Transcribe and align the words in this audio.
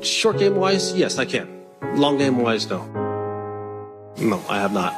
Short 0.00 0.38
game 0.38 0.54
wise, 0.54 0.94
yes, 0.94 1.18
I 1.18 1.24
can. 1.24 1.64
Long 1.96 2.18
game 2.18 2.38
wise, 2.38 2.68
no. 2.70 2.84
No, 4.18 4.40
I 4.48 4.60
have 4.60 4.72
not. 4.72 4.94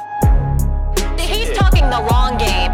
He's 1.19 1.57
talking 1.57 1.89
the 1.89 1.99
long 2.11 2.37
game. 2.37 2.71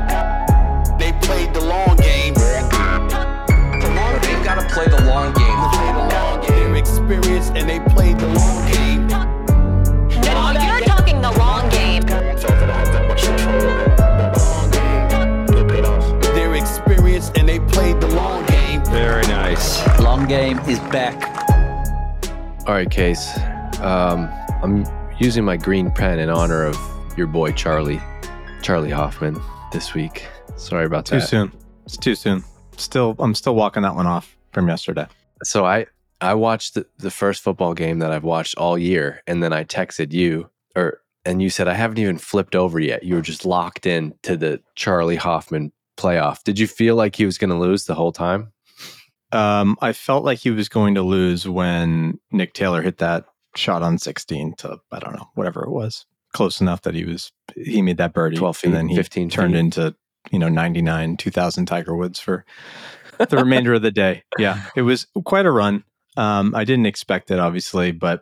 They 1.00 1.14
played 1.26 1.54
the 1.54 1.62
long 1.62 1.96
game. 1.96 2.34
The 2.34 3.94
long 3.96 4.20
game 4.22 4.44
gotta 4.44 4.68
play 4.68 4.88
the 4.88 5.06
long 5.06 5.34
game. 5.34 5.58
Play 5.72 5.92
the 5.94 6.16
long 6.16 6.42
game. 6.42 6.50
They're 6.50 6.76
experienced 6.76 7.54
and 7.56 7.70
they 7.70 7.80
played 7.92 8.20
the 8.20 8.28
long 8.28 8.72
game. 8.74 9.08
No, 9.08 10.52
you're 10.52 10.82
talking 10.82 11.22
the 11.22 11.32
long 11.32 11.70
game. 11.70 12.04
They're 16.36 16.56
experienced 16.56 17.38
and 17.38 17.48
they 17.48 17.60
played 17.60 18.02
the 18.02 18.08
long 18.08 18.46
game. 18.48 18.84
Very 18.86 19.26
nice. 19.28 19.82
Long 20.00 20.28
game 20.28 20.60
is 20.68 20.80
back. 20.92 21.37
All 22.68 22.74
right, 22.74 22.92
Case. 22.92 23.38
Um, 23.80 24.30
I'm 24.62 24.86
using 25.22 25.46
my 25.46 25.56
green 25.56 25.90
pen 25.90 26.20
in 26.20 26.30
honor 26.30 26.66
of 26.66 26.78
your 27.16 27.26
boy 27.26 27.54
Charley, 27.54 28.02
Charley 28.62 28.90
Hoffman, 28.90 29.40
this 29.72 29.94
week. 29.94 30.28
Sorry 30.58 30.84
about 30.84 31.06
Too 31.06 31.16
that. 31.16 31.22
Too 31.22 31.28
soon. 31.28 31.52
It's 31.86 31.96
too 31.96 32.14
soon. 32.14 32.44
Still, 32.76 33.16
I'm 33.20 33.36
still 33.36 33.56
walking 33.56 33.84
that 33.84 33.96
one 33.96 34.06
off 34.06 34.36
from 34.52 34.68
yesterday. 34.68 35.08
So 35.44 35.64
I 35.64 35.86
I 36.20 36.34
watched 36.34 36.74
the, 36.74 36.86
the 36.98 37.10
first 37.10 37.42
football 37.42 37.74
game 37.74 38.00
that 38.00 38.12
I've 38.12 38.26
watched 38.26 38.58
all 38.58 38.78
year, 38.78 39.24
and 39.28 39.42
then 39.42 39.54
I 39.54 39.64
texted 39.64 40.12
you, 40.12 40.50
or 40.76 41.00
and 41.24 41.42
you 41.42 41.50
said 41.50 41.70
I 41.70 41.74
haven't 41.74 42.00
even 42.00 42.18
flipped 42.18 42.54
over 42.54 42.82
yet. 42.82 43.02
You 43.02 43.16
were 43.16 43.22
just 43.22 43.46
locked 43.46 43.86
in 43.86 44.14
to 44.24 44.36
the 44.36 44.62
Charley 44.76 45.16
Hoffman 45.16 45.72
playoff. 45.96 46.44
Did 46.44 46.60
you 46.60 46.68
feel 46.68 46.96
like 46.98 47.16
he 47.16 47.26
was 47.26 47.38
going 47.38 47.50
to 47.50 47.56
lose 47.56 47.86
the 47.86 47.96
whole 47.96 48.12
time? 48.12 48.52
Um, 49.32 49.78
I 49.82 49.94
felt 49.94 50.24
like 50.24 50.40
he 50.40 50.52
was 50.52 50.70
going 50.70 50.96
to 50.96 51.02
lose 51.02 51.48
when 51.48 52.20
Nick 52.32 52.54
Taylor 52.54 52.82
hit 52.82 53.00
that 53.00 53.26
shot 53.56 53.82
on 53.82 53.98
16 53.98 54.54
to 54.58 54.80
I 54.92 55.00
don't 55.00 55.16
know 55.16 55.30
whatever 55.34 55.64
it 55.64 55.72
was, 55.72 56.06
close 56.34 56.62
enough 56.62 56.84
that 56.84 56.96
he 56.96 57.04
was 57.04 57.32
he 57.56 57.82
made 57.82 57.98
that 57.98 58.14
birdie, 58.14 58.38
12 58.38 58.58
feet, 58.58 58.68
and 58.68 58.76
then 58.76 58.88
he 58.88 58.96
15 58.96 59.30
turned 59.30 59.54
feet. 59.54 59.60
into 59.60 59.96
you 60.32 60.40
know 60.40 60.50
99 60.50 61.18
2000 61.18 61.66
Tiger 61.66 61.96
Woods 61.96 62.20
for 62.20 62.46
the 63.18 63.38
remainder 63.38 63.74
of 63.74 63.82
the 63.82 63.92
day. 63.92 64.24
Yeah, 64.38 64.64
it 64.76 64.84
was 64.84 65.08
quite 65.26 65.46
a 65.46 65.52
run. 65.52 65.84
Um, 66.16 66.56
I 66.56 66.64
didn't 66.64 66.86
expect 66.86 67.32
it 67.32 67.40
obviously, 67.40 67.92
but 67.92 68.22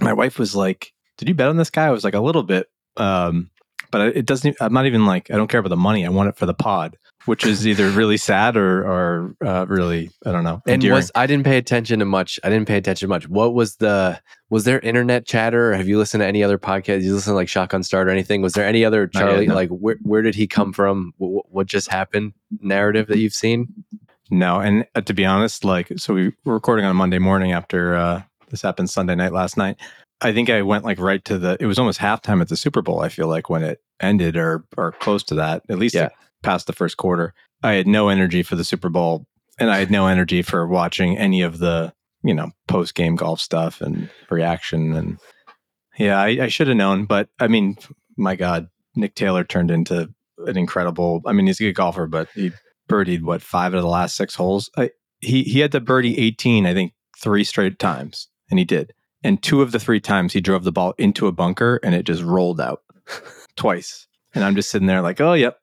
my 0.00 0.12
wife 0.12 0.38
was 0.38 0.54
like, 0.54 0.92
"Did 1.16 1.28
you 1.28 1.34
bet 1.34 1.48
on 1.48 1.56
this 1.56 1.70
guy?" 1.70 1.86
I 1.86 1.90
was 1.90 2.04
like, 2.04 2.14
"A 2.14 2.20
little 2.20 2.42
bit." 2.42 2.68
Um, 2.96 3.50
but 3.90 4.16
it 4.16 4.26
doesn't. 4.26 4.56
I'm 4.60 4.72
not 4.72 4.86
even 4.86 5.06
like 5.06 5.30
I 5.30 5.36
don't 5.36 5.48
care 5.48 5.60
about 5.60 5.70
the 5.70 5.76
money. 5.76 6.06
I 6.06 6.08
want 6.08 6.28
it 6.28 6.36
for 6.36 6.46
the 6.46 6.54
pod, 6.54 6.96
which 7.26 7.44
is 7.44 7.66
either 7.66 7.90
really 7.90 8.16
sad 8.16 8.56
or 8.56 8.82
or 8.82 9.36
uh, 9.44 9.66
really 9.68 10.10
I 10.24 10.32
don't 10.32 10.44
know. 10.44 10.62
And 10.66 10.82
was 10.84 11.10
I 11.14 11.26
didn't 11.26 11.44
pay 11.44 11.56
attention 11.56 11.98
to 11.98 12.04
much. 12.04 12.38
I 12.44 12.50
didn't 12.50 12.68
pay 12.68 12.76
attention 12.76 13.08
to 13.08 13.10
much. 13.10 13.28
What 13.28 13.54
was 13.54 13.76
the 13.76 14.20
was 14.48 14.64
there 14.64 14.80
internet 14.80 15.26
chatter? 15.26 15.72
Or 15.72 15.76
have 15.76 15.88
you 15.88 15.98
listened 15.98 16.22
to 16.22 16.26
any 16.26 16.42
other 16.42 16.58
podcast? 16.58 17.02
You 17.02 17.14
listen 17.14 17.32
to 17.32 17.36
like 17.36 17.48
Shotgun 17.48 17.82
Start 17.82 18.08
or 18.08 18.10
anything? 18.10 18.42
Was 18.42 18.54
there 18.54 18.66
any 18.66 18.84
other 18.84 19.10
Not 19.12 19.20
yet, 19.20 19.28
Charlie? 19.28 19.46
no. 19.46 19.54
Like 19.54 19.70
where 19.70 19.96
where 20.02 20.22
did 20.22 20.34
he 20.34 20.46
come 20.46 20.72
from? 20.72 21.12
What, 21.18 21.50
what 21.50 21.66
just 21.66 21.90
happened? 21.90 22.32
Narrative 22.60 23.06
that 23.08 23.18
you've 23.18 23.34
seen? 23.34 23.84
No, 24.30 24.60
and 24.60 24.86
uh, 24.94 25.00
to 25.00 25.12
be 25.12 25.24
honest, 25.24 25.64
like 25.64 25.92
so 25.96 26.14
we 26.14 26.32
were 26.44 26.54
recording 26.54 26.84
on 26.84 26.94
Monday 26.94 27.18
morning 27.18 27.52
after 27.52 27.96
uh, 27.96 28.22
this 28.48 28.62
happened 28.62 28.88
Sunday 28.90 29.14
night 29.14 29.32
last 29.32 29.56
night. 29.56 29.76
I 30.22 30.32
think 30.32 30.50
I 30.50 30.62
went 30.62 30.84
like 30.84 30.98
right 30.98 31.24
to 31.26 31.38
the. 31.38 31.56
It 31.60 31.66
was 31.66 31.78
almost 31.78 31.98
halftime 32.00 32.40
at 32.40 32.48
the 32.48 32.56
Super 32.56 32.82
Bowl. 32.82 33.00
I 33.00 33.08
feel 33.08 33.26
like 33.28 33.48
when 33.48 33.62
it 33.62 33.80
ended 34.00 34.36
or 34.36 34.64
or 34.76 34.92
close 34.92 35.22
to 35.24 35.34
that, 35.36 35.62
at 35.68 35.78
least 35.78 35.94
Yeah. 35.94 36.10
past 36.42 36.66
the 36.66 36.72
first 36.72 36.96
quarter. 36.96 37.34
I 37.62 37.72
had 37.72 37.86
no 37.86 38.08
energy 38.08 38.42
for 38.42 38.56
the 38.56 38.64
Super 38.64 38.88
Bowl, 38.88 39.26
and 39.58 39.70
I 39.70 39.78
had 39.78 39.90
no 39.90 40.06
energy 40.06 40.42
for 40.42 40.66
watching 40.66 41.16
any 41.18 41.42
of 41.42 41.58
the 41.58 41.92
you 42.22 42.34
know 42.34 42.50
post 42.68 42.94
game 42.94 43.16
golf 43.16 43.40
stuff 43.40 43.80
and 43.80 44.10
reaction. 44.30 44.92
And 44.94 45.18
yeah, 45.98 46.18
I, 46.20 46.28
I 46.44 46.48
should 46.48 46.68
have 46.68 46.76
known, 46.76 47.04
but 47.06 47.28
I 47.38 47.48
mean, 47.48 47.76
my 48.16 48.36
God, 48.36 48.68
Nick 48.96 49.14
Taylor 49.14 49.44
turned 49.44 49.70
into 49.70 50.10
an 50.46 50.56
incredible. 50.56 51.20
I 51.26 51.32
mean, 51.32 51.46
he's 51.46 51.60
a 51.60 51.64
good 51.64 51.74
golfer, 51.74 52.06
but 52.06 52.28
he 52.34 52.52
birdied 52.88 53.22
what 53.22 53.42
five 53.42 53.74
of 53.74 53.82
the 53.82 53.88
last 53.88 54.16
six 54.16 54.34
holes. 54.34 54.70
I, 54.76 54.90
he 55.20 55.42
he 55.44 55.60
had 55.60 55.72
to 55.72 55.80
birdie 55.80 56.18
eighteen, 56.18 56.66
I 56.66 56.74
think, 56.74 56.92
three 57.18 57.44
straight 57.44 57.78
times, 57.78 58.28
and 58.50 58.58
he 58.58 58.64
did. 58.64 58.92
And 59.22 59.42
two 59.42 59.60
of 59.62 59.72
the 59.72 59.78
three 59.78 60.00
times 60.00 60.32
he 60.32 60.40
drove 60.40 60.64
the 60.64 60.72
ball 60.72 60.94
into 60.98 61.26
a 61.26 61.32
bunker, 61.32 61.78
and 61.82 61.94
it 61.94 62.04
just 62.04 62.22
rolled 62.22 62.60
out 62.60 62.82
twice. 63.56 64.06
And 64.34 64.44
I'm 64.44 64.54
just 64.54 64.70
sitting 64.70 64.86
there 64.86 65.02
like, 65.02 65.20
oh 65.20 65.34
yep, 65.34 65.58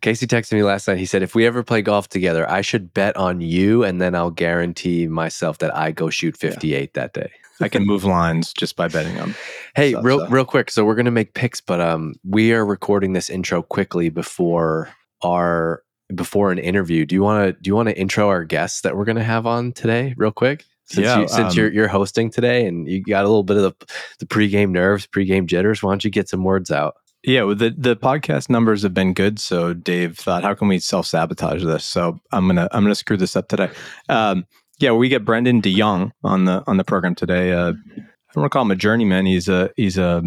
Casey 0.00 0.26
texted 0.26 0.52
me 0.54 0.62
last 0.62 0.88
night. 0.88 0.98
He 0.98 1.06
said, 1.06 1.22
if 1.22 1.34
we 1.34 1.46
ever 1.46 1.62
play 1.62 1.82
golf 1.82 2.08
together, 2.08 2.48
I 2.50 2.60
should 2.62 2.92
bet 2.94 3.16
on 3.16 3.40
you, 3.40 3.84
and 3.84 4.00
then 4.00 4.14
I'll 4.14 4.30
guarantee 4.30 5.06
myself 5.06 5.58
that 5.58 5.74
I 5.76 5.92
go 5.92 6.10
shoot 6.10 6.36
58 6.36 6.94
that 6.94 7.12
day. 7.14 7.30
I 7.60 7.68
can 7.68 7.84
move 7.86 8.04
lines 8.04 8.52
just 8.52 8.76
by 8.76 8.88
betting 8.88 9.18
on. 9.18 9.34
Hey, 9.74 9.92
So- 9.92 10.02
real 10.02 10.18
so- 10.20 10.28
real 10.28 10.44
quick. 10.44 10.70
So 10.70 10.84
we're 10.84 10.94
gonna 10.94 11.10
make 11.10 11.34
picks, 11.34 11.60
but 11.60 11.80
um, 11.80 12.14
we 12.24 12.52
are 12.52 12.64
recording 12.66 13.12
this 13.12 13.30
intro 13.30 13.62
quickly 13.62 14.08
before 14.10 14.88
our 15.22 15.82
before 16.14 16.50
an 16.50 16.58
interview. 16.58 17.04
Do 17.04 17.14
you 17.14 17.22
want 17.22 17.46
to 17.46 17.60
do 17.62 17.68
you 17.68 17.74
want 17.76 17.88
to 17.88 17.98
intro 17.98 18.28
our 18.28 18.44
guests 18.44 18.80
that 18.82 18.96
we're 18.96 19.04
gonna 19.04 19.22
have 19.24 19.46
on 19.46 19.72
today, 19.72 20.14
real 20.16 20.32
quick? 20.32 20.64
Since, 20.88 21.04
Yeah, 21.04 21.20
you, 21.20 21.28
since 21.28 21.52
um, 21.52 21.58
you're 21.58 21.72
you're 21.72 21.88
hosting 21.88 22.30
today 22.30 22.66
and 22.66 22.88
you 22.88 23.02
got 23.02 23.24
a 23.24 23.28
little 23.28 23.42
bit 23.42 23.58
of 23.58 23.62
the 23.62 23.86
the 24.20 24.26
pregame 24.26 24.70
nerves, 24.70 25.06
pregame 25.06 25.46
jitters, 25.46 25.82
why 25.82 25.90
don't 25.90 26.04
you 26.04 26.10
get 26.10 26.28
some 26.28 26.44
words 26.44 26.70
out? 26.70 26.94
Yeah, 27.24 27.42
well, 27.42 27.56
the 27.56 27.74
the 27.76 27.96
podcast 27.96 28.48
numbers 28.48 28.82
have 28.82 28.94
been 28.94 29.12
good. 29.12 29.38
So 29.38 29.74
Dave 29.74 30.16
thought, 30.16 30.44
how 30.44 30.54
can 30.54 30.68
we 30.68 30.78
self 30.78 31.06
sabotage 31.06 31.64
this? 31.64 31.84
So 31.84 32.18
I'm 32.32 32.46
gonna 32.46 32.68
I'm 32.72 32.84
gonna 32.84 32.94
screw 32.94 33.16
this 33.16 33.36
up 33.36 33.48
today. 33.48 33.70
Um, 34.08 34.46
yeah, 34.78 34.92
we 34.92 35.08
get 35.08 35.24
Brendon 35.24 35.60
de 35.60 35.74
Jonge 35.74 36.12
on 36.24 36.44
the 36.44 36.62
on 36.66 36.76
the 36.76 36.84
program 36.84 37.14
today. 37.14 37.52
Uh, 37.52 37.72
I 37.72 38.34
don't 38.34 38.42
want 38.42 38.46
to 38.46 38.50
call 38.50 38.62
him 38.62 38.70
a 38.70 38.76
journeyman. 38.76 39.26
He's 39.26 39.48
a 39.48 39.70
he's 39.76 39.98
a 39.98 40.22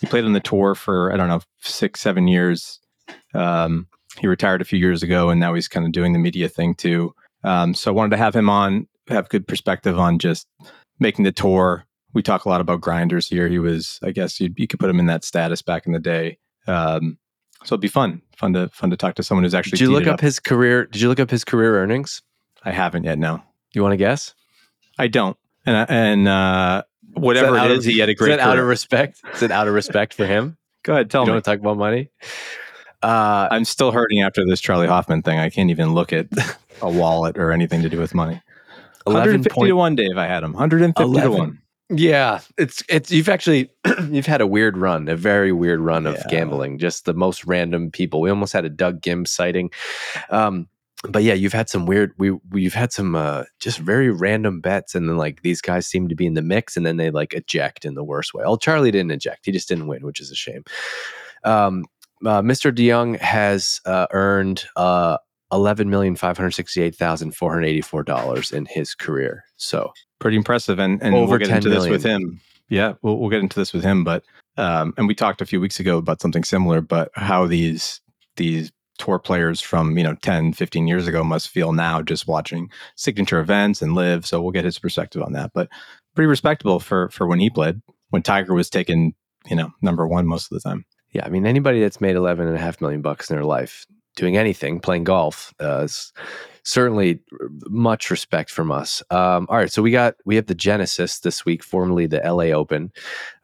he 0.00 0.06
played 0.06 0.24
on 0.24 0.34
the 0.34 0.40
tour 0.40 0.74
for 0.74 1.12
I 1.12 1.16
don't 1.16 1.28
know 1.28 1.40
six 1.60 2.00
seven 2.00 2.28
years. 2.28 2.80
Um, 3.34 3.88
he 4.18 4.26
retired 4.26 4.60
a 4.60 4.66
few 4.66 4.78
years 4.78 5.02
ago, 5.02 5.30
and 5.30 5.40
now 5.40 5.54
he's 5.54 5.68
kind 5.68 5.86
of 5.86 5.92
doing 5.92 6.12
the 6.12 6.18
media 6.18 6.48
thing 6.48 6.74
too. 6.74 7.14
Um, 7.44 7.74
so 7.74 7.90
I 7.90 7.94
wanted 7.94 8.10
to 8.10 8.16
have 8.16 8.34
him 8.34 8.50
on, 8.50 8.88
have 9.08 9.28
good 9.28 9.46
perspective 9.46 9.98
on 9.98 10.18
just 10.18 10.46
making 10.98 11.24
the 11.24 11.32
tour. 11.32 11.84
We 12.14 12.22
talk 12.22 12.44
a 12.44 12.48
lot 12.48 12.60
about 12.60 12.80
grinders 12.80 13.28
here. 13.28 13.48
He 13.48 13.58
was, 13.58 13.98
I 14.02 14.10
guess, 14.10 14.40
you, 14.40 14.52
you 14.56 14.66
could 14.66 14.80
put 14.80 14.88
him 14.90 14.98
in 14.98 15.06
that 15.06 15.24
status 15.24 15.60
back 15.62 15.86
in 15.86 15.92
the 15.92 15.98
day. 15.98 16.38
Um, 16.66 17.18
so 17.64 17.74
it'd 17.74 17.80
be 17.82 17.88
fun, 17.88 18.22
fun 18.36 18.52
to 18.54 18.68
fun 18.70 18.90
to 18.90 18.96
talk 18.96 19.14
to 19.16 19.22
someone 19.22 19.44
who's 19.44 19.54
actually. 19.54 19.72
Did 19.78 19.80
you 19.82 19.90
look 19.90 20.02
it 20.02 20.08
up 20.08 20.20
his 20.20 20.40
career? 20.40 20.86
Did 20.86 21.00
you 21.02 21.08
look 21.08 21.20
up 21.20 21.30
his 21.30 21.44
career 21.44 21.78
earnings? 21.82 22.22
I 22.64 22.70
haven't 22.72 23.04
yet. 23.04 23.18
No, 23.18 23.42
You 23.74 23.82
want 23.82 23.92
to 23.92 23.96
guess? 23.96 24.34
I 24.98 25.08
don't. 25.08 25.36
And 25.66 25.76
I- 25.76 25.86
and 25.88 26.28
uh, 26.28 26.82
whatever 27.14 27.56
it 27.58 27.70
of- 27.70 27.84
he 27.84 27.98
had 27.98 28.08
a 28.08 28.12
Is 28.12 28.18
great. 28.18 28.28
that 28.30 28.40
out 28.40 28.58
of 28.58 28.66
respect? 28.66 29.20
Is 29.34 29.42
it 29.42 29.50
out 29.50 29.68
of 29.68 29.74
respect 29.74 30.14
for 30.14 30.26
him? 30.26 30.56
Go 30.84 30.92
ahead, 30.94 31.10
tell 31.10 31.22
you 31.22 31.26
me. 31.28 31.32
don't 31.34 31.44
talk 31.44 31.58
about 31.60 31.76
money. 31.76 32.10
Uh, 33.02 33.46
I'm 33.50 33.64
still 33.66 33.92
hurting 33.92 34.22
after 34.22 34.44
this 34.46 34.60
Charley 34.60 34.86
Hoffman 34.88 35.22
thing. 35.22 35.38
I 35.38 35.50
can't 35.50 35.70
even 35.70 35.92
look 35.94 36.12
at 36.14 36.26
a 36.82 36.90
wallet 36.90 37.36
or 37.38 37.52
anything 37.52 37.82
to 37.82 37.88
do 37.90 37.98
with 38.00 38.14
money. 38.14 38.40
150 39.12 39.50
point- 39.54 39.68
to 39.68 39.76
one, 39.76 39.94
Dave. 39.96 40.16
I 40.16 40.26
had 40.26 40.42
him. 40.42 40.52
150 40.52 41.20
to 41.20 41.30
one. 41.30 41.60
Yeah, 41.88 42.40
it's 42.58 42.82
it's 42.88 43.12
you've 43.12 43.28
actually 43.28 43.70
you've 44.10 44.26
had 44.26 44.40
a 44.40 44.46
weird 44.46 44.76
run, 44.76 45.08
a 45.08 45.14
very 45.16 45.52
weird 45.52 45.78
run 45.80 46.06
of 46.06 46.14
Yeah. 46.16 46.24
gambling. 46.28 46.78
Just 46.78 47.04
the 47.04 47.14
most 47.14 47.44
random 47.44 47.92
people. 47.92 48.20
We 48.20 48.28
almost 48.30 48.52
had 48.52 48.64
a 48.64 48.68
Doug 48.68 49.00
Ghim 49.02 49.26
sighting. 49.26 49.70
Um, 50.30 50.68
but 51.08 51.22
yeah, 51.22 51.34
you've 51.34 51.52
had 51.52 51.68
some 51.68 51.86
weird. 51.86 52.12
We 52.18 52.32
we've 52.50 52.74
had 52.74 52.92
some 52.92 53.14
uh, 53.14 53.44
just 53.60 53.78
very 53.78 54.10
random 54.10 54.60
bets, 54.60 54.96
and 54.96 55.08
then 55.08 55.16
like 55.16 55.42
these 55.42 55.60
guys 55.60 55.86
seem 55.86 56.08
to 56.08 56.16
be 56.16 56.26
in 56.26 56.34
the 56.34 56.42
mix, 56.42 56.76
and 56.76 56.84
then 56.84 56.96
they 56.96 57.10
like 57.12 57.34
eject 57.34 57.84
in 57.84 57.94
the 57.94 58.02
worst 58.02 58.34
way. 58.34 58.42
Oh, 58.44 58.56
Charley 58.56 58.90
didn't 58.90 59.12
eject; 59.12 59.46
he 59.46 59.52
just 59.52 59.68
didn't 59.68 59.86
win, 59.86 60.04
which 60.04 60.18
is 60.20 60.32
a 60.32 60.34
shame. 60.34 60.64
Um, 61.44 61.84
uh, 62.24 62.40
Mr. 62.42 62.74
de 62.74 62.88
Jonge 62.88 63.18
has 63.20 63.80
uh, 63.86 64.06
earned 64.10 64.64
uh, 64.74 65.18
eleven 65.52 65.90
million 65.90 66.16
five 66.16 66.36
hundred 66.36 66.52
sixty-eight 66.52 66.94
thousand 66.94 67.36
four 67.36 67.52
hundred 67.52 67.66
eighty-four 67.66 68.02
dollars 68.02 68.52
in 68.52 68.66
his 68.66 68.94
career. 68.94 69.44
So 69.56 69.92
Pretty 70.18 70.36
impressive. 70.36 70.78
And 70.78 71.02
and 71.02 71.14
Over 71.14 71.30
we'll 71.30 71.38
get 71.38 71.48
10 71.48 71.56
into 71.58 71.68
this 71.68 71.88
with 71.88 72.02
him. 72.02 72.40
Yeah, 72.68 72.94
we'll 73.02 73.18
we'll 73.18 73.30
get 73.30 73.40
into 73.40 73.58
this 73.58 73.72
with 73.72 73.84
him. 73.84 74.02
But 74.02 74.24
um, 74.56 74.94
and 74.96 75.06
we 75.06 75.14
talked 75.14 75.42
a 75.42 75.46
few 75.46 75.60
weeks 75.60 75.78
ago 75.78 75.98
about 75.98 76.20
something 76.20 76.42
similar, 76.42 76.80
but 76.80 77.10
how 77.14 77.46
these 77.46 78.00
these 78.36 78.72
tour 78.98 79.18
players 79.18 79.60
from 79.60 79.98
you 79.98 80.04
know 80.04 80.14
10 80.22 80.54
15 80.54 80.86
years 80.86 81.06
ago 81.06 81.22
must 81.22 81.50
feel 81.50 81.72
now 81.72 82.00
just 82.00 82.26
watching 82.26 82.70
signature 82.96 83.40
events 83.40 83.82
and 83.82 83.94
live 83.94 84.24
so 84.24 84.40
we'll 84.40 84.52
get 84.52 84.64
his 84.64 84.78
perspective 84.78 85.20
on 85.20 85.34
that 85.34 85.50
but 85.52 85.68
pretty 86.14 86.26
respectable 86.26 86.80
for 86.80 87.10
for 87.10 87.26
when 87.26 87.38
he 87.38 87.50
played 87.50 87.78
when 88.08 88.22
tiger 88.22 88.54
was 88.54 88.70
taken 88.70 89.14
you 89.44 89.54
know 89.54 89.70
number 89.82 90.06
one 90.06 90.26
most 90.26 90.50
of 90.50 90.56
the 90.56 90.66
time 90.66 90.86
Yeah, 91.12 91.26
I 91.26 91.28
mean 91.28 91.46
anybody 91.46 91.80
that's 91.80 92.00
made 92.00 92.16
eleven 92.16 92.46
and 92.46 92.56
a 92.56 92.58
half 92.58 92.80
million 92.80 93.02
bucks 93.02 93.28
in 93.28 93.36
their 93.36 93.44
life 93.44 93.84
doing 94.16 94.36
anything, 94.36 94.80
playing 94.80 95.04
golf, 95.04 95.54
uh, 95.60 95.86
certainly 96.64 97.20
much 97.68 98.10
respect 98.10 98.50
from 98.50 98.72
us. 98.72 99.02
Um, 99.10 99.46
all 99.48 99.56
right, 99.56 99.70
so 99.70 99.82
we 99.82 99.92
got 99.92 100.14
we 100.24 100.34
have 100.36 100.46
the 100.46 100.54
Genesis 100.54 101.20
this 101.20 101.44
week, 101.44 101.62
formerly 101.62 102.06
the 102.06 102.20
LA 102.24 102.46
Open. 102.46 102.92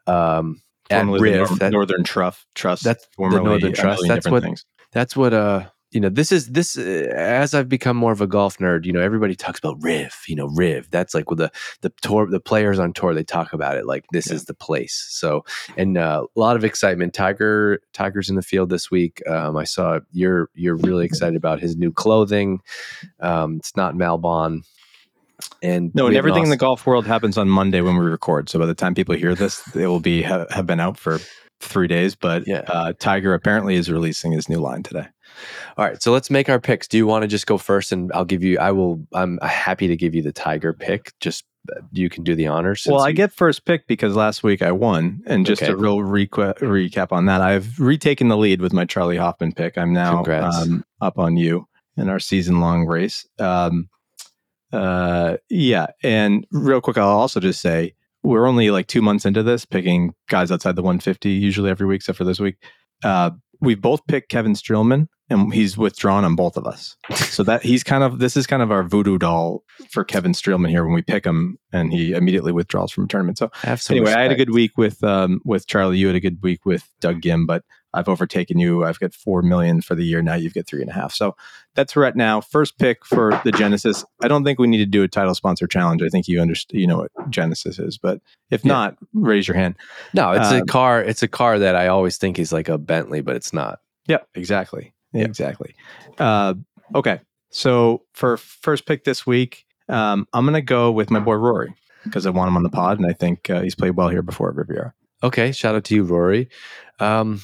Um, 0.07 0.61
at 0.89 0.99
Formerly 1.05 1.31
the 1.31 1.39
Riv, 1.39 1.59
that- 1.59 1.71
Northern 1.71 2.03
Trust 2.03 2.45
Trust 2.55 2.83
that's 2.83 3.07
the 3.17 3.29
Northern 3.41 3.73
Trust. 3.73 4.03
That's 4.07 4.29
what- 4.29 4.43
things. 4.43 4.65
that's 4.91 5.15
what 5.15 5.33
uh 5.33 5.63
you 5.93 5.99
know, 5.99 6.09
this 6.09 6.31
is 6.31 6.47
this 6.51 6.77
uh, 6.77 7.13
as 7.15 7.53
I've 7.53 7.69
become 7.69 7.95
more 7.95 8.11
of 8.11 8.19
a 8.21 8.27
golf 8.27 8.57
nerd. 8.57 8.85
You 8.85 8.91
know, 8.91 8.99
everybody 9.01 9.35
talks 9.35 9.59
about 9.59 9.77
Riv. 9.81 10.15
You 10.27 10.35
know, 10.35 10.47
Riv. 10.47 10.89
That's 10.89 11.13
like 11.13 11.29
with 11.29 11.39
the 11.39 11.51
the 11.81 11.91
tour, 12.01 12.27
the 12.29 12.39
players 12.39 12.79
on 12.79 12.93
tour. 12.93 13.13
They 13.13 13.23
talk 13.23 13.53
about 13.53 13.77
it 13.77 13.85
like 13.85 14.05
this 14.11 14.31
is 14.31 14.45
the 14.45 14.53
place. 14.53 15.05
So, 15.09 15.45
and 15.77 15.97
uh, 15.97 16.25
a 16.35 16.39
lot 16.39 16.55
of 16.55 16.63
excitement. 16.63 17.13
Tiger, 17.13 17.79
Tiger's 17.93 18.29
in 18.29 18.35
the 18.35 18.41
field 18.41 18.69
this 18.69 18.89
week. 18.89 19.21
Um, 19.27 19.55
I 19.55 19.63
saw 19.65 19.99
you're 20.11 20.49
you're 20.55 20.77
really 20.77 21.05
excited 21.05 21.35
about 21.35 21.59
his 21.59 21.75
new 21.77 21.91
clothing. 21.91 22.61
Um, 23.19 23.57
it's 23.57 23.75
not 23.75 23.93
Malbon. 23.95 24.63
And 25.61 25.93
No, 25.93 26.07
and 26.07 26.15
have 26.15 26.23
an 26.25 26.29
everything 26.29 26.43
in 26.45 26.49
the 26.49 26.57
golf 26.57 26.85
world 26.85 27.05
happens 27.05 27.37
on 27.37 27.49
Monday 27.49 27.81
when 27.81 27.97
we 27.97 28.05
record. 28.05 28.49
So 28.49 28.59
by 28.59 28.65
the 28.65 28.73
time 28.73 28.95
people 28.95 29.15
hear 29.15 29.35
this, 29.35 29.61
they 29.73 29.87
will 29.87 29.99
be 29.99 30.21
ha- 30.21 30.45
have 30.49 30.65
been 30.65 30.79
out 30.79 30.97
for 30.97 31.19
three 31.59 31.87
days. 31.87 32.15
But 32.15 32.47
Yeah. 32.47 32.63
uh, 32.67 32.93
Tiger 32.99 33.33
apparently 33.33 33.75
is 33.75 33.91
releasing 33.91 34.31
his 34.31 34.47
new 34.49 34.59
line 34.59 34.83
today. 34.83 35.07
All 35.77 35.85
right, 35.85 36.01
so 36.01 36.11
let's 36.11 36.29
make 36.29 36.49
our 36.49 36.59
picks. 36.59 36.87
Do 36.87 36.97
you 36.97 37.07
want 37.07 37.23
to 37.23 37.27
just 37.27 37.47
go 37.47 37.57
first, 37.57 37.91
and 37.91 38.11
I'll 38.13 38.25
give 38.25 38.43
you? 38.43 38.57
I 38.59 38.71
will. 38.71 39.05
I'm 39.13 39.39
happy 39.41 39.87
to 39.87 39.95
give 39.95 40.13
you 40.15 40.21
the 40.21 40.31
Tiger 40.31 40.73
pick. 40.73 41.11
Just 41.19 41.45
uh, 41.75 41.79
you 41.91 42.09
can 42.09 42.23
do 42.23 42.35
the 42.35 42.47
honors. 42.47 42.85
well, 42.89 43.01
I 43.01 43.09
you- 43.09 43.13
get 43.15 43.31
first 43.33 43.65
pick 43.65 43.87
because 43.87 44.15
last 44.15 44.43
week 44.43 44.61
I 44.61 44.71
won, 44.71 45.21
and 45.27 45.45
just 45.45 45.63
Okay. 45.63 45.71
a 45.71 45.75
real 45.75 45.97
requ- 45.99 46.57
recap 46.59 47.11
on 47.11 47.25
that, 47.27 47.41
I've 47.41 47.79
retaken 47.79 48.27
the 48.27 48.37
lead 48.37 48.61
with 48.61 48.73
my 48.73 48.85
Charley 48.85 49.17
Hoffman 49.17 49.53
pick. 49.53 49.77
I'm 49.77 49.93
now 49.93 50.23
um, 50.25 50.83
up 51.01 51.17
on 51.17 51.37
you 51.37 51.67
in 51.97 52.09
our 52.09 52.19
season 52.19 52.59
long 52.59 52.85
race. 52.85 53.25
Um, 53.39 53.89
uh, 54.71 55.37
yeah, 55.49 55.87
and 56.03 56.45
real 56.51 56.81
quick, 56.81 56.97
I'll 56.97 57.07
also 57.07 57.39
just 57.39 57.61
say 57.61 57.93
we're 58.23 58.47
only 58.47 58.71
like 58.71 58.87
two 58.87 59.01
months 59.01 59.25
into 59.25 59.43
this, 59.43 59.65
picking 59.65 60.13
guys 60.29 60.51
outside 60.51 60.75
the 60.75 60.81
150 60.81 61.29
usually 61.29 61.69
every 61.69 61.85
week, 61.85 61.97
except 61.97 62.17
for 62.17 62.23
this 62.23 62.39
week. 62.39 62.55
Uh, 63.03 63.31
we 63.59 63.75
both 63.75 64.05
picked 64.07 64.29
Kevin 64.29 64.53
Streelman, 64.53 65.07
and 65.29 65.53
he's 65.53 65.77
withdrawn 65.77 66.25
on 66.25 66.35
both 66.35 66.57
of 66.57 66.65
us. 66.65 66.95
So 67.15 67.43
that 67.43 67.63
he's 67.63 67.83
kind 67.83 68.03
of 68.03 68.19
this 68.19 68.37
is 68.37 68.45
kind 68.45 68.61
of 68.61 68.71
our 68.71 68.83
voodoo 68.83 69.17
doll 69.17 69.63
for 69.89 70.03
Kevin 70.03 70.33
Streelman 70.33 70.69
here 70.69 70.83
when 70.85 70.93
we 70.93 71.01
pick 71.01 71.25
him, 71.25 71.57
and 71.71 71.91
he 71.91 72.13
immediately 72.13 72.51
withdraws 72.51 72.91
from 72.91 73.05
a 73.05 73.07
tournament. 73.07 73.37
So 73.37 73.49
anyway, 73.89 74.13
I 74.13 74.21
had 74.21 74.31
a 74.31 74.35
good 74.35 74.53
week 74.53 74.77
with 74.77 75.03
um, 75.03 75.41
with 75.45 75.67
Charley. 75.67 75.97
You 75.97 76.07
had 76.07 76.15
a 76.15 76.19
good 76.19 76.41
week 76.41 76.65
with 76.65 76.89
Doug 76.99 77.21
Ghim, 77.21 77.45
but 77.47 77.63
I've 77.93 78.09
overtaken 78.09 78.57
you. 78.57 78.83
I've 78.83 78.99
got 78.99 79.13
four 79.13 79.41
million 79.41 79.81
for 79.81 79.95
the 79.95 80.03
year 80.03 80.21
now. 80.21 80.33
You've 80.33 80.55
got 80.55 80.65
three 80.65 80.81
and 80.81 80.89
a 80.89 80.93
half. 80.93 81.13
So 81.13 81.35
that's 81.75 81.95
where 81.95 82.05
at 82.05 82.15
now. 82.15 82.41
First 82.41 82.79
pick 82.79 83.05
for 83.05 83.39
the 83.43 83.51
Genesis. 83.51 84.03
I 84.23 84.27
don't 84.27 84.43
think 84.43 84.59
we 84.59 84.67
need 84.67 84.77
to 84.77 84.85
do 84.85 85.03
a 85.03 85.07
title 85.07 85.35
sponsor 85.35 85.67
challenge. 85.67 86.01
I 86.01 86.09
think 86.09 86.27
you 86.27 86.41
understand. 86.41 86.81
You 86.81 86.87
know 86.87 86.97
what 86.97 87.29
Genesis 87.29 87.79
is, 87.79 87.97
but 87.97 88.19
if 88.49 88.65
Yeah. 88.65 88.73
not, 88.73 88.97
raise 89.13 89.47
your 89.47 89.55
hand. 89.55 89.75
No, 90.13 90.31
it's 90.31 90.51
a 90.51 90.61
um, 90.61 90.65
car. 90.65 91.01
It's 91.01 91.23
a 91.23 91.27
car 91.27 91.59
that 91.59 91.75
I 91.75 91.87
always 91.87 92.17
think 92.17 92.39
is 92.39 92.51
like 92.51 92.67
a 92.67 92.77
Bentley, 92.77 93.21
but 93.21 93.35
it's 93.35 93.53
not. 93.53 93.79
Yep, 94.07 94.27
exactly. 94.35 94.93
Yep. 95.13 95.25
Exactly. 95.27 95.75
Uh, 96.17 96.55
okay. 96.95 97.21
So 97.49 98.03
for 98.13 98.37
first 98.37 98.85
pick 98.85 99.03
this 99.03 99.25
week, 99.27 99.65
um, 99.89 100.27
I'm 100.33 100.43
going 100.45 100.53
to 100.55 100.61
go 100.61 100.91
with 100.91 101.11
my 101.11 101.19
boy 101.19 101.35
Rory 101.35 101.73
because 102.03 102.25
I 102.25 102.29
want 102.31 102.47
him 102.49 102.57
on 102.57 102.63
the 102.63 102.69
pod, 102.69 102.97
and 102.99 103.07
I 103.09 103.13
think 103.13 103.49
uh, 103.49 103.61
he's 103.61 103.75
played 103.75 103.91
well 103.91 104.09
here 104.09 104.21
before 104.23 104.49
at 104.49 104.55
Riviera. 104.55 104.93
Okay, 105.21 105.51
shout 105.51 105.75
out 105.75 105.83
to 105.85 105.95
you, 105.95 106.03
Rory. 106.03 106.49
Um, 106.99 107.41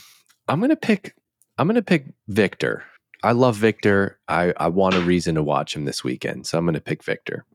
I'm 0.48 0.60
gonna 0.60 0.76
pick. 0.76 1.16
I'm 1.58 1.68
gonna 1.68 1.82
pick 1.82 2.06
Victor. 2.28 2.84
I 3.24 3.32
love 3.32 3.56
Victor. 3.56 4.20
I 4.28 4.54
I 4.58 4.68
want 4.68 4.96
a 4.96 5.00
reason 5.02 5.36
to 5.36 5.44
watch 5.44 5.76
him 5.76 5.86
this 5.86 6.04
weekend, 6.04 6.46
so 6.48 6.58
I'm 6.58 6.66
gonna 6.66 6.82
pick 6.82 7.04
Victor. 7.04 7.46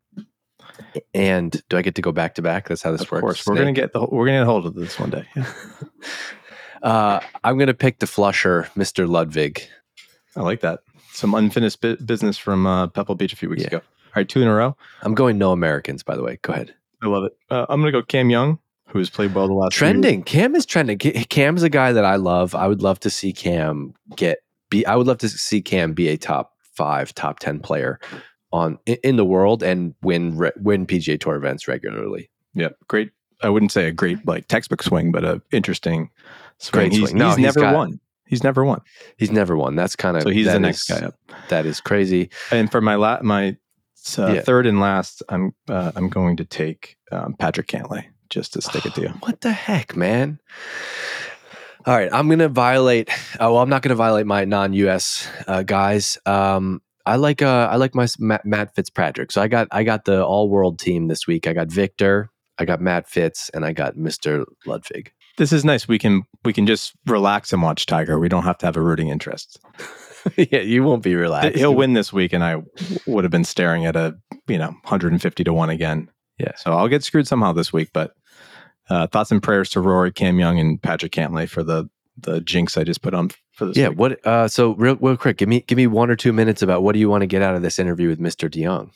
And 1.12 1.62
do 1.68 1.76
I 1.76 1.82
get 1.82 1.94
to 1.96 2.02
go 2.02 2.10
back 2.12 2.34
to 2.36 2.42
back? 2.42 2.68
That's 2.68 2.82
how 2.82 2.92
this 2.92 3.02
Of 3.02 3.12
works. 3.12 3.20
course, 3.22 3.46
we're 3.46 3.54
going 3.54 3.72
to 3.74 3.80
get 3.80 3.92
the 3.92 4.00
we're 4.00 4.26
going 4.26 4.38
to 4.38 4.40
get 4.40 4.46
hold 4.46 4.66
of 4.66 4.74
this 4.74 4.98
one 4.98 5.10
day. 5.10 5.24
Uh, 6.82 7.18
I'm 7.42 7.56
gonna 7.56 7.72
pick 7.72 7.98
the 7.98 8.06
flusher, 8.06 8.68
Mr. 8.76 9.08
Ludvig. 9.08 9.62
I 10.36 10.42
like 10.42 10.60
that. 10.60 10.80
Some 11.12 11.34
unfinished 11.34 11.80
bu- 11.80 11.96
business 11.96 12.36
from 12.38 12.66
uh, 12.66 12.88
Pebble 12.88 13.14
Beach 13.14 13.32
a 13.32 13.36
few 13.36 13.48
weeks 13.48 13.62
Yeah. 13.62 13.68
ago. 13.68 13.76
All 13.78 14.12
right, 14.16 14.28
two 14.28 14.42
in 14.42 14.48
a 14.48 14.54
row. 14.54 14.76
I'm 15.02 15.14
going 15.14 15.38
no 15.38 15.52
Americans, 15.52 16.02
by 16.02 16.16
the 16.16 16.22
way. 16.22 16.38
Go 16.42 16.52
ahead. 16.52 16.74
I 17.02 17.06
love 17.06 17.24
it. 17.24 17.36
Uh, 17.50 17.66
I'm 17.68 17.80
going 17.80 17.92
to 17.92 17.98
go 18.00 18.04
Cam 18.04 18.30
Young, 18.30 18.58
who 18.88 18.98
has 18.98 19.10
played 19.10 19.34
well 19.34 19.46
the 19.48 19.54
last. 19.54 19.72
Trending. 19.72 20.22
Cam 20.22 20.54
is 20.54 20.64
trending. 20.66 20.98
Ca- 20.98 21.24
Cam's 21.28 21.62
a 21.62 21.68
guy 21.68 21.92
that 21.92 22.04
I 22.04 22.16
love. 22.16 22.54
I 22.54 22.66
would 22.68 22.80
love 22.82 23.00
to 23.00 23.10
see 23.10 23.32
Cam 23.32 23.94
get 24.16 24.38
be. 24.70 24.86
I 24.86 24.96
would 24.96 25.06
love 25.06 25.18
to 25.18 25.28
see 25.28 25.60
Cam 25.62 25.92
be 25.92 26.08
a 26.08 26.16
top 26.16 26.52
five, 26.60 27.14
top 27.14 27.40
ten 27.40 27.58
player 27.60 27.98
on 28.52 28.78
in, 28.86 29.16
the 29.16 29.24
world 29.24 29.62
and 29.64 29.94
win 30.02 30.36
re, 30.38 30.50
win 30.56 30.86
PGA 30.86 31.18
Tour 31.20 31.34
events 31.34 31.66
regularly. 31.68 32.30
Yep, 32.54 32.76
great. 32.88 33.10
I 33.42 33.48
wouldn't 33.48 33.72
say 33.72 33.86
a 33.88 33.92
great 33.92 34.24
like 34.26 34.46
textbook 34.48 34.82
swing, 34.82 35.10
but 35.12 35.24
a 35.24 35.42
interesting 35.52 36.10
swing. 36.58 36.88
Great 36.88 36.92
he's, 36.92 37.08
swing. 37.10 37.18
No, 37.18 37.26
he's 37.30 37.36
he's 37.36 37.42
never 37.44 37.60
got- 37.60 37.74
won. 37.74 38.00
He's 38.26 38.42
never 38.42 38.64
won. 38.64 38.80
He's 39.16 39.30
never 39.30 39.56
won. 39.56 39.76
That's 39.76 39.96
kind 39.96 40.16
of 40.16 40.22
So 40.22 40.30
he's 40.30 40.46
the 40.46 40.58
next 40.60 40.88
is- 40.90 40.98
guy 41.00 41.06
up. 41.06 41.14
That 41.48 41.66
is 41.66 41.80
crazy. 41.80 42.30
And 42.50 42.70
for 42.70 42.80
my 42.80 42.94
la- 42.94 43.22
my 43.22 43.56
uh, 44.18 44.32
Yeah. 44.34 44.40
third 44.42 44.66
and 44.66 44.80
last, 44.80 45.22
I'm 45.28 45.52
uh, 45.68 45.92
I'm 45.96 46.08
going 46.08 46.36
to 46.38 46.44
take 46.44 46.96
um, 47.12 47.34
Patrick 47.38 47.66
Cantlay 47.68 48.06
just 48.30 48.54
to 48.54 48.62
stick 48.62 48.86
it 48.86 48.94
to 48.94 49.02
you. 49.02 49.08
What 49.20 49.40
the 49.42 49.52
heck, 49.52 49.94
man? 49.96 50.40
All 51.86 51.94
right, 51.94 52.08
I'm 52.12 52.28
gonna 52.30 52.48
violate. 52.48 53.10
Oh, 53.38 53.52
well, 53.52 53.62
I'm 53.62 53.68
not 53.68 53.82
gonna 53.82 53.94
violate 53.94 54.24
my 54.26 54.46
non-U.S. 54.46 55.28
Uh, 55.46 55.62
guys. 55.62 56.16
Um, 56.24 56.80
I 57.04 57.16
like 57.16 57.42
uh, 57.42 57.68
I 57.70 57.76
like 57.76 57.94
my 57.94 58.06
Matt, 58.18 58.46
Matt 58.46 58.74
Fitzpatrick. 58.74 59.30
So 59.30 59.42
I 59.42 59.48
got 59.48 59.68
I 59.70 59.84
got 59.84 60.06
the 60.06 60.24
all-world 60.24 60.78
team 60.78 61.08
this 61.08 61.26
week. 61.26 61.46
I 61.46 61.52
got 61.52 61.68
Victor, 61.70 62.30
I 62.58 62.64
got 62.64 62.80
Matt 62.80 63.06
Fitz, 63.06 63.50
and 63.52 63.66
I 63.66 63.72
got 63.72 63.96
Mister 63.98 64.46
Ludvig. 64.64 65.12
This 65.36 65.52
is 65.52 65.64
nice. 65.64 65.88
We 65.88 65.98
can 65.98 66.22
we 66.44 66.52
can 66.52 66.66
just 66.66 66.92
relax 67.06 67.52
and 67.52 67.62
watch 67.62 67.86
Tiger. 67.86 68.18
We 68.18 68.28
don't 68.28 68.44
have 68.44 68.58
to 68.58 68.66
have 68.66 68.76
a 68.76 68.80
rooting 68.80 69.08
interest. 69.08 69.60
yeah, 70.36 70.60
you 70.60 70.84
won't 70.84 71.02
be 71.02 71.14
relaxed. 71.14 71.58
He'll 71.58 71.74
win 71.74 71.92
this 71.94 72.12
week, 72.12 72.32
and 72.32 72.44
I 72.44 72.62
would 73.06 73.24
have 73.24 73.30
been 73.30 73.44
staring 73.44 73.84
at 73.86 73.96
a 73.96 74.16
you 74.46 74.58
know 74.58 74.68
150 74.68 75.44
to 75.44 75.52
one 75.52 75.70
again. 75.70 76.08
Yeah. 76.38 76.52
So 76.56 76.72
I'll 76.72 76.88
get 76.88 77.04
screwed 77.04 77.26
somehow 77.26 77.52
this 77.52 77.72
week. 77.72 77.90
But 77.92 78.14
uh, 78.88 79.06
thoughts 79.08 79.30
and 79.32 79.42
prayers 79.42 79.70
to 79.70 79.80
Rory, 79.80 80.12
Cam 80.12 80.38
Young, 80.38 80.58
and 80.58 80.80
Patrick 80.80 81.12
Cantlay 81.12 81.48
for 81.48 81.62
the 81.62 81.88
the 82.16 82.40
jinx 82.40 82.76
I 82.76 82.84
just 82.84 83.02
put 83.02 83.14
on 83.14 83.30
for 83.52 83.66
this. 83.66 83.76
Yeah. 83.76 83.88
week. 83.88 83.98
What? 83.98 84.26
Uh, 84.26 84.46
so 84.48 84.74
real, 84.74 84.96
real 84.96 85.16
quick, 85.16 85.36
give 85.36 85.48
me 85.48 85.60
give 85.62 85.76
me 85.76 85.86
one 85.86 86.10
or 86.10 86.16
two 86.16 86.32
minutes 86.32 86.62
about 86.62 86.82
what 86.82 86.92
do 86.92 87.00
you 87.00 87.08
want 87.08 87.22
to 87.22 87.26
get 87.26 87.42
out 87.42 87.56
of 87.56 87.62
this 87.62 87.78
interview 87.78 88.08
with 88.08 88.20
Mister 88.20 88.48
de 88.48 88.62
Jonge. 88.62 88.90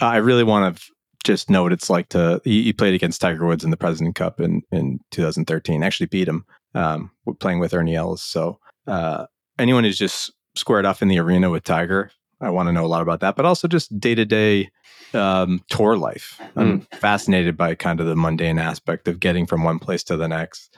I 0.00 0.16
really 0.16 0.44
want 0.44 0.76
to 0.76 0.82
just 1.24 1.50
know 1.50 1.62
what 1.62 1.72
it's 1.72 1.90
like 1.90 2.08
to. 2.10 2.40
He, 2.44 2.62
he 2.64 2.72
played 2.72 2.94
against 2.94 3.20
Tiger 3.20 3.46
Woods 3.46 3.64
in 3.64 3.70
the 3.70 3.76
President 3.76 4.14
Cup 4.14 4.40
in 4.40 4.62
in 4.72 5.00
2013. 5.10 5.82
Actually 5.82 6.06
beat 6.06 6.28
him. 6.28 6.44
Um, 6.74 7.10
playing 7.40 7.58
with 7.58 7.74
Ernie 7.74 7.96
Els. 7.96 8.22
So 8.22 8.58
uh, 8.86 9.26
anyone 9.58 9.84
who's 9.84 9.98
just 9.98 10.32
squared 10.54 10.86
off 10.86 11.02
in 11.02 11.08
the 11.08 11.18
arena 11.18 11.50
with 11.50 11.64
Tiger, 11.64 12.12
I 12.40 12.50
want 12.50 12.68
to 12.68 12.72
know 12.72 12.84
a 12.84 12.88
lot 12.88 13.02
about 13.02 13.20
that. 13.20 13.36
But 13.36 13.44
also 13.44 13.68
just 13.68 13.98
day 13.98 14.14
to 14.14 14.24
day 14.24 14.70
tour 15.12 15.96
life. 15.96 16.40
I'm 16.56 16.80
fascinated 16.92 17.56
by 17.56 17.74
kind 17.74 18.00
of 18.00 18.06
the 18.06 18.16
mundane 18.16 18.58
aspect 18.58 19.08
of 19.08 19.20
getting 19.20 19.46
from 19.46 19.64
one 19.64 19.78
place 19.78 20.04
to 20.04 20.16
the 20.16 20.28
next. 20.28 20.76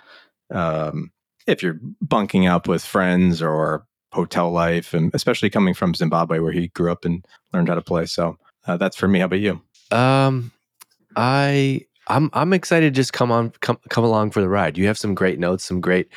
Um, 0.51 1.13
if 1.47 1.63
you're 1.63 1.81
bunking 2.01 2.47
up 2.47 2.69
with 2.69 2.85
friends 2.85 3.43
or 3.43 3.87
hotel 4.13 4.51
life, 4.51 4.95
and 4.95 5.11
especially 5.15 5.51
coming 5.51 5.75
from 5.75 5.95
Zimbabwe 5.95 6.39
where 6.39 6.53
he 6.53 6.69
grew 6.69 6.93
up 6.93 7.05
and 7.05 7.27
learned 7.53 7.69
how 7.69 7.75
to 7.75 7.83
play. 7.83 8.07
So 8.07 8.37
uh, 8.67 8.77
that's 8.77 8.97
for 8.97 9.09
me. 9.09 9.21
How 9.21 9.27
about 9.27 9.41
you? 9.41 9.63
Um, 9.93 10.53
I 11.17 11.83
I'm 12.09 12.31
I'm 12.33 12.53
excited 12.53 12.95
to 12.95 13.01
just 13.01 13.13
come 13.13 13.31
on 13.31 13.51
come 13.61 13.79
come 13.91 14.05
along 14.05 14.31
for 14.33 14.41
the 14.41 14.49
ride. 14.49 14.77
You 14.79 14.87
have 14.87 14.99
some 14.99 15.15
great 15.15 15.39
notes, 15.39 15.65
some 15.65 15.81
great 15.81 16.09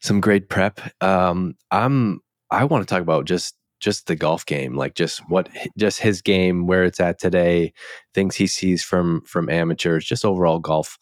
some 0.00 0.20
great 0.20 0.48
prep. 0.48 0.80
Um, 1.02 1.56
I'm 1.70 2.20
I 2.50 2.64
want 2.64 2.86
to 2.86 2.92
talk 2.92 3.02
about 3.02 3.26
just 3.26 3.54
just 3.80 4.06
the 4.06 4.16
golf 4.16 4.46
game, 4.46 4.74
like 4.74 4.94
just 4.94 5.20
what 5.28 5.48
just 5.78 6.00
his 6.00 6.22
game, 6.22 6.66
where 6.66 6.84
it's 6.84 7.00
at 7.00 7.18
today, 7.18 7.72
things 8.14 8.34
he 8.34 8.46
sees 8.46 8.82
from 8.82 9.22
from 9.22 9.48
amateurs, 9.50 10.04
just 10.04 10.24
overall 10.24 10.58
golf 10.58 10.98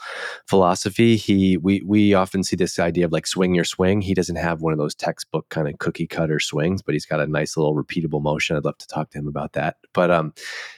philosophy. 0.48 1.16
He 1.16 1.56
we 1.56 1.82
we 1.86 2.14
often 2.14 2.42
see 2.42 2.56
this 2.56 2.78
idea 2.78 3.04
of 3.04 3.12
like 3.12 3.26
swing 3.26 3.54
your 3.54 3.64
swing. 3.64 4.00
He 4.00 4.14
doesn't 4.14 4.36
have 4.36 4.60
one 4.60 4.72
of 4.72 4.78
those 4.78 4.94
textbook 4.94 5.48
kind 5.48 5.68
of 5.68 5.78
cookie 5.78 6.06
cutter 6.06 6.40
swings, 6.40 6.82
but 6.82 6.94
he's 6.94 7.06
got 7.06 7.20
a 7.20 7.26
nice 7.26 7.56
little 7.56 7.74
repeatable 7.74 8.22
motion. 8.22 8.56
I'd 8.56 8.64
love 8.64 8.78
to 8.78 8.86
talk 8.86 9.10
to 9.10 9.18
him 9.18 9.28
about 9.28 9.52
that. 9.52 9.76
But 9.92 10.10
um, 10.10 10.34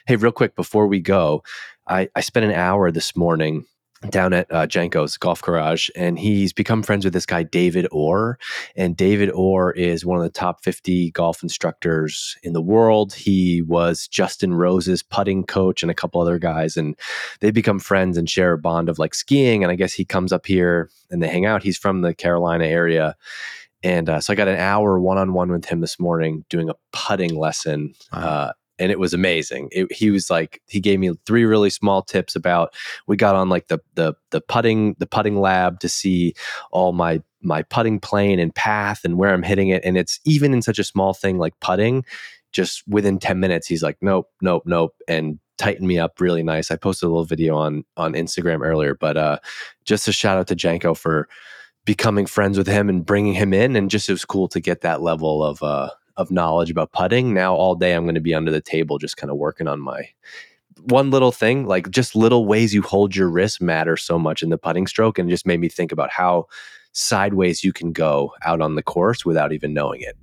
hey, 0.07 0.17
real 0.17 0.33
quick 0.33 0.57
before 0.57 0.87
we 0.87 1.00
go, 1.00 1.43
I, 1.87 2.09
I 2.15 2.21
spent 2.21 2.47
an 2.47 2.53
hour 2.53 2.91
this 2.91 3.17
morning 3.17 3.65
down 4.11 4.33
at 4.33 4.50
uh, 4.53 4.67
Janko's 4.67 5.17
Golf 5.17 5.43
Garage, 5.43 5.88
and 5.97 6.19
he's 6.19 6.53
become 6.53 6.83
friends 6.83 7.05
with 7.05 7.15
this 7.15 7.26
guy, 7.26 7.43
David 7.43 7.87
Orr. 7.91 8.38
And 8.76 8.97
David 8.97 9.31
Orr 9.31 9.73
is 9.73 10.05
one 10.05 10.19
of 10.19 10.23
the 10.23 10.31
top 10.31 10.62
50 10.62 11.11
golf 11.12 11.43
instructors 11.43 12.37
in 12.43 12.53
the 12.53 12.62
world. 12.62 13.15
He 13.15 13.62
was 13.62 14.07
Justin 14.09 14.55
Rose's 14.55 15.03
putting 15.03 15.45
coach 15.45 15.83
and 15.83 15.91
a 15.91 15.95
couple 15.95 16.21
other 16.21 16.38
guys, 16.38 16.76
and 16.76 16.97
they 17.41 17.50
become 17.50 17.79
friends 17.79 18.19
and 18.19 18.29
share 18.29 18.53
a 18.53 18.59
bond 18.59 18.88
of 18.88 18.99
like 18.99 19.15
skiing. 19.15 19.62
And 19.62 19.73
I 19.73 19.76
guess 19.76 19.93
he 19.93 20.05
comes 20.05 20.33
up 20.33 20.47
here 20.47 20.91
and 21.11 21.23
they 21.23 21.29
hang 21.29 21.47
out. 21.47 21.62
He's 21.62 21.79
from 21.79 22.03
the 22.03 22.15
Carolina 22.15 22.67
area. 22.67 23.17
And 23.83 24.09
uh, 24.09 24.21
so 24.21 24.33
I 24.33 24.37
got 24.37 24.49
an 24.49 24.59
hour 24.59 24.99
one 24.99 25.19
on 25.19 25.33
one 25.33 25.50
with 25.50 25.67
him 25.67 25.81
this 25.81 26.00
morning 26.00 26.45
doing 26.49 26.69
a 26.69 26.75
putting 26.93 27.37
lesson. 27.37 27.95
Uh, 28.11 28.53
and 28.78 28.92
it 28.92 28.99
was 28.99 29.14
amazing. 29.14 29.68
It, 29.73 29.90
he 29.92 30.11
was 30.11 30.30
like, 30.30 30.62
he 30.66 30.80
gave 30.80 30.99
me 30.99 31.12
three 31.26 31.45
really 31.45 31.71
small 31.71 32.02
tips 32.02 32.37
about. 32.37 32.75
We 33.06 33.16
got 33.16 33.35
on 33.35 33.49
like 33.49 33.68
the 33.68 33.78
the 33.95 34.14
the 34.30 34.40
putting 34.40 34.95
the 34.99 35.06
putting 35.06 35.40
lab 35.40 35.80
to 35.80 35.88
see 35.88 36.35
all 36.71 36.92
my 36.92 37.23
my 37.42 37.62
putting 37.62 38.00
plane 38.00 38.38
and 38.38 38.54
path 38.54 39.04
and 39.04 39.16
where 39.16 39.33
I'm 39.33 39.42
hitting 39.42 39.68
it. 39.68 39.85
And 39.85 39.97
it's 39.97 40.21
even 40.25 40.52
in 40.52 40.62
such 40.62 40.78
a 40.78 40.85
small 40.85 41.14
thing 41.14 41.38
like 41.38 41.54
putting, 41.61 42.04
just 42.52 42.83
within 42.88 43.18
10 43.18 43.38
minutes, 43.38 43.66
he's 43.66 43.83
like, 43.83 43.99
nope, 44.00 44.28
nope, 44.40 44.64
nope. 44.66 44.95
And 45.06 45.38
tightened 45.59 45.87
me 45.87 45.99
up 45.99 46.21
really 46.21 46.42
nice. 46.42 46.71
I 46.71 46.76
posted 46.76 47.06
a 47.06 47.11
little 47.11 47.25
video 47.25 47.56
on 47.56 47.85
on 47.97 48.12
Instagram 48.12 48.62
earlier, 48.62 48.95
but 48.95 49.16
uh 49.16 49.38
just 49.85 50.09
a 50.09 50.12
shout 50.12 50.38
out 50.38 50.49
to 50.49 50.54
Janko 50.54 50.95
for 50.95 51.28
becoming 51.85 52.26
friends 52.26 52.59
with 52.59 52.66
him 52.66 52.88
and 52.88 53.06
bringing 53.06 53.35
him 53.35 53.54
in 53.54 53.76
and 53.76 53.90
just 53.90 54.09
it 54.09 54.12
was 54.12 54.25
cool 54.25 54.49
to 54.49 54.61
get 54.61 54.80
that 54.80 55.00
level 55.02 55.42
of 55.42 55.62
uh 55.62 55.90
of 56.17 56.31
knowledge 56.31 56.71
about 56.71 56.93
putting. 56.93 57.35
Now 57.35 57.55
all 57.55 57.75
day 57.75 57.95
I'm 57.95 58.05
going 58.05 58.15
to 58.15 58.21
be 58.21 58.35
under 58.35 58.51
the 58.51 58.61
table 58.61 58.99
just 58.99 59.17
kind 59.17 59.31
of 59.31 59.37
working 59.37 59.69
on 59.69 59.81
my 59.81 60.09
one 60.83 61.11
little 61.11 61.33
thing, 61.33 61.67
like 61.67 61.91
just 61.91 62.15
little 62.15 62.47
ways 62.47 62.75
you 62.75 62.83
hold 62.83 63.17
your 63.17 63.29
wrist 63.29 63.61
matter 63.61 63.97
so 63.97 64.19
much 64.19 64.43
in 64.43 64.51
the 64.51 64.59
putting 64.59 64.87
stroke 64.87 65.19
and 65.19 65.31
just 65.31 65.47
made 65.47 65.61
me 65.61 65.69
think 65.69 65.93
about 65.93 66.11
how 66.11 66.47
sideways 66.93 67.65
you 67.65 67.73
can 67.73 67.93
go 67.93 68.33
out 68.43 68.61
on 68.61 68.75
the 68.75 68.83
course 68.83 69.25
without 69.25 69.53
even 69.53 69.75
knowing 69.75 70.01
it. 70.01 70.17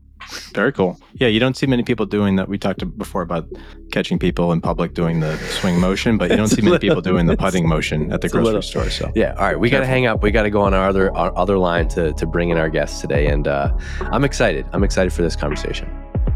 Very 0.54 0.72
cool. 0.72 1.00
Yeah, 1.16 1.28
you 1.28 1.40
don't 1.40 1.56
see 1.58 1.66
many 1.66 1.84
people 1.84 2.06
doing 2.06 2.36
that. 2.38 2.48
We 2.48 2.58
talked 2.58 2.84
before 2.98 3.22
about 3.22 3.48
catching 3.92 4.18
people 4.20 4.52
in 4.52 4.62
public 4.62 4.94
doing 4.94 5.20
the 5.20 5.38
swing 5.60 5.80
motion, 5.80 6.18
but 6.18 6.30
you 6.32 6.38
don't 6.38 6.48
see 6.58 6.62
many 6.62 6.80
people 6.80 7.02
doing 7.02 7.26
the 7.26 7.36
putting 7.38 7.68
motion 7.68 8.12
at 8.12 8.22
the 8.22 8.30
grocery 8.30 8.46
little- 8.46 8.62
store. 8.62 8.90
So 8.90 9.12
Yeah. 9.16 9.34
All 9.38 9.46
right. 9.46 9.60
We 9.60 9.70
got 9.70 9.80
to 9.82 9.86
hang 9.86 10.06
up. 10.06 10.22
We 10.24 10.32
got 10.32 10.44
to 10.44 10.50
go 10.50 10.62
on 10.62 10.74
our 10.74 10.88
other 10.88 11.16
our 11.16 11.36
other 11.38 11.58
line 11.58 11.88
to 11.90 12.14
to 12.14 12.26
bring 12.26 12.50
in 12.50 12.58
our 12.58 12.70
guests 12.70 13.02
today, 13.02 13.28
and 13.28 13.48
uh, 13.48 13.76
I'm 14.02 14.24
excited. 14.24 14.66
I'm 14.74 14.84
excited 14.84 15.12
for 15.14 15.22
this 15.22 15.36
conversation. 15.36 15.88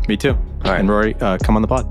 me 0.08 0.18
too. 0.18 0.32
All 0.32 0.72
right. 0.72 0.80
And 0.80 0.90
Rory, 0.90 1.16
uh, 1.16 1.38
come 1.40 1.56
on 1.56 1.62
the 1.62 1.68
pod. 1.68 1.86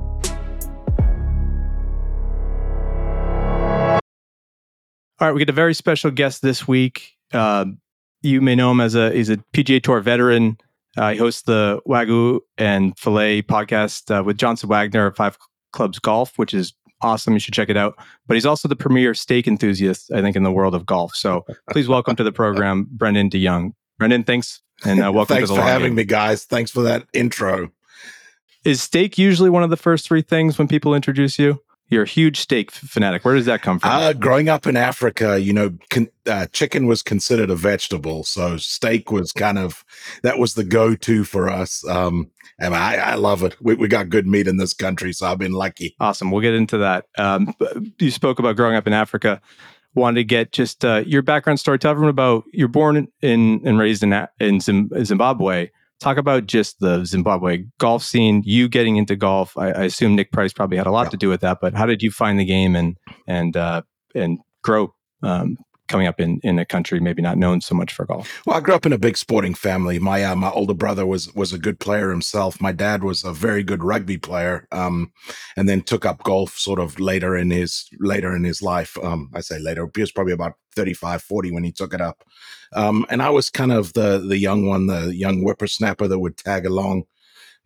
All 5.19 5.27
right, 5.29 5.33
we 5.33 5.39
get 5.39 5.49
a 5.49 5.53
very 5.53 5.73
special 5.75 6.11
guest 6.11 6.43
this 6.43 6.69
week. 6.69 7.15
Uh, 7.33 7.65
you 8.21 8.43
may 8.43 8.55
know 8.55 8.71
him 8.71 8.81
as 8.81 8.95
a 8.95 9.11
he's 9.13 9.31
a 9.31 9.39
PGA 9.55 9.83
Tour 9.83 10.01
veteran. 10.01 10.59
Uh, 10.97 11.13
he 11.13 11.19
hosts 11.19 11.43
the 11.43 11.81
Wagyu 11.87 12.41
and 12.57 12.99
Filet 12.99 13.43
podcast 13.43 14.17
uh, 14.17 14.23
with 14.25 14.39
Johnson 14.39 14.69
Wagner 14.69 15.07
of 15.07 15.17
Five 15.17 15.37
Clubs 15.73 15.99
Golf, 15.99 16.39
which 16.39 16.55
is 16.55 16.73
awesome. 17.03 17.35
You 17.35 17.39
should 17.39 17.55
check 17.55 17.69
it 17.69 17.77
out. 17.77 17.95
But 18.27 18.35
he's 18.35 18.47
also 18.47 18.69
the 18.69 18.77
premier 18.77 19.15
steak 19.15 19.47
enthusiast, 19.47 20.11
I 20.13 20.23
think, 20.23 20.37
in 20.37 20.43
the 20.43 20.53
world 20.53 20.75
of 20.75 20.87
golf. 20.87 21.15
So 21.15 21.45
please 21.71 21.89
welcome 21.89 22.17
to 22.17 22.25
the 22.25 22.33
program, 22.33 22.87
Brendan 22.91 23.31
DeYoung. 23.31 23.73
Brendon, 23.99 24.25
thanks, 24.25 24.61
and 24.85 25.03
uh, 25.03 25.11
welcome 25.13 25.37
Thanks 25.37 25.49
to 25.49 25.55
the 25.55 25.61
for 25.61 25.67
having 25.67 25.89
game. 25.89 25.97
me, 25.97 26.05
guys. 26.05 26.45
Thanks 26.45 26.71
for 26.71 26.83
that 26.83 27.07
intro. 27.15 27.71
Is 28.65 28.83
steak 28.83 29.17
usually 29.17 29.49
one 29.49 29.63
of 29.63 29.71
the 29.71 29.77
first 29.77 30.07
three 30.07 30.23
things 30.23 30.59
when 30.59 30.69
people 30.69 30.95
introduce 30.95 31.39
you? 31.39 31.61
You're 31.89 32.03
a 32.03 32.09
huge 32.09 32.41
steak 32.41 32.73
fanatic. 32.73 33.25
Where 33.25 33.37
does 33.37 33.47
that 33.47 33.63
come 33.63 33.79
from? 33.79 33.91
Uh, 33.91 34.13
growing 34.13 34.49
up 34.49 34.67
in 34.67 34.77
Africa, 34.77 35.41
you 35.41 35.53
know, 35.53 35.71
con- 35.89 36.09
uh, 36.27 36.47
chicken 36.53 36.87
was 36.87 37.03
considered 37.03 37.49
a 37.49 37.55
vegetable, 37.55 38.25
so 38.25 38.57
steak 38.57 39.13
was 39.13 39.33
kind 39.33 39.59
of 39.59 39.85
that 40.23 40.39
was 40.39 40.55
the 40.55 40.65
go-to 40.65 41.23
for 41.23 41.49
us. 41.49 41.87
Um, 41.89 42.31
and 42.59 42.75
I, 42.75 42.97
I 42.97 43.15
love 43.15 43.43
it. 43.43 43.57
We, 43.61 43.75
we 43.75 43.87
got 43.87 44.09
good 44.09 44.27
meat 44.27 44.49
in 44.49 44.57
this 44.57 44.73
country, 44.73 45.13
so 45.13 45.27
I've 45.27 45.39
been 45.39 45.53
lucky. 45.53 45.95
Awesome. 46.01 46.31
We'll 46.31 46.43
get 46.43 46.55
into 46.55 46.79
that. 46.79 47.05
Um, 47.19 47.55
you 47.99 48.11
spoke 48.11 48.39
about 48.39 48.57
growing 48.57 48.77
up 48.77 48.87
in 48.87 48.93
Africa. 48.93 49.41
Wanted 49.95 50.17
to 50.17 50.25
get 50.25 50.53
just 50.53 50.85
uh, 50.85 51.05
your 51.07 51.23
background 51.23 51.61
story. 51.61 51.79
Tell 51.79 51.91
everyone 51.91 52.11
about 52.11 52.45
you're 52.53 52.69
born 52.69 53.09
in 53.23 53.61
and 53.65 53.79
raised 53.79 54.03
in 54.03 54.27
in 54.41 54.61
Zimbabwe. 54.61 55.71
Talk 56.01 56.19
about 56.19 56.47
just 56.47 56.81
the 56.81 57.05
Zimbabwe 57.05 57.65
golf 57.79 58.03
scene. 58.03 58.43
You 58.45 58.69
getting 58.69 58.97
into 58.97 59.17
golf. 59.17 59.57
I, 59.57 59.69
I 59.73 59.85
assume 59.85 60.15
Nick 60.15 60.31
Price 60.31 60.53
probably 60.53 60.77
had 60.77 60.87
a 60.87 60.91
lot 60.91 61.07
Yeah. 61.07 61.11
to 61.11 61.17
do 61.17 61.29
with 61.29 61.41
that. 61.41 61.59
But 61.61 61.75
how 61.75 61.87
did 61.87 62.03
you 62.03 62.11
find 62.11 62.39
the 62.39 62.45
game 62.45 62.77
and 62.77 62.97
and 63.27 63.57
uh, 63.57 63.83
and 64.15 64.39
grow 64.63 64.93
um, 65.23 65.57
coming 65.89 66.07
up 66.07 66.21
in 66.21 66.39
in 66.43 66.59
a 66.59 66.67
country 66.67 67.01
maybe 67.01 67.23
not 67.23 67.39
known 67.39 67.63
so 67.63 67.75
much 67.75 67.95
for 67.95 68.05
golf? 68.05 68.31
Well, 68.45 68.59
I 68.59 68.61
grew 68.61 68.75
up 68.75 68.85
in 68.85 68.93
a 68.93 68.99
big 68.99 69.17
sporting 69.17 69.55
family. 69.55 69.99
My 69.99 70.23
uh, 70.23 70.37
my 70.37 70.51
older 70.51 70.75
brother 70.75 71.07
was 71.07 71.33
was 71.35 71.55
a 71.55 71.59
good 71.59 71.81
player 71.81 72.11
himself. 72.11 72.61
My 72.61 72.73
dad 72.73 73.03
was 73.03 73.25
a 73.25 73.33
very 73.33 73.63
good 73.63 73.83
rugby 73.83 74.19
player, 74.19 74.69
um, 74.73 75.13
and 75.57 75.67
then 75.67 75.81
took 75.81 76.05
up 76.05 76.23
golf 76.25 76.59
sort 76.59 76.79
of 76.79 77.01
later 77.01 77.35
in 77.39 77.51
his 77.51 77.89
later 78.01 78.37
in 78.37 78.45
his 78.45 78.61
life. 78.61 78.99
Um, 79.03 79.31
I 79.35 79.41
say 79.41 79.59
later, 79.59 79.89
he 79.95 80.03
was 80.03 80.13
probably 80.13 80.35
about 80.35 80.53
35, 80.75 81.23
40 81.23 81.53
when 81.53 81.65
he 81.65 81.73
took 81.73 81.95
it 81.95 82.03
up. 82.03 82.23
Um, 82.75 83.07
and 83.11 83.23
I 83.23 83.31
was 83.31 83.51
kind 83.51 83.73
of 83.73 83.93
the 83.93 84.19
the 84.19 84.39
young 84.39 84.67
one, 84.67 84.87
the 84.87 85.15
young 85.15 85.43
whippersnapper 85.43 86.09
that 86.09 86.19
would 86.19 86.37
tag 86.37 86.67
along, 86.67 87.05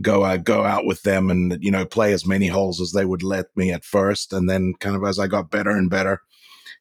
go 0.03 0.23
uh, 0.23 0.37
go 0.37 0.65
out 0.65 0.87
with 0.87 1.03
them, 1.03 1.31
and 1.31 1.63
you 1.63 1.71
know 1.71 1.85
play 1.85 2.13
as 2.13 2.27
many 2.27 2.49
holes 2.49 2.81
as 2.81 2.93
they 2.93 3.05
would 3.05 3.23
let 3.23 3.47
me 3.57 3.73
at 3.73 3.85
first, 3.85 4.33
and 4.33 4.49
then 4.49 4.75
kind 4.81 4.97
of 4.97 5.05
as 5.05 5.19
I 5.19 5.27
got 5.27 5.51
better 5.51 5.71
and 5.71 5.91
better, 5.91 6.21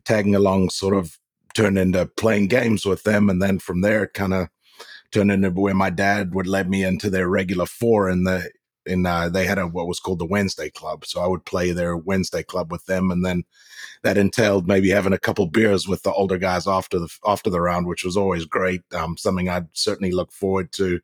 tagging 0.06 0.36
along 0.36 0.70
sort 0.70 0.96
of 0.96 1.18
turned 1.54 1.78
into 1.78 2.06
playing 2.06 2.48
games 2.48 2.86
with 2.86 3.04
them, 3.04 3.30
and 3.30 3.42
then 3.42 3.60
from 3.60 3.82
there 3.82 4.04
it 4.04 4.14
kind 4.14 4.34
of 4.34 4.48
turned 5.12 5.32
into 5.32 5.50
where 5.50 5.74
my 5.74 5.90
dad 5.90 6.36
would 6.36 6.48
let 6.48 6.70
me 6.70 6.84
into 6.84 7.10
their 7.10 7.28
regular 7.28 7.66
four 7.66 8.10
in 8.10 8.24
the 8.24 8.50
in 8.90 9.06
uh, 9.06 9.30
they 9.30 9.46
had 9.46 9.58
a 9.58 9.68
what 9.68 9.88
was 9.88 10.00
called 10.00 10.20
the 10.20 10.26
Wednesday 10.26 10.70
Club, 10.70 11.06
so 11.06 11.22
I 11.22 11.28
would 11.28 11.46
play 11.46 11.72
their 11.72 11.96
Wednesday 11.96 12.44
Club 12.44 12.72
with 12.72 12.86
them, 12.86 13.12
and 13.12 13.26
then 13.26 13.44
that 14.02 14.18
entailed 14.18 14.68
maybe 14.68 14.90
having 14.90 15.14
a 15.14 15.20
couple 15.20 15.46
beers 15.48 15.88
with 15.88 16.04
the 16.04 16.14
older 16.14 16.38
guys 16.38 16.68
after 16.68 17.00
the 17.00 17.10
after 17.26 17.50
the 17.50 17.62
round, 17.62 17.88
which 17.88 18.04
was 18.04 18.18
always 18.18 18.46
great. 18.46 18.82
Um, 18.94 19.18
something 19.18 19.50
I'd 19.50 19.68
certainly 19.74 20.12
look 20.12 20.32
forward 20.32 20.72
to. 20.74 21.00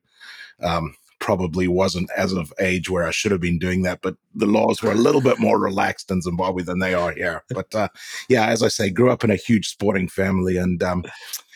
Um, 0.61 0.95
probably 1.19 1.67
wasn't 1.67 2.09
as 2.15 2.33
of 2.33 2.53
age 2.59 2.89
where 2.89 3.03
I 3.03 3.11
should 3.11 3.31
have 3.31 3.41
been 3.41 3.57
doing 3.57 3.81
that, 3.81 4.01
but 4.01 4.15
the 4.35 4.45
laws 4.45 4.83
were 4.83 4.91
a 4.91 4.95
little 4.95 5.21
bit 5.21 5.39
more 5.39 5.59
relaxed 5.59 6.11
in 6.11 6.21
Zimbabwe 6.21 6.61
than 6.61 6.79
they 6.79 6.93
are 6.93 7.13
here. 7.13 7.43
But 7.49 7.73
uh, 7.73 7.87
yeah, 8.29 8.47
as 8.47 8.61
I 8.61 8.67
say, 8.67 8.89
grew 8.89 9.09
up 9.09 9.23
in 9.23 9.31
a 9.31 9.35
huge 9.35 9.69
sporting 9.69 10.07
family, 10.07 10.57
and 10.57 10.83
um, 10.83 11.03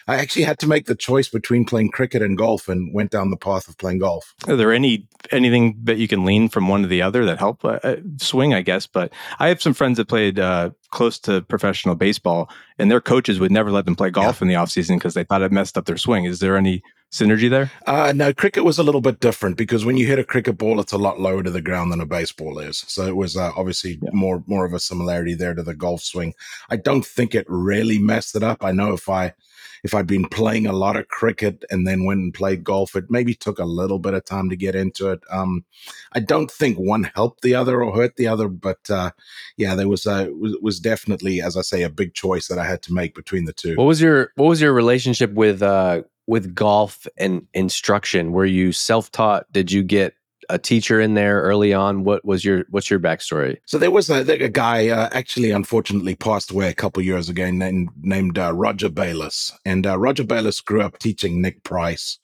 I 0.10 0.16
actually 0.16 0.42
had 0.44 0.58
to 0.60 0.68
make 0.68 0.88
the 0.88 0.96
choice 0.96 1.30
between 1.30 1.66
playing 1.66 1.92
cricket 1.92 2.24
and 2.24 2.36
golf, 2.36 2.68
and 2.68 2.92
went 2.94 3.12
down 3.12 3.30
the 3.30 3.38
path 3.38 3.68
of 3.68 3.78
playing 3.78 4.00
golf. 4.00 4.34
Are 4.48 4.56
there 4.56 4.74
any 4.74 5.08
anything 5.32 5.78
that 5.84 5.98
you 5.98 6.08
can 6.08 6.26
lean 6.26 6.50
from 6.50 6.68
one 6.68 6.82
to 6.82 6.88
the 6.88 7.04
other 7.04 7.26
that 7.26 7.38
help 7.38 7.64
uh, 7.64 7.80
uh, 7.84 7.98
swing? 8.18 8.54
I 8.56 8.62
guess, 8.62 8.88
but 8.88 9.12
I 9.38 9.50
have 9.50 9.62
some 9.62 9.76
friends 9.76 9.98
that 9.98 10.08
played 10.08 10.40
uh, 10.40 10.72
close 10.90 11.20
to 11.20 11.42
professional 11.44 11.94
baseball, 11.94 12.50
and 12.80 12.90
their 12.90 13.02
coaches 13.02 13.40
would 13.40 13.52
never 13.52 13.72
let 13.72 13.86
them 13.86 13.96
play 13.96 14.10
golf 14.10 14.42
in 14.42 14.48
the 14.48 14.56
off 14.56 14.72
season 14.72 14.98
because 14.98 15.14
they 15.14 15.24
thought 15.24 15.44
it 15.44 15.52
messed 15.52 15.78
up 15.78 15.86
their 15.86 15.98
swing. 15.98 16.26
Is 16.26 16.40
there 16.40 16.58
any 16.58 16.82
synergy 17.12 17.50
there? 17.50 17.72
Uh, 17.86 18.12
no, 18.16 18.34
cricket 18.34 18.64
was 18.64 18.80
a 18.80 18.84
little 18.84 19.02
bit 19.02 19.20
different 19.20 19.58
because 19.58 19.86
when 19.86 19.98
you 19.98 20.08
hit 20.08 20.20
a 20.20 20.24
cricket 20.24 20.58
ball, 20.58 20.80
it's 20.80 20.94
a 20.94 20.98
lot 20.98 21.20
lower 21.20 21.44
to 21.44 21.52
the 21.52 21.62
ground 21.62 21.92
than 21.92 22.02
a 22.02 22.06
baseball 22.06 22.58
is. 22.60 22.84
So 22.88 23.06
it 23.06 23.16
was 23.16 23.38
uh, 23.38 23.52
obviously 23.56 24.00
Yeah. 24.02 24.10
more 24.14 24.44
more 24.48 24.66
of 24.66 24.74
a 24.74 24.80
similarity 24.80 25.36
there 25.36 25.54
to 25.54 25.64
the 25.64 25.76
golf 25.76 26.02
swing. 26.02 26.34
I 26.70 26.78
don't 26.78 27.06
think 27.06 27.36
it 27.36 27.46
really 27.48 28.00
messed 28.00 28.36
it 28.36 28.44
up. 28.44 28.64
I 28.64 28.72
know 28.72 28.94
if 28.94 29.08
I 29.08 29.34
if 29.84 29.94
I'd 29.94 30.08
been 30.08 30.28
playing 30.28 30.66
a 30.66 30.74
lot 30.74 30.96
of 30.96 31.08
cricket 31.08 31.64
and 31.70 31.88
then 31.88 32.06
went 32.06 32.20
and 32.20 32.34
played 32.34 32.64
golf, 32.64 32.96
it 32.96 33.06
maybe 33.10 33.34
took 33.34 33.60
a 33.60 33.66
little 33.66 34.00
bit 34.00 34.14
of 34.14 34.26
time 34.26 34.50
to 34.50 34.56
get 34.56 34.76
into 34.76 35.10
it. 35.10 35.22
Um, 35.32 35.66
I 36.14 36.20
don't 36.20 36.52
think 36.52 36.78
one 36.78 37.12
helped 37.16 37.42
the 37.42 37.56
other 37.56 37.84
or 37.84 37.96
hurt 37.96 38.16
the 38.16 38.28
other, 38.28 38.48
but 38.48 38.90
uh, 38.90 39.12
yeah, 39.58 39.76
there 39.76 39.88
was 39.88 40.06
uh, 40.06 40.28
was, 40.32 40.58
was 40.62 40.80
definitely, 40.80 41.42
as 41.42 41.58
I 41.58 41.62
say, 41.62 41.84
a 41.84 41.90
big 41.90 42.14
choice 42.14 42.48
that 42.48 42.60
I 42.60 42.66
had 42.66 42.82
to 42.84 42.94
make 42.94 43.16
between 43.16 43.46
the 43.46 43.54
two. 43.54 43.76
What 43.76 43.86
was 43.86 44.02
your 44.02 44.32
What 44.36 44.48
was 44.48 44.62
your 44.62 44.74
relationship 44.74 45.34
with 45.34 45.62
uh 45.62 46.04
with 46.28 46.54
golf 46.54 47.08
and 47.18 47.48
instruction? 47.54 48.32
Were 48.32 48.46
you 48.46 48.72
self 48.72 49.12
taught? 49.12 49.52
Did 49.52 49.72
you 49.72 49.84
get 49.84 50.14
a 50.50 50.58
teacher 50.58 51.00
in 51.00 51.14
there 51.14 51.42
early 51.42 51.74
on? 51.74 52.04
What 52.04 52.26
was 52.26 52.44
your 52.44 52.66
What's 52.70 52.90
your 52.90 53.00
backstory? 53.00 53.58
So 53.66 53.78
there 53.78 53.92
was 53.92 54.10
a, 54.10 54.22
a 54.44 54.50
guy, 54.50 54.90
uh, 54.90 55.10
actually, 55.12 55.52
unfortunately, 55.52 56.16
passed 56.16 56.52
away 56.52 56.70
a 56.70 56.74
couple 56.74 57.02
years 57.04 57.30
ago, 57.30 57.50
named 57.50 57.90
named 58.02 58.38
uh, 58.38 58.54
Roger 58.54 58.90
Bayless, 58.90 59.52
and 59.66 59.86
uh, 59.86 59.98
Roger 59.98 60.24
Bayless 60.24 60.60
grew 60.60 60.82
up 60.82 61.00
teaching 61.00 61.42
Nick 61.42 61.64
Price, 61.64 62.18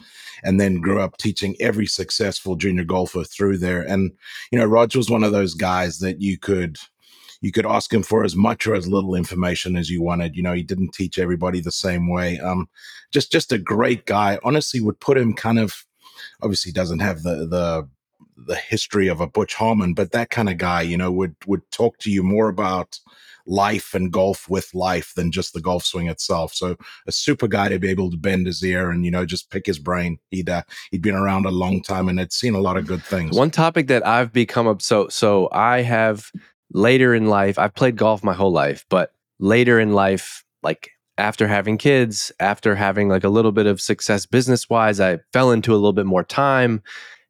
and 0.43 0.59
then 0.59 0.81
grew 0.81 0.99
up 0.99 1.17
teaching 1.17 1.55
every 1.59 1.85
successful 1.85 2.55
junior 2.55 2.83
golfer 2.83 3.23
through 3.23 3.59
there. 3.59 3.81
And 3.81 4.11
you 4.51 4.59
know, 4.59 4.65
Roger 4.65 4.99
was 4.99 5.09
one 5.09 5.23
of 5.23 5.31
those 5.31 5.53
guys 5.53 5.99
that 5.99 6.21
you 6.21 6.37
could 6.37 6.77
you 7.41 7.51
could 7.51 7.65
ask 7.65 7.93
him 7.93 8.01
for 8.01 8.23
as 8.23 8.35
much 8.35 8.65
or 8.65 8.73
as 8.73 8.87
little 8.87 9.13
information 9.13 9.75
as 9.75 9.89
you 9.89 10.01
wanted. 10.01 10.35
You 10.35 10.43
know, 10.43 10.53
he 10.53 10.63
didn't 10.63 10.93
teach 10.93 11.19
everybody 11.19 11.61
the 11.61 11.71
same 11.71 12.09
way. 12.09 12.39
Um, 12.39 12.67
just 13.11 13.31
just 13.31 13.51
a 13.51 13.57
great 13.59 14.05
guy. 14.05 14.39
Honestly, 14.43 14.81
would 14.81 14.99
put 14.99 15.17
him 15.17 15.33
kind 15.33 15.59
of 15.59 15.85
obviously 16.41 16.71
doesn't 16.71 16.99
have 16.99 17.23
the 17.23 17.45
the 17.45 17.87
the 18.37 18.55
history 18.55 19.07
of 19.07 19.21
a 19.21 19.27
Butch 19.27 19.53
Harmon, 19.53 19.93
but 19.93 20.11
that 20.11 20.29
kind 20.29 20.49
of 20.49 20.57
guy, 20.57 20.81
you 20.81 20.97
know, 20.97 21.11
would 21.11 21.35
would 21.45 21.69
talk 21.71 21.97
to 21.99 22.11
you 22.11 22.23
more 22.23 22.49
about 22.49 22.99
life 23.47 23.93
and 23.93 24.11
golf 24.11 24.49
with 24.49 24.73
life 24.73 25.13
than 25.15 25.31
just 25.31 25.53
the 25.53 25.61
golf 25.61 25.85
swing 25.85 26.07
itself. 26.07 26.53
So 26.53 26.75
a 27.05 27.11
super 27.11 27.47
guy 27.47 27.69
to 27.69 27.79
be 27.79 27.89
able 27.89 28.09
to 28.11 28.17
bend 28.17 28.47
his 28.47 28.63
ear 28.63 28.89
and 28.89 29.05
you 29.05 29.11
know 29.11 29.25
just 29.25 29.49
pick 29.49 29.65
his 29.65 29.79
brain. 29.79 30.17
He'd 30.31 30.49
uh, 30.49 30.63
he'd 30.91 31.01
been 31.01 31.15
around 31.15 31.45
a 31.45 31.51
long 31.51 31.81
time 31.81 32.09
and 32.09 32.19
had 32.19 32.33
seen 32.33 32.55
a 32.55 32.59
lot 32.59 32.77
of 32.77 32.87
good 32.87 33.03
things. 33.03 33.35
One 33.35 33.51
topic 33.51 33.87
that 33.87 34.05
I've 34.05 34.33
become 34.33 34.67
up 34.67 34.81
so 34.81 35.07
so 35.09 35.49
I 35.51 35.81
have 35.81 36.31
later 36.71 37.13
in 37.13 37.27
life. 37.27 37.59
I've 37.59 37.75
played 37.75 37.95
golf 37.95 38.23
my 38.23 38.33
whole 38.33 38.51
life, 38.51 38.85
but 38.89 39.13
later 39.39 39.79
in 39.79 39.93
life, 39.93 40.43
like 40.63 40.91
after 41.17 41.47
having 41.47 41.77
kids, 41.77 42.31
after 42.39 42.75
having 42.75 43.07
like 43.07 43.23
a 43.23 43.29
little 43.29 43.51
bit 43.51 43.67
of 43.67 43.79
success 43.79 44.25
business 44.25 44.69
wise, 44.69 44.99
I 44.99 45.19
fell 45.31 45.51
into 45.51 45.71
a 45.71 45.75
little 45.75 45.93
bit 45.93 46.05
more 46.05 46.23
time, 46.23 46.83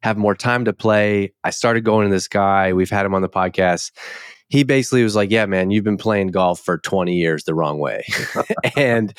have 0.06 0.16
more 0.16 0.36
time 0.36 0.64
to 0.64 0.72
play. 0.72 1.32
I 1.42 1.50
started 1.50 1.84
going 1.84 2.06
to 2.06 2.14
this 2.14 2.28
guy. 2.28 2.72
We've 2.72 2.90
had 2.90 3.04
him 3.04 3.14
on 3.14 3.22
the 3.22 3.28
podcast. 3.28 3.90
He 4.48 4.62
basically 4.62 5.02
was 5.02 5.16
like, 5.16 5.30
"Yeah, 5.32 5.46
man, 5.46 5.72
you've 5.72 5.84
been 5.84 5.96
playing 5.96 6.28
golf 6.28 6.60
for 6.60 6.78
20 6.78 7.14
years 7.14 7.44
the 7.44 7.54
wrong 7.54 7.80
way," 7.80 8.04
and 8.76 9.12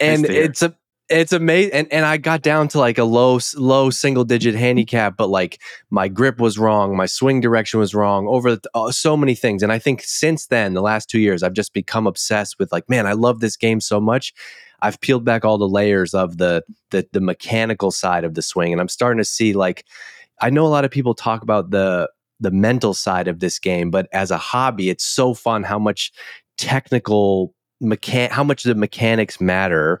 and 0.00 0.24
it's 0.24 0.62
a 0.62 0.74
it's 1.10 1.32
amazing 1.32 1.72
and, 1.72 1.92
and 1.92 2.04
i 2.04 2.16
got 2.16 2.42
down 2.42 2.68
to 2.68 2.78
like 2.78 2.98
a 2.98 3.04
low 3.04 3.38
low 3.56 3.90
single 3.90 4.24
digit 4.24 4.54
handicap 4.54 5.16
but 5.16 5.28
like 5.28 5.60
my 5.90 6.08
grip 6.08 6.38
was 6.38 6.58
wrong 6.58 6.96
my 6.96 7.06
swing 7.06 7.40
direction 7.40 7.80
was 7.80 7.94
wrong 7.94 8.26
over 8.28 8.56
the, 8.56 8.70
uh, 8.74 8.90
so 8.90 9.16
many 9.16 9.34
things. 9.34 9.62
And 9.62 9.72
i 9.72 9.78
think 9.78 10.02
since 10.02 10.46
then 10.46 10.74
the 10.74 10.82
last 10.82 11.08
two 11.08 11.20
years 11.20 11.42
i've 11.42 11.52
just 11.54 11.72
become 11.72 12.06
obsessed 12.06 12.58
with 12.58 12.70
like 12.72 12.88
man 12.88 13.06
i 13.06 13.12
love 13.12 13.40
this 13.40 13.56
game 13.56 13.80
so 13.80 14.00
much. 14.00 14.32
I've 14.80 15.00
peeled 15.00 15.24
back 15.24 15.44
all 15.44 15.58
the 15.58 15.68
layers 15.68 16.14
of 16.14 16.38
the 16.38 16.62
the, 16.90 17.06
the 17.12 17.20
mechanical 17.20 17.90
side 17.90 18.24
of 18.24 18.34
the 18.34 18.42
swing 18.42 18.72
and 18.72 18.80
i'm 18.80 18.88
starting 18.88 19.18
to 19.18 19.24
see 19.24 19.52
like 19.52 19.84
i 20.40 20.50
know 20.50 20.64
a 20.64 20.68
lot 20.68 20.84
of 20.84 20.90
people 20.90 21.14
talk 21.14 21.42
about 21.42 21.70
the 21.70 22.08
the 22.40 22.52
mental 22.52 22.94
side 22.94 23.26
of 23.26 23.40
this 23.40 23.58
game 23.58 23.90
but 23.90 24.08
as 24.12 24.30
a 24.30 24.38
hobby 24.38 24.88
it's 24.88 25.04
so 25.04 25.34
fun 25.34 25.64
how 25.64 25.78
much 25.78 26.12
technical 26.58 27.54
mechan 27.82 28.30
how 28.30 28.44
much 28.44 28.62
the 28.62 28.74
mechanics 28.74 29.40
matter 29.40 30.00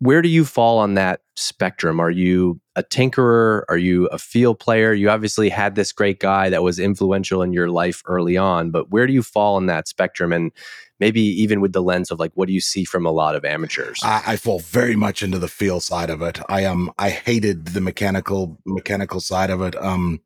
where 0.00 0.22
do 0.22 0.28
you 0.28 0.44
fall 0.44 0.78
on 0.78 0.94
that 0.94 1.20
spectrum? 1.34 1.98
Are 2.00 2.10
you 2.10 2.60
a 2.76 2.82
tinkerer? 2.82 3.62
Are 3.68 3.76
you 3.76 4.06
a 4.06 4.18
field 4.18 4.60
player? 4.60 4.92
You 4.92 5.10
obviously 5.10 5.48
had 5.48 5.74
this 5.74 5.92
great 5.92 6.20
guy 6.20 6.48
that 6.50 6.62
was 6.62 6.78
influential 6.78 7.42
in 7.42 7.52
your 7.52 7.68
life 7.68 8.02
early 8.06 8.36
on, 8.36 8.70
but 8.70 8.90
where 8.90 9.06
do 9.06 9.12
you 9.12 9.22
fall 9.22 9.56
on 9.56 9.66
that 9.66 9.88
spectrum? 9.88 10.32
And 10.32 10.52
maybe 11.00 11.20
even 11.20 11.60
with 11.60 11.72
the 11.72 11.82
lens 11.82 12.10
of 12.10 12.20
like, 12.20 12.32
what 12.34 12.46
do 12.46 12.54
you 12.54 12.60
see 12.60 12.84
from 12.84 13.06
a 13.06 13.10
lot 13.10 13.34
of 13.34 13.44
amateurs? 13.44 13.98
I, 14.02 14.22
I 14.26 14.36
fall 14.36 14.60
very 14.60 14.94
much 14.94 15.22
into 15.22 15.38
the 15.38 15.48
feel 15.48 15.80
side 15.80 16.10
of 16.10 16.22
it. 16.22 16.40
I 16.48 16.64
um 16.64 16.92
I 16.98 17.10
hated 17.10 17.68
the 17.68 17.80
mechanical 17.80 18.58
mechanical 18.64 19.20
side 19.20 19.50
of 19.50 19.60
it. 19.62 19.76
Um, 19.82 20.20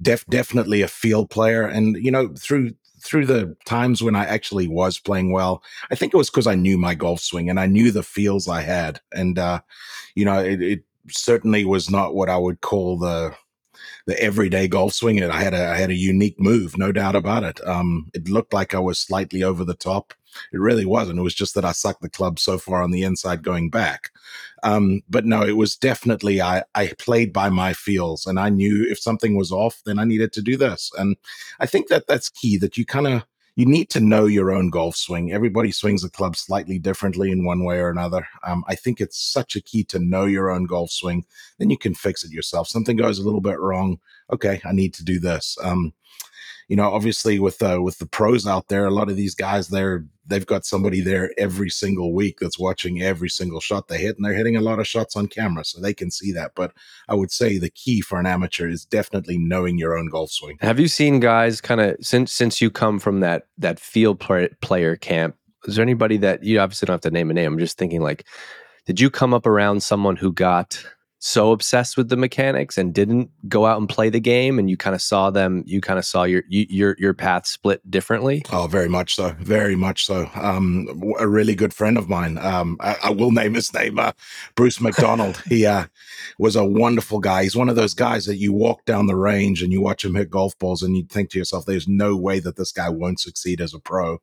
def 0.00 0.24
definitely 0.26 0.82
a 0.82 0.88
field 0.88 1.30
player, 1.30 1.66
and 1.66 1.96
you 1.96 2.10
know 2.10 2.34
through 2.38 2.72
through 3.02 3.26
the 3.26 3.56
times 3.64 4.02
when 4.02 4.14
I 4.14 4.24
actually 4.24 4.68
was 4.68 4.98
playing 4.98 5.32
well, 5.32 5.62
I 5.90 5.94
think 5.94 6.14
it 6.14 6.16
was 6.16 6.30
because 6.30 6.46
I 6.46 6.54
knew 6.54 6.78
my 6.78 6.94
golf 6.94 7.20
swing 7.20 7.50
and 7.50 7.58
I 7.58 7.66
knew 7.66 7.90
the 7.90 8.02
feels 8.02 8.48
I 8.48 8.62
had. 8.62 9.00
And, 9.12 9.38
uh, 9.38 9.60
you 10.14 10.24
know, 10.24 10.38
it, 10.38 10.62
it, 10.62 10.84
certainly 11.10 11.64
was 11.64 11.90
not 11.90 12.14
what 12.14 12.28
I 12.28 12.36
would 12.36 12.60
call 12.60 12.96
the, 12.96 13.34
the 14.06 14.16
everyday 14.22 14.68
golf 14.68 14.92
swing. 14.92 15.20
And 15.20 15.32
I 15.32 15.42
had 15.42 15.52
a, 15.52 15.68
I 15.68 15.76
had 15.76 15.90
a 15.90 15.96
unique 15.96 16.38
move, 16.38 16.78
no 16.78 16.92
doubt 16.92 17.16
about 17.16 17.42
it. 17.42 17.60
Um, 17.66 18.08
it 18.14 18.28
looked 18.28 18.52
like 18.52 18.72
I 18.72 18.78
was 18.78 19.00
slightly 19.00 19.42
over 19.42 19.64
the 19.64 19.74
top. 19.74 20.14
It 20.52 20.60
really 20.60 20.86
wasn't. 20.86 21.18
It 21.18 21.22
was 21.22 21.34
just 21.34 21.54
that 21.54 21.64
I 21.64 21.72
sucked 21.72 22.02
the 22.02 22.10
club 22.10 22.38
so 22.38 22.58
far 22.58 22.82
on 22.82 22.90
the 22.90 23.02
inside 23.02 23.42
going 23.42 23.70
back. 23.70 24.10
Um, 24.62 25.02
but 25.08 25.24
no, 25.24 25.42
it 25.42 25.56
was 25.56 25.76
definitely 25.76 26.40
I, 26.40 26.62
I 26.74 26.92
played 26.98 27.32
by 27.32 27.48
my 27.48 27.72
feels, 27.72 28.26
and 28.26 28.38
I 28.38 28.48
knew 28.48 28.86
if 28.88 28.98
something 28.98 29.36
was 29.36 29.52
off, 29.52 29.82
then 29.84 29.98
I 29.98 30.04
needed 30.04 30.32
to 30.34 30.42
do 30.42 30.56
this. 30.56 30.90
And 30.98 31.16
I 31.60 31.66
think 31.66 31.88
that 31.88 32.06
that's 32.06 32.28
key. 32.28 32.56
That 32.58 32.76
you 32.76 32.84
kind 32.84 33.06
of 33.06 33.24
you 33.56 33.66
need 33.66 33.90
to 33.90 34.00
know 34.00 34.24
your 34.24 34.50
own 34.50 34.70
golf 34.70 34.96
swing. 34.96 35.32
Everybody 35.32 35.72
swings 35.72 36.02
the 36.02 36.10
club 36.10 36.36
slightly 36.36 36.78
differently 36.78 37.30
in 37.30 37.44
one 37.44 37.64
way 37.64 37.78
or 37.80 37.90
another. 37.90 38.26
Um, 38.44 38.64
I 38.66 38.74
think 38.74 39.00
it's 39.00 39.18
such 39.18 39.56
a 39.56 39.60
key 39.60 39.84
to 39.84 39.98
know 39.98 40.24
your 40.24 40.50
own 40.50 40.64
golf 40.64 40.90
swing. 40.90 41.26
Then 41.58 41.68
you 41.68 41.76
can 41.76 41.94
fix 41.94 42.24
it 42.24 42.30
yourself. 42.30 42.68
Something 42.68 42.96
goes 42.96 43.18
a 43.18 43.24
little 43.24 43.42
bit 43.42 43.60
wrong. 43.60 43.98
Okay, 44.32 44.60
I 44.64 44.72
need 44.72 44.94
to 44.94 45.04
do 45.04 45.18
this. 45.18 45.58
Um, 45.62 45.92
you 46.68 46.76
know, 46.76 46.90
obviously 46.90 47.38
with 47.38 47.62
uh, 47.62 47.80
with 47.82 47.98
the 47.98 48.06
pros 48.06 48.46
out 48.46 48.68
there, 48.68 48.86
a 48.86 48.90
lot 48.90 49.10
of 49.10 49.16
these 49.16 49.34
guys 49.34 49.68
they're 49.68 50.06
they've 50.26 50.46
got 50.46 50.64
somebody 50.64 51.00
there 51.00 51.32
every 51.38 51.70
single 51.70 52.12
week 52.14 52.38
that's 52.40 52.58
watching 52.58 53.02
every 53.02 53.28
single 53.28 53.60
shot 53.60 53.88
they 53.88 53.98
hit, 53.98 54.16
and 54.16 54.24
they're 54.24 54.34
hitting 54.34 54.56
a 54.56 54.60
lot 54.60 54.78
of 54.78 54.86
shots 54.86 55.16
on 55.16 55.26
camera, 55.26 55.64
so 55.64 55.80
they 55.80 55.94
can 55.94 56.10
see 56.10 56.32
that. 56.32 56.52
But 56.54 56.72
I 57.08 57.14
would 57.14 57.30
say 57.30 57.58
the 57.58 57.70
key 57.70 58.00
for 58.00 58.18
an 58.18 58.26
amateur 58.26 58.68
is 58.68 58.84
definitely 58.84 59.38
knowing 59.38 59.78
your 59.78 59.96
own 59.96 60.08
golf 60.08 60.30
swing. 60.30 60.58
Have 60.60 60.80
you 60.80 60.88
seen 60.88 61.20
guys 61.20 61.60
kind 61.60 61.80
of 61.80 61.96
since 62.00 62.32
since 62.32 62.60
you 62.60 62.70
come 62.70 62.98
from 62.98 63.20
that 63.20 63.48
that 63.58 63.80
field 63.80 64.20
play, 64.20 64.48
player 64.60 64.96
camp? 64.96 65.36
Is 65.64 65.76
there 65.76 65.82
anybody 65.82 66.16
that 66.18 66.42
you 66.42 66.58
obviously 66.58 66.86
don't 66.86 66.94
have 66.94 67.00
to 67.02 67.10
name 67.10 67.30
a 67.30 67.34
name? 67.34 67.52
I'm 67.52 67.58
just 67.58 67.78
thinking 67.78 68.00
like, 68.00 68.26
did 68.86 69.00
you 69.00 69.10
come 69.10 69.32
up 69.32 69.46
around 69.46 69.82
someone 69.82 70.16
who 70.16 70.32
got 70.32 70.84
so 71.24 71.52
obsessed 71.52 71.96
with 71.96 72.08
the 72.08 72.16
mechanics 72.16 72.76
and 72.76 72.92
didn't 72.92 73.30
go 73.48 73.64
out 73.64 73.78
and 73.78 73.88
play 73.88 74.10
the 74.10 74.18
game 74.18 74.58
and 74.58 74.68
you 74.68 74.76
kind 74.76 74.92
of 74.92 75.00
saw 75.00 75.30
them 75.30 75.62
you 75.68 75.80
kind 75.80 75.96
of 75.96 76.04
saw 76.04 76.24
your 76.24 76.42
your 76.48 76.96
your 76.98 77.14
path 77.14 77.46
split 77.46 77.88
differently? 77.88 78.42
Oh 78.50 78.66
very 78.66 78.88
much 78.88 79.14
so 79.14 79.36
very 79.38 79.76
much 79.76 80.04
so. 80.04 80.28
Um 80.34 80.88
a 81.20 81.28
really 81.28 81.54
good 81.54 81.72
friend 81.72 81.96
of 81.96 82.08
mine 82.08 82.38
um 82.38 82.76
i, 82.80 82.96
I 83.04 83.10
will 83.10 83.30
name 83.30 83.54
his 83.54 83.72
name 83.72 84.00
uh, 84.00 84.12
bruce 84.56 84.80
mcdonald. 84.80 85.40
He 85.46 85.64
uh 85.64 85.84
was 86.38 86.56
a 86.56 86.64
wonderful 86.64 87.20
guy. 87.20 87.44
He's 87.44 87.54
one 87.54 87.68
of 87.68 87.76
those 87.76 87.94
guys 87.94 88.26
that 88.26 88.38
you 88.38 88.52
walk 88.52 88.84
down 88.84 89.06
the 89.06 89.14
range 89.14 89.62
and 89.62 89.72
you 89.72 89.80
watch 89.80 90.04
him 90.04 90.16
hit 90.16 90.28
golf 90.28 90.58
balls 90.58 90.82
and 90.82 90.96
you 90.96 91.04
think 91.04 91.30
to 91.30 91.38
yourself 91.38 91.66
there's 91.66 91.86
no 91.86 92.16
way 92.16 92.40
that 92.40 92.56
this 92.56 92.72
guy 92.72 92.88
won't 92.88 93.20
succeed 93.20 93.60
as 93.60 93.74
a 93.74 93.78
pro. 93.78 94.18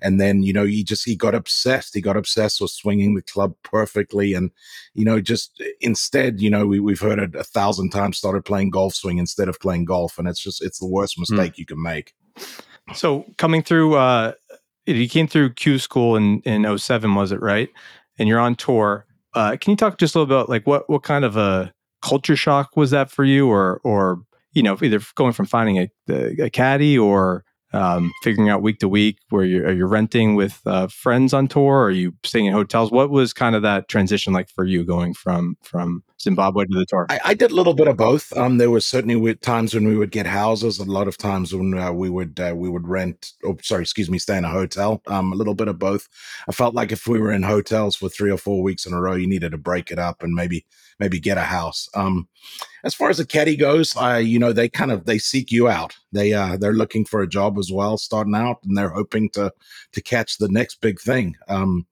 And 0.00 0.20
then 0.20 0.42
you 0.42 0.52
know 0.52 0.66
he 0.66 0.84
just 0.84 1.04
he 1.04 1.16
got 1.16 1.34
obsessed. 1.34 1.94
He 1.94 2.00
got 2.00 2.16
obsessed 2.16 2.60
with 2.60 2.70
swinging 2.70 3.14
the 3.14 3.22
club 3.22 3.54
perfectly 3.62 4.34
and 4.34 4.50
you 4.92 5.04
know 5.04 5.20
just 5.20 5.62
instead 5.80 6.33
you 6.36 6.50
know 6.50 6.66
we, 6.66 6.80
we've 6.80 7.00
heard 7.00 7.18
it 7.18 7.34
a 7.34 7.44
thousand 7.44 7.90
times 7.90 8.18
started 8.18 8.44
playing 8.44 8.70
golf 8.70 8.94
swing 8.94 9.18
instead 9.18 9.48
of 9.48 9.58
playing 9.60 9.84
golf 9.84 10.18
and 10.18 10.28
it's 10.28 10.40
just 10.40 10.62
it's 10.62 10.78
the 10.78 10.86
worst 10.86 11.14
hmm. 11.16 11.22
mistake 11.22 11.54
mm. 11.54 11.58
you 11.58 11.66
can 11.66 11.82
make 11.82 12.14
so 12.94 13.24
coming 13.38 13.62
through 13.62 13.94
uh 13.94 14.32
you 14.86 15.08
came 15.08 15.26
through 15.26 15.52
q 15.52 15.78
school 15.78 16.16
in 16.16 16.40
in 16.40 16.78
07 16.78 17.14
was 17.14 17.32
it 17.32 17.40
right 17.40 17.68
and 18.18 18.28
you're 18.28 18.40
on 18.40 18.54
tour 18.54 19.06
uh 19.34 19.56
can 19.60 19.70
you 19.70 19.76
talk 19.76 19.98
just 19.98 20.14
a 20.14 20.18
little 20.18 20.42
bit 20.42 20.48
like 20.48 20.66
what 20.66 20.88
what 20.88 21.02
kind 21.02 21.24
of 21.24 21.36
a 21.36 21.72
culture 22.02 22.36
shock 22.36 22.76
was 22.76 22.90
that 22.90 23.10
for 23.10 23.24
you 23.24 23.48
or 23.48 23.80
or 23.84 24.20
you 24.52 24.62
know 24.62 24.76
either 24.82 25.00
going 25.14 25.32
from 25.32 25.46
finding 25.46 25.78
a, 25.78 25.88
a 26.42 26.50
caddy 26.50 26.98
or 26.98 27.44
um, 27.74 28.12
figuring 28.22 28.48
out 28.48 28.62
week 28.62 28.78
to 28.78 28.88
week 28.88 29.18
where 29.30 29.44
you're, 29.44 29.66
are 29.66 29.72
you 29.72 29.86
renting 29.86 30.36
with 30.36 30.60
uh, 30.64 30.86
friends 30.86 31.34
on 31.34 31.48
tour? 31.48 31.74
Or 31.74 31.86
are 31.86 31.90
you 31.90 32.14
staying 32.22 32.46
in 32.46 32.52
hotels? 32.52 32.92
What 32.92 33.10
was 33.10 33.32
kind 33.32 33.56
of 33.56 33.62
that 33.62 33.88
transition 33.88 34.32
like 34.32 34.48
for 34.48 34.64
you 34.64 34.84
going 34.84 35.12
from 35.12 35.56
from 35.62 36.04
zimbabwe 36.20 36.64
to 36.64 36.78
the 36.78 36.86
tour? 36.86 37.06
I, 37.10 37.20
I 37.24 37.34
did 37.34 37.50
a 37.50 37.54
little 37.54 37.74
bit 37.74 37.88
of 37.88 37.96
both. 37.96 38.34
Um, 38.36 38.58
there 38.58 38.70
was 38.70 38.86
certainly 38.86 39.34
times 39.36 39.74
when 39.74 39.86
we 39.86 39.96
would 39.96 40.12
get 40.12 40.26
houses 40.26 40.78
a 40.78 40.84
lot 40.84 41.08
of 41.08 41.18
times 41.18 41.52
when 41.52 41.76
uh, 41.76 41.92
we 41.92 42.08
would 42.08 42.38
uh, 42.38 42.54
we 42.56 42.68
would 42.68 42.86
rent 42.86 43.32
oh 43.44 43.56
sorry 43.62 43.82
excuse 43.82 44.08
me 44.08 44.18
stay 44.18 44.38
in 44.38 44.44
a 44.44 44.50
hotel. 44.50 45.02
Um, 45.08 45.32
a 45.32 45.36
little 45.36 45.54
bit 45.54 45.68
of 45.68 45.78
both. 45.78 46.08
I 46.48 46.52
felt 46.52 46.74
like 46.74 46.92
if 46.92 47.08
we 47.08 47.18
were 47.18 47.32
in 47.32 47.42
hotels 47.42 47.96
for 47.96 48.08
three 48.08 48.30
or 48.30 48.38
four 48.38 48.62
weeks 48.62 48.86
in 48.86 48.92
a 48.92 49.00
row 49.00 49.14
you 49.14 49.26
needed 49.26 49.50
to 49.50 49.58
break 49.58 49.90
it 49.90 49.98
up 49.98 50.22
and 50.22 50.32
maybe 50.34 50.64
maybe 51.00 51.20
get 51.20 51.38
a 51.38 51.42
house. 51.42 51.88
Um, 51.94 52.28
as 52.84 52.94
far 52.94 53.10
as 53.10 53.18
the 53.18 53.26
caddy 53.26 53.56
goes, 53.56 53.96
I 53.96 54.18
you 54.18 54.38
know 54.38 54.52
they 54.52 54.68
kind 54.68 54.92
of 54.92 55.04
they 55.06 55.18
seek 55.18 55.50
you 55.50 55.68
out. 55.68 55.96
They 56.12 56.32
uh, 56.32 56.56
they're 56.56 56.72
looking 56.72 57.04
for 57.04 57.22
a 57.22 57.28
job 57.28 57.58
as 57.58 57.70
well, 57.72 57.96
starting 57.96 58.34
out, 58.34 58.58
and 58.64 58.76
they're 58.76 58.90
hoping 58.90 59.30
to 59.30 59.52
to 59.92 60.02
catch 60.02 60.38
the 60.38 60.48
next 60.48 60.80
big 60.80 61.00
thing. 61.00 61.36
Um, 61.48 61.86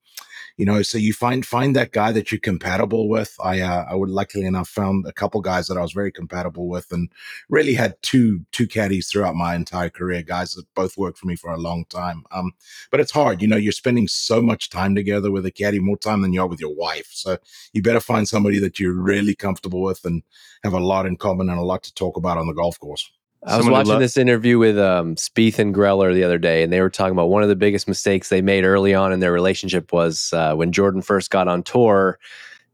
you 0.57 0.65
know 0.65 0.81
so 0.81 0.97
you 0.97 1.13
find 1.13 1.45
find 1.45 1.75
that 1.75 1.91
guy 1.91 2.11
that 2.11 2.31
you're 2.31 2.39
compatible 2.39 3.09
with. 3.09 3.35
I 3.43 3.61
uh, 3.61 3.85
i 3.89 3.95
would 3.95 4.09
luckily 4.09 4.45
enough 4.45 4.69
found 4.69 5.05
a 5.07 5.13
couple 5.13 5.41
guys 5.41 5.67
that 5.67 5.77
i 5.77 5.81
was 5.81 5.93
very 5.93 6.11
compatible 6.11 6.67
with 6.67 6.91
and 6.91 7.09
really 7.49 7.73
had 7.73 7.95
two 8.01 8.41
two 8.51 8.67
caddies 8.67 9.09
throughout 9.09 9.35
my 9.35 9.55
entire 9.55 9.89
career 9.89 10.21
guys 10.21 10.53
that 10.53 10.65
both 10.75 10.97
worked 10.97 11.17
for 11.17 11.27
me 11.27 11.35
for 11.35 11.51
a 11.51 11.57
long 11.57 11.85
time. 11.85 12.23
Um 12.31 12.51
but 12.91 12.99
it's 12.99 13.11
hard 13.11 13.41
you 13.41 13.47
know 13.47 13.57
you're 13.57 13.71
spending 13.71 14.07
so 14.07 14.41
much 14.41 14.69
time 14.69 14.95
together 14.95 15.31
with 15.31 15.45
a 15.45 15.51
caddy 15.51 15.79
more 15.79 15.97
time 15.97 16.21
than 16.21 16.33
you 16.33 16.41
are 16.41 16.47
with 16.47 16.61
your 16.61 16.75
wife. 16.75 17.09
So 17.11 17.37
you 17.73 17.81
better 17.81 17.99
find 17.99 18.27
somebody 18.27 18.59
that 18.59 18.79
you're 18.79 18.93
really 18.93 19.35
comfortable 19.35 19.81
with 19.81 20.05
and 20.05 20.23
have 20.63 20.73
a 20.73 20.79
lot 20.79 21.05
in 21.05 21.17
common 21.17 21.49
and 21.49 21.59
a 21.59 21.63
lot 21.63 21.83
to 21.83 21.93
talk 21.93 22.17
about 22.17 22.37
on 22.37 22.47
the 22.47 22.53
golf 22.53 22.79
course 22.79 23.09
I 23.45 23.57
was 23.57 23.69
watching 23.69 23.99
this 23.99 24.17
interview 24.17 24.57
with 24.57 24.77
um, 24.77 25.15
Spieth 25.15 25.59
and 25.59 25.73
Greller 25.73 26.13
the 26.13 26.23
other 26.23 26.37
day, 26.37 26.63
and 26.63 26.71
they 26.71 26.81
were 26.81 26.89
talking 26.89 27.11
about 27.11 27.29
one 27.29 27.43
of 27.43 27.49
the 27.49 27.55
biggest 27.55 27.87
mistakes 27.87 28.29
they 28.29 28.41
made 28.41 28.63
early 28.63 28.93
on 28.93 29.11
in 29.11 29.19
their 29.19 29.31
relationship 29.31 29.91
was 29.91 30.31
uh, 30.33 30.55
when 30.55 30.71
Jordan 30.71 31.01
first 31.01 31.29
got 31.29 31.47
on 31.47 31.63
tour. 31.63 32.19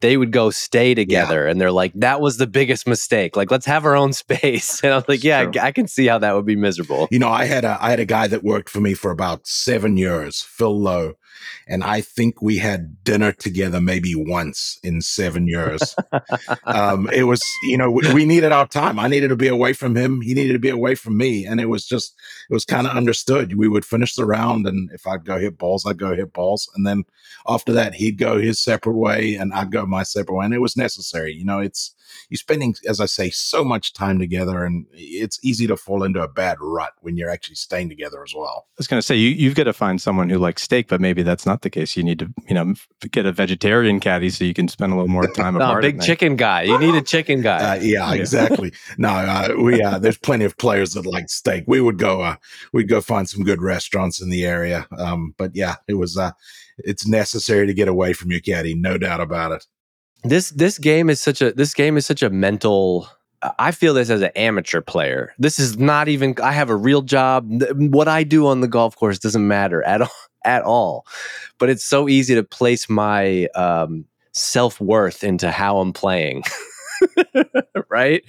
They 0.01 0.15
would 0.15 0.31
go 0.31 0.49
stay 0.49 0.93
together, 0.93 1.43
yeah. 1.43 1.51
and 1.51 1.59
they're 1.59 1.73
like, 1.73 1.91
"That 1.93 2.21
was 2.21 2.37
the 2.37 2.47
biggest 2.47 2.87
mistake. 2.87 3.35
Like, 3.35 3.51
let's 3.51 3.65
have 3.65 3.83
our 3.83 3.95
own 3.95 4.13
space." 4.13 4.81
And 4.81 4.93
I 4.93 4.95
was 4.95 5.07
like, 5.09 5.23
"Yeah, 5.23 5.51
I, 5.55 5.67
I, 5.67 5.71
can 5.71 5.87
see 5.87 6.07
how 6.07 6.19
that 6.19 6.35
would 6.35 6.45
be 6.45 6.55
miserable." 6.55 7.09
You 7.11 7.19
know, 7.19 7.29
I 7.29 7.45
had 7.45 7.65
a 7.65 7.77
I 7.81 7.89
had 7.89 7.99
a 7.99 8.05
guy 8.05 8.27
that 8.27 8.43
worked 8.43 8.69
for 8.69 8.79
me 8.79 8.93
for 8.93 9.11
about 9.11 9.45
seven 9.45 9.97
years, 9.97 10.41
Phil 10.41 10.79
Lowe, 10.79 11.15
and 11.67 11.83
I 11.83 12.01
think 12.01 12.41
we 12.41 12.57
had 12.57 13.03
dinner 13.03 13.31
together 13.31 13.79
maybe 13.79 14.15
once 14.15 14.79
in 14.83 15.01
seven 15.01 15.47
years. 15.47 15.95
um, 16.65 17.09
it 17.11 17.23
was, 17.23 17.41
you 17.63 17.77
know, 17.77 17.91
we, 17.91 18.13
we, 18.13 18.25
needed 18.25 18.51
our 18.51 18.67
time. 18.67 18.99
I 18.99 19.07
needed 19.07 19.29
to 19.29 19.35
be 19.35 19.47
away 19.47 19.73
from 19.73 19.95
him. 19.95 20.21
He 20.21 20.33
needed 20.33 20.53
to 20.53 20.59
be 20.59 20.69
away 20.69 20.95
from 20.95 21.17
me. 21.17 21.45
And 21.45 21.59
it 21.59 21.67
was 21.67 21.85
just, 21.85 22.15
it 22.49 22.53
was 22.53 22.65
kind 22.65 22.87
of 22.87 22.95
understood. 22.95 23.57
We 23.57 23.67
would 23.67 23.85
finish 23.85 24.15
the 24.15 24.25
round, 24.25 24.67
and 24.67 24.89
if 24.91 25.07
I'd 25.07 25.25
go 25.25 25.37
hit 25.37 25.57
balls, 25.57 25.85
I'd 25.85 25.99
go 25.99 26.15
hit 26.15 26.33
balls. 26.33 26.69
And 26.75 26.85
then 26.85 27.03
after 27.47 27.73
that, 27.73 27.95
he'd 27.95 28.17
go 28.17 28.39
his 28.39 28.59
separate 28.59 28.97
way, 28.97 29.35
and 29.35 29.53
I'd 29.53 29.71
go 29.71 29.85
my 29.85 30.03
separate 30.03 30.35
way. 30.35 30.45
And 30.45 30.53
it 30.53 30.61
was 30.61 30.77
necessary. 30.77 31.33
You 31.33 31.45
know, 31.45 31.59
it's, 31.59 31.93
you're 32.29 32.37
spending, 32.37 32.75
as 32.87 32.99
I 32.99 33.05
say, 33.05 33.29
so 33.29 33.63
much 33.63 33.93
time 33.93 34.19
together, 34.19 34.63
and 34.63 34.85
it's 34.93 35.39
easy 35.43 35.67
to 35.67 35.77
fall 35.77 36.03
into 36.03 36.21
a 36.21 36.27
bad 36.27 36.57
rut 36.59 36.93
when 37.01 37.17
you're 37.17 37.29
actually 37.29 37.55
staying 37.55 37.89
together 37.89 38.23
as 38.23 38.33
well. 38.35 38.67
I 38.69 38.75
was 38.77 38.87
going 38.87 38.99
to 38.99 39.05
say 39.05 39.15
you, 39.15 39.29
you've 39.29 39.55
got 39.55 39.65
to 39.65 39.73
find 39.73 40.01
someone 40.01 40.29
who 40.29 40.37
likes 40.37 40.63
steak, 40.63 40.87
but 40.87 41.01
maybe 41.01 41.23
that's 41.23 41.45
not 41.45 41.61
the 41.61 41.69
case. 41.69 41.97
You 41.97 42.03
need 42.03 42.19
to, 42.19 42.33
you 42.47 42.55
know, 42.55 42.73
get 43.11 43.25
a 43.25 43.31
vegetarian 43.31 43.99
caddy 43.99 44.29
so 44.29 44.43
you 44.43 44.53
can 44.53 44.67
spend 44.67 44.93
a 44.93 44.95
little 44.95 45.09
more 45.09 45.27
time 45.27 45.53
no, 45.57 45.65
apart. 45.65 45.81
big 45.81 46.01
chicken 46.01 46.35
guy. 46.35 46.63
You 46.63 46.77
need 46.77 46.95
a 46.95 47.01
chicken 47.01 47.41
guy. 47.41 47.77
Uh, 47.77 47.81
yeah, 47.81 48.13
exactly. 48.13 48.73
no, 48.97 49.09
uh, 49.09 49.49
we 49.57 49.81
uh, 49.81 49.99
there's 49.99 50.17
plenty 50.17 50.45
of 50.45 50.57
players 50.57 50.93
that 50.93 51.05
like 51.05 51.29
steak. 51.29 51.63
We 51.67 51.81
would 51.81 51.97
go, 51.97 52.21
uh, 52.21 52.35
we'd 52.73 52.89
go 52.89 53.01
find 53.01 53.29
some 53.29 53.43
good 53.43 53.61
restaurants 53.61 54.21
in 54.21 54.29
the 54.29 54.45
area. 54.45 54.87
Um, 54.97 55.33
but 55.37 55.55
yeah, 55.55 55.75
it 55.87 55.95
was, 55.95 56.17
uh, 56.17 56.31
it's 56.79 57.07
necessary 57.07 57.67
to 57.67 57.73
get 57.73 57.87
away 57.87 58.13
from 58.13 58.31
your 58.31 58.39
caddy, 58.39 58.75
no 58.75 58.97
doubt 58.97 59.21
about 59.21 59.51
it. 59.51 59.65
This 60.23 60.49
this 60.51 60.77
game 60.77 61.09
is 61.09 61.21
such 61.21 61.41
a 61.41 61.51
this 61.53 61.73
game 61.73 61.97
is 61.97 62.05
such 62.05 62.23
a 62.23 62.29
mental 62.29 63.07
I 63.57 63.71
feel 63.71 63.93
this 63.93 64.09
as 64.09 64.21
an 64.21 64.31
amateur 64.35 64.81
player. 64.81 65.33
This 65.39 65.59
is 65.59 65.77
not 65.77 66.09
even 66.09 66.35
I 66.43 66.51
have 66.51 66.69
a 66.69 66.75
real 66.75 67.01
job. 67.01 67.49
What 67.75 68.07
I 68.07 68.23
do 68.23 68.47
on 68.47 68.61
the 68.61 68.67
golf 68.67 68.95
course 68.95 69.17
doesn't 69.17 69.47
matter 69.47 69.81
at 69.83 70.01
all 70.01 70.09
at 70.45 70.63
all. 70.63 71.05
But 71.57 71.69
it's 71.69 71.83
so 71.83 72.09
easy 72.09 72.35
to 72.35 72.43
place 72.43 72.89
my 72.89 73.45
um, 73.55 74.05
self-worth 74.31 75.23
into 75.23 75.51
how 75.51 75.79
I'm 75.79 75.93
playing. 75.93 76.43
right? 77.89 78.23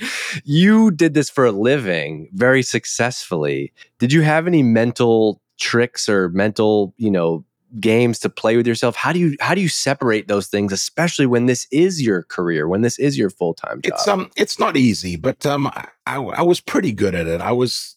You 0.45 0.91
did 0.91 1.15
this 1.15 1.31
for 1.31 1.47
a 1.47 1.53
living 1.53 2.29
very 2.33 2.63
successfully. 2.63 3.73
Did 3.99 4.13
you 4.13 4.23
have 4.23 4.47
any 4.47 4.63
mental 4.63 5.41
tricks 5.59 6.09
or 6.09 6.29
mental, 6.31 6.95
you 6.97 7.11
know, 7.11 7.45
games 7.79 8.19
to 8.19 8.29
play 8.29 8.57
with 8.57 8.67
yourself 8.67 8.97
how 8.97 9.13
do 9.13 9.19
you 9.19 9.37
how 9.41 9.55
do 9.55 9.61
you 9.61 9.69
separate 9.69 10.27
those 10.27 10.49
things 10.49 10.73
especially 10.73 11.27
when 11.27 11.47
this 11.47 11.69
is 11.71 12.03
your 12.03 12.25
career 12.25 12.67
when 12.67 12.81
this 12.81 12.99
is 12.99 13.17
your 13.17 13.31
full-time 13.31 13.81
job 13.83 13.93
It's 13.95 14.09
um, 14.09 14.31
it's 14.37 14.59
not 14.59 14.77
easy, 14.77 15.17
but 15.17 15.45
um, 15.47 15.67
I, 16.07 16.17
I 16.17 16.43
was 16.43 16.61
pretty 16.61 16.93
good 16.93 17.15
at 17.15 17.27
it. 17.27 17.41
I 17.41 17.53
was 17.53 17.97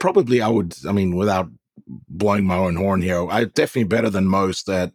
probably 0.00 0.40
I 0.40 0.48
would, 0.48 0.74
I 0.88 0.92
mean, 0.92 1.16
without 1.16 1.48
blowing 2.08 2.46
my 2.46 2.56
own 2.56 2.76
horn 2.76 3.02
here, 3.02 3.28
I 3.28 3.44
definitely 3.44 3.84
better 3.84 4.10
than 4.10 4.26
most 4.26 4.68
at 4.68 4.92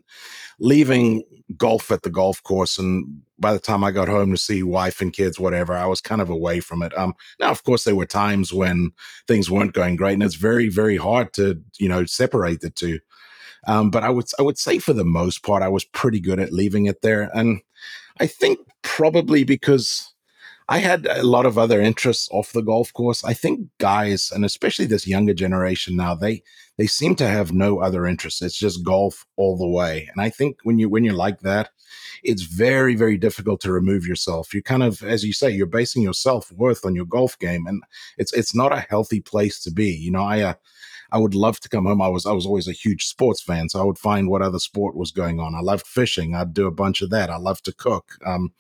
leaving 0.59 1.23
golf 1.55 1.91
at 1.91 2.03
the 2.03 2.09
golf 2.09 2.41
course. 2.43 2.77
And 2.77 3.21
by 3.39 3.53
the 3.53 3.59
time 3.59 3.83
I 3.83 3.91
got 3.91 4.07
home 4.07 4.31
to 4.31 4.37
see 4.37 4.63
wife 4.63 5.01
and 5.01 5.13
kids, 5.13 5.39
whatever, 5.39 5.73
I 5.73 5.85
was 5.85 6.01
kind 6.01 6.21
of 6.21 6.29
away 6.29 6.59
from 6.59 6.81
it. 6.81 6.97
Um, 6.97 7.13
now, 7.39 7.51
of 7.51 7.63
course, 7.63 7.83
there 7.83 7.95
were 7.95 8.05
times 8.05 8.51
when 8.51 8.91
things 9.27 9.51
weren't 9.51 9.73
going 9.73 9.95
great, 9.95 10.13
and 10.13 10.23
it's 10.23 10.35
very, 10.35 10.69
very 10.69 10.97
hard 10.97 11.33
to 11.33 11.61
you 11.77 11.89
know 11.89 12.05
separate 12.05 12.61
the 12.61 12.69
two. 12.69 12.99
Um, 13.67 13.91
but 13.91 14.03
I 14.03 14.09
would 14.09 14.25
I 14.39 14.41
would 14.41 14.57
say 14.57 14.79
for 14.79 14.93
the 14.93 15.05
most 15.05 15.43
part, 15.43 15.61
I 15.61 15.67
was 15.67 15.83
pretty 15.85 16.19
good 16.19 16.39
at 16.39 16.53
leaving 16.53 16.85
it 16.85 17.01
there, 17.01 17.29
and 17.33 17.61
I 18.19 18.27
think 18.27 18.59
probably 18.81 19.43
because 19.43 20.13
I 20.69 20.79
had 20.79 21.05
a 21.05 21.23
lot 21.23 21.45
of 21.45 21.57
other 21.57 21.81
interests 21.81 22.27
off 22.31 22.51
the 22.51 22.61
golf 22.61 22.91
course. 22.93 23.23
I 23.23 23.33
think 23.33 23.67
guys, 23.77 24.31
and 24.33 24.43
especially 24.43 24.85
this 24.85 25.07
younger 25.07 25.33
generation 25.33 25.95
now, 25.95 26.13
they 26.15 26.43
they 26.77 26.87
seem 26.87 27.15
to 27.15 27.27
have 27.27 27.53
no 27.53 27.79
other 27.79 28.05
interests. 28.05 28.41
It's 28.41 28.57
just 28.57 28.83
golf 28.83 29.25
all 29.37 29.57
the 29.57 29.67
way. 29.67 30.09
And 30.11 30.21
I 30.21 30.29
think 30.29 30.57
when 30.63 30.77
you 30.77 30.89
when 30.89 31.03
you're 31.05 31.13
like 31.13 31.39
that, 31.41 31.69
it's 32.23 32.43
very 32.43 32.95
very 32.95 33.17
difficult 33.17 33.61
to 33.61 33.71
remove 33.71 34.05
yourself. 34.05 34.53
You 34.53 34.61
kind 34.61 34.83
of, 34.83 35.03
as 35.03 35.23
you 35.23 35.33
say, 35.33 35.49
you're 35.49 35.67
basing 35.67 36.03
your 36.03 36.13
self 36.13 36.51
worth 36.51 36.85
on 36.85 36.95
your 36.95 37.05
golf 37.05 37.39
game, 37.39 37.65
and 37.65 37.81
it's 38.17 38.33
it's 38.33 38.53
not 38.55 38.73
a 38.73 38.85
healthy 38.89 39.21
place 39.21 39.59
to 39.61 39.71
be. 39.71 39.89
You 39.89 40.11
know, 40.11 40.23
I. 40.23 40.41
Uh, 40.41 40.53
I 41.11 41.17
would 41.17 41.33
love 41.35 41.59
to 41.61 41.69
come 41.69 41.85
home. 41.85 42.01
I 42.01 42.07
was 42.07 42.25
I 42.25 42.31
was 42.31 42.45
always 42.45 42.67
a 42.67 42.71
huge 42.73 43.05
sports 43.05 43.41
fan, 43.41 43.69
so 43.69 43.79
I 43.79 43.83
would 43.83 43.97
find 43.97 44.29
what 44.29 44.41
other 44.41 44.59
sport 44.59 44.95
was 44.95 45.11
going 45.11 45.39
on. 45.39 45.55
I 45.55 45.61
loved 45.61 45.85
fishing. 45.87 46.35
I'd 46.35 46.53
do 46.53 46.67
a 46.67 46.71
bunch 46.71 47.01
of 47.01 47.09
that. 47.11 47.29
I 47.29 47.37
loved 47.37 47.65
to 47.65 47.73
cook. 47.73 48.15
Um, 48.25 48.51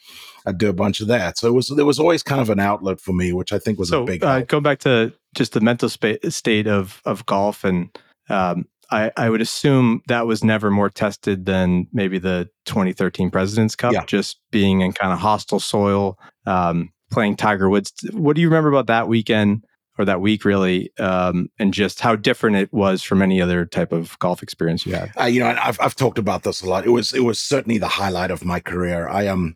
I'd 0.45 0.57
do 0.57 0.69
a 0.69 0.73
bunch 0.73 1.01
of 1.01 1.07
that. 1.07 1.37
So 1.37 1.47
it 1.47 1.51
was 1.53 1.67
there 1.69 1.85
was 1.85 1.99
always 1.99 2.23
kind 2.23 2.41
of 2.41 2.49
an 2.49 2.59
outlet 2.59 2.99
for 3.01 3.13
me, 3.13 3.33
which 3.33 3.51
I 3.53 3.59
think 3.59 3.79
was 3.79 3.89
so 3.89 4.03
a 4.03 4.05
big. 4.05 4.23
uh, 4.23 4.35
help. 4.37 4.47
go 4.47 4.59
back 4.59 4.79
to 4.79 5.13
just 5.35 5.53
the 5.53 5.61
mental 5.61 5.89
spa- 5.89 6.15
state 6.29 6.67
of 6.67 7.01
of 7.05 7.25
golf 7.25 7.63
and 7.63 7.89
um, 8.29 8.65
I, 8.89 9.11
I 9.17 9.29
would 9.29 9.41
assume 9.41 10.01
that 10.07 10.27
was 10.27 10.45
never 10.45 10.71
more 10.71 10.89
tested 10.89 11.45
than 11.45 11.87
maybe 11.91 12.19
the 12.19 12.49
2013 12.67 13.29
President's 13.29 13.75
Cup, 13.75 13.91
Yeah. 13.91 14.05
just 14.05 14.39
being 14.49 14.79
in 14.79 14.93
kind 14.93 15.11
of 15.11 15.19
hostile 15.19 15.59
soil, 15.59 16.17
um, 16.45 16.93
playing 17.11 17.35
Tiger 17.35 17.69
Woods. 17.69 17.91
What 18.13 18.35
do 18.37 18.41
you 18.41 18.47
remember 18.47 18.69
about 18.69 18.87
that 18.87 19.09
weekend 19.09 19.65
or 19.97 20.05
that 20.05 20.21
week, 20.21 20.45
really, 20.45 20.91
um, 20.99 21.49
and 21.59 21.73
just 21.73 22.01
how 22.01 22.15
different 22.15 22.55
it 22.55 22.71
was 22.71 23.03
from 23.03 23.21
any 23.21 23.41
other 23.41 23.65
type 23.65 23.91
of 23.91 24.17
golf 24.19 24.43
experience 24.43 24.85
you 24.85 24.93
had? 24.93 25.11
Uh, 25.19 25.25
you 25.25 25.39
know, 25.39 25.47
I've 25.47 25.79
I've 25.81 25.95
talked 25.95 26.17
about 26.17 26.43
this 26.43 26.61
a 26.61 26.69
lot. 26.69 26.85
It 26.85 26.91
was 26.91 27.13
it 27.13 27.23
was 27.23 27.39
certainly 27.39 27.77
the 27.77 27.87
highlight 27.87 28.31
of 28.31 28.45
my 28.45 28.59
career. 28.59 29.07
I 29.07 29.27
um 29.27 29.55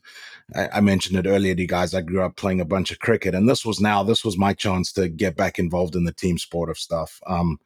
I, 0.55 0.69
I 0.73 0.81
mentioned 0.81 1.17
it 1.17 1.29
earlier 1.29 1.55
to 1.55 1.61
you 1.61 1.67
guys. 1.67 1.93
I 1.93 2.01
grew 2.01 2.21
up 2.21 2.35
playing 2.35 2.61
a 2.61 2.65
bunch 2.65 2.91
of 2.91 2.99
cricket, 2.99 3.35
and 3.35 3.47
this 3.47 3.65
was 3.65 3.79
now 3.79 4.03
this 4.03 4.23
was 4.23 4.37
my 4.37 4.53
chance 4.53 4.91
to 4.93 5.09
get 5.09 5.35
back 5.35 5.59
involved 5.59 5.95
in 5.95 6.05
the 6.05 6.13
team 6.13 6.37
sport 6.37 6.69
of 6.69 6.77
stuff. 6.77 7.19
Um, 7.27 7.59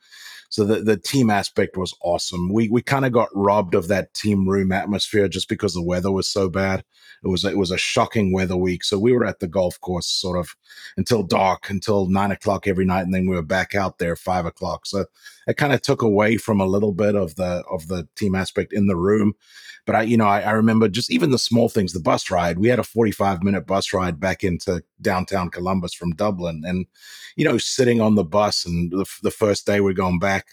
so 0.49 0.63
the 0.63 0.81
the 0.81 0.97
team 0.97 1.29
aspect 1.29 1.77
was 1.77 1.95
awesome. 2.01 2.51
We 2.51 2.69
we 2.69 2.81
kind 2.81 3.05
of 3.05 3.11
got 3.11 3.29
robbed 3.33 3.75
of 3.75 3.87
that 3.87 4.13
team 4.13 4.47
room 4.47 4.71
atmosphere 4.71 5.27
just 5.27 5.49
because 5.49 5.73
the 5.73 5.83
weather 5.83 6.11
was 6.11 6.27
so 6.27 6.49
bad. 6.49 6.83
It 7.23 7.27
was 7.27 7.43
it 7.43 7.57
was 7.57 7.71
a 7.71 7.77
shocking 7.77 8.31
weather 8.31 8.55
week. 8.55 8.83
So 8.83 8.99
we 8.99 9.11
were 9.11 9.25
at 9.25 9.39
the 9.39 9.47
golf 9.47 9.79
course 9.81 10.07
sort 10.07 10.37
of 10.37 10.55
until 10.97 11.23
dark, 11.23 11.69
until 11.69 12.07
nine 12.07 12.31
o'clock 12.31 12.67
every 12.67 12.85
night, 12.85 13.01
and 13.01 13.13
then 13.13 13.27
we 13.27 13.35
were 13.35 13.41
back 13.41 13.75
out 13.75 13.97
there 13.97 14.15
five 14.15 14.45
o'clock. 14.45 14.85
So 14.85 15.05
it 15.47 15.57
kind 15.57 15.73
of 15.73 15.81
took 15.81 16.01
away 16.01 16.37
from 16.37 16.59
a 16.59 16.65
little 16.65 16.93
bit 16.93 17.15
of 17.15 17.35
the 17.35 17.63
of 17.69 17.87
the 17.87 18.07
team 18.15 18.35
aspect 18.35 18.73
in 18.73 18.87
the 18.87 18.95
room. 18.95 19.33
But 19.85 19.95
I, 19.95 20.01
you 20.01 20.17
know, 20.17 20.25
I, 20.25 20.41
I 20.41 20.51
remember 20.51 20.87
just 20.87 21.11
even 21.11 21.29
the 21.29 21.37
small 21.37 21.69
things, 21.69 21.93
the 21.93 21.99
bus 21.99 22.31
ride. 22.31 22.57
We 22.57 22.69
had 22.69 22.79
a 22.79 22.83
45 22.83 23.43
minute 23.43 23.67
bus 23.67 23.93
ride 23.93 24.19
back 24.19 24.43
into 24.43 24.83
downtown 25.01 25.49
Columbus 25.49 25.93
from 25.93 26.15
Dublin. 26.15 26.63
And, 26.65 26.87
you 27.35 27.45
know, 27.45 27.57
sitting 27.59 28.01
on 28.01 28.15
the 28.15 28.23
bus 28.23 28.65
and 28.65 28.91
the, 28.91 29.05
the 29.21 29.31
first 29.31 29.67
day 29.67 29.81
we're 29.81 29.93
going 29.93 30.17
back, 30.17 30.47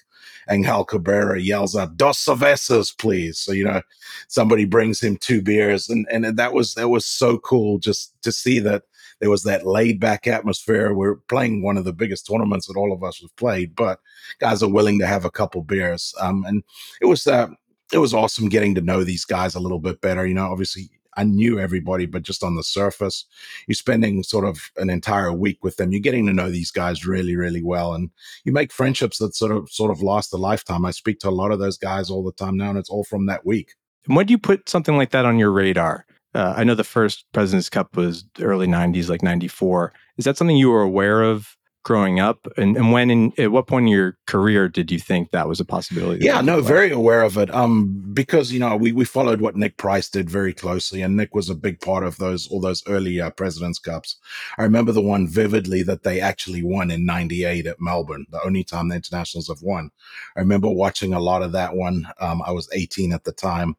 Angel 0.50 0.84
Cabrera 0.84 1.40
yells 1.40 1.74
out, 1.74 1.96
Dos 1.96 2.22
cervezas, 2.22 2.96
please. 2.96 3.38
So, 3.38 3.52
you 3.52 3.64
know, 3.64 3.80
somebody 4.28 4.66
brings 4.66 5.00
him 5.00 5.16
two 5.16 5.40
beers. 5.40 5.88
And, 5.88 6.06
and 6.10 6.36
that 6.36 6.52
was, 6.52 6.74
that 6.74 6.88
was 6.88 7.06
so 7.06 7.38
cool 7.38 7.78
just 7.78 8.14
to 8.22 8.32
see 8.32 8.58
that 8.60 8.82
there 9.22 9.30
was 9.30 9.44
that 9.44 9.64
laid 9.64 10.00
back 10.00 10.26
atmosphere. 10.26 10.92
We're 10.92 11.14
playing 11.28 11.62
one 11.62 11.76
of 11.76 11.84
the 11.84 11.92
biggest 11.92 12.26
tournaments 12.26 12.66
that 12.66 12.76
all 12.76 12.92
of 12.92 13.04
us 13.04 13.20
have 13.20 13.34
played, 13.36 13.76
but 13.76 14.00
guys 14.40 14.64
are 14.64 14.68
willing 14.68 14.98
to 14.98 15.06
have 15.06 15.24
a 15.24 15.30
couple 15.30 15.62
beers. 15.62 16.12
Um, 16.20 16.44
and 16.44 16.64
it 17.00 17.06
was, 17.06 17.28
uh, 17.28 17.46
it 17.92 17.98
was 17.98 18.12
awesome 18.12 18.48
getting 18.48 18.74
to 18.74 18.80
know 18.80 19.04
these 19.04 19.24
guys 19.24 19.54
a 19.54 19.60
little 19.60 19.78
bit 19.78 20.00
better. 20.00 20.26
You 20.26 20.34
know, 20.34 20.50
obviously 20.50 20.90
I 21.16 21.22
knew 21.22 21.60
everybody, 21.60 22.04
but 22.04 22.24
just 22.24 22.42
on 22.42 22.56
the 22.56 22.64
surface, 22.64 23.24
you're 23.68 23.76
spending 23.76 24.24
sort 24.24 24.44
of 24.44 24.72
an 24.76 24.90
entire 24.90 25.32
week 25.32 25.62
with 25.62 25.76
them. 25.76 25.92
You're 25.92 26.00
getting 26.00 26.26
to 26.26 26.32
know 26.32 26.50
these 26.50 26.72
guys 26.72 27.06
really, 27.06 27.36
really 27.36 27.62
well, 27.62 27.94
and 27.94 28.10
you 28.44 28.50
make 28.50 28.72
friendships 28.72 29.18
that 29.18 29.36
sort 29.36 29.52
of 29.52 29.70
sort 29.70 29.92
of 29.92 30.02
last 30.02 30.32
a 30.32 30.36
lifetime. 30.36 30.84
I 30.84 30.90
speak 30.90 31.20
to 31.20 31.28
a 31.28 31.30
lot 31.30 31.52
of 31.52 31.60
those 31.60 31.78
guys 31.78 32.10
all 32.10 32.24
the 32.24 32.32
time 32.32 32.56
now, 32.56 32.70
and 32.70 32.78
it's 32.78 32.90
all 32.90 33.04
from 33.04 33.26
that 33.26 33.46
week. 33.46 33.74
And 34.08 34.16
when 34.16 34.26
do 34.26 34.32
you 34.32 34.38
put 34.38 34.68
something 34.68 34.96
like 34.96 35.10
that 35.10 35.26
on 35.26 35.38
your 35.38 35.52
radar? 35.52 36.06
Uh, 36.34 36.54
I 36.56 36.64
know 36.64 36.74
the 36.74 36.84
first 36.84 37.24
President's 37.32 37.68
Cup 37.68 37.96
was 37.96 38.24
early 38.40 38.66
90s, 38.66 39.08
like 39.08 39.22
94. 39.22 39.92
Is 40.16 40.24
that 40.24 40.36
something 40.36 40.56
you 40.56 40.70
were 40.70 40.82
aware 40.82 41.22
of 41.22 41.56
growing 41.84 42.20
up? 42.20 42.46
And, 42.56 42.76
and 42.76 42.92
when, 42.92 43.10
in, 43.10 43.32
at 43.38 43.52
what 43.52 43.66
point 43.66 43.84
in 43.84 43.88
your 43.88 44.16
career 44.26 44.68
did 44.68 44.90
you 44.90 44.98
think 44.98 45.30
that 45.30 45.48
was 45.48 45.60
a 45.60 45.64
possibility? 45.64 46.24
Yeah, 46.24 46.40
no, 46.40 46.60
very 46.60 46.90
aware 46.90 47.22
of 47.22 47.36
it. 47.36 47.52
Um, 47.54 48.02
because 48.14 48.52
you 48.52 48.60
know 48.60 48.76
we 48.76 48.92
we 48.92 49.04
followed 49.04 49.40
what 49.40 49.56
Nick 49.56 49.76
Price 49.76 50.08
did 50.08 50.30
very 50.30 50.52
closely, 50.52 51.02
and 51.02 51.16
Nick 51.16 51.34
was 51.34 51.50
a 51.50 51.54
big 51.54 51.80
part 51.80 52.04
of 52.04 52.16
those 52.18 52.48
all 52.48 52.60
those 52.60 52.82
early 52.88 53.20
uh, 53.20 53.30
Presidents 53.30 53.78
Cups. 53.78 54.16
I 54.58 54.62
remember 54.62 54.92
the 54.92 55.02
one 55.02 55.26
vividly 55.26 55.82
that 55.84 56.02
they 56.02 56.20
actually 56.20 56.62
won 56.62 56.90
in 56.90 57.04
'98 57.04 57.66
at 57.66 57.80
Melbourne, 57.80 58.26
the 58.30 58.42
only 58.44 58.64
time 58.64 58.88
the 58.88 58.96
internationals 58.96 59.48
have 59.48 59.62
won. 59.62 59.90
I 60.36 60.40
remember 60.40 60.68
watching 60.68 61.14
a 61.14 61.20
lot 61.20 61.42
of 61.42 61.52
that 61.52 61.74
one. 61.74 62.06
Um, 62.20 62.42
I 62.46 62.52
was 62.52 62.68
18 62.72 63.12
at 63.12 63.24
the 63.24 63.32
time, 63.32 63.76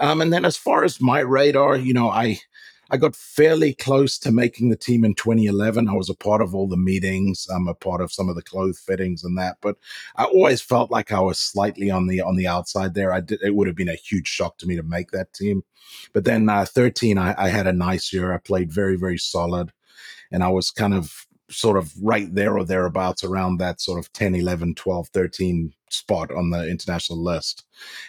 um, 0.00 0.20
and 0.20 0.32
then 0.32 0.44
as 0.44 0.56
far 0.56 0.84
as 0.84 1.00
my 1.00 1.20
radar, 1.20 1.76
you 1.76 1.94
know, 1.94 2.10
I. 2.10 2.40
I 2.88 2.96
got 2.98 3.16
fairly 3.16 3.74
close 3.74 4.16
to 4.18 4.30
making 4.30 4.68
the 4.68 4.76
team 4.76 5.04
in 5.04 5.14
2011. 5.14 5.88
I 5.88 5.92
was 5.94 6.08
a 6.08 6.14
part 6.14 6.40
of 6.40 6.54
all 6.54 6.68
the 6.68 6.76
meetings. 6.76 7.48
I'm 7.52 7.66
a 7.66 7.74
part 7.74 8.00
of 8.00 8.12
some 8.12 8.28
of 8.28 8.36
the 8.36 8.42
clothes 8.42 8.78
fittings 8.78 9.24
and 9.24 9.36
that, 9.38 9.56
but 9.60 9.76
I 10.14 10.22
always 10.22 10.60
felt 10.60 10.88
like 10.88 11.10
I 11.10 11.18
was 11.18 11.40
slightly 11.40 11.90
on 11.90 12.06
the 12.06 12.20
on 12.20 12.36
the 12.36 12.46
outside 12.46 12.94
there. 12.94 13.12
I 13.12 13.20
did, 13.20 13.42
it 13.42 13.56
would 13.56 13.66
have 13.66 13.74
been 13.74 13.88
a 13.88 13.96
huge 13.96 14.28
shock 14.28 14.58
to 14.58 14.68
me 14.68 14.76
to 14.76 14.84
make 14.84 15.10
that 15.10 15.32
team, 15.32 15.64
but 16.12 16.24
then 16.24 16.48
uh, 16.48 16.64
13, 16.64 17.18
I, 17.18 17.34
I 17.36 17.48
had 17.48 17.66
a 17.66 17.72
nice 17.72 18.12
year. 18.12 18.32
I 18.32 18.38
played 18.38 18.70
very 18.72 18.96
very 18.96 19.18
solid, 19.18 19.72
and 20.30 20.44
I 20.44 20.48
was 20.48 20.70
kind 20.70 20.94
of 20.94 21.25
sort 21.50 21.76
of 21.76 21.92
right 22.02 22.34
there 22.34 22.56
or 22.56 22.64
thereabouts 22.64 23.22
around 23.22 23.58
that 23.58 23.80
sort 23.80 23.98
of 23.98 24.12
10 24.12 24.34
11 24.34 24.74
12 24.74 25.08
13 25.08 25.72
spot 25.90 26.32
on 26.32 26.50
the 26.50 26.68
international 26.68 27.22
list. 27.22 27.64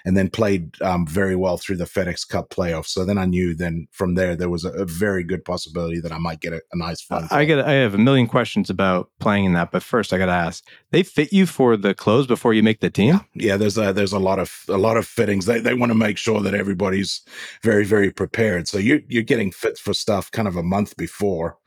And 0.05 0.17
then 0.17 0.29
played 0.29 0.81
um, 0.81 1.05
very 1.05 1.35
well 1.35 1.57
through 1.57 1.77
the 1.77 1.85
fedex 1.85 2.27
cup 2.27 2.49
playoffs. 2.49 2.87
So 2.87 3.05
then 3.05 3.17
i 3.17 3.25
knew 3.25 3.53
then 3.53 3.87
from 3.91 4.15
there 4.15 4.35
there 4.35 4.49
was 4.49 4.65
a, 4.65 4.71
a 4.71 4.85
very 4.85 5.23
good 5.23 5.43
possibility 5.43 5.99
that 5.99 6.11
i 6.11 6.17
might 6.17 6.39
get 6.39 6.53
a, 6.53 6.61
a 6.71 6.77
nice 6.77 7.01
phone 7.01 7.27
I 7.31 7.45
get. 7.45 7.59
I 7.59 7.73
have 7.73 7.93
a 7.93 7.97
million 7.97 8.27
questions 8.27 8.69
about 8.69 9.09
playing 9.19 9.45
in 9.45 9.53
that, 9.53 9.71
but 9.71 9.83
first 9.83 10.13
I 10.13 10.17
got 10.17 10.27
to 10.27 10.31
ask: 10.31 10.63
They 10.91 11.03
fit 11.03 11.33
you 11.33 11.45
for 11.45 11.77
the 11.77 11.93
clothes 11.93 12.27
before 12.27 12.53
you 12.53 12.63
make 12.63 12.79
the 12.79 12.89
team? 12.89 13.21
yeah. 13.33 13.57
There's 13.57 13.77
a 13.77 13.93
there's 13.93 14.13
a 14.13 14.19
lot 14.19 14.39
of 14.39 14.63
a 14.69 14.77
lot 14.77 14.97
of 14.97 15.05
fittings. 15.05 15.45
They 15.45 15.59
they 15.59 15.73
want 15.73 15.91
to 15.91 15.97
make 15.97 16.17
sure 16.17 16.41
that 16.41 16.53
everybody's 16.53 17.21
very 17.63 17.85
very 17.85 18.11
prepared. 18.11 18.67
So 18.67 18.77
you 18.77 19.03
you're 19.07 19.23
getting 19.23 19.51
fits 19.51 19.79
for 19.79 19.93
stuff 19.93 20.31
kind 20.31 20.47
of 20.47 20.55
a 20.55 20.63
month 20.63 20.95
before 20.97 21.57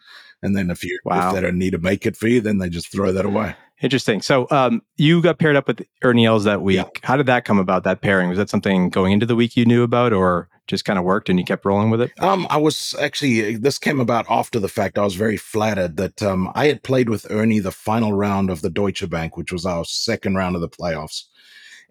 and 0.43 0.57
then 0.57 0.71
if 0.71 0.85
you 0.85 0.99
Wow. 1.05 1.29
if 1.29 1.35
they 1.35 1.41
don't 1.41 1.59
need 1.59 1.71
to 1.73 1.79
make 1.79 2.07
it 2.07 2.17
for 2.17 2.29
you 2.29 2.41
then 2.41 2.59
they 2.59 2.69
just 2.69 2.91
throw 2.93 3.13
that 3.13 3.25
away 3.25 3.55
Interesting. 3.81 4.21
So, 4.21 4.47
um, 4.51 4.83
you 4.99 5.23
got 5.23 5.39
paired 5.39 5.57
up 5.57 5.67
with 5.67 5.83
Ernie 6.03 6.27
Els 6.27 6.45
that 6.45 6.61
week. 6.61 6.77
Yeah. 6.77 6.85
How 7.03 7.17
did 7.17 7.25
that 7.27 7.47
come 7.47 7.59
about? 7.59 7.83
That 7.85 8.03
pairing 8.03 8.29
was 8.29 8.37
that 8.37 8.51
something 8.51 8.91
going 8.91 9.13
into 9.13 9.25
the 9.25 9.35
week 9.35 9.57
you 9.57 9.65
knew 9.65 9.83
about, 9.83 10.13
or 10.13 10.51
just 10.67 10.85
kind 10.85 10.99
of 10.99 11.05
worked 11.07 11.31
and 11.31 11.39
you 11.39 11.47
kept 11.47 11.65
rolling 11.65 11.89
with 11.89 12.03
it? 12.03 12.13
Um, 12.23 12.47
I 12.51 12.59
was 12.59 12.95
actually 13.01 13.57
this 13.57 13.79
came 13.79 13.99
about 13.99 14.27
after 14.29 14.61
the 14.61 14.69
fact. 14.69 14.99
I 14.99 15.05
was 15.05 15.15
very 15.15 15.39
flattered 15.39 15.97
that 15.97 16.23
um, 16.23 16.53
I 16.55 16.67
had 16.67 16.83
played 16.83 17.09
with 17.09 17.27
Ernie 17.31 17.59
the 17.59 17.73
final 17.73 18.13
round 18.13 18.51
of 18.51 18.61
the 18.61 18.69
Deutsche 18.69 19.09
Bank, 19.09 19.39
which 19.39 19.51
was 19.51 19.65
our 19.65 19.87
second 19.87 20.35
round 20.35 20.57
of 20.57 20.61
the 20.61 20.69
playoffs, 20.69 21.23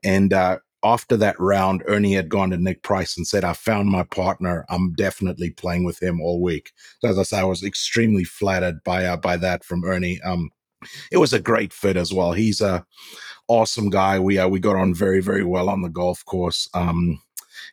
and 0.04 0.32
uh, 0.32 0.60
after 0.84 1.18
that 1.18 1.40
round, 1.40 1.84
Ernie 1.88 2.14
had 2.14 2.30
gone 2.30 2.52
to 2.52 2.58
Nick 2.58 2.84
Price 2.84 3.18
and 3.18 3.28
said, 3.28 3.44
I 3.44 3.54
found 3.54 3.90
my 3.90 4.04
partner. 4.04 4.66
I'm 4.70 4.94
definitely 4.94 5.52
playing 5.52 5.84
with 5.84 6.02
him 6.02 6.22
all 6.22 6.42
week. 6.42 6.72
So 7.02 7.10
as 7.10 7.20
I 7.20 7.24
say, 7.24 7.40
I 7.40 7.44
was 7.44 7.64
extremely 7.64 8.24
flattered 8.24 8.84
by 8.84 9.06
uh, 9.06 9.18
by 9.18 9.38
that 9.38 9.64
from 9.64 9.84
Ernie. 9.84 10.22
Um, 10.22 10.50
it 11.12 11.18
was 11.18 11.34
a 11.34 11.40
great 11.40 11.74
fit 11.74 11.98
as 11.98 12.14
well. 12.14 12.32
He's 12.32 12.62
a 12.62 12.86
awesome 13.48 13.90
guy. 13.90 14.20
We 14.20 14.38
uh, 14.38 14.48
we 14.48 14.60
got 14.60 14.78
on 14.78 14.94
very 14.94 15.22
very 15.22 15.44
well 15.44 15.70
on 15.70 15.82
the 15.82 15.90
golf 15.90 16.24
course. 16.26 16.70
Um, 16.74 17.22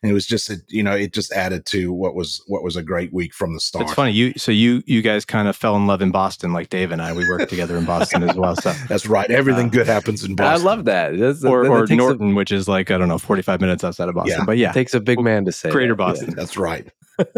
and 0.03 0.11
it 0.11 0.15
was 0.15 0.27
just 0.27 0.51
a, 0.51 0.57
you 0.69 0.83
know 0.83 0.95
it 0.95 1.13
just 1.13 1.33
added 1.33 1.67
to 1.67 1.93
what 1.93 2.15
was 2.15 2.43
what 2.47 2.63
was 2.63 2.77
a 2.77 2.83
great 2.83 3.13
week 3.13 3.35
from 3.35 3.55
the 3.55 3.61
start. 3.61 3.85
It's 3.87 3.95
funny 3.95 4.13
you 4.13 4.33
so 4.37 4.53
you 4.53 4.83
you 4.87 5.03
guys 5.03 5.25
kind 5.25 5.49
of 5.49 5.57
fell 5.57 5.77
in 5.77 5.87
love 5.87 6.03
in 6.03 6.11
Boston 6.11 6.53
like 6.53 6.69
Dave 6.69 6.93
and 6.93 7.01
I. 7.03 7.13
We 7.13 7.29
worked 7.29 7.51
together 7.51 7.77
in 7.77 7.85
Boston 7.85 8.23
as 8.23 8.37
well. 8.37 8.57
So 8.57 8.73
That's 8.89 9.07
right. 9.07 9.31
Everything 9.31 9.67
Uh, 9.67 9.71
good 9.71 9.87
happens 9.87 10.25
in 10.25 10.35
Boston. 10.35 10.67
I 10.67 10.71
love 10.71 10.85
that. 10.87 11.17
That's, 11.19 11.45
or 11.45 11.65
that 11.65 11.71
or 11.71 11.87
takes 11.87 11.99
Norton, 11.99 12.35
which 12.35 12.53
is 12.53 12.69
like 12.69 12.91
I 12.91 12.99
don't 12.99 13.09
know, 13.09 13.19
forty 13.19 13.43
five 13.43 13.61
minutes 13.61 13.85
outside 13.85 14.09
of 14.09 14.15
Boston. 14.15 14.39
Yeah. 14.39 14.45
But 14.45 14.53
A, 14.53 14.59
yeah, 14.59 14.73
takes 14.73 14.95
a 14.95 15.01
big 15.01 15.21
man 15.21 15.45
to 15.45 15.53
say. 15.53 15.71
Greater 15.71 15.95
that. 15.95 15.99
Boston. 15.99 16.35
That's 16.35 16.57
right. 16.57 16.89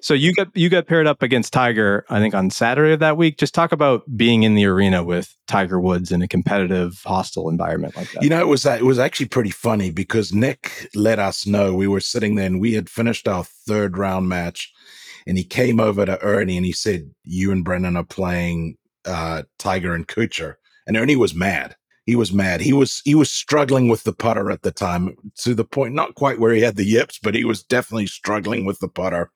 So 0.00 0.14
you 0.14 0.32
got 0.34 0.48
you 0.54 0.68
got 0.68 0.86
paired 0.86 1.06
up 1.06 1.22
against 1.22 1.52
Tiger, 1.52 2.04
I 2.08 2.18
think 2.18 2.34
on 2.34 2.50
Saturday 2.50 2.92
of 2.92 3.00
that 3.00 3.16
week. 3.16 3.38
Just 3.38 3.54
talk 3.54 3.72
about 3.72 4.02
being 4.16 4.42
in 4.42 4.54
the 4.54 4.66
arena 4.66 5.02
with 5.02 5.34
Tiger 5.46 5.80
Woods 5.80 6.12
in 6.12 6.22
a 6.22 6.28
competitive, 6.28 7.02
hostile 7.04 7.48
environment 7.48 7.96
like 7.96 8.10
that. 8.12 8.22
You 8.22 8.30
know, 8.30 8.40
it 8.40 8.48
was 8.48 8.66
it 8.66 8.84
was 8.84 8.98
actually 8.98 9.28
pretty 9.28 9.50
funny 9.50 9.90
because 9.90 10.32
Nick 10.32 10.88
let 10.94 11.18
us 11.18 11.46
know 11.46 11.74
we 11.74 11.88
were 11.88 12.00
sitting 12.00 12.34
there 12.34 12.46
and 12.46 12.60
we 12.60 12.74
had 12.74 12.88
finished 12.88 13.28
our 13.28 13.44
third 13.44 13.96
round 13.96 14.28
match, 14.28 14.72
and 15.26 15.38
he 15.38 15.44
came 15.44 15.80
over 15.80 16.06
to 16.06 16.22
Ernie 16.22 16.56
and 16.56 16.66
he 16.66 16.72
said, 16.72 17.10
"You 17.24 17.52
and 17.52 17.64
Brendon 17.64 17.96
are 17.96 18.04
playing 18.04 18.76
uh, 19.04 19.42
Tiger 19.58 19.94
and 19.94 20.06
Kuchar," 20.06 20.54
and 20.86 20.96
Ernie 20.96 21.16
was 21.16 21.34
mad. 21.34 21.76
He 22.06 22.14
was 22.14 22.32
mad. 22.32 22.60
He 22.60 22.72
was 22.72 23.02
he 23.04 23.16
was 23.16 23.30
struggling 23.30 23.88
with 23.88 24.04
the 24.04 24.12
putter 24.12 24.50
at 24.50 24.62
the 24.62 24.70
time 24.70 25.16
to 25.38 25.54
the 25.54 25.64
point, 25.64 25.92
not 25.92 26.14
quite 26.14 26.38
where 26.38 26.54
he 26.54 26.60
had 26.60 26.76
the 26.76 26.84
yips, 26.84 27.18
but 27.20 27.34
he 27.34 27.44
was 27.44 27.64
definitely 27.64 28.06
struggling 28.06 28.64
with 28.64 28.78
the 28.78 28.88
putter. 28.88 29.30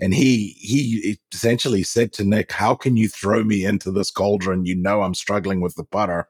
And 0.00 0.14
he 0.14 0.56
he 0.58 1.18
essentially 1.32 1.82
said 1.82 2.14
to 2.14 2.24
Nick, 2.24 2.52
"How 2.52 2.74
can 2.74 2.96
you 2.96 3.08
throw 3.08 3.44
me 3.44 3.66
into 3.66 3.90
this 3.90 4.10
cauldron? 4.10 4.64
You 4.64 4.76
know 4.76 5.02
I'm 5.02 5.14
struggling 5.14 5.60
with 5.60 5.74
the 5.74 5.84
putter." 5.84 6.26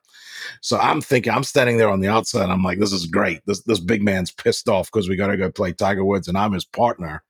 So 0.60 0.78
I'm 0.78 1.00
thinking, 1.00 1.32
I'm 1.32 1.44
standing 1.44 1.76
there 1.76 1.88
on 1.88 2.00
the 2.00 2.08
outside. 2.08 2.50
I'm 2.50 2.62
like, 2.62 2.78
this 2.78 2.92
is 2.92 3.06
great. 3.06 3.40
This 3.46 3.62
this 3.62 3.80
big 3.80 4.02
man's 4.02 4.32
pissed 4.32 4.68
off 4.68 4.90
because 4.90 5.08
we 5.08 5.16
got 5.16 5.28
to 5.28 5.36
go 5.36 5.50
play 5.50 5.72
Tiger 5.72 6.04
Woods, 6.04 6.28
and 6.28 6.36
I'm 6.36 6.52
his 6.52 6.64
partner. 6.64 7.22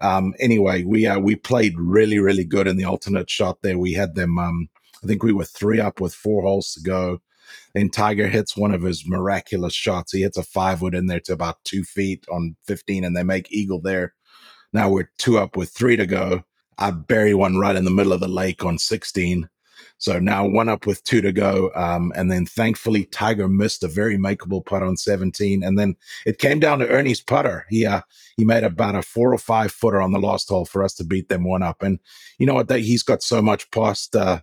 Um, 0.00 0.34
anyway, 0.40 0.82
we 0.82 1.06
uh, 1.06 1.20
we 1.20 1.36
played 1.36 1.78
really 1.78 2.18
really 2.18 2.44
good 2.44 2.66
in 2.66 2.76
the 2.76 2.84
alternate 2.84 3.30
shot. 3.30 3.62
There, 3.62 3.78
we 3.78 3.92
had 3.92 4.16
them. 4.16 4.38
Um, 4.38 4.68
I 5.02 5.06
think 5.06 5.22
we 5.22 5.32
were 5.32 5.44
three 5.44 5.80
up 5.80 6.00
with 6.00 6.14
four 6.14 6.42
holes 6.42 6.72
to 6.74 6.80
go. 6.80 7.20
Then 7.74 7.90
Tiger 7.90 8.28
hits 8.28 8.56
one 8.56 8.72
of 8.72 8.82
his 8.82 9.06
miraculous 9.06 9.74
shots. 9.74 10.12
He 10.12 10.22
hits 10.22 10.36
a 10.36 10.42
five 10.42 10.82
wood 10.82 10.94
in 10.94 11.06
there 11.06 11.20
to 11.20 11.32
about 11.32 11.64
two 11.64 11.84
feet 11.84 12.24
on 12.30 12.56
15, 12.66 13.04
and 13.04 13.16
they 13.16 13.22
make 13.22 13.50
eagle 13.50 13.80
there. 13.80 14.14
Now 14.72 14.90
we're 14.90 15.10
two 15.18 15.38
up 15.38 15.56
with 15.56 15.70
three 15.70 15.96
to 15.96 16.06
go. 16.06 16.44
I 16.78 16.90
bury 16.90 17.34
one 17.34 17.58
right 17.58 17.76
in 17.76 17.84
the 17.84 17.90
middle 17.90 18.12
of 18.12 18.20
the 18.20 18.28
lake 18.28 18.64
on 18.64 18.78
16. 18.78 19.48
So 19.98 20.18
now 20.18 20.44
one 20.44 20.68
up 20.68 20.84
with 20.84 21.04
two 21.04 21.20
to 21.20 21.32
go. 21.32 21.70
Um, 21.76 22.12
and 22.16 22.30
then 22.30 22.44
thankfully 22.44 23.04
Tiger 23.04 23.46
missed 23.46 23.84
a 23.84 23.88
very 23.88 24.18
makeable 24.18 24.64
putt 24.64 24.82
on 24.82 24.96
17. 24.96 25.62
And 25.62 25.78
then 25.78 25.94
it 26.26 26.38
came 26.38 26.58
down 26.58 26.80
to 26.80 26.88
Ernie's 26.88 27.20
putter. 27.20 27.66
He 27.70 27.86
uh, 27.86 28.00
he 28.36 28.44
made 28.44 28.64
about 28.64 28.96
a 28.96 29.02
four 29.02 29.32
or 29.32 29.38
five 29.38 29.70
footer 29.70 30.02
on 30.02 30.10
the 30.10 30.18
last 30.18 30.48
hole 30.48 30.64
for 30.64 30.82
us 30.82 30.94
to 30.94 31.04
beat 31.04 31.28
them 31.28 31.44
one 31.44 31.62
up. 31.62 31.82
And 31.82 32.00
you 32.38 32.46
know 32.46 32.54
what? 32.54 32.66
They, 32.66 32.82
he's 32.82 33.04
got 33.04 33.22
so 33.22 33.40
much 33.40 33.70
past 33.70 34.16
uh, 34.16 34.40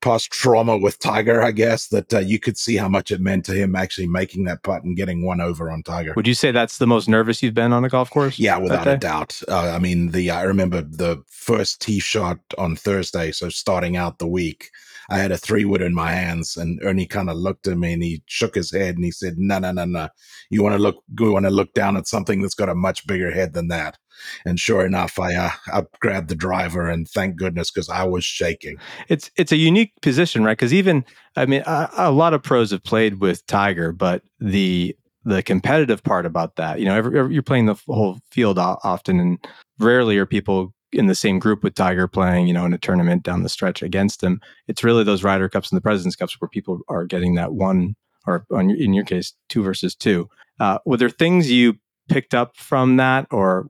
past 0.00 0.30
trauma 0.30 0.76
with 0.76 0.98
Tiger, 0.98 1.42
I 1.42 1.50
guess, 1.50 1.88
that 1.88 2.12
uh, 2.14 2.18
you 2.18 2.38
could 2.38 2.56
see 2.56 2.76
how 2.76 2.88
much 2.88 3.10
it 3.10 3.20
meant 3.20 3.44
to 3.46 3.52
him 3.52 3.74
actually 3.74 4.06
making 4.06 4.44
that 4.44 4.62
putt 4.62 4.84
and 4.84 4.96
getting 4.96 5.24
one 5.24 5.40
over 5.40 5.70
on 5.70 5.82
Tiger. 5.82 6.12
Would 6.14 6.26
you 6.26 6.34
say 6.34 6.50
that's 6.50 6.78
the 6.78 6.86
most 6.86 7.08
nervous 7.08 7.42
you've 7.42 7.54
been 7.54 7.72
on 7.72 7.84
a 7.84 7.88
golf 7.88 8.10
course? 8.10 8.38
Yeah, 8.38 8.58
without 8.58 8.86
a 8.86 8.96
doubt. 8.96 9.40
Uh, 9.48 9.72
I 9.74 9.78
mean, 9.78 10.10
the 10.10 10.30
I 10.30 10.42
remember 10.42 10.82
the 10.82 11.22
first 11.28 11.80
tee 11.80 12.00
shot 12.00 12.38
on 12.56 12.76
Thursday, 12.76 13.32
so 13.32 13.48
starting 13.48 13.96
out 13.96 14.18
the 14.18 14.26
week, 14.26 14.70
I 15.08 15.18
had 15.18 15.32
a 15.32 15.38
three 15.38 15.64
wood 15.64 15.82
in 15.82 15.94
my 15.94 16.10
hands, 16.12 16.56
and 16.56 16.78
Ernie 16.82 17.06
kind 17.06 17.30
of 17.30 17.36
looked 17.36 17.66
at 17.66 17.78
me 17.78 17.94
and 17.94 18.02
he 18.02 18.22
shook 18.26 18.54
his 18.54 18.70
head 18.72 18.96
and 18.96 19.04
he 19.04 19.10
said, 19.10 19.38
"No, 19.38 19.58
no, 19.58 19.72
no, 19.72 19.84
no. 19.84 20.08
You 20.50 20.62
want 20.62 20.74
to 20.74 20.82
look, 20.82 21.02
you 21.18 21.32
want 21.32 21.46
to 21.46 21.50
look 21.50 21.72
down 21.74 21.96
at 21.96 22.06
something 22.06 22.42
that's 22.42 22.54
got 22.54 22.68
a 22.68 22.74
much 22.74 23.06
bigger 23.06 23.30
head 23.30 23.54
than 23.54 23.68
that." 23.68 23.96
And 24.44 24.58
sure 24.58 24.84
enough, 24.84 25.18
I 25.18 25.34
uh, 25.34 25.50
I 25.72 25.82
grabbed 26.00 26.28
the 26.28 26.34
driver, 26.34 26.88
and 26.88 27.08
thank 27.08 27.36
goodness 27.36 27.70
because 27.70 27.88
I 27.88 28.04
was 28.04 28.24
shaking. 28.24 28.76
it's 29.08 29.30
it's 29.36 29.52
a 29.52 29.56
unique 29.56 29.92
position, 30.02 30.44
right? 30.44 30.52
Because 30.58 30.74
even 30.74 31.04
I 31.36 31.46
mean, 31.46 31.62
a, 31.66 31.88
a 31.96 32.10
lot 32.10 32.34
of 32.34 32.42
pros 32.42 32.70
have 32.72 32.84
played 32.84 33.20
with 33.20 33.46
Tiger, 33.46 33.92
but 33.92 34.22
the 34.40 34.96
the 35.24 35.42
competitive 35.42 36.02
part 36.02 36.24
about 36.24 36.56
that, 36.56 36.78
you 36.78 36.86
know, 36.86 36.94
every, 36.96 37.18
every- 37.18 37.34
you're 37.34 37.42
playing 37.42 37.66
the 37.66 37.74
whole 37.86 38.18
field 38.30 38.58
often, 38.58 39.20
and 39.20 39.38
rarely 39.78 40.16
are 40.18 40.26
people 40.26 40.72
in 40.92 41.06
the 41.06 41.14
same 41.14 41.38
group 41.38 41.62
with 41.62 41.74
Tiger 41.74 42.08
playing, 42.08 42.46
you 42.46 42.54
know, 42.54 42.64
in 42.64 42.72
a 42.72 42.78
tournament 42.78 43.22
down 43.22 43.42
the 43.42 43.48
stretch 43.48 43.82
against 43.82 44.22
him. 44.22 44.40
It's 44.68 44.82
really 44.84 45.04
those 45.04 45.22
Ryder 45.22 45.48
Cups 45.48 45.70
and 45.70 45.76
the 45.76 45.82
Presidents 45.82 46.16
Cups 46.16 46.40
where 46.40 46.48
people 46.48 46.80
are 46.88 47.04
getting 47.04 47.34
that 47.34 47.52
one, 47.52 47.94
or 48.26 48.44
on, 48.52 48.70
in 48.70 48.94
your 48.94 49.04
case, 49.04 49.34
two 49.48 49.62
versus 49.62 49.94
two. 49.94 50.28
Uh, 50.60 50.78
were 50.86 50.96
there 50.96 51.10
things 51.10 51.50
you 51.50 51.74
picked 52.08 52.34
up 52.34 52.56
from 52.56 52.96
that, 52.96 53.26
or 53.30 53.68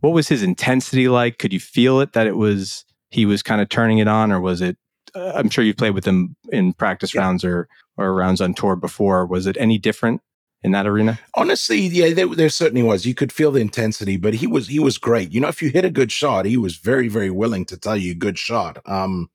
what 0.00 0.10
was 0.12 0.28
his 0.28 0.42
intensity 0.42 1.08
like? 1.08 1.38
Could 1.38 1.52
you 1.52 1.60
feel 1.60 2.00
it 2.00 2.12
that 2.12 2.26
it 2.26 2.36
was 2.36 2.84
he 3.10 3.26
was 3.26 3.42
kind 3.42 3.60
of 3.60 3.68
turning 3.68 3.98
it 3.98 4.08
on, 4.08 4.30
or 4.32 4.40
was 4.40 4.60
it? 4.60 4.76
Uh, 5.14 5.32
I'm 5.34 5.48
sure 5.50 5.64
you've 5.64 5.76
played 5.76 5.94
with 5.94 6.06
him 6.06 6.36
in 6.50 6.72
practice 6.74 7.14
Yeah. 7.14 7.22
rounds 7.22 7.44
or 7.44 7.68
or 7.96 8.14
rounds 8.14 8.40
on 8.40 8.54
tour 8.54 8.76
before. 8.76 9.26
Was 9.26 9.46
it 9.46 9.56
any 9.58 9.78
different 9.78 10.20
in 10.64 10.72
that 10.72 10.86
arena? 10.86 11.18
Honestly, 11.34 11.78
yeah, 11.78 12.12
there, 12.12 12.26
there 12.28 12.48
certainly 12.48 12.82
was. 12.82 13.06
You 13.06 13.14
could 13.14 13.32
feel 13.32 13.50
the 13.50 13.60
intensity, 13.60 14.16
but 14.16 14.34
he 14.34 14.46
was 14.46 14.68
he 14.68 14.78
was 14.78 14.98
great. 14.98 15.32
You 15.32 15.40
know, 15.40 15.48
if 15.48 15.62
you 15.62 15.70
hit 15.70 15.84
a 15.84 15.90
good 15.90 16.12
shot, 16.12 16.44
he 16.46 16.56
was 16.56 16.76
very 16.76 17.08
very 17.08 17.30
willing 17.30 17.64
to 17.66 17.76
tell 17.76 17.96
you 17.96 18.14
good 18.14 18.38
shot. 18.38 18.78
Um, 18.86 19.30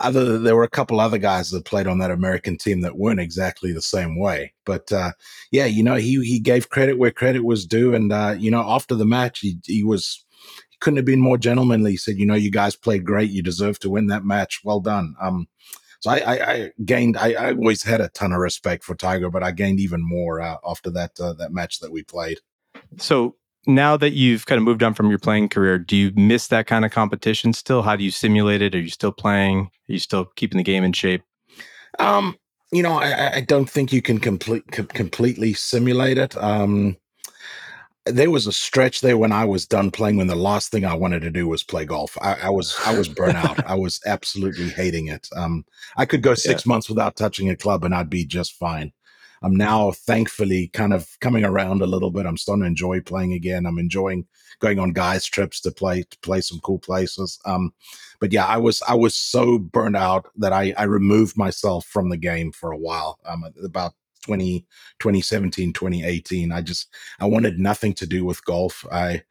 other 0.00 0.38
there 0.38 0.54
were 0.54 0.62
a 0.62 0.70
couple 0.70 1.00
other 1.00 1.18
guys 1.18 1.50
that 1.50 1.64
played 1.64 1.86
on 1.86 1.98
that 1.98 2.10
American 2.10 2.56
team 2.56 2.82
that 2.82 2.98
weren't 2.98 3.20
exactly 3.20 3.72
the 3.72 3.82
same 3.82 4.18
way, 4.18 4.52
but 4.64 4.90
uh, 4.92 5.12
yeah, 5.50 5.66
you 5.66 5.82
know, 5.82 5.96
he 5.96 6.22
he 6.24 6.38
gave 6.38 6.70
credit 6.70 6.98
where 6.98 7.10
credit 7.10 7.44
was 7.44 7.66
due, 7.66 7.94
and 7.94 8.12
uh, 8.12 8.34
you 8.38 8.50
know, 8.50 8.64
after 8.68 8.94
the 8.94 9.06
match, 9.06 9.40
he 9.40 9.58
he 9.64 9.84
was. 9.84 10.24
Couldn't 10.80 10.96
have 10.96 11.06
been 11.06 11.20
more 11.20 11.38
gentlemanly. 11.38 11.92
He 11.92 11.96
said, 11.96 12.16
"You 12.18 12.26
know, 12.26 12.34
you 12.34 12.50
guys 12.50 12.74
played 12.74 13.04
great. 13.04 13.30
You 13.30 13.40
deserve 13.40 13.78
to 13.78 13.90
win 13.90 14.08
that 14.08 14.24
match. 14.24 14.62
Well 14.64 14.80
done." 14.80 15.14
Um, 15.20 15.46
so 16.02 16.10
I, 16.10 16.16
I, 16.18 16.52
I 16.52 16.70
gained. 16.84 17.16
I, 17.16 17.34
I 17.34 17.52
always 17.52 17.84
had 17.84 18.00
a 18.00 18.08
ton 18.08 18.32
of 18.32 18.40
respect 18.40 18.82
for 18.82 18.96
Tiger, 18.96 19.30
but 19.30 19.44
I 19.44 19.52
gained 19.52 19.78
even 19.78 20.02
more 20.02 20.40
uh, 20.40 20.56
after 20.66 20.90
that 20.90 21.12
uh, 21.20 21.32
that 21.34 21.52
match 21.52 21.78
that 21.78 21.92
we 21.92 22.02
played. 22.02 22.38
So 22.98 23.36
now 23.68 23.96
that 23.96 24.10
you've 24.10 24.46
kind 24.46 24.58
of 24.58 24.64
moved 24.64 24.82
on 24.82 24.94
from 24.94 25.10
your 25.10 25.20
playing 25.20 25.48
career, 25.48 25.78
do 25.78 25.96
you 25.96 26.10
miss 26.16 26.48
that 26.48 26.66
kind 26.66 26.84
of 26.84 26.90
competition 26.90 27.52
still? 27.52 27.82
How 27.82 27.94
do 27.94 28.02
you 28.02 28.10
simulate 28.10 28.62
it? 28.62 28.74
Are 28.74 28.80
you 28.80 28.88
still 28.90 29.12
playing? 29.12 29.70
Are 29.88 29.92
you 29.92 30.00
still 30.00 30.24
keeping 30.34 30.58
the 30.58 30.64
game 30.64 30.82
in 30.82 30.92
shape? 30.92 31.22
Um, 32.00 32.36
you 32.72 32.82
know, 32.82 32.94
I, 32.98 33.36
I- 33.36 33.40
don't 33.42 33.70
think 33.70 33.92
you 33.92 34.02
can 34.02 34.18
complete 34.18 34.64
com- 34.72 34.86
completely 34.88 35.52
simulate 35.52 36.18
it. 36.18 36.36
Um, 36.36 36.96
there 38.06 38.30
was 38.30 38.46
a 38.46 38.52
stretch 38.52 39.00
there 39.00 39.16
when 39.16 39.32
I 39.32 39.44
was 39.44 39.66
done 39.66 39.90
playing 39.90 40.16
when 40.16 40.26
the 40.26 40.34
last 40.34 40.70
thing 40.70 40.84
I 40.84 40.94
wanted 40.94 41.22
to 41.22 41.30
do 41.30 41.46
was 41.46 41.62
play 41.62 41.84
golf. 41.84 42.18
I, 42.20 42.34
I 42.44 42.50
was 42.50 42.76
I 42.84 42.96
was 42.96 43.08
burnt 43.08 43.36
out. 43.36 43.64
I 43.64 43.74
was 43.74 44.00
absolutely 44.06 44.70
hating 44.70 45.08
it. 45.08 45.28
Um, 45.36 45.64
I 45.96 46.04
could 46.04 46.22
go 46.22 46.34
six 46.34 46.66
months 46.66 46.88
without 46.88 47.16
touching 47.16 47.48
a 47.48 47.56
club 47.56 47.84
and 47.84 47.94
I'd 47.94 48.10
be 48.10 48.24
just 48.24 48.54
fine. 48.54 48.92
I'm 49.44 49.56
now 49.56 49.90
thankfully 49.90 50.68
kind 50.68 50.92
of 50.92 51.08
coming 51.20 51.44
around 51.44 51.82
a 51.82 51.86
little 51.86 52.10
bit. 52.10 52.26
I'm 52.26 52.36
starting 52.36 52.62
to 52.62 52.68
enjoy 52.68 53.00
playing 53.00 53.32
again. 53.32 53.66
I'm 53.66 53.78
enjoying 53.78 54.26
going 54.60 54.78
on 54.78 54.92
guys 54.92 55.26
trips 55.26 55.60
to 55.60 55.72
play 55.72 56.02
to 56.02 56.18
play 56.20 56.40
some 56.40 56.60
cool 56.60 56.78
places. 56.78 57.38
Um, 57.44 57.72
but 58.20 58.32
yeah, 58.32 58.46
I 58.46 58.56
was 58.56 58.82
I 58.88 58.94
was 58.94 59.14
so 59.14 59.58
burned 59.58 59.96
out 59.96 60.26
that 60.36 60.52
I 60.52 60.74
I 60.76 60.84
removed 60.84 61.36
myself 61.36 61.84
from 61.86 62.08
the 62.08 62.16
game 62.16 62.52
for 62.52 62.72
a 62.72 62.78
while. 62.78 63.18
Um, 63.26 63.44
about 63.64 63.94
20, 64.22 64.66
2017, 64.98 65.72
2018. 65.72 66.52
I 66.52 66.60
just 66.60 66.88
I 67.20 67.26
wanted 67.26 67.58
nothing 67.58 67.94
to 67.94 68.06
do 68.06 68.24
with 68.24 68.44
golf. 68.44 68.86
I 68.90 69.22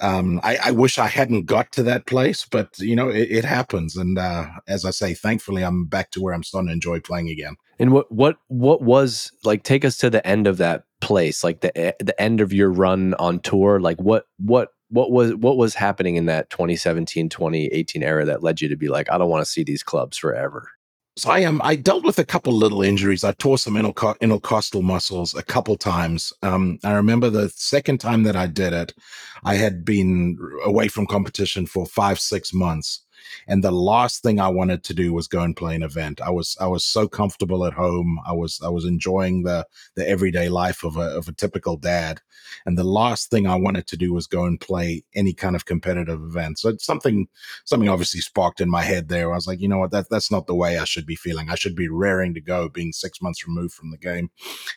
um 0.00 0.40
I, 0.42 0.58
I 0.66 0.70
wish 0.70 0.98
I 0.98 1.06
hadn't 1.06 1.46
got 1.46 1.72
to 1.72 1.82
that 1.84 2.06
place, 2.06 2.44
but 2.44 2.78
you 2.78 2.94
know 2.94 3.08
it, 3.08 3.30
it 3.30 3.44
happens. 3.44 3.96
And 3.96 4.18
uh, 4.18 4.46
as 4.66 4.84
I 4.84 4.90
say, 4.90 5.14
thankfully 5.14 5.62
I'm 5.62 5.86
back 5.86 6.10
to 6.12 6.22
where 6.22 6.34
I'm 6.34 6.42
starting 6.42 6.68
to 6.68 6.72
enjoy 6.72 7.00
playing 7.00 7.28
again. 7.28 7.56
And 7.78 7.92
what 7.92 8.10
what 8.10 8.38
what 8.48 8.82
was 8.82 9.32
like? 9.44 9.62
Take 9.62 9.84
us 9.84 9.96
to 9.98 10.10
the 10.10 10.26
end 10.26 10.46
of 10.46 10.58
that 10.58 10.84
place, 11.00 11.44
like 11.44 11.60
the 11.60 11.88
e- 11.90 12.04
the 12.04 12.20
end 12.20 12.40
of 12.40 12.52
your 12.52 12.70
run 12.70 13.14
on 13.14 13.40
tour. 13.40 13.80
Like 13.80 14.00
what 14.00 14.26
what 14.38 14.70
what 14.90 15.10
was 15.10 15.34
what 15.34 15.56
was 15.56 15.74
happening 15.74 16.16
in 16.16 16.26
that 16.26 16.50
2017 16.50 17.28
2018 17.28 18.02
era 18.02 18.24
that 18.24 18.42
led 18.42 18.60
you 18.60 18.68
to 18.68 18.76
be 18.76 18.88
like, 18.88 19.10
I 19.10 19.18
don't 19.18 19.30
want 19.30 19.44
to 19.44 19.50
see 19.50 19.62
these 19.62 19.82
clubs 19.82 20.16
forever. 20.16 20.70
So 21.18 21.30
I 21.30 21.40
am. 21.40 21.60
I 21.64 21.74
dealt 21.74 22.04
with 22.04 22.20
a 22.20 22.24
couple 22.24 22.52
little 22.52 22.80
injuries. 22.80 23.24
I 23.24 23.32
tore 23.32 23.58
some 23.58 23.76
intercostal 23.76 24.82
muscles 24.82 25.34
a 25.34 25.42
couple 25.42 25.76
times. 25.76 26.32
Um, 26.44 26.78
I 26.84 26.92
remember 26.92 27.28
the 27.28 27.48
second 27.56 27.98
time 27.98 28.22
that 28.22 28.36
I 28.36 28.46
did 28.46 28.72
it, 28.72 28.94
I 29.42 29.56
had 29.56 29.84
been 29.84 30.38
away 30.64 30.86
from 30.86 31.08
competition 31.08 31.66
for 31.66 31.86
five, 31.86 32.20
six 32.20 32.54
months, 32.54 33.04
and 33.46 33.62
the 33.62 33.70
last 33.70 34.22
thing 34.22 34.40
I 34.40 34.48
wanted 34.48 34.84
to 34.84 34.94
do 34.94 35.12
was 35.12 35.26
go 35.26 35.42
and 35.42 35.56
play 35.56 35.74
an 35.74 35.82
event. 35.82 36.20
I 36.20 36.30
was 36.30 36.56
I 36.60 36.66
was 36.66 36.84
so 36.84 37.08
comfortable 37.08 37.64
at 37.64 37.72
home. 37.72 38.18
I 38.26 38.32
was 38.32 38.60
I 38.64 38.68
was 38.68 38.84
enjoying 38.84 39.42
the 39.42 39.66
the 39.94 40.08
everyday 40.08 40.48
life 40.48 40.84
of 40.84 40.96
a 40.96 41.16
of 41.16 41.28
a 41.28 41.32
typical 41.32 41.76
dad, 41.76 42.20
and 42.66 42.76
the 42.76 42.84
last 42.84 43.30
thing 43.30 43.46
I 43.46 43.56
wanted 43.56 43.86
to 43.88 43.96
do 43.96 44.12
was 44.12 44.26
go 44.26 44.44
and 44.44 44.60
play 44.60 45.04
any 45.14 45.32
kind 45.32 45.56
of 45.56 45.64
competitive 45.64 46.22
event. 46.22 46.58
So 46.58 46.76
something 46.78 47.28
something 47.64 47.88
obviously 47.88 48.20
sparked 48.20 48.60
in 48.60 48.70
my 48.70 48.82
head 48.82 49.08
there. 49.08 49.32
I 49.32 49.36
was 49.36 49.46
like, 49.46 49.60
you 49.60 49.68
know 49.68 49.78
what, 49.78 49.90
that 49.92 50.06
that's 50.10 50.30
not 50.30 50.46
the 50.46 50.54
way 50.54 50.78
I 50.78 50.84
should 50.84 51.06
be 51.06 51.16
feeling. 51.16 51.50
I 51.50 51.54
should 51.54 51.74
be 51.74 51.88
raring 51.88 52.34
to 52.34 52.40
go, 52.40 52.68
being 52.68 52.92
six 52.92 53.20
months 53.22 53.46
removed 53.46 53.74
from 53.74 53.90
the 53.90 53.98
game, 53.98 54.30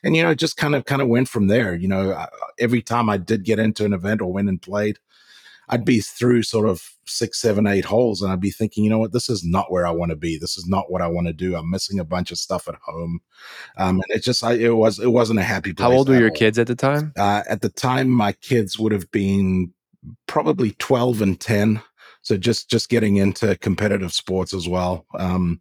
and 0.04 0.16
you 0.16 0.24
know, 0.24 0.34
just 0.34 0.58
kind 0.58 0.76
of 0.76 0.86
kind 0.86 1.02
of 1.02 1.08
went 1.08 1.30
from 1.30 1.48
there. 1.48 1.76
You 1.76 1.88
know, 1.88 2.14
I, 2.14 2.28
every 2.60 2.82
time 2.82 3.10
I 3.10 3.18
did 3.18 3.44
get 3.44 3.60
into 3.60 3.86
an 3.86 3.94
event 3.94 4.22
or 4.22 4.32
went 4.32 4.50
and 4.50 4.62
played. 4.62 5.00
I'd 5.72 5.86
be 5.86 6.02
through 6.02 6.44
sort 6.44 6.68
of 6.68 6.84
six, 7.06 7.42
seven, 7.42 7.66
eight 7.66 7.86
holes, 7.86 8.22
and 8.22 8.32
I'd 8.32 8.42
be 8.42 8.52
thinking, 8.52 8.84
you 8.84 8.90
know 8.90 9.00
what, 9.00 9.14
this 9.14 9.30
is 9.30 9.44
not 9.44 9.72
where 9.72 9.88
I 9.88 9.92
want 9.92 10.12
to 10.12 10.16
be. 10.16 10.38
This 10.38 10.58
is 10.58 10.68
not 10.68 10.92
what 10.92 11.02
I 11.02 11.08
want 11.08 11.28
to 11.28 11.34
do. 11.34 11.56
I'm 11.56 11.70
missing 11.70 12.00
a 12.00 12.06
bunch 12.06 12.32
of 12.32 12.38
stuff 12.38 12.68
at 12.68 12.76
home, 12.76 13.22
um, 13.78 13.96
and 13.96 14.18
it 14.18 14.24
just, 14.24 14.44
I, 14.44 14.54
it 14.54 14.76
was, 14.76 15.00
it 15.00 15.12
wasn't 15.12 15.40
a 15.40 15.44
happy 15.44 15.74
place. 15.74 15.88
How 15.90 15.96
old 15.96 16.10
were 16.10 16.20
your 16.20 16.30
all. 16.30 16.36
kids 16.36 16.60
at 16.60 16.68
the 16.68 16.76
time? 16.76 17.14
Uh, 17.18 17.44
at 17.50 17.62
the 17.62 17.70
time, 17.70 18.10
my 18.10 18.34
kids 18.34 18.78
would 18.78 18.92
have 18.92 19.10
been 19.12 19.74
probably 20.28 20.72
12 20.72 21.22
and 21.22 21.40
10. 21.40 21.82
So 22.24 22.38
just 22.38 22.70
just 22.70 22.90
getting 22.90 23.16
into 23.16 23.58
competitive 23.58 24.14
sports 24.14 24.54
as 24.54 24.68
well. 24.68 25.06
Um, 25.18 25.60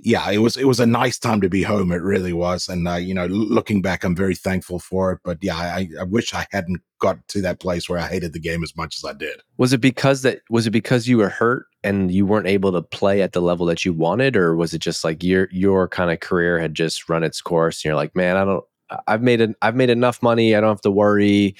yeah, 0.00 0.30
it 0.30 0.38
was 0.38 0.56
it 0.56 0.64
was 0.64 0.78
a 0.78 0.86
nice 0.86 1.18
time 1.18 1.40
to 1.40 1.48
be 1.48 1.62
home. 1.62 1.90
It 1.90 2.02
really 2.02 2.32
was, 2.32 2.68
and 2.68 2.86
uh, 2.86 2.94
you 2.94 3.12
know, 3.12 3.26
looking 3.26 3.82
back, 3.82 4.04
I'm 4.04 4.14
very 4.14 4.34
thankful 4.34 4.78
for 4.78 5.12
it. 5.12 5.20
But 5.24 5.38
yeah, 5.42 5.56
I, 5.56 5.88
I 6.00 6.04
wish 6.04 6.32
I 6.32 6.46
hadn't 6.52 6.80
got 7.00 7.26
to 7.28 7.40
that 7.42 7.58
place 7.58 7.88
where 7.88 7.98
I 7.98 8.06
hated 8.06 8.32
the 8.32 8.38
game 8.38 8.62
as 8.62 8.76
much 8.76 8.96
as 8.96 9.04
I 9.04 9.12
did. 9.12 9.40
Was 9.56 9.72
it 9.72 9.80
because 9.80 10.22
that 10.22 10.40
was 10.50 10.66
it 10.68 10.70
because 10.70 11.08
you 11.08 11.18
were 11.18 11.28
hurt 11.28 11.66
and 11.82 12.12
you 12.12 12.26
weren't 12.26 12.46
able 12.46 12.70
to 12.72 12.82
play 12.82 13.22
at 13.22 13.32
the 13.32 13.40
level 13.40 13.66
that 13.66 13.84
you 13.84 13.92
wanted, 13.92 14.36
or 14.36 14.54
was 14.54 14.72
it 14.72 14.80
just 14.80 15.02
like 15.02 15.22
your 15.24 15.48
your 15.50 15.88
kind 15.88 16.12
of 16.12 16.20
career 16.20 16.60
had 16.60 16.74
just 16.74 17.08
run 17.08 17.24
its 17.24 17.40
course 17.40 17.78
and 17.78 17.90
you're 17.90 17.96
like, 17.96 18.14
man, 18.14 18.36
I 18.36 18.44
don't, 18.44 18.64
I've 19.08 19.22
made 19.22 19.40
an, 19.40 19.56
I've 19.62 19.76
made 19.76 19.90
enough 19.90 20.22
money, 20.22 20.54
I 20.54 20.60
don't 20.60 20.70
have 20.70 20.80
to 20.82 20.90
worry. 20.92 21.56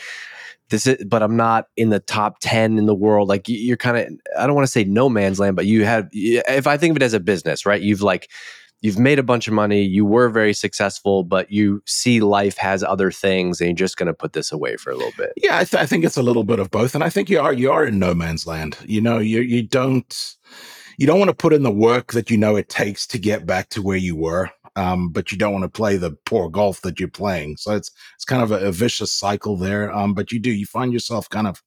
This 0.71 0.87
is, 0.87 1.03
but 1.05 1.23
I'm 1.23 1.37
not 1.37 1.67
in 1.77 1.91
the 1.91 2.01
top 2.01 2.39
ten 2.41 2.79
in 2.79 2.87
the 2.87 2.95
world. 2.95 3.29
Like 3.29 3.49
you- 3.49 3.59
you're 3.59 3.77
kind 3.77 3.97
of, 3.97 4.09
I 4.39 4.47
don't 4.47 4.55
want 4.55 4.67
to 4.67 4.73
say 4.73 4.85
no 4.85 5.09
man's 5.09 5.41
land, 5.41 5.57
but 5.57 5.67
you 5.67 5.85
have. 5.85 6.09
If 6.13 6.67
I 6.67 6.77
think 6.77 6.93
of 6.93 6.97
it 6.97 7.03
as 7.03 7.15
a 7.15 7.21
business, 7.21 7.65
right? 7.67 7.81
You've 7.81 8.03
like. 8.03 8.29
You've 8.81 8.97
made 8.97 9.19
a 9.19 9.25
bunch 9.25 9.49
of 9.49 9.55
money. 9.55 9.83
You 9.83 10.05
were 10.05 10.29
very 10.29 10.55
successful, 10.55 11.25
but 11.25 11.51
you 11.51 11.83
see 11.85 12.21
life 12.21 12.57
has 12.59 12.85
other 12.85 13.11
things, 13.11 13.61
and 13.61 13.71
you're 13.71 13.75
just 13.75 13.97
going 13.97 14.07
to 14.07 14.15
put 14.15 14.35
this 14.35 14.53
away 14.53 14.77
for 14.77 14.93
a 14.93 14.95
little 14.95 15.11
bit. 15.17 15.33
Yeah, 15.37 15.59
I, 15.59 15.65
th- 15.65 15.83
I 15.83 15.85
think 15.85 16.05
it's 16.05 16.17
a 16.17 16.23
little 16.23 16.45
bit 16.45 16.61
of 16.61 16.71
both, 16.71 16.95
and 16.95 17.03
I 17.03 17.09
think 17.11 17.29
you 17.29 17.41
are 17.41 17.53
you 17.53 17.73
are 17.73 17.85
in 17.85 17.99
no 17.99 18.15
man's 18.15 18.47
land. 18.47 18.79
You 18.87 19.01
know, 19.01 19.19
you 19.19 19.41
you 19.41 19.65
don't 19.65 20.37
you 20.97 21.09
don't 21.09 21.19
want 21.19 21.29
to 21.29 21.35
put 21.35 21.53
in 21.53 21.65
the 21.65 21.73
work 21.73 22.13
that 22.13 22.31
you 22.31 22.37
know 22.37 22.55
it 22.55 22.69
takes 22.69 23.05
to 23.09 23.19
get 23.19 23.47
back 23.47 23.69
to 23.71 23.83
where 23.83 23.97
you 23.97 24.15
were, 24.15 24.49
um, 24.77 25.11
but 25.11 25.33
you 25.33 25.39
don't 25.39 25.53
want 25.53 25.65
to 25.65 25.69
play 25.69 25.97
the 25.97 26.13
poor 26.25 26.49
golf 26.49 26.81
that 26.83 26.99
you're 26.99 27.09
playing. 27.09 27.57
So 27.57 27.75
it's 27.75 27.91
it's 28.15 28.25
kind 28.25 28.43
of 28.43 28.51
a, 28.51 28.67
a 28.67 28.73
vicious 28.73 29.13
cycle 29.13 29.57
there. 29.57 29.93
Um, 29.93 30.15
but 30.15 30.33
you 30.33 30.39
do 30.39 30.51
you 30.51 30.67
find 30.67 30.93
yourself 30.93 31.29
kind 31.31 31.47
of 31.47 31.63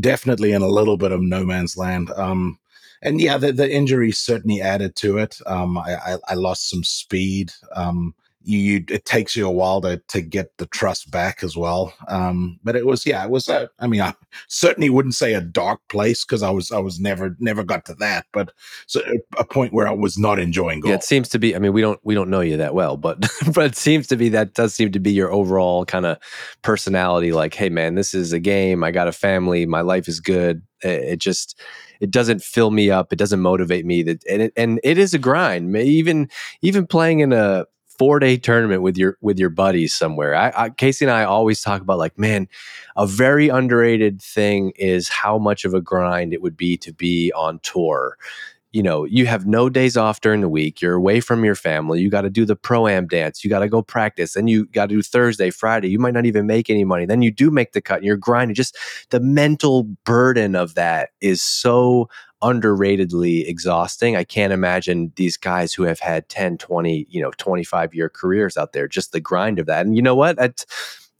definitely 0.00 0.52
in 0.52 0.62
a 0.62 0.68
little 0.68 0.96
bit 0.96 1.12
of 1.12 1.20
no 1.22 1.44
man's 1.44 1.76
land. 1.76 2.10
Um, 2.16 2.58
and 3.02 3.20
yeah, 3.20 3.36
the, 3.36 3.52
the 3.52 3.70
injury 3.70 4.12
certainly 4.12 4.60
added 4.60 4.94
to 4.96 5.18
it. 5.18 5.38
Um, 5.46 5.76
I, 5.76 5.96
I, 5.96 6.16
I 6.28 6.34
lost 6.34 6.70
some 6.70 6.84
speed. 6.84 7.52
Um, 7.74 8.14
you, 8.44 8.58
you, 8.58 8.84
it 8.88 9.04
takes 9.04 9.36
you 9.36 9.46
a 9.46 9.50
while 9.50 9.80
to, 9.82 9.98
to 10.08 10.20
get 10.20 10.56
the 10.58 10.66
trust 10.66 11.10
back 11.10 11.42
as 11.42 11.56
well. 11.56 11.94
Um, 12.08 12.58
but 12.64 12.76
it 12.76 12.86
was, 12.86 13.06
yeah, 13.06 13.24
it 13.24 13.30
was, 13.30 13.48
a, 13.48 13.68
I 13.78 13.86
mean, 13.86 14.00
I 14.00 14.14
certainly 14.48 14.90
wouldn't 14.90 15.14
say 15.14 15.34
a 15.34 15.40
dark 15.40 15.80
place 15.88 16.24
because 16.24 16.42
I 16.42 16.50
was, 16.50 16.72
I 16.72 16.78
was 16.78 17.00
never, 17.00 17.36
never 17.38 17.64
got 17.64 17.84
to 17.86 17.94
that, 17.94 18.26
but 18.32 18.52
so 18.86 19.00
a 19.38 19.44
point 19.44 19.72
where 19.72 19.88
I 19.88 19.92
was 19.92 20.18
not 20.18 20.38
enjoying 20.38 20.80
golf. 20.80 20.90
Yeah, 20.90 20.96
it 20.96 21.04
seems 21.04 21.28
to 21.30 21.38
be. 21.38 21.54
I 21.54 21.58
mean, 21.58 21.72
we 21.72 21.80
don't 21.80 22.00
we 22.02 22.14
don't 22.14 22.30
know 22.30 22.40
you 22.40 22.56
that 22.56 22.74
well, 22.74 22.96
but 22.96 23.20
but 23.54 23.66
it 23.66 23.76
seems 23.76 24.06
to 24.08 24.16
be 24.16 24.28
that 24.30 24.54
does 24.54 24.74
seem 24.74 24.92
to 24.92 25.00
be 25.00 25.12
your 25.12 25.32
overall 25.32 25.84
kind 25.84 26.06
of 26.06 26.18
personality. 26.62 27.32
Like, 27.32 27.54
hey, 27.54 27.68
man, 27.68 27.94
this 27.94 28.14
is 28.14 28.32
a 28.32 28.40
game. 28.40 28.84
I 28.84 28.90
got 28.90 29.08
a 29.08 29.12
family. 29.12 29.66
My 29.66 29.80
life 29.80 30.08
is 30.08 30.20
good. 30.20 30.62
It, 30.82 31.02
it 31.04 31.18
just 31.18 31.58
it 32.00 32.10
doesn't 32.10 32.42
fill 32.42 32.70
me 32.70 32.90
up. 32.90 33.12
It 33.12 33.18
doesn't 33.18 33.40
motivate 33.40 33.86
me. 33.86 34.02
That 34.02 34.24
and 34.28 34.42
it, 34.42 34.52
and 34.56 34.80
it 34.82 34.98
is 34.98 35.14
a 35.14 35.18
grind. 35.18 35.74
Even 35.76 36.28
even 36.62 36.86
playing 36.86 37.20
in 37.20 37.32
a 37.32 37.66
four 38.02 38.18
day 38.18 38.36
tournament 38.36 38.82
with 38.82 38.98
your 38.98 39.16
with 39.20 39.38
your 39.38 39.48
buddies 39.48 39.94
somewhere. 39.94 40.34
I, 40.34 40.52
I 40.56 40.70
Casey 40.70 41.04
and 41.04 41.12
I 41.12 41.22
always 41.22 41.60
talk 41.60 41.80
about 41.80 41.98
like, 41.98 42.18
man, 42.18 42.48
a 42.96 43.06
very 43.06 43.48
underrated 43.48 44.20
thing 44.20 44.72
is 44.74 45.08
how 45.08 45.38
much 45.38 45.64
of 45.64 45.72
a 45.72 45.80
grind 45.80 46.34
it 46.34 46.42
would 46.42 46.56
be 46.56 46.76
to 46.78 46.92
be 46.92 47.32
on 47.36 47.60
tour 47.60 48.18
you 48.72 48.82
know, 48.82 49.04
you 49.04 49.26
have 49.26 49.46
no 49.46 49.68
days 49.68 49.96
off 49.96 50.20
during 50.20 50.40
the 50.40 50.48
week. 50.48 50.80
You're 50.80 50.94
away 50.94 51.20
from 51.20 51.44
your 51.44 51.54
family. 51.54 52.00
You 52.00 52.08
got 52.08 52.22
to 52.22 52.30
do 52.30 52.46
the 52.46 52.56
pro 52.56 52.88
am 52.88 53.06
dance. 53.06 53.44
You 53.44 53.50
got 53.50 53.58
to 53.58 53.68
go 53.68 53.82
practice. 53.82 54.32
Then 54.32 54.48
you 54.48 54.66
got 54.66 54.88
to 54.88 54.94
do 54.94 55.02
Thursday, 55.02 55.50
Friday. 55.50 55.88
You 55.88 55.98
might 55.98 56.14
not 56.14 56.24
even 56.24 56.46
make 56.46 56.70
any 56.70 56.84
money. 56.84 57.04
Then 57.04 57.20
you 57.20 57.30
do 57.30 57.50
make 57.50 57.72
the 57.72 57.82
cut 57.82 57.98
and 57.98 58.06
you're 58.06 58.16
grinding. 58.16 58.54
Just 58.54 58.76
the 59.10 59.20
mental 59.20 59.84
burden 60.04 60.54
of 60.54 60.74
that 60.74 61.10
is 61.20 61.42
so 61.42 62.08
underratedly 62.42 63.46
exhausting. 63.46 64.16
I 64.16 64.24
can't 64.24 64.52
imagine 64.52 65.12
these 65.16 65.36
guys 65.36 65.74
who 65.74 65.84
have 65.84 66.00
had 66.00 66.28
10, 66.30 66.58
20, 66.58 67.06
you 67.10 67.22
know, 67.22 67.30
25 67.36 67.94
year 67.94 68.08
careers 68.08 68.56
out 68.56 68.72
there, 68.72 68.88
just 68.88 69.12
the 69.12 69.20
grind 69.20 69.58
of 69.58 69.66
that. 69.66 69.84
And 69.84 69.94
you 69.94 70.02
know 70.02 70.16
what? 70.16 70.36
That 70.36 70.64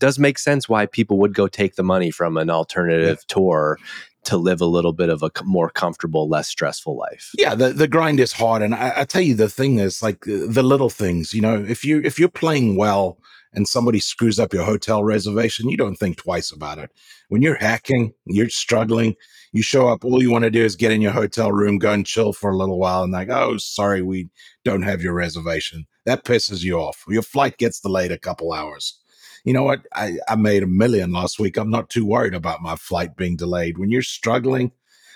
does 0.01 0.19
make 0.19 0.39
sense 0.39 0.69
why 0.69 0.87
people 0.87 1.19
would 1.19 1.33
go 1.33 1.47
take 1.47 1.77
the 1.77 1.85
money 1.85 2.11
from 2.11 2.37
an 2.37 2.51
alternative 2.51 3.25
tour 3.29 3.79
to 4.25 4.37
live 4.37 4.61
a 4.61 4.67
little 4.67 4.93
bit 4.93 5.09
of 5.09 5.23
a 5.23 5.31
more 5.45 5.71
comfortable, 5.71 6.29
less 6.29 6.49
stressful 6.49 6.97
life. 6.97 7.31
yeah 7.39 7.55
the, 7.55 7.73
the 7.73 7.89
grind 7.89 8.21
is 8.21 8.33
hard 8.33 8.63
and 8.63 8.75
I, 8.75 9.01
I 9.01 9.05
tell 9.05 9.23
you 9.23 9.35
the 9.35 9.49
thing 9.49 9.79
is 9.79 10.03
like 10.03 10.25
the 10.25 10.63
little 10.63 10.91
things 10.91 11.35
you 11.35 11.41
know 11.41 11.63
if 11.63 11.85
you 11.85 12.01
if 12.05 12.19
you're 12.19 12.29
playing 12.29 12.77
well 12.77 13.19
and 13.55 13.69
somebody 13.69 14.01
screws 14.01 14.39
up 14.39 14.53
your 14.53 14.65
hotel 14.65 15.05
reservation 15.05 15.69
you 15.69 15.77
don't 15.77 15.97
think 15.97 16.17
twice 16.17 16.51
about 16.51 16.79
it. 16.79 16.91
When 17.29 17.43
you're 17.43 17.57
hacking 17.57 18.15
you're 18.27 18.49
struggling 18.49 19.15
you 19.53 19.63
show 19.63 19.89
up 19.89 20.05
all 20.05 20.23
you 20.23 20.31
want 20.31 20.45
to 20.45 20.51
do 20.51 20.65
is 20.65 20.77
get 20.77 20.93
in 20.93 21.03
your 21.03 21.13
hotel 21.13 21.53
room 21.53 21.79
go 21.79 21.93
and 21.93 22.07
chill 22.07 22.33
for 22.33 22.51
a 22.51 22.57
little 22.57 22.79
while 22.79 23.03
and 23.03 23.13
like 23.13 23.29
oh 23.31 23.57
sorry 23.59 24.03
we 24.03 24.29
don't 24.65 24.83
have 24.83 25.03
your 25.03 25.15
reservation. 25.15 25.87
That 26.05 26.25
pisses 26.25 26.65
you 26.65 26.81
off. 26.81 27.05
Your 27.09 27.23
flight 27.23 27.59
gets 27.59 27.81
delayed 27.81 28.11
a 28.11 28.19
couple 28.19 28.53
hours 28.53 28.99
you 29.45 29.53
know 29.53 29.63
what 29.65 29.87
I, 29.95 30.19
I 30.29 30.37
made 30.37 30.63
a 30.63 30.67
million 30.67 31.13
last 31.13 31.39
week 31.39 31.57
i'm 31.57 31.71
not 31.71 31.89
too 31.91 32.07
worried 32.07 32.35
about 32.35 32.63
my 32.63 32.77
flight 32.77 33.17
being 33.17 33.37
delayed 33.37 33.79
when 33.79 33.91
you're 33.91 34.03
struggling 34.03 34.73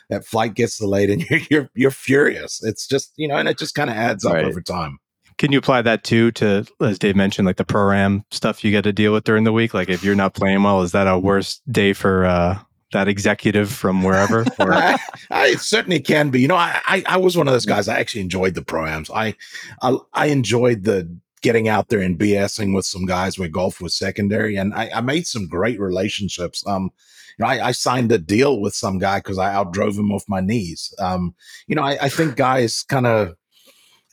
that 0.09 0.25
flight 0.25 0.55
gets 0.55 0.79
delayed 0.79 1.11
and 1.11 1.23
you're 1.31 1.41
you're, 1.51 1.71
you're 1.75 1.91
furious. 1.91 2.63
It's 2.63 2.87
just 2.87 3.13
you 3.17 3.27
know, 3.29 3.37
and 3.37 3.49
it 3.49 3.59
just 3.59 3.75
kind 3.75 3.91
of 3.91 3.97
adds 3.97 4.25
up 4.25 4.35
Right. 4.35 4.45
over 4.45 4.61
time. 4.61 4.99
Can 5.39 5.51
you 5.53 5.59
apply 5.59 5.83
that 5.83 6.03
too 6.05 6.31
to, 6.33 6.65
as 6.81 6.99
Dave 6.99 7.17
mentioned, 7.17 7.45
like 7.45 7.57
the 7.57 7.65
proam 7.65 8.25
stuff 8.31 8.65
you 8.65 8.71
get 8.71 8.83
to 8.83 8.93
deal 8.93 9.13
with 9.13 9.25
during 9.25 9.45
the 9.45 9.53
week? 9.53 9.75
Like 9.75 9.89
if 9.89 10.03
you're 10.05 10.15
not 10.15 10.33
playing 10.35 10.63
well, 10.63 10.81
is 10.83 10.93
that 10.93 11.07
a 11.09 11.19
worse 11.19 11.61
day 11.71 11.93
for 11.93 12.25
uh, 12.25 12.59
that 12.93 13.09
executive 13.09 13.71
from 13.71 14.03
wherever? 14.03 14.45
Or 14.59 14.73
I, 14.73 14.97
I 15.31 15.47
it 15.49 15.61
certainly 15.61 15.99
can 16.01 16.31
be. 16.31 16.41
You 16.41 16.49
know, 16.49 16.55
I, 16.57 16.81
I 16.87 17.05
I 17.07 17.17
was 17.19 17.37
one 17.37 17.49
of 17.49 17.53
those 17.53 17.67
guys. 17.67 17.89
I 17.89 17.99
actually 17.99 18.21
enjoyed 18.23 18.55
the 18.55 18.63
proams. 18.63 19.11
I 19.13 19.35
I, 19.83 19.99
I 20.15 20.27
enjoyed 20.27 20.85
the 20.85 21.15
getting 21.43 21.69
out 21.69 21.89
there 21.89 22.01
and 22.01 22.19
BSing 22.19 22.75
with 22.75 22.87
some 22.87 23.07
guys 23.07 23.39
where 23.39 23.49
golf 23.49 23.81
was 23.81 23.95
secondary, 23.95 24.57
and 24.57 24.75
I, 24.75 24.91
I 24.95 25.01
made 25.01 25.27
some 25.27 25.47
great 25.47 25.79
relationships. 25.81 26.65
Um, 26.67 26.91
you 27.39 27.45
know, 27.45 27.51
I, 27.51 27.69
I 27.69 27.73
signed 27.73 28.13
a 28.13 28.19
deal 28.19 28.61
with 28.61 28.75
some 28.75 28.99
guy 28.99 29.19
because 29.19 29.39
I 29.39 29.53
outdrove 29.53 29.99
him 29.99 30.13
off 30.13 30.25
my 30.29 30.41
knees. 30.41 30.93
Um, 30.99 31.35
you 31.67 31.77
know, 31.77 31.83
I, 31.83 31.99
I 32.03 32.09
think 32.09 32.37
guys 32.37 32.83
kind 32.83 33.07
of 33.07 33.35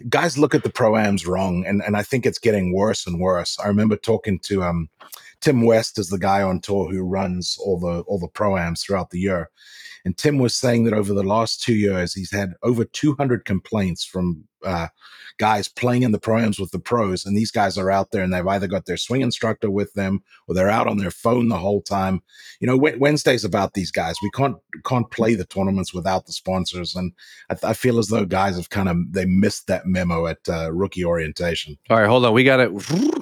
guys 0.10 0.38
look 0.38 0.56
at 0.56 0.64
the 0.64 0.72
proams 0.72 1.28
wrong, 1.28 1.66
and 1.66 1.82
and 1.84 1.96
I 1.96 2.04
think 2.04 2.26
it's 2.26 2.40
getting 2.40 2.74
worse 2.74 3.08
and 3.08 3.20
worse. 3.20 3.58
I 3.60 3.68
remember 3.68 3.96
talking 3.96 4.40
to 4.40 4.64
um 4.64 4.90
Tim 5.42 5.64
West 5.64 6.00
is 6.00 6.10
the 6.10 6.20
guy 6.20 6.42
on 6.42 6.62
tour 6.62 6.90
who 6.90 7.02
runs 7.04 7.58
all 7.60 7.80
the 7.80 8.02
all 8.02 8.20
the 8.20 8.28
proams 8.28 8.82
throughout 8.82 9.10
the 9.10 9.20
year. 9.20 9.50
And 10.06 10.18
Tim 10.18 10.38
was 10.38 10.56
saying 10.56 10.84
that 10.84 10.94
over 10.94 11.14
the 11.14 11.24
last 11.24 11.62
two 11.62 11.76
years, 11.76 12.14
he's 12.14 12.32
had 12.32 12.54
over 12.62 12.84
200 12.84 13.46
complaints 13.46 14.04
from 14.04 14.44
uh, 14.64 14.88
guys 15.38 15.68
playing 15.68 16.04
in 16.04 16.12
the 16.12 16.20
proams 16.20 16.60
with 16.60 16.72
the 16.72 16.80
pros. 16.80 17.26
And 17.26 17.36
these 17.36 17.52
guys 17.52 17.78
are 17.78 17.92
out 17.92 18.12
there 18.12 18.24
and 18.24 18.34
they've 18.34 18.48
either 18.48 18.68
got 18.68 18.86
their 18.86 18.98
swing 18.98 19.22
instructor 19.22 19.70
with 19.70 19.94
them 19.94 20.24
or 20.48 20.56
they're 20.56 20.70
out 20.70 20.88
on 20.88 20.98
their 20.98 21.12
phone 21.12 21.50
the 21.50 21.58
whole 21.58 21.82
time. 21.82 22.22
You 22.60 22.68
know, 22.68 22.78
Wednesday's 22.78 23.44
about 23.44 23.74
these 23.74 23.92
guys. 23.92 24.16
We 24.22 24.30
can't 24.32 24.58
can't 24.86 25.10
play 25.12 25.36
the 25.36 25.46
tournaments 25.46 25.94
without 25.94 26.26
the 26.26 26.34
sponsors. 26.34 26.96
And 26.96 27.14
I, 27.50 27.70
I 27.70 27.74
feel 27.74 28.00
as 28.00 28.08
though 28.08 28.26
guys 28.26 28.56
have 28.56 28.70
kind 28.70 28.90
of 28.90 28.98
they 29.12 29.26
missed 29.26 29.68
that 29.68 29.86
memo 29.86 30.28
at 30.28 30.40
uh, 30.48 30.72
rookie 30.72 31.06
orientation. 31.06 31.78
All 31.90 31.98
right, 31.98 32.08
hold 32.08 32.26
on. 32.26 32.34
We 32.34 32.44
gotta 32.44 32.70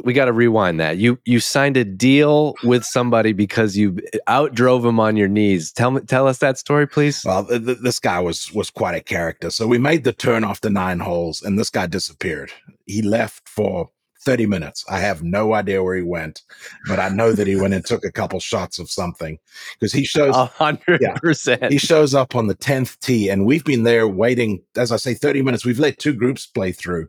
we 0.03 0.13
gotta 0.13 0.33
rewind 0.33 0.79
that. 0.79 0.97
You 0.97 1.19
you 1.25 1.39
signed 1.39 1.77
a 1.77 1.85
deal 1.85 2.55
with 2.63 2.83
somebody 2.83 3.33
because 3.33 3.77
you 3.77 3.97
outdrove 4.27 4.85
him 4.85 4.99
on 4.99 5.15
your 5.15 5.27
knees. 5.27 5.71
Tell 5.71 5.91
me 5.91 6.01
tell 6.01 6.27
us 6.27 6.39
that 6.39 6.57
story, 6.57 6.87
please. 6.87 7.23
Well, 7.23 7.45
th- 7.45 7.65
th- 7.65 7.77
this 7.79 7.99
guy 7.99 8.19
was 8.19 8.51
was 8.53 8.69
quite 8.69 8.95
a 8.95 9.01
character. 9.01 9.49
So 9.49 9.67
we 9.67 9.77
made 9.77 10.03
the 10.03 10.13
turn 10.13 10.43
after 10.43 10.69
nine 10.69 10.99
holes, 10.99 11.30
and 11.41 11.57
this 11.59 11.69
guy 11.69 11.85
disappeared. 11.87 12.51
He 12.85 13.01
left 13.01 13.47
for 13.47 13.89
30 14.23 14.45
minutes. 14.45 14.83
I 14.89 14.99
have 14.99 15.23
no 15.23 15.53
idea 15.53 15.83
where 15.83 15.95
he 15.95 16.03
went, 16.03 16.41
but 16.87 16.99
I 16.99 17.09
know 17.09 17.31
that 17.33 17.47
he 17.47 17.55
went 17.55 17.73
and 17.73 17.83
took 17.85 18.03
a 18.05 18.11
couple 18.11 18.39
shots 18.39 18.77
of 18.77 18.89
something 18.89 19.37
because 19.79 19.93
he 19.93 20.03
shows 20.05 20.35
A 20.35 20.45
hundred 20.45 21.01
percent. 21.15 21.71
he 21.71 21.77
shows 21.79 22.13
up 22.13 22.35
on 22.35 22.45
the 22.47 22.53
10th 22.55 22.99
tee 22.99 23.29
and 23.29 23.45
we've 23.45 23.63
been 23.65 23.83
there 23.83 24.07
waiting 24.07 24.61
as 24.77 24.91
i 24.91 24.95
say 24.97 25.15
30 25.15 25.41
minutes 25.41 25.65
we've 25.65 25.79
let 25.79 25.97
two 25.97 26.13
groups 26.13 26.45
play 26.45 26.71
through 26.71 27.07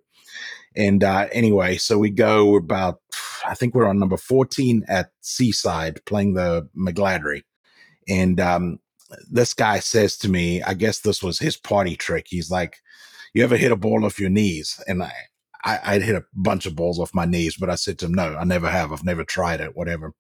and 0.74 1.04
uh, 1.04 1.26
anyway 1.32 1.76
so 1.76 1.98
we 1.98 2.08
go 2.08 2.56
about 2.56 3.00
i 3.46 3.54
think 3.54 3.74
we're 3.74 3.86
on 3.86 3.98
number 3.98 4.16
14 4.16 4.82
at 4.88 5.10
seaside 5.20 6.02
playing 6.06 6.32
the 6.32 6.66
McGladrey 6.74 7.42
and 8.08 8.40
um, 8.40 8.78
this 9.30 9.52
guy 9.52 9.80
says 9.80 10.16
to 10.16 10.30
me 10.30 10.62
i 10.62 10.72
guess 10.72 11.00
this 11.00 11.22
was 11.22 11.38
his 11.38 11.58
party 11.58 11.94
trick 11.94 12.26
he's 12.28 12.50
like 12.50 12.78
you 13.34 13.44
ever 13.44 13.56
hit 13.56 13.72
a 13.72 13.76
ball 13.76 14.04
off 14.04 14.20
your 14.20 14.30
knees 14.30 14.82
and 14.86 15.02
i 15.02 15.12
I, 15.64 15.78
I'd 15.84 16.02
hit 16.02 16.16
a 16.16 16.24
bunch 16.34 16.66
of 16.66 16.74
balls 16.74 16.98
off 16.98 17.14
my 17.14 17.24
knees, 17.24 17.56
but 17.56 17.70
I 17.70 17.76
said 17.76 17.96
to 18.00 18.06
him, 18.06 18.14
"No, 18.14 18.34
I 18.34 18.42
never 18.42 18.68
have. 18.68 18.92
I've 18.92 19.04
never 19.04 19.22
tried 19.22 19.60
it. 19.60 19.76
Whatever." 19.76 20.12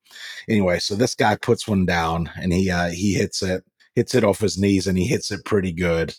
Anyway, 0.48 0.78
so 0.78 0.94
this 0.94 1.16
guy 1.16 1.34
puts 1.34 1.66
one 1.66 1.84
down, 1.84 2.30
and 2.40 2.52
he 2.52 2.70
uh, 2.70 2.90
he 2.90 3.14
hits 3.14 3.42
it, 3.42 3.64
hits 3.94 4.14
it 4.14 4.24
off 4.24 4.40
his 4.40 4.58
knees 4.58 4.86
and 4.86 4.96
he 4.96 5.06
hits 5.06 5.30
it 5.30 5.44
pretty 5.44 5.72
good. 5.72 6.14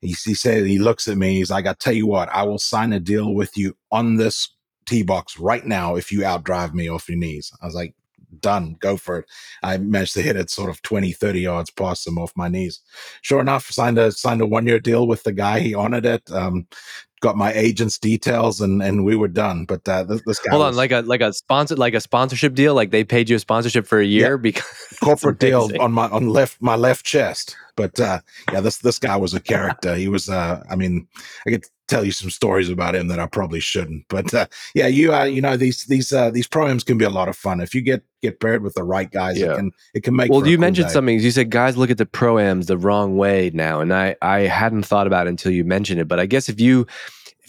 He, 0.00 0.14
he 0.24 0.34
said, 0.34 0.66
he 0.66 0.78
looks 0.78 1.08
at 1.08 1.18
me. 1.18 1.36
He's 1.36 1.50
like, 1.50 1.66
I 1.66 1.74
tell 1.74 1.92
you 1.92 2.06
what, 2.06 2.28
I 2.30 2.42
will 2.42 2.58
sign 2.58 2.92
a 2.92 3.00
deal 3.00 3.34
with 3.34 3.56
you 3.56 3.76
on 3.90 4.16
this 4.16 4.54
tee 4.86 5.02
box 5.02 5.38
right 5.38 5.64
now 5.64 5.96
if 5.96 6.10
you 6.10 6.20
outdrive 6.20 6.74
me 6.74 6.88
off 6.88 7.08
your 7.08 7.18
knees. 7.18 7.52
I 7.62 7.66
was 7.66 7.74
like, 7.74 7.94
done, 8.40 8.76
go 8.80 8.96
for 8.96 9.20
it. 9.20 9.26
I 9.62 9.76
managed 9.78 10.14
to 10.14 10.22
hit 10.22 10.36
it 10.36 10.50
sort 10.50 10.70
of 10.70 10.82
20, 10.82 11.12
30 11.12 11.40
yards 11.40 11.70
past 11.70 12.06
him 12.06 12.18
off 12.18 12.32
my 12.36 12.48
knees. 12.48 12.80
Sure 13.22 13.40
enough, 13.40 13.70
signed 13.70 13.98
a 13.98 14.12
signed 14.12 14.40
a 14.40 14.46
one 14.46 14.66
year 14.66 14.80
deal 14.80 15.06
with 15.06 15.22
the 15.22 15.32
guy. 15.32 15.60
He 15.60 15.74
honored 15.74 16.06
it. 16.06 16.30
Um, 16.30 16.66
got 17.20 17.36
my 17.36 17.52
agent's 17.52 17.98
details 17.98 18.60
and 18.60 18.82
and 18.82 19.04
we 19.04 19.16
were 19.16 19.28
done. 19.28 19.64
But 19.64 19.88
uh, 19.88 20.04
this, 20.04 20.22
this 20.26 20.38
guy 20.38 20.50
Hold 20.50 20.64
on, 20.64 20.74
like 20.74 20.90
a 20.90 21.00
like 21.02 21.20
a 21.20 21.32
sponsor 21.32 21.76
like 21.76 21.94
a 21.94 22.00
sponsorship 22.00 22.54
deal. 22.54 22.74
Like 22.74 22.90
they 22.90 23.04
paid 23.04 23.28
you 23.28 23.36
a 23.36 23.38
sponsorship 23.38 23.86
for 23.86 24.00
a 24.00 24.04
year 24.04 24.38
because 24.38 24.64
corporate 25.02 25.38
deal 25.38 25.70
on 25.80 25.92
my 25.92 26.08
on 26.08 26.28
left 26.28 26.60
my 26.60 26.76
left 26.76 27.04
chest. 27.04 27.56
But 27.76 27.98
uh, 28.00 28.20
yeah, 28.52 28.60
this 28.60 28.78
this 28.78 28.98
guy 28.98 29.16
was 29.16 29.34
a 29.34 29.40
character. 29.40 29.94
He 29.94 30.08
was. 30.08 30.28
Uh, 30.28 30.62
I 30.70 30.76
mean, 30.76 31.06
I 31.46 31.50
could 31.50 31.64
tell 31.90 32.04
you 32.04 32.12
some 32.12 32.30
stories 32.30 32.70
about 32.70 32.94
him 32.94 33.08
that 33.08 33.18
I 33.18 33.26
probably 33.26 33.60
shouldn't. 33.60 34.04
But 34.08 34.32
uh, 34.32 34.46
yeah, 34.74 34.86
you 34.86 35.12
uh, 35.12 35.24
you 35.24 35.40
know 35.40 35.56
these 35.56 35.84
these 35.84 36.12
uh, 36.12 36.30
these 36.30 36.46
proams 36.46 36.84
can 36.84 36.98
be 36.98 37.04
a 37.04 37.10
lot 37.10 37.28
of 37.28 37.36
fun 37.36 37.60
if 37.60 37.74
you 37.74 37.82
get 37.82 38.02
get 38.22 38.40
paired 38.40 38.62
with 38.62 38.74
the 38.74 38.84
right 38.84 39.10
guys. 39.10 39.38
Yeah. 39.38 39.52
It 39.52 39.56
can 39.56 39.72
it 39.94 40.02
can 40.02 40.16
make. 40.16 40.30
well, 40.30 40.46
you 40.46 40.58
mentioned 40.58 40.88
day. 40.88 40.92
something. 40.92 41.18
You 41.18 41.30
said 41.30 41.50
guys 41.50 41.76
look 41.76 41.90
at 41.90 41.98
the 41.98 42.06
proams 42.06 42.66
the 42.66 42.78
wrong 42.78 43.16
way 43.16 43.50
now, 43.52 43.80
and 43.80 43.92
I 43.92 44.16
I 44.22 44.40
hadn't 44.40 44.84
thought 44.84 45.06
about 45.06 45.26
it 45.26 45.30
until 45.30 45.52
you 45.52 45.64
mentioned 45.64 46.00
it. 46.00 46.08
But 46.08 46.20
I 46.20 46.26
guess 46.26 46.48
if 46.48 46.60
you 46.60 46.86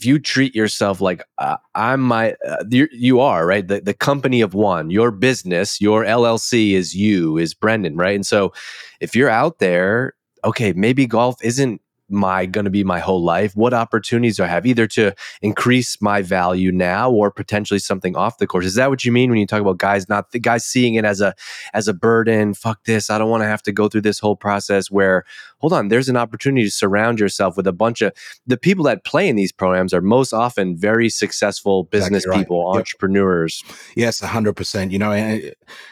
if 0.01 0.05
you 0.07 0.17
treat 0.17 0.55
yourself 0.55 0.99
like 0.99 1.23
uh, 1.37 1.57
I'm 1.75 2.01
my 2.01 2.33
uh, 2.47 2.63
you, 2.67 2.87
you 2.91 3.19
are 3.19 3.45
right? 3.45 3.67
The 3.67 3.81
the 3.81 3.93
company 3.93 4.41
of 4.41 4.55
one, 4.55 4.89
your 4.89 5.11
business, 5.11 5.79
your 5.79 6.03
LLC 6.03 6.71
is 6.71 6.95
you 6.95 7.37
is 7.37 7.53
Brendon, 7.53 7.95
right? 7.95 8.15
And 8.15 8.25
so 8.25 8.51
if 8.99 9.15
you're 9.15 9.29
out 9.29 9.59
there, 9.59 10.15
okay, 10.43 10.73
maybe 10.73 11.05
golf 11.05 11.35
isn't 11.43 11.81
my 12.09 12.47
going 12.47 12.65
to 12.65 12.71
be 12.71 12.83
my 12.83 12.97
whole 12.97 13.23
life. 13.23 13.55
What 13.55 13.75
opportunities 13.75 14.37
do 14.37 14.43
i 14.43 14.47
have? 14.47 14.65
Either 14.65 14.87
to 14.87 15.13
increase 15.43 16.01
my 16.01 16.23
value 16.23 16.71
now 16.71 17.11
or 17.11 17.29
potentially 17.29 17.79
something 17.79 18.15
off 18.15 18.39
the 18.39 18.47
course. 18.47 18.65
Is 18.65 18.75
that 18.75 18.89
what 18.89 19.05
you 19.05 19.11
mean 19.11 19.29
when 19.29 19.39
you 19.39 19.47
talk 19.47 19.61
about 19.61 19.77
guys 19.77 20.09
not 20.09 20.31
the 20.31 20.39
guys 20.39 20.65
seeing 20.65 20.95
it 20.95 21.05
as 21.05 21.21
a 21.21 21.35
as 21.75 21.87
a 21.87 21.93
burden? 21.93 22.55
Fuck 22.55 22.85
this. 22.85 23.11
I 23.11 23.19
don't 23.19 23.29
want 23.29 23.43
to 23.43 23.47
have 23.47 23.61
to 23.63 23.71
go 23.71 23.87
through 23.87 24.01
this 24.01 24.17
whole 24.17 24.35
process 24.35 24.89
where 24.89 25.25
hold 25.61 25.73
on 25.73 25.87
there's 25.87 26.09
an 26.09 26.17
opportunity 26.17 26.65
to 26.65 26.71
surround 26.71 27.19
yourself 27.19 27.55
with 27.55 27.67
a 27.67 27.73
bunch 27.73 28.01
of 28.01 28.11
the 28.45 28.57
people 28.57 28.83
that 28.83 29.03
play 29.05 29.29
in 29.29 29.35
these 29.35 29.51
proams 29.53 29.93
are 29.93 30.01
most 30.01 30.33
often 30.33 30.75
very 30.77 31.09
successful 31.09 31.83
business 31.85 32.23
Exactly 32.23 32.29
right. 32.31 32.39
people 32.47 32.71
Yep. 32.73 32.79
entrepreneurs 32.79 33.63
Yes, 33.95 34.19
hundred 34.19 34.53
percent. 34.53 34.91
You 34.91 34.99
know, 34.99 35.11
uh, 35.11 35.39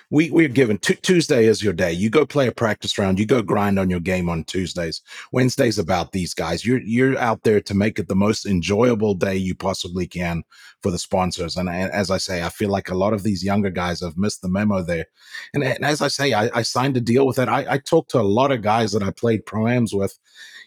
we 0.09 0.31
we're 0.31 0.47
given 0.47 0.77
Tu 0.77 0.95
Tuesday 0.95 1.45
is 1.45 1.63
your 1.63 1.73
day. 1.73 1.91
You 1.91 2.09
go 2.09 2.25
play 2.25 2.47
a 2.47 2.51
practice 2.51 2.97
round. 2.97 3.19
You 3.19 3.25
go 3.25 3.41
grind 3.41 3.77
on 3.77 3.89
your 3.89 3.99
game 3.99 4.29
on 4.29 4.43
Tuesdays. 4.43 5.01
Wednesdays 5.31 5.77
about 5.77 6.11
these 6.11 6.33
guys. 6.33 6.65
You're 6.65 6.81
you're 6.81 7.17
out 7.17 7.43
there 7.43 7.61
to 7.61 7.73
make 7.75 7.99
it 7.99 8.07
the 8.07 8.15
most 8.15 8.45
enjoyable 8.45 9.13
day 9.13 9.35
you 9.35 9.53
possibly 9.55 10.07
can 10.07 10.43
for 10.81 10.91
the 10.91 10.97
sponsors. 10.97 11.57
And, 11.57 11.69
as 11.69 12.09
I 12.09 12.17
say, 12.17 12.43
I 12.43 12.49
feel 12.49 12.69
like 12.69 12.89
a 12.89 12.95
lot 12.95 13.13
of 13.13 13.23
these 13.23 13.43
younger 13.43 13.69
guys 13.69 14.01
have 14.01 14.17
missed 14.17 14.41
the 14.41 14.49
memo 14.49 14.81
there. 14.81 15.05
And, 15.53 15.63
and 15.63 15.83
as 15.85 16.01
I 16.01 16.07
say, 16.07 16.33
I, 16.33 16.49
I 16.53 16.61
signed 16.63 16.95
a 16.97 17.01
deal 17.01 17.27
with 17.27 17.37
it. 17.37 17.49
I, 17.49 17.65
I 17.73 17.77
talked 17.77 18.11
to 18.11 18.19
a 18.19 18.23
lot 18.23 18.51
of 18.51 18.61
guys 18.61 18.91
that 18.93 19.03
I 19.03 19.11
played 19.11 19.45
proams 19.59 19.93
with. 19.93 20.17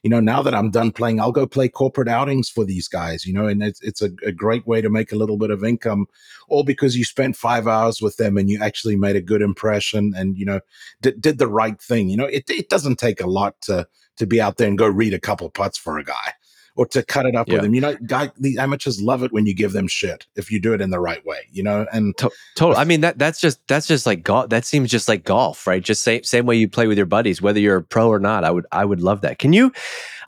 You 0.03 0.11
know, 0.11 0.18
now 0.18 0.43
that 0.43 0.55
I'm 0.55 0.72
done 0.72 0.90
playing, 0.90 1.20
I'll 1.20 1.30
go 1.30 1.47
play 1.47 1.68
corporate 1.68 2.09
outings 2.09 2.49
for 2.49 2.64
these 2.64 2.88
guys. 2.88 3.24
You 3.24 3.32
know, 3.32 3.47
and 3.47 3.62
it's 3.62 3.80
it's 3.82 4.03
a, 4.03 4.11
a 4.26 4.32
great 4.32 4.66
way 4.66 4.80
to 4.80 4.90
make 4.90 5.12
a 5.12 5.16
little 5.16 5.36
bit 5.36 5.51
of 5.51 5.64
income 5.64 6.07
all 6.49 6.64
because 6.64 6.97
you 6.97 7.05
spent 7.05 7.36
five 7.36 7.66
hours 7.66 8.03
with 8.03 8.16
them 8.16 8.36
and 8.36 8.51
you 8.51 8.61
actually 8.62 8.97
made 8.97 9.16
a 9.16 9.20
good 9.20 9.43
impression 9.43 10.12
and 10.16 10.36
you 10.36 10.45
know 10.45 10.61
did, 11.01 11.20
did 11.20 11.38
the 11.38 11.47
right 11.47 11.80
thing 11.80 12.09
you 12.09 12.16
know 12.16 12.26
it, 12.26 12.49
it 12.51 12.68
doesn't 12.68 12.99
take 12.99 13.20
a 13.20 13.26
lot 13.26 13.59
to 13.62 13.86
to 14.16 14.26
be 14.26 14.40
out 14.40 14.57
there 14.57 14.68
and 14.68 14.78
go 14.78 14.86
read 14.86 15.14
a 15.14 15.20
couple 15.20 15.49
putts 15.49 15.78
for 15.78 15.99
a 15.99 16.05
guy 16.05 16.34
or 16.77 16.87
to 16.87 17.03
cut 17.03 17.27
it 17.27 17.35
up 17.35 17.49
Yeah. 17.49 17.55
with 17.55 17.62
them. 17.62 17.75
you 17.75 17.81
know 17.81 17.95
guy 18.07 18.31
the 18.39 18.59
amateurs 18.59 19.01
love 19.01 19.23
it 19.23 19.33
when 19.33 19.47
you 19.47 19.55
give 19.55 19.73
them 19.73 19.87
shit 19.89 20.27
if 20.37 20.51
you 20.51 20.61
do 20.61 20.73
it 20.73 20.81
in 20.81 20.91
the 20.91 21.01
right 21.01 21.25
way 21.27 21.41
you 21.53 21.62
know 21.62 21.87
and 21.93 22.14
Total. 22.55 22.77
I 22.77 22.85
mean 22.85 23.01
that 23.03 23.18
that's 23.18 23.41
just 23.41 23.66
that's 23.68 23.87
just 23.87 24.07
like 24.07 24.23
golf. 24.23 24.49
That 24.51 24.64
seems 24.64 24.91
just 24.91 25.09
like 25.09 25.25
golf, 25.25 25.66
right? 25.66 25.83
Just 25.83 26.03
same 26.03 26.23
same 26.25 26.47
way 26.47 26.57
you 26.57 26.68
play 26.68 26.87
with 26.87 26.97
your 26.97 27.07
buddies, 27.07 27.41
whether 27.43 27.59
you're 27.61 27.77
a 27.77 27.83
pro 27.83 28.09
or 28.09 28.18
not. 28.18 28.45
I 28.45 28.51
would 28.51 28.66
I 28.73 28.85
would 28.85 29.01
love 29.01 29.20
that. 29.23 29.39
Can 29.39 29.53
you? 29.53 29.73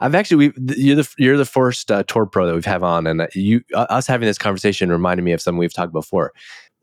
I've 0.01 0.15
actually 0.15 0.49
we 0.49 0.75
you're 0.77 0.97
the 0.97 1.15
you're 1.19 1.37
the 1.37 1.45
first 1.45 1.91
uh, 1.91 2.03
tour 2.05 2.27
pro 2.27 2.47
that 2.47 2.55
we've 2.55 2.65
have 2.65 2.83
on, 2.83 3.07
and 3.07 3.27
you 3.35 3.63
uh, 3.75 3.87
us 3.91 4.07
having 4.07 4.27
this 4.27 4.39
conversation 4.39 4.91
reminded 4.91 5.23
me 5.23 5.33
of 5.33 5.41
something 5.41 5.59
we've 5.59 5.73
talked 5.73 5.93
before. 5.93 6.33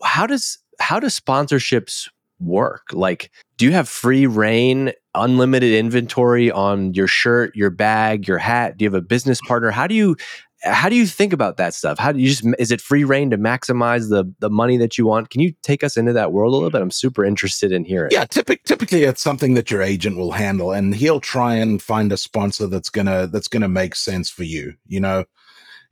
How 0.03 0.26
does 0.28 0.57
how 0.80 0.99
do 0.99 1.07
sponsorships 1.07 2.07
work? 2.41 2.87
Like, 2.91 3.31
do 3.57 3.65
you 3.65 3.71
have 3.71 3.87
free 3.87 4.25
reign, 4.25 4.91
unlimited 5.15 5.73
inventory 5.73 6.51
on 6.51 6.93
your 6.93 7.07
shirt, 7.07 7.55
your 7.55 7.69
bag, 7.69 8.27
your 8.27 8.37
hat? 8.37 8.77
Do 8.77 8.83
you 8.83 8.89
have 8.89 8.97
a 8.97 9.05
business 9.05 9.39
partner? 9.41 9.71
How 9.71 9.87
do 9.87 9.95
you 9.95 10.15
how 10.63 10.89
do 10.89 10.95
you 10.95 11.07
think 11.07 11.33
about 11.33 11.57
that 11.57 11.73
stuff? 11.73 11.97
How 11.97 12.11
do 12.11 12.19
you 12.19 12.27
just 12.29 12.45
is 12.59 12.71
it 12.71 12.81
free 12.81 13.03
reign 13.03 13.31
to 13.31 13.37
maximize 13.37 14.09
the 14.09 14.25
the 14.39 14.49
money 14.49 14.77
that 14.77 14.97
you 14.97 15.05
want? 15.07 15.29
Can 15.29 15.41
you 15.41 15.53
take 15.63 15.83
us 15.83 15.97
into 15.97 16.13
that 16.13 16.31
world 16.31 16.53
a 16.53 16.55
little 16.55 16.69
bit? 16.69 16.81
I'm 16.81 16.91
super 16.91 17.25
interested 17.25 17.71
in 17.71 17.83
hearing. 17.83 18.11
yeah 18.11 18.25
typic, 18.25 18.63
typically 18.63 19.03
it's 19.03 19.21
something 19.21 19.55
that 19.55 19.71
your 19.71 19.81
agent 19.81 20.17
will 20.17 20.31
handle 20.31 20.71
and 20.71 20.95
he'll 20.95 21.19
try 21.19 21.55
and 21.55 21.81
find 21.81 22.11
a 22.11 22.17
sponsor 22.17 22.67
that's 22.67 22.89
gonna 22.89 23.27
that's 23.27 23.47
gonna 23.47 23.67
make 23.67 23.95
sense 23.95 24.29
for 24.29 24.43
you 24.43 24.73
you 24.87 24.99
know 24.99 25.25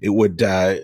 it 0.01 0.09
would 0.09 0.41
uh 0.43 0.75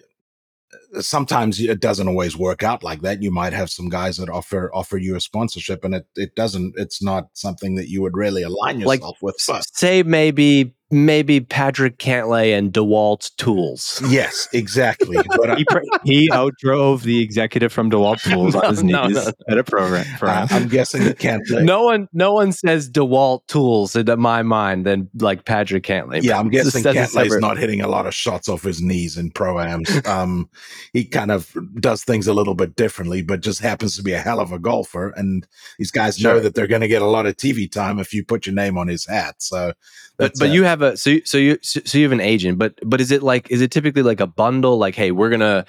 sometimes 0.99 1.59
it 1.59 1.79
doesn't 1.79 2.07
always 2.07 2.37
work 2.37 2.63
out 2.63 2.83
like 2.83 3.01
that. 3.01 3.21
You 3.21 3.31
might 3.31 3.53
have 3.53 3.69
some 3.69 3.89
guys 3.89 4.17
that 4.17 4.29
offer 4.29 4.69
offer 4.73 4.97
you 4.97 5.15
a 5.15 5.21
sponsorship 5.21 5.83
and 5.83 5.95
it, 5.95 6.07
it 6.15 6.35
doesn't 6.35 6.73
it's 6.77 7.01
not 7.01 7.29
something 7.33 7.75
that 7.75 7.89
you 7.89 8.01
would 8.01 8.15
really 8.15 8.43
align 8.43 8.81
Like, 8.81 8.99
yourself 8.99 9.17
with 9.21 9.37
but 9.47 9.63
Say 9.73 10.03
maybe 10.03 10.74
maybe 10.91 11.39
Patrick 11.39 11.97
Cantlay 11.97 12.55
and 12.57 12.71
DeWalt 12.71 13.35
Tools. 13.37 14.01
yes 14.07 14.47
exactly 14.53 15.17
but 15.37 15.49
I, 15.49 15.55
He, 15.55 15.65
he 16.03 16.29
outdrove 16.29 17.01
the 17.01 17.21
executive 17.21 17.73
from 17.73 17.89
DeWalt 17.89 18.21
Tools 18.31 18.53
on 18.55 18.69
his 18.69 18.83
No, 18.83 19.07
knees 19.07 19.15
no, 19.15 19.23
no. 19.23 19.31
at 19.49 19.57
a 19.57 19.63
proam. 19.63 20.03
For 20.19 20.27
I, 20.29 20.41
him. 20.41 20.47
i'm 20.51 20.67
guessing 20.67 21.01
it 21.03 21.17
can't 21.19 21.41
No 21.49 21.83
one 21.83 22.07
no 22.13 22.33
one 22.33 22.51
says 22.51 22.89
DeWalt 22.89 23.47
Tools 23.47 23.95
in 23.95 24.05
my 24.19 24.43
mind 24.43 24.85
than 24.85 25.09
like 25.19 25.45
Patrick 25.45 25.83
Cantlay. 25.83 26.21
Yeah, 26.21 26.37
I'm 26.39 26.49
guessing 26.49 26.83
that's 26.83 26.95
a 26.95 26.99
Cantlay's 27.01 27.11
separate- 27.31 27.41
not 27.41 27.57
hitting 27.57 27.81
a 27.81 27.87
lot 27.87 28.05
of 28.05 28.13
shots 28.13 28.47
off 28.47 28.61
his 28.63 28.81
knees 28.81 29.17
in 29.17 29.31
pro-ams. 29.31 29.89
Um, 30.05 30.49
he 30.93 31.03
kind 31.05 31.31
of 31.31 31.51
does 31.79 32.03
things 32.03 32.27
a 32.27 32.33
little 32.33 32.53
bit 32.55 32.75
differently, 32.75 33.21
but 33.23 33.41
just 33.41 33.59
happens 33.59 33.95
to 33.97 34.03
be 34.03 34.13
a 34.13 34.19
hell 34.19 34.39
of 34.39 34.51
a 34.51 34.59
golfer. 34.59 35.09
And 35.15 35.47
these 35.79 35.91
guys 35.91 36.21
know 36.23 36.39
that 36.39 36.53
they're 36.55 36.67
going 36.67 36.81
to 36.81 36.87
get 36.87 37.01
a 37.01 37.05
lot 37.07 37.25
of 37.25 37.35
TV 37.37 37.69
time 37.71 37.99
if 37.99 38.13
you 38.13 38.23
put 38.23 38.45
your 38.45 38.55
name 38.55 38.77
on 38.77 38.87
his 38.87 39.05
hat. 39.05 39.35
So, 39.39 39.73
But 40.17 40.33
but 40.39 40.49
you 40.49 40.63
have 40.63 40.81
a 40.81 40.97
so 40.97 41.09
you, 41.09 41.21
so 41.25 41.37
you 41.37 41.57
so 41.61 41.97
you 41.97 42.03
have 42.03 42.11
an 42.11 42.21
agent, 42.21 42.57
but 42.57 42.79
but 42.83 43.01
is 43.01 43.11
it 43.11 43.23
like 43.23 43.51
is 43.51 43.61
it 43.61 43.71
typically 43.71 44.03
like 44.03 44.19
a 44.19 44.27
bundle? 44.27 44.77
Like, 44.77 44.95
hey, 44.95 45.11
we're 45.11 45.29
gonna 45.29 45.65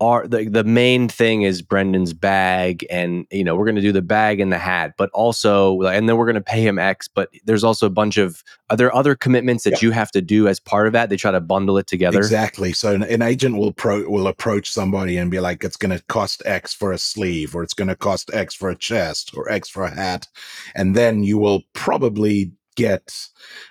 are 0.00 0.28
the, 0.28 0.48
the 0.48 0.62
main 0.62 1.08
thing 1.08 1.42
is 1.42 1.60
Brendon's 1.60 2.12
bag, 2.12 2.86
and 2.88 3.26
you 3.30 3.42
know 3.42 3.56
we're 3.56 3.66
gonna 3.66 3.80
do 3.80 3.92
the 3.92 4.02
bag 4.02 4.38
and 4.40 4.52
the 4.52 4.58
hat, 4.58 4.94
but 4.96 5.10
also 5.10 5.82
and 5.82 6.08
then 6.08 6.16
we're 6.16 6.26
gonna 6.26 6.40
pay 6.40 6.64
him 6.64 6.78
X. 6.78 7.08
But 7.08 7.30
there's 7.44 7.64
also 7.64 7.86
a 7.86 7.90
bunch 7.90 8.16
of 8.16 8.44
are 8.70 8.76
there 8.76 8.94
other 8.94 9.16
commitments 9.16 9.64
that 9.64 9.82
you 9.82 9.90
have 9.90 10.10
to 10.12 10.20
do 10.20 10.46
as 10.46 10.60
part 10.60 10.86
of 10.86 10.92
that? 10.92 11.08
They 11.08 11.16
try 11.16 11.32
to 11.32 11.40
bundle 11.40 11.78
it 11.78 11.86
together. 11.86 12.18
Exactly. 12.18 12.72
So 12.72 12.94
an, 12.94 13.02
an 13.02 13.22
agent 13.22 13.56
will 13.56 13.72
pro 13.72 14.08
will 14.08 14.28
approach 14.28 14.70
somebody 14.70 15.16
and 15.16 15.30
be 15.30 15.40
like, 15.40 15.64
"It's 15.64 15.76
going 15.76 15.96
to 15.96 16.04
cost 16.04 16.42
X 16.44 16.72
for 16.72 16.92
a 16.92 16.98
sleeve, 16.98 17.54
or 17.54 17.62
it's 17.62 17.74
going 17.74 17.88
to 17.88 17.96
cost 17.96 18.30
X 18.32 18.54
for 18.54 18.70
a 18.70 18.76
chest, 18.76 19.32
or 19.36 19.50
X 19.50 19.68
for 19.68 19.82
a 19.84 19.94
hat," 19.94 20.28
and 20.76 20.94
then 20.94 21.24
you 21.24 21.38
will 21.38 21.62
probably 21.72 22.52
get 22.78 23.12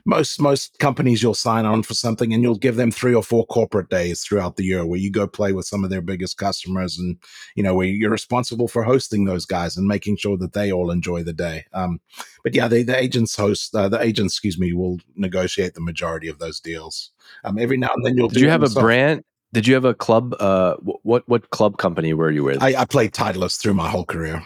most 0.03 0.41
most 0.41 0.77
companies 0.79 1.23
you'll 1.23 1.33
sign 1.33 1.65
on 1.65 1.81
for 1.81 1.93
something 1.93 2.33
and 2.33 2.43
you'll 2.43 2.57
give 2.57 2.75
them 2.75 2.91
three 2.91 3.15
or 3.15 3.23
four 3.23 3.45
corporate 3.45 3.89
days 3.89 4.21
throughout 4.21 4.57
the 4.57 4.65
year 4.65 4.85
where 4.85 4.99
you 4.99 5.09
go 5.09 5.25
play 5.25 5.53
with 5.53 5.65
some 5.65 5.85
of 5.85 5.89
their 5.89 6.01
biggest 6.01 6.37
customers 6.37 6.99
and 6.99 7.17
you 7.55 7.63
know 7.63 7.73
where 7.73 7.87
you're 7.87 8.11
responsible 8.11 8.67
for 8.67 8.83
hosting 8.83 9.23
those 9.23 9.45
guys 9.45 9.77
and 9.77 9.87
making 9.87 10.17
sure 10.17 10.35
that 10.35 10.51
they 10.51 10.73
all 10.73 10.91
enjoy 10.91 11.23
the 11.23 11.31
day 11.31 11.63
um 11.71 12.01
but 12.43 12.53
yeah 12.53 12.67
they, 12.67 12.83
the 12.83 13.01
agents 13.01 13.37
host 13.37 13.73
uh, 13.73 13.87
the 13.87 14.01
agents 14.01 14.33
excuse 14.33 14.59
me 14.59 14.73
will 14.73 14.99
negotiate 15.15 15.73
the 15.73 15.81
majority 15.81 16.27
of 16.27 16.37
those 16.39 16.59
deals 16.59 17.11
um 17.45 17.57
every 17.57 17.77
now 17.77 17.89
and 17.95 18.05
then 18.05 18.17
you'll 18.17 18.27
Do 18.27 18.41
you 18.41 18.49
have 18.49 18.63
a 18.63 18.69
brand? 18.69 19.23
Did 19.53 19.65
you 19.65 19.75
have 19.75 19.85
a 19.85 19.93
club? 19.93 20.35
Uh, 20.37 20.75
what 20.81 21.23
what 21.29 21.49
club 21.51 21.77
company 21.77 22.13
were 22.13 22.29
you 22.29 22.43
with? 22.43 22.61
I, 22.61 22.81
I 22.81 22.85
played 22.85 23.13
Titleist 23.13 23.61
through 23.61 23.75
my 23.75 23.87
whole 23.87 24.03
career. 24.03 24.45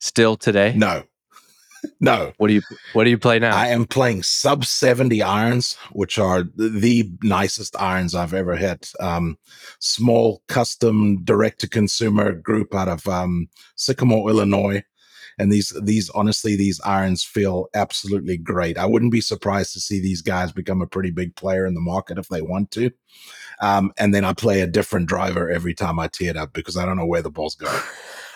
Still 0.00 0.36
today? 0.36 0.72
No, 0.74 1.02
no. 2.00 2.32
What 2.38 2.48
do 2.48 2.54
you 2.54 2.62
What 2.92 3.04
do 3.04 3.10
you 3.10 3.18
play 3.18 3.38
now? 3.38 3.56
I 3.56 3.68
am 3.68 3.84
playing 3.84 4.22
sub 4.22 4.64
70 4.64 5.22
irons, 5.22 5.76
which 5.92 6.18
are 6.18 6.44
the 6.56 7.10
nicest 7.22 7.76
irons 7.80 8.14
I've 8.14 8.34
ever 8.34 8.56
hit. 8.56 8.90
Um, 9.00 9.38
small 9.78 10.42
custom 10.48 11.22
direct 11.24 11.60
to 11.60 11.68
consumer 11.68 12.32
group 12.32 12.74
out 12.74 12.88
of 12.88 13.06
um, 13.06 13.48
Sycamore, 13.76 14.30
Illinois. 14.30 14.82
And 15.40 15.52
these, 15.52 15.72
these, 15.84 16.10
honestly, 16.10 16.56
these 16.56 16.80
irons 16.84 17.22
feel 17.22 17.68
absolutely 17.74 18.36
great. 18.36 18.76
I 18.76 18.86
wouldn't 18.86 19.12
be 19.12 19.20
surprised 19.20 19.72
to 19.74 19.80
see 19.80 20.00
these 20.00 20.20
guys 20.20 20.50
become 20.50 20.82
a 20.82 20.86
pretty 20.86 21.10
big 21.10 21.36
player 21.36 21.64
in 21.64 21.74
the 21.74 21.80
market 21.80 22.18
if 22.18 22.28
they 22.28 22.42
want 22.42 22.72
to. 22.72 22.90
Um, 23.60 23.92
and 23.98 24.12
then 24.12 24.24
I 24.24 24.32
play 24.32 24.60
a 24.60 24.66
different 24.66 25.08
driver 25.08 25.48
every 25.50 25.74
time 25.74 25.98
I 26.00 26.08
tee 26.08 26.26
it 26.26 26.36
up 26.36 26.52
because 26.52 26.76
I 26.76 26.84
don't 26.84 26.96
know 26.96 27.06
where 27.06 27.22
the 27.22 27.30
ball's 27.30 27.54
going. 27.54 27.80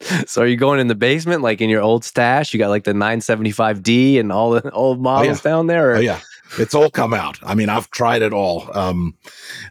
so 0.26 0.42
are 0.42 0.46
you 0.46 0.56
going 0.56 0.80
in 0.80 0.88
the 0.88 0.94
basement, 0.94 1.42
like 1.42 1.60
in 1.60 1.68
your 1.68 1.82
old 1.82 2.04
stash? 2.04 2.52
You 2.52 2.58
got 2.58 2.68
like 2.68 2.84
the 2.84 2.92
975D 2.92 4.20
and 4.20 4.32
all 4.32 4.50
the 4.50 4.70
old 4.72 5.00
models 5.00 5.40
down 5.40 5.66
there. 5.66 5.92
Or? 5.92 5.96
Oh 5.96 6.00
yeah, 6.00 6.20
it's 6.58 6.74
all 6.74 6.90
come 6.90 7.12
out. 7.12 7.38
I 7.42 7.54
mean, 7.54 7.68
I've 7.68 7.90
tried 7.90 8.22
it 8.22 8.32
all. 8.32 8.68
Um, 8.76 9.16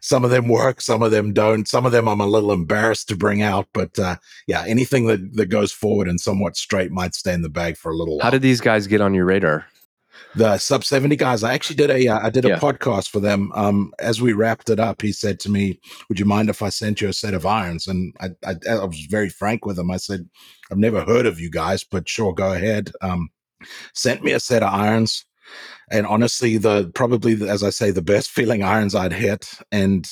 some 0.01 0.25
of 0.25 0.31
them 0.31 0.47
work, 0.47 0.81
some 0.81 1.01
of 1.01 1.11
them 1.11 1.33
don't. 1.33 1.67
Some 1.67 1.85
of 1.85 1.91
them 1.91 2.07
I'm 2.07 2.21
a 2.21 2.27
little 2.27 2.51
embarrassed 2.51 3.07
to 3.09 3.15
bring 3.15 3.41
out, 3.41 3.67
but 3.73 3.97
uh, 3.97 4.17
yeah, 4.47 4.63
anything 4.67 5.07
that 5.07 5.35
that 5.35 5.47
goes 5.47 5.71
forward 5.71 6.07
and 6.07 6.19
somewhat 6.19 6.57
straight 6.57 6.91
might 6.91 7.15
stay 7.15 7.33
in 7.33 7.41
the 7.41 7.49
bag 7.49 7.77
for 7.77 7.91
a 7.91 7.95
little 7.95 8.17
while. 8.17 8.23
How 8.23 8.29
did 8.29 8.41
these 8.41 8.61
guys 8.61 8.87
get 8.87 9.01
on 9.01 9.13
your 9.13 9.25
radar? 9.25 9.65
The 10.35 10.57
sub 10.57 10.83
70 10.83 11.15
guys. 11.15 11.43
I 11.43 11.53
actually 11.53 11.75
did 11.77 11.89
a 11.89 12.07
uh, 12.07 12.19
i 12.25 12.29
did 12.29 12.45
a 12.45 12.49
Yeah. 12.49 12.59
podcast 12.59 13.09
for 13.09 13.19
them 13.19 13.51
um 13.55 13.91
as 13.99 14.21
we 14.21 14.33
wrapped 14.33 14.69
it 14.69 14.79
up 14.79 15.01
he 15.01 15.11
said 15.11 15.39
to 15.41 15.49
me 15.49 15.79
would 16.09 16.19
you 16.19 16.25
mind 16.25 16.49
if 16.49 16.61
i 16.61 16.69
sent 16.69 17.01
you 17.01 17.09
a 17.09 17.13
set 17.13 17.33
of 17.33 17.45
irons? 17.45 17.87
And 17.87 18.13
i 18.19 18.29
i, 18.45 18.55
I 18.69 18.85
was 18.85 18.99
very 19.09 19.29
frank 19.29 19.65
with 19.65 19.77
him. 19.79 19.89
I 19.91 19.97
said 19.97 20.27
i've 20.71 20.77
never 20.77 21.03
heard 21.03 21.25
of 21.25 21.39
you 21.39 21.49
guys 21.49 21.83
but 21.83 22.07
sure 22.09 22.33
go 22.33 22.53
ahead. 22.53 22.91
Um 23.01 23.29
sent 23.93 24.23
me 24.23 24.31
a 24.33 24.39
set 24.39 24.63
of 24.63 24.73
irons 24.73 25.25
and 25.91 26.05
honestly 26.05 26.57
the 26.57 26.91
probably 26.93 27.33
the- 27.33 27.49
as 27.49 27.63
i 27.63 27.69
say 27.71 27.89
the 27.91 28.01
best 28.01 28.29
feeling 28.29 28.61
irons 28.63 28.93
i'd 28.93 29.13
hit 29.13 29.49
and 29.71 30.07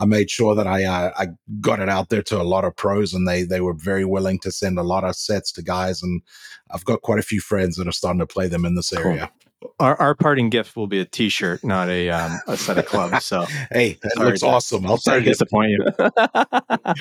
I 0.00 0.06
made 0.06 0.30
sure 0.30 0.54
that 0.54 0.66
I 0.66 0.84
uh, 0.84 1.12
I 1.16 1.28
got 1.60 1.78
it 1.78 1.88
out 1.88 2.08
there 2.08 2.22
to 2.22 2.40
a 2.40 2.42
lot 2.42 2.64
of 2.64 2.74
pros, 2.74 3.12
and 3.12 3.28
they 3.28 3.42
they 3.42 3.60
were 3.60 3.74
very 3.74 4.04
willing 4.04 4.38
to 4.40 4.50
send 4.50 4.78
a 4.78 4.82
lot 4.82 5.04
of 5.04 5.14
sets 5.14 5.52
to 5.52 5.62
guys, 5.62 6.02
and 6.02 6.22
I've 6.70 6.84
got 6.86 7.02
quite 7.02 7.18
a 7.18 7.22
few 7.22 7.40
friends 7.40 7.76
that 7.76 7.86
are 7.86 7.92
starting 7.92 8.20
to 8.20 8.26
play 8.26 8.48
them 8.48 8.64
in 8.64 8.74
this 8.74 8.90
Cool. 8.90 9.06
area. 9.06 9.30
Our, 9.78 9.94
our 10.00 10.14
parting 10.14 10.48
gift 10.48 10.74
will 10.74 10.86
be 10.86 11.00
a 11.00 11.04
T-shirt, 11.04 11.62
not 11.62 11.90
a 11.90 12.08
um, 12.08 12.40
a 12.46 12.56
set 12.56 12.78
of 12.78 12.86
clubs. 12.86 13.26
So 13.26 13.42
Hey, 13.70 13.98
that 14.02 14.12
Sorry, 14.14 14.28
looks 14.30 14.42
awesome. 14.42 14.86
I'll 14.86 14.96
sorry 14.96 15.22
to 15.22 15.28
disappoint 15.28 15.72
you. 15.72 15.84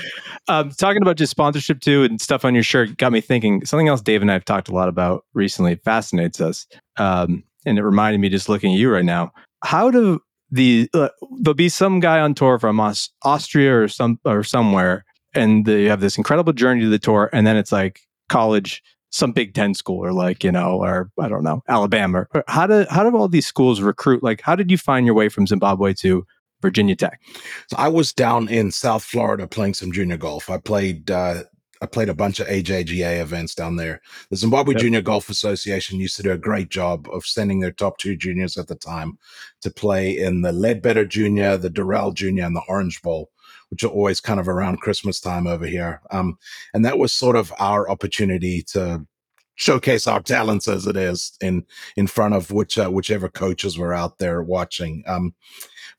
um, 0.50 0.70
talking 0.72 1.02
about 1.02 1.16
just 1.16 1.32
sponsorship 1.32 1.80
too 1.80 2.04
and 2.04 2.20
stuff 2.20 2.44
on 2.44 2.54
your 2.54 2.64
shirt 2.64 2.98
got 2.98 3.14
me 3.14 3.22
thinking. 3.22 3.66
Something 3.66 3.88
else 3.88 4.02
Dave 4.02 4.22
and 4.22 4.30
I 4.30 4.34
have 4.34 4.44
talked 4.44 4.68
a 4.68 4.74
lot 4.74 4.90
about 4.90 5.24
recently 5.34 5.76
fascinates 5.76 6.42
us, 6.42 6.68
um, 6.98 7.44
and 7.66 7.80
it 7.80 7.84
reminded 7.84 8.20
me 8.20 8.28
just 8.28 8.50
looking 8.50 8.74
at 8.74 8.80
you 8.80 8.92
right 8.92 9.06
now. 9.06 9.32
How 9.64 9.90
do 9.90 10.22
the 10.52 10.90
uh, 10.94 11.10
there'll 11.40 11.54
be 11.54 11.70
some 11.70 12.00
guy 12.00 12.20
on 12.20 12.34
tour 12.34 12.60
from 12.60 12.80
Aus- 12.80 13.10
Austria 13.24 13.82
or 13.82 13.88
some 13.88 14.20
or 14.26 14.44
somewhere, 14.44 15.06
and 15.34 15.66
they 15.66 15.86
have 15.86 16.02
this 16.02 16.18
incredible 16.18 16.54
journey 16.54 16.82
to 16.82 16.90
the 16.90 17.00
tour, 17.00 17.30
and 17.34 17.46
then 17.46 17.58
it's 17.58 17.72
like 17.72 18.02
college. 18.30 18.84
Some 19.12 19.32
Big 19.32 19.56
Ten 19.56 19.74
school, 19.74 20.06
or 20.06 20.14
like 20.14 20.44
you 20.44 20.52
know, 20.52 20.84
or 20.84 21.10
I 21.20 21.28
don't 21.30 21.44
know, 21.44 21.64
Alabama. 21.68 22.28
How 22.48 22.68
do 22.68 22.86
how 22.92 23.10
do 23.10 23.18
all 23.18 23.28
these 23.28 23.48
schools 23.48 23.82
recruit? 23.82 24.22
Like, 24.22 24.40
how 24.42 24.56
did 24.56 24.70
you 24.70 24.78
find 24.78 25.04
your 25.04 25.16
way 25.16 25.30
from 25.30 25.48
Zimbabwe 25.48 25.96
to 25.96 26.28
Virginia 26.62 26.96
Tech? 26.96 27.20
So 27.70 27.78
I 27.78 27.88
was 27.88 28.14
down 28.14 28.48
in 28.50 28.70
South 28.70 29.04
Florida 29.04 29.48
playing 29.48 29.74
some 29.74 29.92
junior 29.92 30.18
golf. 30.18 30.48
I 30.48 30.60
played 30.60 31.10
uh, 31.10 31.46
I 31.82 31.86
played 31.86 32.10
a 32.10 32.14
bunch 32.14 32.40
of 32.40 32.48
AJGA 32.48 33.22
events 33.22 33.56
down 33.56 33.78
there. 33.78 34.02
The 34.30 34.36
Zimbabwe 34.36 34.74
Yep. 34.74 34.82
Junior 34.82 35.02
Golf 35.02 35.30
Association 35.30 36.00
used 36.00 36.18
to 36.18 36.24
do 36.24 36.32
a 36.32 36.38
great 36.38 36.70
job 36.70 37.08
of 37.12 37.26
sending 37.26 37.60
their 37.60 37.72
top 37.72 37.98
two 37.98 38.16
juniors 38.18 38.58
at 38.58 38.68
the 38.68 38.76
time 38.76 39.18
to 39.62 39.72
play 39.72 40.18
in 40.18 40.42
the 40.42 40.52
Ledbetter 40.52 41.06
Junior, 41.06 41.58
the 41.58 41.70
Doral 41.70 42.14
Junior, 42.14 42.44
and 42.46 42.56
the 42.56 42.64
Orange 42.68 43.02
Bowl, 43.02 43.32
which 43.70 43.84
are 43.84 43.88
always 43.88 44.20
kind 44.20 44.40
of 44.40 44.50
around 44.50 44.82
Christmas 44.82 45.22
time 45.22 45.48
over 45.48 45.66
here. 45.66 46.02
Um, 46.12 46.38
and 46.74 46.84
that 46.84 46.98
was 46.98 47.14
sort 47.14 47.38
of 47.38 47.54
our 47.60 47.90
opportunity 47.90 48.62
to 48.74 49.06
showcase 49.56 50.08
our 50.08 50.22
talents 50.22 50.70
as 50.70 50.88
it 50.88 50.96
is 50.96 51.34
in 51.42 51.66
in 51.98 52.08
front 52.08 52.34
of 52.34 52.50
which 52.50 52.78
uh, 52.78 52.90
whichever 52.90 53.28
coaches 53.28 53.78
were 53.78 53.94
out 53.94 54.18
there 54.18 54.42
watching. 54.42 55.04
Um, 55.06 55.34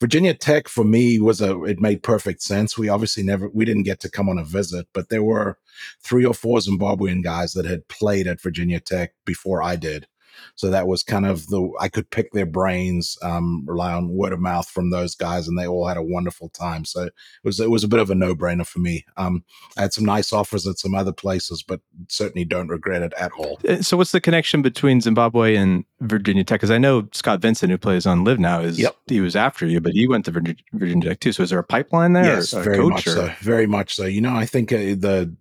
Virginia 0.00 0.32
Tech 0.32 0.66
for 0.66 0.82
me 0.82 1.20
was 1.20 1.42
a 1.42 1.62
it 1.64 1.78
made 1.78 2.02
perfect 2.02 2.42
sense. 2.42 2.78
We 2.78 2.88
obviously 2.88 3.22
never 3.22 3.50
we 3.50 3.66
didn't 3.66 3.82
get 3.82 4.00
to 4.00 4.10
come 4.10 4.28
on 4.28 4.38
a 4.38 4.44
visit, 4.44 4.86
but 4.94 5.10
there 5.10 5.22
were 5.22 5.58
three 6.02 6.24
or 6.24 6.34
four 6.34 6.58
Zimbabwean 6.58 7.22
guys 7.22 7.52
that 7.52 7.66
had 7.66 7.86
played 7.88 8.26
at 8.26 8.40
Virginia 8.40 8.80
Tech 8.80 9.12
before 9.26 9.62
I 9.62 9.76
did. 9.76 10.06
So 10.54 10.70
that 10.70 10.86
was 10.86 11.02
kind 11.02 11.26
of 11.26 11.46
the 11.48 11.70
I 11.80 11.88
could 11.88 12.10
pick 12.10 12.32
their 12.32 12.46
brains, 12.46 13.16
um, 13.22 13.64
rely 13.66 13.92
on 13.92 14.08
word 14.10 14.32
of 14.32 14.40
mouth 14.40 14.68
from 14.68 14.90
those 14.90 15.14
guys, 15.14 15.48
and 15.48 15.58
they 15.58 15.66
all 15.66 15.86
had 15.86 15.96
a 15.96 16.02
wonderful 16.02 16.48
time. 16.50 16.84
So 16.84 17.04
it 17.04 17.12
was 17.44 17.60
it 17.60 17.70
was 17.70 17.84
a 17.84 17.88
bit 17.88 18.00
of 18.00 18.10
a 18.10 18.14
no 18.14 18.34
brainer 18.34 18.66
for 18.66 18.78
me. 18.78 19.04
Um, 19.16 19.44
I 19.76 19.82
had 19.82 19.92
some 19.92 20.04
nice 20.04 20.32
offers 20.32 20.66
at 20.66 20.78
some 20.78 20.94
other 20.94 21.12
places, 21.12 21.62
but 21.62 21.80
certainly 22.08 22.44
don't 22.44 22.68
regret 22.68 23.02
it 23.02 23.12
at 23.18 23.32
all. 23.32 23.58
Uh, 23.68 23.82
So, 23.82 23.96
what's 23.96 24.12
the 24.12 24.20
connection 24.20 24.62
between 24.62 25.00
Zimbabwe 25.00 25.56
and 25.56 25.84
Virginia 26.00 26.44
Tech? 26.44 26.60
Because 26.60 26.70
I 26.70 26.78
know 26.78 27.08
Scott 27.12 27.40
Vincent, 27.40 27.70
who 27.70 27.78
plays 27.78 28.06
on 28.06 28.24
LIV 28.24 28.38
Now, 28.38 28.60
is 28.60 28.78
Yep. 28.78 28.96
he 29.06 29.20
was 29.20 29.36
after 29.36 29.66
you, 29.66 29.80
but 29.80 29.92
he 29.92 30.06
went 30.08 30.24
to 30.26 30.30
Virginia, 30.72 31.08
Tech 31.10 31.20
too. 31.20 31.32
So, 31.32 31.42
is 31.42 31.50
there 31.50 31.58
a 31.58 31.64
pipeline 31.64 32.12
there? 32.12 32.24
Yes, 32.24 32.52
very 32.52 32.76
coach 32.78 32.90
much 32.90 33.06
or- 33.06 33.10
so. 33.10 33.32
Very 33.40 33.66
much 33.66 33.94
so. 33.94 34.04
You 34.06 34.20
know, 34.20 34.34
I 34.34 34.46
think 34.46 34.72
uh, 34.72 34.76
the 34.76 35.34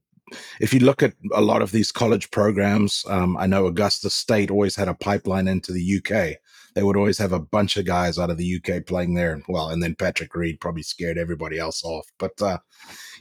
if 0.59 0.73
you 0.73 0.79
look 0.79 1.03
at 1.03 1.13
a 1.33 1.41
lot 1.41 1.61
of 1.61 1.71
these 1.71 1.91
college 1.91 2.31
programs, 2.31 3.05
um, 3.07 3.37
I 3.37 3.47
know 3.47 3.65
Augusta 3.65 4.09
State 4.09 4.51
always 4.51 4.75
had 4.75 4.87
a 4.87 4.93
pipeline 4.93 5.47
into 5.47 5.71
the 5.71 5.97
UK. 5.97 6.37
They 6.75 6.83
would 6.83 6.97
always 6.97 7.17
have 7.17 7.33
a 7.33 7.39
bunch 7.39 7.77
of 7.77 7.85
guys 7.85 8.19
out 8.19 8.29
of 8.29 8.37
the 8.37 8.61
UK 8.61 8.85
playing 8.85 9.15
there. 9.15 9.41
Well, 9.47 9.69
and 9.69 9.81
then 9.81 9.95
Patrick 9.95 10.35
Reed 10.35 10.59
probably 10.59 10.83
scared 10.83 11.17
everybody 11.17 11.57
else 11.57 11.83
off. 11.83 12.05
But 12.19 12.39
uh, 12.41 12.59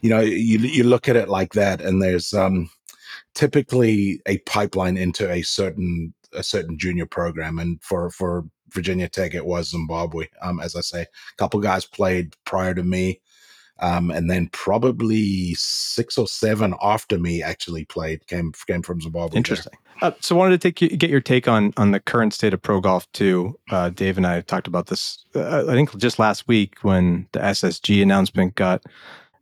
you 0.03 0.11
know, 0.11 0.21
you 0.21 0.59
you 0.59 0.85
look 0.85 1.09
at 1.09 1.17
it 1.17 1.29
like 1.29 1.55
that, 1.55 1.81
and 1.81 2.03
there's 2.03 2.35
um, 2.35 2.71
typically 3.35 4.21
a 4.27 4.39
pipeline 4.39 4.97
into 4.97 5.31
a 5.31 5.43
certain 5.43 6.15
a 6.35 6.43
certain 6.43 6.79
junior 6.79 7.07
program, 7.07 7.59
and 7.59 7.83
for 7.83 8.11
for 8.11 8.45
Virginia 8.71 9.09
Tech, 9.09 9.35
it 9.35 9.47
was 9.47 9.71
Zimbabwe. 9.71 10.27
Um, 10.43 10.61
as 10.61 10.77
I 10.77 10.81
say, 10.81 11.03
a 11.03 11.37
couple 11.39 11.61
guys 11.61 11.87
played 11.87 12.37
prior 12.45 12.75
to 12.75 12.83
me 12.83 13.21
um, 13.81 14.11
and 14.11 14.31
then 14.31 14.49
probably 14.53 15.55
six 15.55 16.19
or 16.19 16.27
seven 16.27 16.75
after 16.83 17.19
me 17.19 17.43
actually 17.43 17.85
played 17.85 18.27
came 18.27 18.53
came 18.67 18.83
from 18.83 19.01
Zimbabwe. 19.01 19.37
Interesting. 19.37 19.73
Uh, 20.01 20.13
so, 20.21 20.37
wanted 20.37 20.61
to 20.61 20.69
take 20.71 20.81
you, 20.81 20.97
get 20.97 21.11
your 21.11 21.21
take 21.21 21.49
on 21.49 21.73
on 21.77 21.91
the 21.91 22.01
current 22.01 22.33
state 22.33 22.55
of 22.55 22.63
pro 22.63 22.81
golf 22.81 23.11
too. 23.13 23.59
Uh, 23.71 23.91
Dave 23.91 24.17
and 24.17 24.27
I 24.27 24.41
talked 24.43 24.67
about 24.67 24.87
this. 24.87 25.25
Uh, 25.35 25.65
I 25.69 25.73
think 25.73 25.97
just 25.97 26.19
last 26.19 26.47
week 26.49 26.79
when 26.83 27.29
the 27.33 27.41
SSG 27.41 28.03
announcement 28.03 28.55
got 28.55 28.83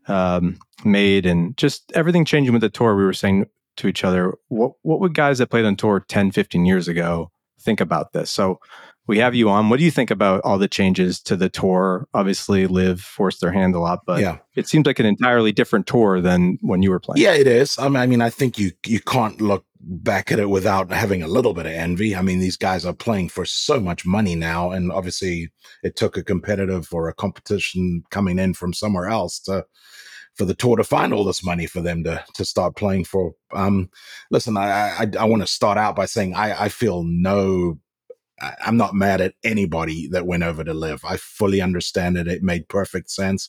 um, 0.08 0.58
made, 0.84 1.26
and 1.26 1.56
just 1.56 1.90
everything 1.92 2.24
changing 2.24 2.52
with 2.52 2.62
the 2.62 2.70
tour. 2.70 2.96
We 2.96 3.04
were 3.04 3.12
saying 3.12 3.46
to 3.76 3.88
each 3.88 4.04
other, 4.04 4.34
what 4.48 4.72
what 4.82 5.00
would 5.00 5.14
guys 5.14 5.38
that 5.38 5.50
played 5.50 5.64
on 5.64 5.76
tour 5.76 6.00
10, 6.00 6.30
15 6.32 6.64
years 6.64 6.88
ago 6.88 7.30
think 7.60 7.80
about 7.80 8.12
this? 8.12 8.30
So. 8.30 8.60
We 9.06 9.18
have 9.18 9.34
you 9.34 9.48
on. 9.48 9.68
What 9.68 9.78
do 9.78 9.84
you 9.84 9.90
think 9.90 10.10
about 10.10 10.40
all 10.42 10.58
the 10.58 10.68
changes 10.68 11.20
to 11.22 11.36
the 11.36 11.48
tour? 11.48 12.08
Obviously, 12.12 12.66
LIV 12.66 13.00
forced 13.00 13.40
their 13.40 13.52
hand 13.52 13.74
a 13.74 13.78
lot, 13.78 14.00
but 14.04 14.20
yeah, 14.20 14.38
it 14.54 14.66
seems 14.66 14.86
like 14.86 14.98
an 14.98 15.06
entirely 15.06 15.52
different 15.52 15.86
tour 15.86 16.20
than 16.20 16.58
when 16.60 16.82
you 16.82 16.90
were 16.90 17.00
playing. 17.00 17.22
yeah, 17.22 17.34
it 17.34 17.46
is. 17.46 17.78
I 17.78 17.88
mean, 17.88 17.96
I 17.96 18.06
mean, 18.06 18.20
I 18.20 18.30
think 18.30 18.58
you 18.58 18.72
you 18.84 19.00
can't 19.00 19.40
look 19.40 19.64
back 19.80 20.32
at 20.32 20.40
it 20.40 20.50
without 20.50 20.90
having 20.90 21.22
a 21.22 21.28
little 21.28 21.54
bit 21.54 21.66
of 21.66 21.72
envy. 21.72 22.16
I 22.16 22.22
mean, 22.22 22.40
these 22.40 22.56
guys 22.56 22.84
are 22.84 22.92
playing 22.92 23.28
for 23.28 23.44
so 23.44 23.78
much 23.78 24.04
money 24.04 24.34
now, 24.34 24.72
and 24.72 24.90
obviously, 24.90 25.52
it 25.82 25.94
took 25.94 26.16
a 26.16 26.24
competitive 26.24 26.88
or 26.92 27.08
a 27.08 27.14
competition 27.14 28.02
coming 28.10 28.38
in 28.38 28.54
from 28.54 28.72
somewhere 28.72 29.06
else 29.06 29.38
to 29.40 29.66
for 30.34 30.44
the 30.44 30.54
tour 30.54 30.76
to 30.76 30.84
find 30.84 31.14
all 31.14 31.24
this 31.24 31.44
money 31.44 31.66
for 31.66 31.80
them 31.80 32.04
to 32.04 32.24
to 32.34 32.44
start 32.44 32.76
playing 32.76 33.04
for. 33.04 33.32
Um, 33.54 33.88
listen, 34.30 34.56
I 34.56 34.70
I, 34.70 35.06
I 35.20 35.24
want 35.24 35.42
to 35.42 35.46
start 35.46 35.78
out 35.78 35.96
by 35.96 36.06
saying 36.06 36.34
I 36.34 36.64
I 36.64 36.68
feel 36.68 37.04
no 37.04 37.78
I'm 38.40 38.76
not 38.76 38.94
mad 38.94 39.20
at 39.20 39.34
anybody 39.44 40.08
that 40.08 40.26
went 40.26 40.42
over 40.42 40.62
to 40.62 40.74
LIV. 40.74 41.04
I 41.04 41.16
fully 41.16 41.60
understand 41.60 42.18
it. 42.18 42.28
It 42.28 42.42
made 42.42 42.68
perfect 42.68 43.10
sense. 43.10 43.48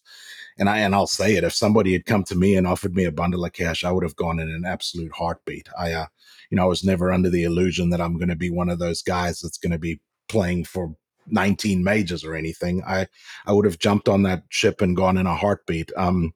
And 0.57 0.69
I 0.69 0.79
and 0.79 0.95
I'll 0.95 1.07
say 1.07 1.35
it. 1.35 1.43
If 1.43 1.53
somebody 1.53 1.93
had 1.93 2.05
come 2.05 2.23
to 2.25 2.35
me 2.35 2.55
and 2.55 2.65
offered 2.65 2.95
me 2.95 3.03
a 3.03 3.11
bundle 3.11 3.43
of 3.43 3.53
cash, 3.53 3.83
I 3.83 3.91
would 3.91 4.03
have 4.03 4.15
gone 4.15 4.39
in 4.39 4.49
an 4.49 4.63
absolute 4.65 5.11
heartbeat. 5.11 5.67
I 5.77 5.91
uh 5.93 6.05
you 6.49 6.55
know, 6.55 6.63
I 6.63 6.67
was 6.67 6.83
never 6.83 7.11
under 7.11 7.29
the 7.29 7.43
illusion 7.43 7.89
that 7.89 8.01
I'm 8.01 8.17
gonna 8.17 8.35
be 8.35 8.49
one 8.49 8.69
of 8.69 8.79
those 8.79 9.01
guys 9.01 9.41
that's 9.41 9.57
gonna 9.57 9.77
be 9.77 9.99
playing 10.29 10.65
for 10.65 10.95
19 11.27 11.83
majors 11.83 12.23
or 12.23 12.35
anything. 12.35 12.81
I 12.85 13.07
I 13.45 13.51
would 13.51 13.65
have 13.65 13.79
jumped 13.79 14.07
on 14.07 14.23
that 14.23 14.43
ship 14.49 14.81
and 14.81 14.95
gone 14.95 15.17
in 15.17 15.27
a 15.27 15.35
heartbeat. 15.35 15.91
Um 15.97 16.33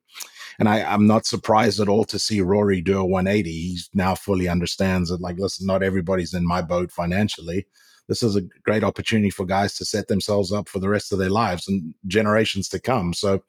and 0.59 0.67
I, 0.69 0.83
I'm 0.83 1.07
not 1.07 1.25
surprised 1.25 1.79
at 1.79 1.87
all 1.87 2.03
to 2.05 2.19
see 2.19 2.41
Rory 2.41 2.81
do 2.81 2.99
a 2.99 3.05
180. 3.05 3.49
He 3.49 3.79
now 3.93 4.13
fully 4.13 4.47
understands 4.47 5.09
that, 5.09 5.21
like, 5.21 5.39
listen, 5.39 5.65
not 5.65 5.81
everybody's 5.81 6.33
in 6.35 6.45
my 6.45 6.61
boat 6.61 6.91
financially. 6.91 7.65
This 8.12 8.24
is 8.24 8.36
a 8.36 8.41
great 8.66 8.84
opportunity 8.84 9.30
for 9.30 9.45
guys 9.45 9.74
to 9.78 9.86
set 9.86 10.09
themselves 10.09 10.51
up 10.51 10.68
for 10.68 10.80
the 10.80 10.89
rest 10.89 11.14
of 11.14 11.18
their 11.18 11.30
lives 11.30 11.66
and 11.70 11.93
generations 12.07 12.68
to 12.68 12.80
come. 12.82 13.14
So, 13.14 13.41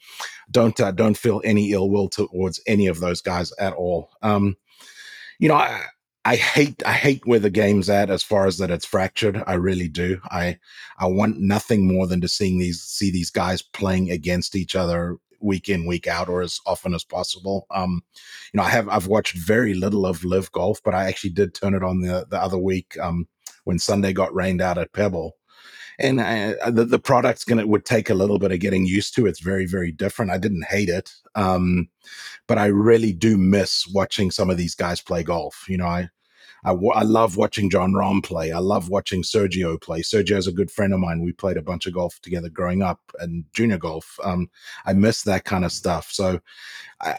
don't 0.52 0.78
uh, 0.78 0.92
don't 0.92 1.16
feel 1.16 1.42
any 1.44 1.72
ill 1.72 1.90
will 1.90 2.08
towards 2.08 2.60
any 2.68 2.86
of 2.86 3.00
those 3.00 3.20
guys 3.20 3.52
at 3.58 3.72
all. 3.72 4.10
Um, 4.22 4.56
you 5.40 5.48
know, 5.48 5.56
I, 5.56 5.82
I 6.24 6.36
hate 6.36 6.80
I 6.86 6.92
hate 6.92 7.26
where 7.26 7.40
the 7.40 7.50
game's 7.50 7.90
at 7.90 8.08
as 8.08 8.22
far 8.22 8.46
as 8.46 8.58
that 8.58 8.70
it's 8.70 8.84
fractured. 8.84 9.42
I 9.48 9.54
really 9.54 9.88
do. 9.88 10.20
I 10.30 10.60
I 10.96 11.06
want 11.06 11.40
nothing 11.40 11.88
more 11.88 12.06
than 12.06 12.20
to 12.20 12.28
seeing 12.28 12.60
these 12.60 12.80
see 12.80 13.10
these 13.10 13.30
guys 13.30 13.62
playing 13.62 14.12
against 14.12 14.54
each 14.54 14.76
other 14.76 15.16
week 15.40 15.68
in 15.68 15.88
week 15.88 16.06
out 16.06 16.28
or 16.28 16.40
as 16.40 16.60
often 16.66 16.94
as 16.94 17.02
possible. 17.02 17.66
Um, 17.72 18.04
you 18.52 18.58
know, 18.58 18.62
I 18.62 18.70
have 18.70 18.88
I've 18.88 19.08
watched 19.08 19.36
very 19.36 19.74
little 19.74 20.06
of 20.06 20.22
LIV 20.22 20.52
Golf, 20.52 20.80
but 20.84 20.94
I 20.94 21.08
actually 21.08 21.30
did 21.30 21.52
turn 21.52 21.74
it 21.74 21.82
on 21.82 22.00
the 22.02 22.26
the 22.30 22.40
other 22.40 22.58
week 22.58 22.96
um, 23.00 23.26
when 23.64 23.78
Sunday 23.78 24.12
got 24.12 24.34
rained 24.34 24.60
out 24.60 24.78
at 24.78 24.92
Pebble. 24.92 25.36
And 25.98 26.20
uh, 26.20 26.70
the 26.70 26.84
the 26.84 26.98
product's 26.98 27.44
gonna 27.44 27.66
would 27.66 27.84
take 27.84 28.08
a 28.08 28.14
little 28.14 28.38
bit 28.38 28.50
of 28.50 28.60
getting 28.60 28.86
used 28.86 29.14
to. 29.14 29.26
It's 29.26 29.40
very 29.40 29.66
very 29.66 29.92
different. 29.92 30.30
I 30.30 30.38
didn't 30.38 30.64
hate 30.64 30.88
it, 30.88 31.12
um, 31.34 31.88
but 32.48 32.58
I 32.58 32.66
really 32.66 33.12
do 33.12 33.36
miss 33.36 33.86
watching 33.92 34.30
some 34.30 34.48
of 34.48 34.56
these 34.56 34.74
guys 34.74 35.00
play 35.02 35.22
golf. 35.22 35.66
You 35.68 35.76
know, 35.76 35.86
I 35.86 36.08
I, 36.64 36.72
I 36.72 37.02
love 37.02 37.36
watching 37.36 37.70
Jon 37.70 37.92
Rahm 37.92 38.22
play. 38.22 38.52
I 38.52 38.58
love 38.58 38.88
watching 38.88 39.22
Sergio 39.22 39.80
play. 39.80 40.00
Sergio 40.00 40.36
is 40.36 40.46
a 40.46 40.52
good 40.52 40.70
friend 40.70 40.92
of 40.94 41.00
mine. 41.00 41.20
We 41.22 41.32
played 41.32 41.56
a 41.56 41.62
bunch 41.62 41.86
of 41.86 41.94
golf 41.94 42.20
together 42.20 42.48
growing 42.48 42.82
up 42.82 43.00
and 43.18 43.44
junior 43.52 43.78
golf. 43.78 44.18
Um, 44.22 44.48
I 44.86 44.92
miss 44.92 45.22
that 45.22 45.44
kind 45.44 45.64
of 45.64 45.72
stuff. 45.72 46.10
So 46.12 46.40
I, 47.00 47.18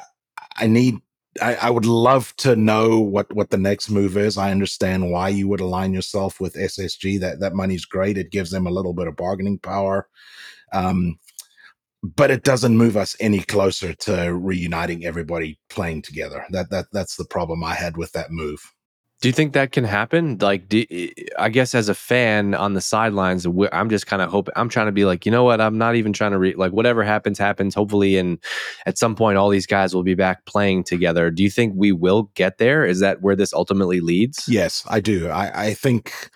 I 0.57 0.67
need 0.67 0.95
I, 1.41 1.55
I, 1.55 1.69
would 1.69 1.85
love 1.85 2.35
to 2.37 2.55
know 2.55 2.99
what 2.99 3.33
what 3.33 3.49
the 3.49 3.57
next 3.57 3.89
move 3.89 4.17
is. 4.17 4.37
I 4.37 4.51
understand 4.51 5.11
why 5.11 5.29
you 5.29 5.47
would 5.47 5.61
align 5.61 5.93
yourself 5.93 6.39
with 6.39 6.53
SSG. 6.53 7.19
That 7.19 7.39
that 7.39 7.55
money's 7.55 7.85
great. 7.85 8.17
It 8.17 8.31
gives 8.31 8.51
them 8.51 8.67
a 8.67 8.71
little 8.71 8.93
bit 8.93 9.07
of 9.07 9.15
bargaining 9.15 9.59
power. 9.59 10.07
Um, 10.73 11.19
but 12.03 12.29
it 12.29 12.43
doesn't 12.43 12.77
move 12.77 12.97
us 12.97 13.15
any 13.19 13.39
closer 13.39 13.93
to 13.93 14.33
reuniting 14.33 15.05
everybody 15.05 15.59
playing 15.69 16.01
together. 16.01 16.45
That 16.51 16.69
that 16.69 16.87
that's 16.91 17.15
the 17.15 17.25
problem 17.25 17.63
I 17.63 17.73
had 17.73 17.97
with 17.97 18.11
that 18.11 18.31
move. 18.31 18.61
Do 19.23 19.29
you 19.29 19.33
think 19.33 19.53
that 19.53 19.71
can 19.71 19.85
happen? 19.85 20.37
Like, 20.41 20.67
do, 20.67 20.83
eh, 20.91 21.07
I 21.39 21.47
guess 21.47 21.73
as 21.73 21.87
a 21.87 21.95
fan 21.95 22.53
on 22.53 22.73
the 22.73 22.81
sidelines, 22.81 23.47
I'm 23.71 23.89
just 23.89 24.05
kind 24.05 24.21
of 24.21 24.29
hoping. 24.29 24.51
I'm 24.57 24.67
trying 24.67 24.87
to 24.87 24.91
be 24.91 25.05
like, 25.05 25.25
you 25.25 25.31
know 25.31 25.45
what? 25.45 25.61
I'm 25.61 25.77
not 25.77 25.95
even 25.95 26.11
trying 26.11 26.33
to 26.33 26.37
read. 26.37 26.57
Like, 26.57 26.73
whatever 26.73 27.05
happens, 27.05 27.39
happens. 27.39 27.73
Hopefully, 27.73 28.17
and 28.17 28.37
at 28.85 28.97
some 28.97 29.15
point, 29.15 29.37
all 29.37 29.47
these 29.47 29.65
guys 29.65 29.95
will 29.95 30.03
be 30.03 30.13
back 30.13 30.43
playing 30.43 30.83
together. 30.83 31.31
Do 31.31 31.41
you 31.41 31.49
think 31.49 31.71
we 31.73 31.93
will 31.93 32.23
get 32.33 32.57
there? 32.57 32.85
Is 32.85 32.99
that 32.99 33.21
where 33.21 33.33
this 33.33 33.53
ultimately 33.53 34.01
leads? 34.01 34.43
Yes, 34.45 34.83
I 34.89 34.99
do. 34.99 35.29
I, 35.29 35.67
I 35.67 35.73
think. 35.73 36.29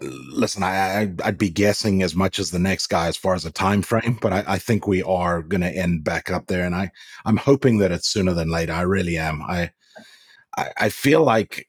Listen, 0.00 0.62
I, 0.62 1.12
I 1.24 1.26
would 1.26 1.38
be 1.38 1.50
guessing 1.50 2.04
as 2.04 2.14
much 2.14 2.38
as 2.38 2.52
the 2.52 2.60
next 2.60 2.86
guy 2.86 3.08
as 3.08 3.16
far 3.16 3.34
as 3.34 3.44
a 3.44 3.50
time 3.50 3.82
frame, 3.82 4.20
but 4.22 4.32
I, 4.32 4.44
I 4.46 4.58
think 4.58 4.86
we 4.86 5.02
are 5.02 5.42
going 5.42 5.62
to 5.62 5.76
end 5.76 6.04
back 6.04 6.30
up 6.30 6.46
there, 6.46 6.64
and 6.64 6.76
I 6.76 6.92
I'm 7.24 7.38
hoping 7.38 7.78
that 7.78 7.90
it's 7.90 8.08
sooner 8.08 8.34
than 8.34 8.52
later. 8.52 8.72
I 8.72 8.82
really 8.82 9.18
am. 9.18 9.42
I 9.42 9.72
I, 10.56 10.70
I 10.76 10.88
feel 10.90 11.24
like 11.24 11.68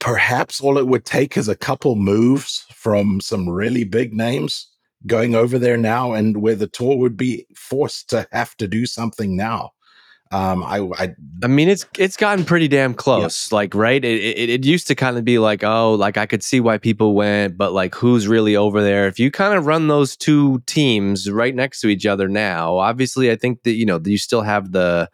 perhaps 0.00 0.60
all 0.60 0.78
it 0.78 0.86
would 0.86 1.04
take 1.04 1.36
is 1.36 1.48
a 1.48 1.56
couple 1.56 1.96
moves 1.96 2.64
from 2.74 3.20
some 3.20 3.48
really 3.48 3.84
big 3.84 4.12
names 4.12 4.68
going 5.06 5.34
over 5.34 5.58
there 5.58 5.76
now 5.76 6.12
and 6.12 6.42
where 6.42 6.54
the 6.54 6.66
tour 6.66 6.96
would 6.96 7.16
be 7.16 7.46
forced 7.54 8.10
to 8.10 8.26
have 8.32 8.56
to 8.56 8.68
do 8.68 8.84
something 8.84 9.36
now. 9.36 9.70
Um 10.30 10.62
i 10.62 10.80
i, 10.98 11.14
I 11.42 11.46
mean 11.46 11.70
it's 11.70 11.86
it's 11.96 12.18
gotten 12.18 12.44
pretty 12.44 12.68
damn 12.68 12.92
close 12.92 13.50
like 13.50 13.74
right? 13.74 14.04
It, 14.04 14.20
it, 14.20 14.50
it 14.50 14.66
used 14.66 14.86
to 14.88 14.94
kind 14.94 15.16
of 15.16 15.24
be 15.24 15.38
like 15.38 15.64
oh 15.64 15.94
like 15.94 16.18
i 16.18 16.26
could 16.26 16.42
see 16.42 16.60
why 16.60 16.76
people 16.76 17.14
went 17.14 17.56
but 17.56 17.72
like 17.72 17.94
who's 17.94 18.28
really 18.28 18.54
over 18.54 18.82
there? 18.82 19.06
If 19.08 19.18
you 19.18 19.30
kind 19.30 19.54
of 19.56 19.64
run 19.64 19.88
those 19.88 20.18
two 20.18 20.62
teams 20.66 21.30
right 21.30 21.54
next 21.54 21.80
to 21.80 21.88
each 21.88 22.04
other 22.04 22.28
now 22.28 22.76
obviously 22.76 23.30
i 23.30 23.36
think 23.36 23.62
that 23.62 23.72
you 23.72 23.86
know 23.86 23.98
you 24.04 24.18
still 24.18 24.42
have 24.42 24.72
the 24.72 25.08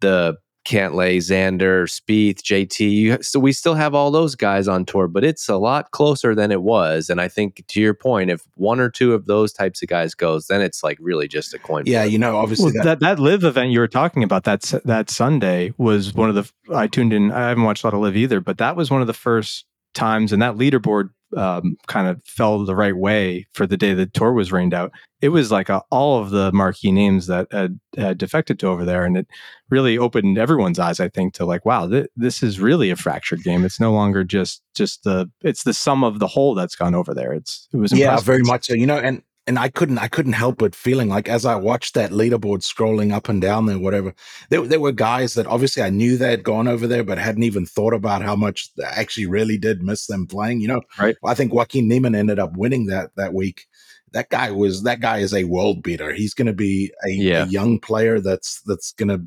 the 0.00 0.38
Cantlay, 0.66 1.18
Xander, 1.18 1.86
Spieth, 1.86 2.42
JT. 2.42 3.24
So 3.24 3.38
we 3.38 3.52
still 3.52 3.74
have 3.74 3.94
all 3.94 4.10
those 4.10 4.34
guys 4.34 4.66
on 4.66 4.84
tour, 4.84 5.06
but 5.06 5.22
it's 5.22 5.48
a 5.48 5.56
lot 5.56 5.92
closer 5.92 6.34
than 6.34 6.50
it 6.50 6.62
was. 6.62 7.08
And 7.08 7.20
I 7.20 7.28
think 7.28 7.64
to 7.68 7.80
your 7.80 7.94
point, 7.94 8.30
if 8.30 8.42
one 8.54 8.80
or 8.80 8.90
two 8.90 9.14
of 9.14 9.26
those 9.26 9.52
types 9.52 9.80
of 9.82 9.88
guys 9.88 10.14
goes, 10.14 10.48
then 10.48 10.60
it's 10.60 10.82
like 10.82 10.98
really 11.00 11.28
just 11.28 11.54
a 11.54 11.58
coin. 11.58 11.84
Yeah, 11.86 12.02
you 12.02 12.18
know, 12.18 12.36
obviously 12.36 12.72
well, 12.72 12.84
that, 12.84 13.00
that, 13.00 13.16
that 13.16 13.22
LIV 13.22 13.44
event 13.44 13.70
you 13.70 13.78
were 13.78 13.88
talking 13.88 14.24
about 14.24 14.44
that 14.44 14.62
that 14.84 15.08
Sunday 15.08 15.72
was 15.78 16.12
one 16.14 16.28
of 16.28 16.34
the 16.34 16.50
I 16.74 16.88
tuned 16.88 17.12
in. 17.12 17.30
I 17.30 17.48
haven't 17.48 17.64
watched 17.64 17.84
a 17.84 17.86
lot 17.86 17.94
of 17.94 18.00
LIV 18.00 18.16
either, 18.16 18.40
but 18.40 18.58
that 18.58 18.74
was 18.74 18.90
one 18.90 19.00
of 19.00 19.06
the 19.06 19.14
first 19.14 19.66
times, 19.94 20.32
and 20.32 20.42
that 20.42 20.56
leaderboard 20.56 21.10
um, 21.36 21.76
kind 21.86 22.08
of 22.08 22.20
fell 22.24 22.64
the 22.64 22.74
right 22.74 22.96
way 22.96 23.46
for 23.52 23.66
the 23.66 23.76
day 23.76 23.94
the 23.94 24.06
tour 24.06 24.32
was 24.32 24.52
rained 24.52 24.74
out. 24.74 24.90
It 25.20 25.28
was 25.28 25.50
like 25.50 25.68
a, 25.68 25.82
all 25.90 26.18
of 26.18 26.30
the 26.30 26.50
marquee 26.52 26.92
names 26.92 27.26
that 27.26 27.46
had, 27.52 27.78
had, 27.96 28.18
defected 28.18 28.58
to 28.60 28.68
over 28.68 28.84
there, 28.84 29.04
and 29.04 29.16
it 29.16 29.26
really 29.70 29.98
opened 29.98 30.38
everyone's 30.38 30.78
eyes. 30.78 31.00
I 31.00 31.08
think 31.08 31.34
to 31.34 31.44
like, 31.44 31.64
wow, 31.64 31.88
th- 31.88 32.08
this 32.16 32.42
is 32.42 32.60
really 32.60 32.90
a 32.90 32.96
fractured 32.96 33.42
game. 33.42 33.64
It's 33.64 33.80
no 33.80 33.92
longer 33.92 34.24
just 34.24 34.62
just 34.74 35.04
the 35.04 35.30
it's 35.42 35.64
the 35.64 35.74
sum 35.74 36.04
of 36.04 36.18
the 36.18 36.26
whole 36.26 36.54
that's 36.54 36.76
gone 36.76 36.94
over 36.94 37.14
there. 37.14 37.32
It's 37.32 37.68
it 37.72 37.76
was 37.76 37.92
yeah, 37.92 38.18
very 38.20 38.42
much 38.42 38.66
so. 38.66 38.74
You 38.74 38.86
know, 38.86 38.98
and 38.98 39.22
and 39.46 39.58
I 39.58 39.68
couldn't 39.68 39.98
I 39.98 40.08
couldn't 40.08 40.32
help 40.32 40.58
but 40.58 40.74
feeling 40.74 41.08
like 41.08 41.28
as 41.28 41.46
I 41.46 41.54
watched 41.54 41.94
that 41.94 42.10
leaderboard 42.10 42.62
scrolling 42.62 43.12
up 43.12 43.28
and 43.28 43.40
down 43.40 43.66
there, 43.66 43.78
whatever, 43.78 44.14
there, 44.50 44.62
there 44.62 44.80
were 44.80 44.92
guys 44.92 45.34
that 45.34 45.46
obviously 45.46 45.82
I 45.82 45.90
knew 45.90 46.16
they 46.16 46.30
had 46.30 46.42
gone 46.42 46.66
over 46.66 46.86
there, 46.86 47.04
but 47.04 47.18
hadn't 47.18 47.44
even 47.44 47.64
thought 47.64 47.94
about 47.94 48.22
how 48.22 48.34
much 48.34 48.70
I 48.80 49.00
actually 49.00 49.26
really 49.26 49.56
did 49.56 49.82
miss 49.82 50.06
them 50.06 50.26
playing. 50.26 50.60
You 50.60 50.68
know, 50.68 50.80
right? 50.98 51.16
I 51.24 51.34
think 51.34 51.52
Joaquin 51.52 51.88
Niemann 51.88 52.14
ended 52.14 52.38
up 52.38 52.56
winning 52.56 52.86
that 52.86 53.10
that 53.16 53.34
week. 53.34 53.66
That 54.12 54.30
guy 54.30 54.50
was 54.50 54.82
that 54.82 55.00
guy 55.00 55.18
is 55.18 55.34
a 55.34 55.44
world 55.44 55.82
beater. 55.82 56.12
He's 56.12 56.34
going 56.34 56.46
to 56.46 56.52
be 56.52 56.92
a, 57.04 57.10
yeah. 57.10 57.44
a 57.44 57.48
young 57.48 57.78
player 57.78 58.20
that's 58.20 58.62
that's 58.62 58.92
going 58.92 59.08
to 59.08 59.26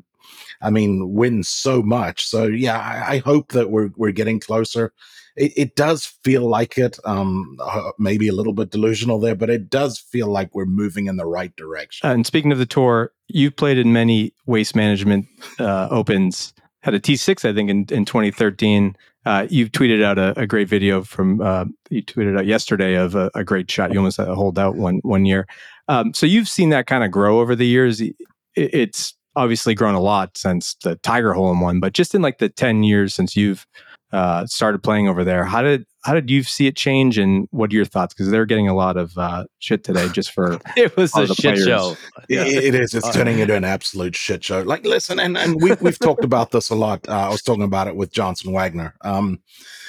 I 0.62 0.70
mean, 0.70 1.14
win 1.14 1.42
so 1.42 1.82
much. 1.82 2.26
So 2.26 2.44
yeah, 2.46 2.78
I, 2.78 3.14
I, 3.14 3.18
hope 3.18 3.52
that 3.52 3.70
we're 3.70 3.90
we're 3.96 4.12
getting 4.12 4.38
closer 4.38 4.92
it, 5.36 5.52
it 5.56 5.76
does 5.76 6.04
feel 6.04 6.48
like 6.48 6.78
it. 6.78 6.98
Um, 7.04 7.56
uh, 7.60 7.92
maybe 7.98 8.28
a 8.28 8.32
little 8.32 8.52
bit 8.52 8.70
delusional 8.70 9.18
there, 9.18 9.34
but 9.34 9.50
it 9.50 9.70
does 9.70 9.98
feel 9.98 10.28
like 10.28 10.54
we're 10.54 10.66
moving 10.66 11.06
in 11.06 11.16
the 11.16 11.26
right 11.26 11.54
direction. 11.56 12.08
Uh, 12.08 12.12
and 12.12 12.26
speaking 12.26 12.52
of 12.52 12.58
the 12.58 12.66
tour, 12.66 13.12
you've 13.28 13.56
played 13.56 13.78
in 13.78 13.92
many 13.92 14.34
waste 14.46 14.76
management 14.76 15.26
uh, 15.58 15.88
opens. 15.90 16.52
Had 16.82 16.94
a 16.94 17.00
T6, 17.00 17.48
I 17.48 17.54
think, 17.54 17.70
in, 17.70 17.86
in 17.90 18.04
2013. 18.04 18.96
Uh, 19.26 19.46
you 19.50 19.68
tweeted 19.68 20.02
out 20.02 20.18
a, 20.18 20.38
a, 20.40 20.46
great 20.46 20.66
video 20.66 21.02
from 21.04 21.42
uh, 21.42 21.66
you 21.90 22.02
tweeted 22.02 22.38
out 22.38 22.46
yesterday 22.46 22.94
of 22.94 23.14
a, 23.14 23.30
a, 23.34 23.44
great 23.44 23.70
shot. 23.70 23.92
You 23.92 23.98
almost 23.98 24.16
had 24.16 24.28
a 24.28 24.34
one 24.34 25.00
one 25.02 25.26
year. 25.26 25.46
Um, 25.88 26.14
so 26.14 26.24
you've 26.24 26.48
seen 26.48 26.70
that 26.70 26.86
kind 26.86 27.04
of 27.04 27.10
grow 27.10 27.40
over 27.40 27.54
the 27.54 27.66
years. 27.66 28.00
It, 28.00 28.16
it's 28.54 29.14
obviously 29.36 29.74
grown 29.74 29.94
a 29.94 30.00
lot 30.00 30.36
since 30.36 30.74
the 30.82 30.96
Tiger 30.96 31.32
hole 31.32 31.52
in 31.52 31.60
one, 31.60 31.80
but 31.80 31.92
just 31.92 32.14
in 32.14 32.22
like 32.22 32.38
the 32.38 32.48
10 32.48 32.82
years 32.82 33.14
since 33.14 33.36
you've 33.36 33.66
uh, 34.12 34.46
started 34.46 34.82
playing 34.82 35.08
over 35.08 35.24
there. 35.24 35.44
How 35.44 35.62
did 35.62 35.86
how 36.02 36.14
did 36.14 36.30
you 36.30 36.42
see 36.42 36.66
it 36.66 36.76
change, 36.76 37.18
and 37.18 37.46
what 37.50 37.70
are 37.70 37.74
your 37.74 37.84
thoughts? 37.84 38.14
Because 38.14 38.30
they're 38.30 38.46
getting 38.46 38.68
a 38.68 38.74
lot 38.74 38.96
of 38.96 39.16
uh, 39.16 39.44
shit 39.58 39.84
today 39.84 40.08
just 40.08 40.32
for 40.32 40.58
it 40.76 40.96
was 40.96 41.14
a 41.16 41.26
shit 41.26 41.54
players. 41.54 41.64
show. 41.64 41.96
Yeah. 42.28 42.44
It, 42.44 42.64
it 42.64 42.74
is. 42.74 42.94
It's 42.94 43.12
turning 43.12 43.38
into 43.38 43.54
an 43.54 43.64
absolute 43.64 44.16
shit 44.16 44.42
show. 44.42 44.62
Like, 44.62 44.84
listen, 44.84 45.20
and 45.20 45.36
and 45.36 45.60
we 45.62 45.72
we've 45.80 45.98
talked 45.98 46.24
about 46.24 46.50
this 46.50 46.70
a 46.70 46.74
lot. 46.74 47.08
Uh, 47.08 47.12
I 47.12 47.28
was 47.28 47.42
talking 47.42 47.62
about 47.62 47.86
it 47.88 47.96
with 47.96 48.12
Johnson 48.12 48.52
Wagner. 48.52 48.94
Um, 49.02 49.40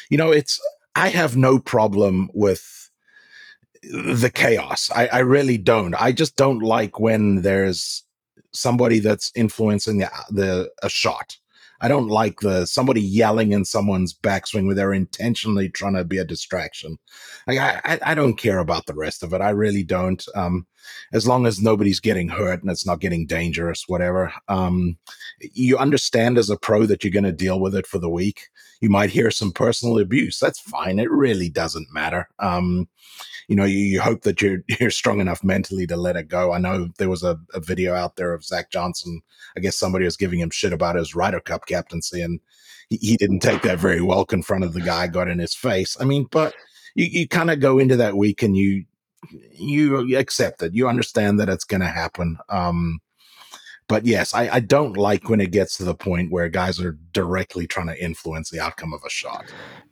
you 0.09 0.17
know, 0.17 0.31
it's 0.31 0.59
I 0.95 1.09
have 1.09 1.37
no 1.37 1.57
problem 1.57 2.29
with 2.33 2.89
the 3.83 4.31
chaos. 4.33 4.91
I, 4.93 5.07
I 5.07 5.19
really 5.19 5.57
don't. 5.57 5.95
I 5.95 6.11
just 6.11 6.35
don't 6.35 6.59
like 6.59 6.99
when 6.99 7.41
there's 7.41 8.03
somebody 8.53 8.99
that's 8.99 9.31
influencing 9.35 9.99
the 9.99 10.11
the 10.29 10.69
a 10.83 10.89
shot 10.89 11.37
I 11.81 11.87
don't 11.87 12.07
like 12.07 12.39
the 12.41 12.65
somebody 12.65 13.01
yelling 13.01 13.51
in 13.51 13.65
someone's 13.65 14.13
backswing 14.13 14.67
where 14.67 14.75
they're 14.75 14.93
intentionally 14.93 15.67
trying 15.67 15.95
to 15.95 16.05
be 16.05 16.19
a 16.19 16.25
distraction. 16.25 16.97
Like 17.47 17.57
I, 17.57 17.99
I, 18.03 18.13
don't 18.15 18.35
care 18.35 18.59
about 18.59 18.85
the 18.85 18.93
rest 18.93 19.23
of 19.23 19.33
it. 19.33 19.41
I 19.41 19.49
really 19.49 19.83
don't. 19.83 20.23
Um, 20.35 20.67
as 21.13 21.27
long 21.27 21.45
as 21.45 21.61
nobody's 21.61 21.99
getting 21.99 22.29
hurt 22.29 22.61
and 22.61 22.71
it's 22.71 22.85
not 22.85 22.99
getting 22.99 23.25
dangerous, 23.25 23.87
whatever. 23.87 24.33
Um, 24.47 24.97
you 25.39 25.77
understand 25.77 26.37
as 26.37 26.49
a 26.49 26.57
pro 26.57 26.85
that 26.85 27.03
you're 27.03 27.11
going 27.11 27.23
to 27.23 27.31
deal 27.31 27.59
with 27.59 27.75
it 27.75 27.87
for 27.87 27.99
the 27.99 28.09
week. 28.09 28.49
You 28.79 28.89
might 28.89 29.09
hear 29.09 29.31
some 29.31 29.51
personal 29.51 29.99
abuse. 29.99 30.39
That's 30.39 30.59
fine. 30.59 30.99
It 30.99 31.11
really 31.11 31.49
doesn't 31.49 31.93
matter. 31.93 32.29
Um, 32.39 32.87
you 33.47 33.55
know, 33.55 33.65
you, 33.65 33.79
you, 33.79 34.01
hope 34.01 34.21
that 34.21 34.41
you're 34.41 34.63
you're 34.79 34.91
strong 34.91 35.19
enough 35.19 35.43
mentally 35.43 35.85
to 35.87 35.97
let 35.97 36.15
it 36.15 36.29
go. 36.29 36.53
I 36.53 36.57
know 36.57 36.89
there 36.97 37.09
was 37.09 37.23
a, 37.23 37.37
a 37.53 37.59
video 37.59 37.93
out 37.93 38.15
there 38.15 38.33
of 38.33 38.45
Zach 38.45 38.71
Johnson. 38.71 39.21
I 39.57 39.59
guess 39.59 39.75
somebody 39.75 40.05
was 40.05 40.17
giving 40.17 40.39
him 40.39 40.49
shit 40.49 40.73
about 40.73 40.95
his 40.95 41.15
Ryder 41.15 41.41
Cup 41.41 41.65
captaincy, 41.65 42.21
and 42.21 42.39
he, 42.89 42.97
he 42.97 43.17
didn't 43.17 43.39
take 43.39 43.61
that 43.63 43.79
very 43.79 44.01
well. 44.01 44.25
Confronted 44.25 44.73
the 44.73 44.81
guy, 44.81 45.07
got 45.07 45.27
in 45.27 45.39
his 45.39 45.53
face. 45.53 45.97
I 45.99 46.05
mean, 46.05 46.27
but 46.31 46.53
you, 46.95 47.05
you 47.05 47.27
kind 47.27 47.51
of 47.51 47.59
go 47.59 47.77
into 47.77 47.97
that 47.97 48.15
week 48.15 48.41
and 48.41 48.55
you 48.55 48.85
you 49.29 50.17
accept 50.17 50.61
it. 50.63 50.73
You 50.73 50.87
understand 50.87 51.39
that 51.39 51.49
it's 51.49 51.63
going 51.63 51.81
to 51.81 51.87
happen. 51.87 52.37
Um, 52.49 52.99
but 53.87 54.05
yes, 54.05 54.33
I, 54.33 54.47
I 54.49 54.59
don't 54.61 54.95
like 54.95 55.29
when 55.29 55.41
it 55.41 55.51
gets 55.51 55.77
to 55.77 55.83
the 55.83 55.95
point 55.95 56.31
where 56.31 56.47
guys 56.49 56.79
are 56.79 56.97
directly 57.11 57.67
trying 57.67 57.87
to 57.87 58.03
influence 58.03 58.49
the 58.49 58.59
outcome 58.59 58.93
of 58.93 59.01
a 59.05 59.09
shot. 59.09 59.45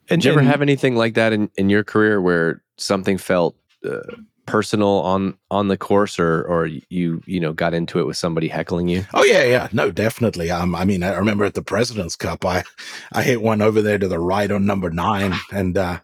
And, 0.08 0.22
Did 0.22 0.24
you 0.26 0.30
ever 0.32 0.40
and- 0.40 0.48
have 0.48 0.62
anything 0.62 0.96
like 0.96 1.14
that 1.14 1.32
in, 1.32 1.50
in 1.56 1.68
your 1.68 1.84
career 1.84 2.20
where 2.20 2.62
something 2.78 3.18
felt 3.18 3.56
uh, 3.84 4.00
personal 4.46 4.88
on 4.88 5.36
on 5.50 5.68
the 5.68 5.76
course, 5.76 6.18
or 6.18 6.42
or 6.42 6.66
you 6.66 7.22
you 7.24 7.38
know 7.38 7.52
got 7.52 7.72
into 7.72 8.00
it 8.00 8.06
with 8.06 8.16
somebody 8.16 8.48
heckling 8.48 8.88
you? 8.88 9.04
Oh 9.14 9.22
yeah, 9.22 9.44
yeah, 9.44 9.68
no, 9.70 9.90
definitely. 9.90 10.50
Um, 10.50 10.74
I 10.74 10.84
mean, 10.84 11.02
I 11.02 11.14
remember 11.14 11.44
at 11.44 11.54
the 11.54 11.62
President's 11.62 12.16
Cup, 12.16 12.44
I, 12.44 12.64
I 13.12 13.22
hit 13.22 13.42
one 13.42 13.62
over 13.62 13.80
there 13.80 13.98
to 13.98 14.08
the 14.08 14.18
right 14.18 14.50
on 14.50 14.66
number 14.66 14.90
nine, 14.90 15.34
and 15.52 15.78
uh, 15.78 16.00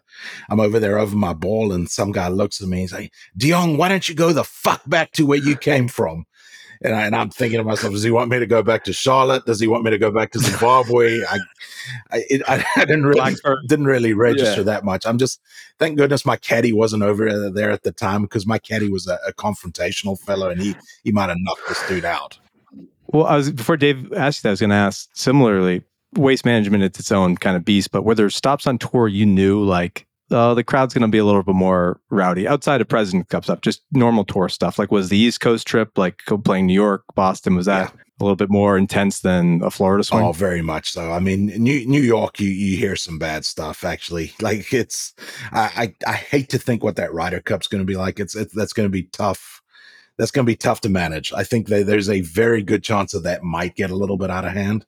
I'm 0.49 0.59
over 0.59 0.79
there 0.79 0.99
over 0.99 1.15
my 1.15 1.33
ball, 1.33 1.71
and 1.71 1.89
some 1.89 2.11
guy 2.11 2.27
looks 2.27 2.61
at 2.61 2.67
me 2.67 2.81
and 2.81 2.89
say, 2.89 3.11
"Dion, 3.35 3.77
why 3.77 3.89
don't 3.89 4.07
you 4.07 4.15
go 4.15 4.33
the 4.33 4.43
fuck 4.43 4.81
back 4.87 5.11
to 5.13 5.25
where 5.25 5.37
you 5.37 5.55
came 5.55 5.87
from?" 5.87 6.25
And, 6.81 6.95
I, 6.95 7.05
and 7.05 7.15
I'm 7.15 7.29
thinking 7.29 7.57
to 7.57 7.63
myself, 7.63 7.93
does 7.93 8.03
he 8.03 8.11
want 8.11 8.29
me 8.29 8.37
to 8.37 8.45
go 8.45 8.61
back 8.61 8.83
to 8.83 8.93
Charlotte? 8.93 9.45
Does 9.45 9.59
he 9.59 9.65
want 9.65 9.83
me 9.83 9.89
to 9.89 9.97
go 9.97 10.11
back 10.11 10.31
to 10.33 10.39
Zimbabwe? 10.39 11.23
I, 11.23 11.39
I, 12.11 12.23
it, 12.29 12.41
I, 12.47 12.63
I 12.75 12.85
didn't 12.85 13.05
really 13.05 13.35
didn't 13.67 13.85
really 13.85 14.13
register 14.13 14.63
that 14.63 14.83
much. 14.83 15.05
I'm 15.05 15.17
just 15.17 15.41
thank 15.79 15.97
goodness 15.97 16.25
my 16.25 16.35
caddy 16.37 16.73
wasn't 16.73 17.03
over 17.03 17.49
there 17.49 17.71
at 17.71 17.83
the 17.83 17.91
time 17.91 18.23
because 18.23 18.45
my 18.45 18.59
caddy 18.59 18.89
was 18.89 19.07
a, 19.07 19.17
a 19.27 19.33
confrontational 19.33 20.19
fellow, 20.19 20.49
and 20.49 20.61
he 20.61 20.75
he 21.03 21.11
might 21.11 21.29
have 21.29 21.37
knocked 21.39 21.67
this 21.67 21.87
dude 21.87 22.05
out. 22.05 22.37
Well, 23.07 23.25
I 23.25 23.37
was 23.37 23.51
before 23.51 23.77
Dave 23.77 24.13
asked 24.13 24.39
you 24.39 24.43
that, 24.43 24.49
I 24.49 24.51
was 24.51 24.59
going 24.59 24.69
to 24.71 24.75
ask 24.75 25.09
similarly. 25.13 25.83
Waste 26.13 26.45
management, 26.45 26.83
it's 26.83 26.99
its 26.99 27.11
own 27.11 27.35
kind 27.37 27.55
of 27.57 27.65
beast. 27.65 27.91
But 27.91 28.03
were 28.03 28.15
there 28.15 28.29
stops 28.29 28.65
on 28.65 28.77
tour 28.77 29.07
you 29.07 29.25
knew 29.25 29.63
like, 29.63 30.06
oh, 30.31 30.53
the 30.53 30.63
crowd's 30.63 30.93
going 30.93 31.01
to 31.03 31.07
be 31.07 31.17
a 31.17 31.25
little 31.25 31.43
bit 31.43 31.55
more 31.55 31.99
rowdy 32.09 32.47
outside 32.47 32.81
of 32.81 32.87
President 32.87 33.29
Cup 33.29 33.43
stuff, 33.43 33.61
just 33.61 33.81
normal 33.91 34.25
tour 34.25 34.49
stuff? 34.49 34.79
Like, 34.79 34.91
was 34.91 35.09
the 35.09 35.17
East 35.17 35.39
Coast 35.41 35.67
trip 35.67 35.97
like 35.97 36.21
playing 36.43 36.67
New 36.67 36.73
York, 36.73 37.03
Boston? 37.15 37.55
Was 37.55 37.65
that 37.67 37.93
a 38.19 38.23
little 38.23 38.35
bit 38.35 38.49
more 38.49 38.77
intense 38.77 39.19
than 39.19 39.61
a 39.63 39.69
Florida 39.69 40.03
swing? 40.03 40.23
Oh, 40.23 40.31
very 40.31 40.61
much 40.61 40.91
so. 40.91 41.11
I 41.11 41.19
mean, 41.19 41.47
New 41.47 41.85
New 41.85 42.01
York, 42.01 42.39
you 42.39 42.49
you 42.49 42.77
hear 42.77 42.95
some 42.95 43.19
bad 43.19 43.45
stuff. 43.45 43.83
Actually, 43.83 44.33
like 44.41 44.73
it's, 44.73 45.13
I 45.51 45.93
I, 46.05 46.11
I 46.11 46.15
hate 46.15 46.49
to 46.49 46.59
think 46.59 46.83
what 46.83 46.95
that 46.95 47.13
Ryder 47.13 47.41
Cup's 47.41 47.67
going 47.67 47.81
to 47.81 47.85
be 47.85 47.95
like. 47.95 48.19
It's, 48.19 48.35
it's 48.35 48.53
that's 48.53 48.73
going 48.73 48.87
to 48.87 48.91
be 48.91 49.03
tough. 49.03 49.61
That's 50.17 50.31
going 50.31 50.45
to 50.45 50.51
be 50.51 50.55
tough 50.55 50.81
to 50.81 50.89
manage. 50.89 51.31
I 51.31 51.43
think 51.43 51.67
that 51.67 51.85
there's 51.85 52.09
a 52.09 52.21
very 52.21 52.63
good 52.63 52.83
chance 52.83 53.11
that 53.11 53.23
that 53.23 53.43
might 53.43 53.75
get 53.75 53.91
a 53.91 53.95
little 53.95 54.17
bit 54.17 54.31
out 54.31 54.45
of 54.45 54.53
hand. 54.53 54.85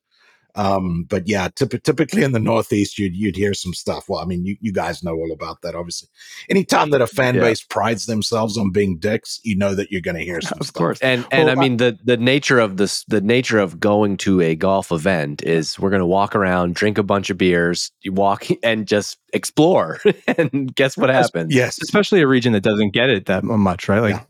Um, 0.55 1.03
but 1.07 1.27
yeah, 1.27 1.49
typ- 1.49 1.83
typically 1.83 2.23
in 2.23 2.31
the 2.31 2.39
Northeast, 2.39 2.97
you'd 2.97 3.15
you'd 3.15 3.35
hear 3.35 3.53
some 3.53 3.73
stuff. 3.73 4.09
Well, 4.09 4.19
I 4.19 4.25
mean, 4.25 4.45
you, 4.45 4.57
you 4.59 4.73
guys 4.73 5.03
know 5.03 5.13
all 5.15 5.31
about 5.31 5.61
that, 5.61 5.75
obviously. 5.75 6.09
Anytime 6.49 6.89
that 6.89 7.01
a 7.01 7.07
fan 7.07 7.35
Yeah. 7.35 7.41
base 7.41 7.61
prides 7.63 8.07
themselves 8.07 8.57
on 8.57 8.71
being 8.71 8.97
dicks, 8.97 9.39
you 9.43 9.55
know 9.55 9.75
that 9.75 9.91
you're 9.91 10.01
going 10.01 10.17
to 10.17 10.23
hear 10.23 10.41
some 10.49 10.57
of 10.59 10.67
stuff. 10.67 10.73
course. 10.79 10.99
And 11.01 11.25
and 11.31 11.45
Well, 11.47 11.57
I 11.57 11.61
mean 11.61 11.77
the 11.77 11.97
the 12.03 12.17
nature 12.17 12.59
of 12.59 12.77
this 12.77 13.03
the 13.07 13.21
nature 13.21 13.59
of 13.59 13.79
going 13.79 14.17
to 14.17 14.41
a 14.41 14.55
golf 14.55 14.91
event 14.91 15.43
is 15.43 15.79
we're 15.79 15.91
gonna 15.91 16.07
walk 16.07 16.35
around, 16.35 16.75
drink 16.75 16.97
a 16.97 17.03
bunch 17.03 17.29
of 17.29 17.37
beers, 17.37 17.91
you 18.01 18.11
walk 18.11 18.47
and 18.63 18.87
just 18.87 19.17
explore. 19.33 19.99
and 20.27 20.73
guess 20.75 20.97
what 20.97 21.09
happens? 21.09 21.53
Yes, 21.53 21.79
especially 21.81 22.21
a 22.21 22.27
region 22.27 22.53
that 22.53 22.63
doesn't 22.63 22.91
get 22.91 23.09
it 23.09 23.25
that 23.25 23.43
much, 23.43 23.87
right? 23.87 23.99
Like 23.99 24.25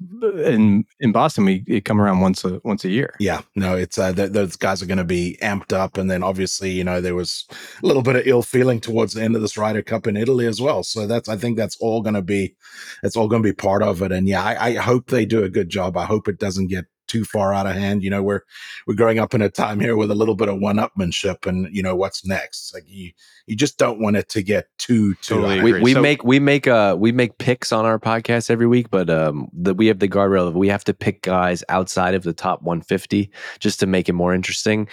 in 0.45 0.85
in 0.99 1.11
Boston, 1.11 1.45
we 1.45 1.81
come 1.81 2.01
around 2.01 2.19
once 2.19 2.43
a 2.43 2.61
once 2.63 2.85
a 2.85 2.89
year. 2.89 3.13
Yeah, 3.19 3.41
no, 3.55 3.75
it's 3.75 3.97
uh, 3.97 4.13
th- 4.13 4.31
those 4.31 4.55
guys 4.55 4.81
are 4.81 4.85
going 4.85 4.97
to 4.97 5.03
be 5.03 5.37
amped 5.41 5.73
up, 5.73 5.97
and 5.97 6.09
then 6.09 6.23
obviously, 6.23 6.71
you 6.71 6.83
know, 6.83 7.01
there 7.01 7.15
was 7.15 7.45
a 7.83 7.87
little 7.87 8.01
bit 8.01 8.15
of 8.15 8.27
ill 8.27 8.41
feeling 8.41 8.79
towards 8.79 9.13
the 9.13 9.23
end 9.23 9.35
of 9.35 9.41
this 9.41 9.57
Ryder 9.57 9.81
Cup 9.81 10.07
in 10.07 10.17
Italy 10.17 10.45
as 10.45 10.61
well. 10.61 10.83
So 10.83 11.07
that's, 11.07 11.29
I 11.29 11.37
think, 11.37 11.57
that's 11.57 11.77
all 11.79 12.01
going 12.01 12.15
to 12.15 12.21
be, 12.21 12.55
it's 13.03 13.15
all 13.15 13.27
going 13.27 13.43
to 13.43 13.49
be 13.49 13.53
part 13.53 13.83
of 13.83 14.01
it. 14.01 14.11
And 14.11 14.27
yeah, 14.27 14.43
I, 14.43 14.69
I 14.69 14.75
hope 14.75 15.07
they 15.07 15.25
do 15.25 15.43
a 15.43 15.49
good 15.49 15.69
job. 15.69 15.97
I 15.97 16.05
hope 16.05 16.27
it 16.27 16.39
doesn't 16.39 16.67
get 16.67 16.85
too 17.09 17.25
far 17.25 17.53
out 17.53 17.67
of 17.67 17.75
hand. 17.75 18.03
You 18.03 18.09
know, 18.09 18.23
we're 18.23 18.41
we're 18.87 18.95
growing 18.95 19.19
up 19.19 19.33
in 19.33 19.41
a 19.41 19.49
time 19.49 19.81
here 19.81 19.97
with 19.97 20.11
a 20.11 20.15
little 20.15 20.35
bit 20.35 20.47
of 20.47 20.59
one-upmanship, 20.59 21.45
and 21.45 21.67
you 21.75 21.83
know 21.83 21.95
what's 21.95 22.25
next. 22.25 22.73
Like 22.73 22.83
you, 22.87 23.11
you 23.47 23.55
just 23.57 23.77
don't 23.77 23.99
want 23.99 24.15
it 24.15 24.29
to 24.29 24.41
get 24.41 24.67
too 24.77 25.15
too. 25.15 25.35
Totally 25.35 25.61
we, 25.61 25.81
we 25.81 25.93
So- 25.93 26.01
make 26.01 26.23
we 26.23 26.39
make 26.39 26.67
uh 26.67 26.95
we 26.97 27.11
make 27.11 27.37
picks 27.39 27.73
on 27.73 27.85
our 27.85 27.99
podcast 27.99 28.49
every 28.49 28.67
week, 28.67 28.89
but 28.89 29.09
um 29.09 29.49
that 29.53 29.73
we 29.73 29.87
have 29.87 29.99
the 29.99 30.07
guardrail 30.07 30.47
of 30.47 30.55
we 30.55 30.69
have 30.69 30.83
to 30.85 30.93
pick 30.93 31.23
guys 31.23 31.63
outside 31.67 32.13
of 32.13 32.23
the 32.23 32.33
top 32.33 32.61
150 32.61 33.29
just 33.59 33.79
to 33.81 33.87
make 33.87 34.07
it 34.07 34.13
more 34.13 34.33
interesting. 34.33 34.87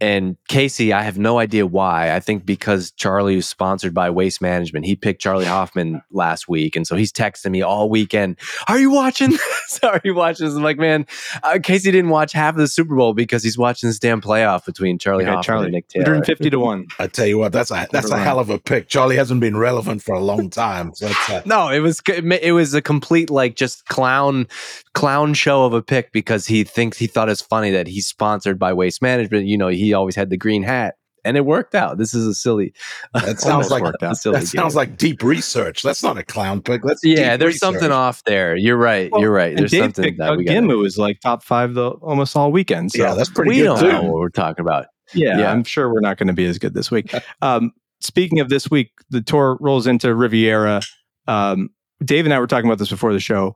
And 0.00 0.36
Casey, 0.48 0.92
I 0.92 1.02
have 1.02 1.18
no 1.18 1.38
idea 1.38 1.66
why. 1.66 2.14
I 2.14 2.20
think 2.20 2.44
because 2.44 2.90
Charley 2.92 3.36
was 3.36 3.46
sponsored 3.46 3.94
by 3.94 4.10
Waste 4.10 4.42
Management. 4.42 4.86
He 4.86 4.96
picked 4.96 5.20
Charley 5.20 5.44
Hoffman 5.44 6.02
last 6.10 6.48
week, 6.48 6.76
and 6.76 6.86
so 6.86 6.96
he's 6.96 7.12
texting 7.12 7.52
me 7.52 7.62
all 7.62 7.88
weekend. 7.88 8.38
Are 8.68 8.78
you 8.78 8.90
watching? 8.90 9.30
this? 9.74 9.80
Are 9.82 10.00
you 10.04 10.14
watching? 10.14 10.46
This? 10.46 10.56
I'm 10.56 10.62
like, 10.62 10.78
man, 10.78 11.06
uh, 11.42 11.58
Casey 11.62 11.90
didn't 11.90 12.10
watch 12.10 12.32
half 12.32 12.54
of 12.54 12.60
the 12.60 12.68
Super 12.68 12.96
Bowl 12.96 13.14
because 13.14 13.42
he's 13.42 13.58
watching 13.58 13.88
this 13.88 13.98
damn 13.98 14.20
playoff 14.20 14.64
between 14.64 14.98
Charley 14.98 15.24
Okay, 15.24 15.30
Hoffman 15.30 15.44
Charley, 15.44 15.64
and 15.66 15.72
Nick 15.74 15.88
Taylor. 15.88 16.04
150 16.04 16.50
to 16.50 16.58
one. 16.58 16.86
I 16.98 17.06
tell 17.06 17.26
you 17.26 17.38
what, 17.38 17.52
that's 17.52 17.70
a 17.70 17.86
that's 17.90 18.10
a 18.10 18.18
hell 18.18 18.38
of 18.38 18.50
a 18.50 18.58
pick. 18.58 18.88
Charley 18.88 19.16
hasn't 19.16 19.40
been 19.40 19.56
relevant 19.56 20.02
for 20.02 20.14
a 20.14 20.20
long 20.20 20.50
time, 20.50 20.92
so 20.94 21.06
it's, 21.06 21.30
uh, 21.30 21.42
No, 21.46 21.68
it 21.68 21.80
was 21.80 22.02
it 22.08 22.52
was 22.52 22.74
a 22.74 22.82
complete 22.82 23.30
like 23.30 23.56
just 23.56 23.86
clown 23.86 24.46
clown 24.92 25.34
show 25.34 25.64
of 25.64 25.72
a 25.72 25.82
pick 25.82 26.12
because 26.12 26.46
he 26.46 26.64
thinks 26.64 26.98
he 26.98 27.06
thought 27.06 27.28
it's 27.28 27.40
funny 27.40 27.70
that 27.70 27.86
he's 27.86 28.06
sponsored 28.06 28.58
by 28.58 28.72
Waste 28.72 29.02
Management. 29.02 29.46
You 29.46 29.58
know, 29.58 29.68
he 29.68 29.93
always 29.94 30.14
had 30.16 30.30
the 30.30 30.36
green 30.36 30.62
hat, 30.62 30.96
and 31.24 31.36
it 31.36 31.46
worked 31.46 31.74
out. 31.74 31.96
This 31.98 32.12
is 32.14 32.26
a 32.26 32.34
silly. 32.34 32.72
That 33.14 33.38
sounds 33.40 33.70
like 33.70 33.82
worked 33.82 34.02
out. 34.02 34.16
silly 34.16 34.40
that 34.40 34.46
sounds 34.46 34.74
game. 34.74 34.78
like 34.78 34.96
deep 34.98 35.22
research. 35.22 35.82
That's 35.82 36.02
not 36.02 36.18
a 36.18 36.22
clown 36.24 36.60
pick. 36.60 36.82
That's 36.82 37.04
yeah. 37.04 37.32
deep 37.32 37.40
There's 37.40 37.54
research. 37.54 37.60
something 37.60 37.92
off 37.92 38.22
there. 38.24 38.56
You're 38.56 38.76
right. 38.76 39.10
Well, 39.12 39.20
You're 39.22 39.30
right. 39.32 39.56
There's 39.56 39.70
Dave 39.70 39.82
something 39.84 40.04
picked 40.04 40.18
that 40.18 40.36
we 40.36 40.44
Ghim, 40.44 40.62
got. 40.66 40.70
who 40.72 40.78
was 40.78 40.98
like 40.98 41.20
top 41.20 41.42
five 41.44 41.74
the 41.74 41.90
almost 41.90 42.36
all 42.36 42.50
weekend. 42.52 42.92
So 42.92 43.02
Yeah, 43.02 43.14
that's 43.14 43.30
pretty 43.30 43.50
We 43.50 43.56
good 43.58 43.64
don't 43.64 43.78
too. 43.80 43.92
know 43.92 44.02
what 44.02 44.14
we're 44.14 44.28
talking 44.30 44.60
about. 44.64 44.86
yeah, 45.14 45.38
Yeah. 45.38 45.52
I'm 45.52 45.64
sure 45.64 45.92
we're 45.92 46.00
not 46.00 46.18
going 46.18 46.26
to 46.26 46.32
be 46.34 46.44
as 46.46 46.58
good 46.58 46.74
this 46.74 46.90
week. 46.90 47.14
Um, 47.42 47.72
speaking 48.00 48.40
of 48.40 48.48
this 48.50 48.70
week, 48.70 48.90
the 49.10 49.22
tour 49.22 49.56
rolls 49.60 49.86
into 49.86 50.14
Riviera. 50.14 50.82
Um, 51.28 51.70
Dave 52.04 52.24
and 52.26 52.34
I 52.34 52.38
were 52.40 52.46
talking 52.46 52.66
about 52.68 52.78
this 52.78 52.90
before 52.90 53.12
the 53.14 53.20
show. 53.20 53.54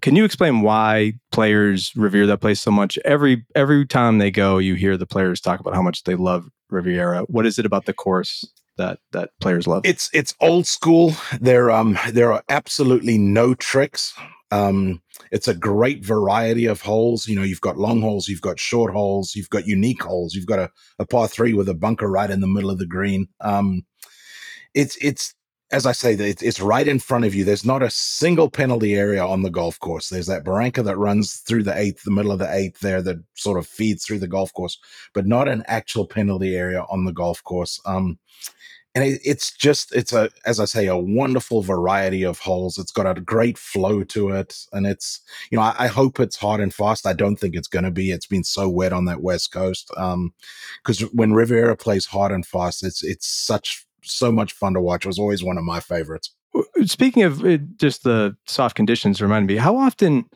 Can 0.00 0.16
you 0.16 0.24
explain 0.24 0.62
why 0.62 1.14
players 1.30 1.92
revere 1.96 2.26
that 2.26 2.40
place 2.40 2.60
so 2.60 2.70
much? 2.70 2.98
Every 3.04 3.44
every 3.54 3.86
time 3.86 4.18
they 4.18 4.30
go, 4.30 4.58
you 4.58 4.74
hear 4.74 4.96
the 4.96 5.06
players 5.06 5.40
talk 5.40 5.60
about 5.60 5.74
how 5.74 5.82
much 5.82 6.04
they 6.04 6.14
love 6.14 6.48
Riviera. 6.70 7.22
What 7.22 7.46
is 7.46 7.58
it 7.58 7.66
about 7.66 7.86
the 7.86 7.94
course 7.94 8.44
that 8.76 8.98
that 9.12 9.30
players 9.40 9.66
love? 9.66 9.82
It's 9.84 10.10
it's 10.12 10.34
old 10.40 10.66
school. 10.66 11.14
There 11.40 11.70
um 11.70 11.98
there 12.10 12.32
are 12.32 12.42
absolutely 12.48 13.18
no 13.18 13.54
tricks. 13.54 14.14
Um, 14.50 15.00
it's 15.30 15.48
a 15.48 15.54
great 15.54 16.04
variety 16.04 16.66
of 16.66 16.82
holes. 16.82 17.26
You 17.26 17.36
know, 17.36 17.42
you've 17.42 17.62
got 17.62 17.78
long 17.78 18.02
holes, 18.02 18.28
you've 18.28 18.42
got 18.42 18.60
short 18.60 18.92
holes, 18.92 19.34
you've 19.34 19.48
got 19.48 19.66
unique 19.66 20.02
holes. 20.02 20.34
You've 20.34 20.46
got 20.46 20.58
a, 20.58 20.70
a 20.98 21.06
par 21.06 21.26
three 21.26 21.54
with 21.54 21.70
a 21.70 21.74
bunker 21.74 22.06
right 22.06 22.30
in 22.30 22.40
the 22.40 22.46
middle 22.46 22.68
of 22.68 22.78
the 22.78 22.86
green. 22.86 23.28
Um, 23.40 23.86
it's 24.74 24.96
it's 24.96 25.34
as 25.72 25.86
I 25.86 25.92
say, 25.92 26.12
it's, 26.12 26.60
right 26.60 26.86
in 26.86 26.98
front 26.98 27.24
of 27.24 27.34
you. 27.34 27.44
There's 27.44 27.64
not 27.64 27.82
a 27.82 27.90
single 27.90 28.50
penalty 28.50 28.94
area 28.94 29.24
on 29.24 29.42
the 29.42 29.50
golf 29.50 29.80
course. 29.80 30.10
There's 30.10 30.26
that 30.26 30.44
barranca 30.44 30.82
that 30.82 30.98
runs 30.98 31.36
through 31.36 31.62
the 31.62 31.76
eighth, 31.76 32.02
the 32.04 32.10
middle 32.10 32.30
of 32.30 32.38
the 32.38 32.54
eighth 32.54 32.80
there 32.80 33.00
that 33.02 33.16
sort 33.34 33.58
of 33.58 33.66
feeds 33.66 34.04
through 34.04 34.18
the 34.18 34.28
golf 34.28 34.52
course, 34.52 34.78
but 35.14 35.26
not 35.26 35.48
an 35.48 35.64
actual 35.66 36.06
penalty 36.06 36.54
area 36.54 36.84
on 36.90 37.06
the 37.06 37.12
golf 37.12 37.42
course. 37.42 37.80
Um, 37.86 38.18
and 38.94 39.02
it, 39.04 39.20
it's 39.24 39.50
just 39.56 39.94
it's 39.94 40.12
a 40.12 40.28
as 40.44 40.60
I 40.60 40.66
say 40.66 40.86
a 40.86 40.96
wonderful 40.96 41.62
variety 41.62 42.22
of 42.22 42.38
holes. 42.38 42.76
It's 42.76 42.92
got 42.92 43.16
a 43.16 43.20
great 43.20 43.56
flow 43.56 44.04
to 44.04 44.28
it, 44.28 44.54
and 44.72 44.86
it's 44.86 45.20
you 45.50 45.56
know 45.56 45.62
I, 45.62 45.74
I 45.78 45.86
hope 45.86 46.20
it's 46.20 46.36
hard 46.36 46.60
and 46.60 46.74
fast. 46.74 47.06
I 47.06 47.14
don't 47.14 47.36
think 47.36 47.54
it's 47.54 47.68
going 47.68 47.86
to 47.86 47.90
be. 47.90 48.10
It's 48.10 48.26
been 48.26 48.44
so 48.44 48.68
wet 48.68 48.92
on 48.92 49.06
that 49.06 49.22
west 49.22 49.52
coast. 49.52 49.90
Um, 49.96 50.34
because 50.84 51.00
when 51.12 51.32
Riviera 51.32 51.74
plays 51.74 52.04
hard 52.04 52.32
and 52.32 52.44
fast, 52.44 52.84
it's 52.84 53.02
it's 53.02 53.26
such 53.26 53.86
so 54.02 54.32
much 54.32 54.52
fun 54.52 54.74
to 54.74 54.80
watch. 54.80 55.04
It 55.04 55.08
was 55.08 55.18
always 55.18 55.42
one 55.42 55.58
of 55.58 55.64
my 55.64 55.80
favorites. 55.80 56.34
Speaking 56.84 57.22
of 57.22 57.44
uh, 57.44 57.58
just 57.76 58.04
the 58.04 58.36
soft 58.46 58.76
conditions, 58.76 59.22
remind 59.22 59.46
me 59.46 59.56
how 59.56 59.76
often 59.76 60.26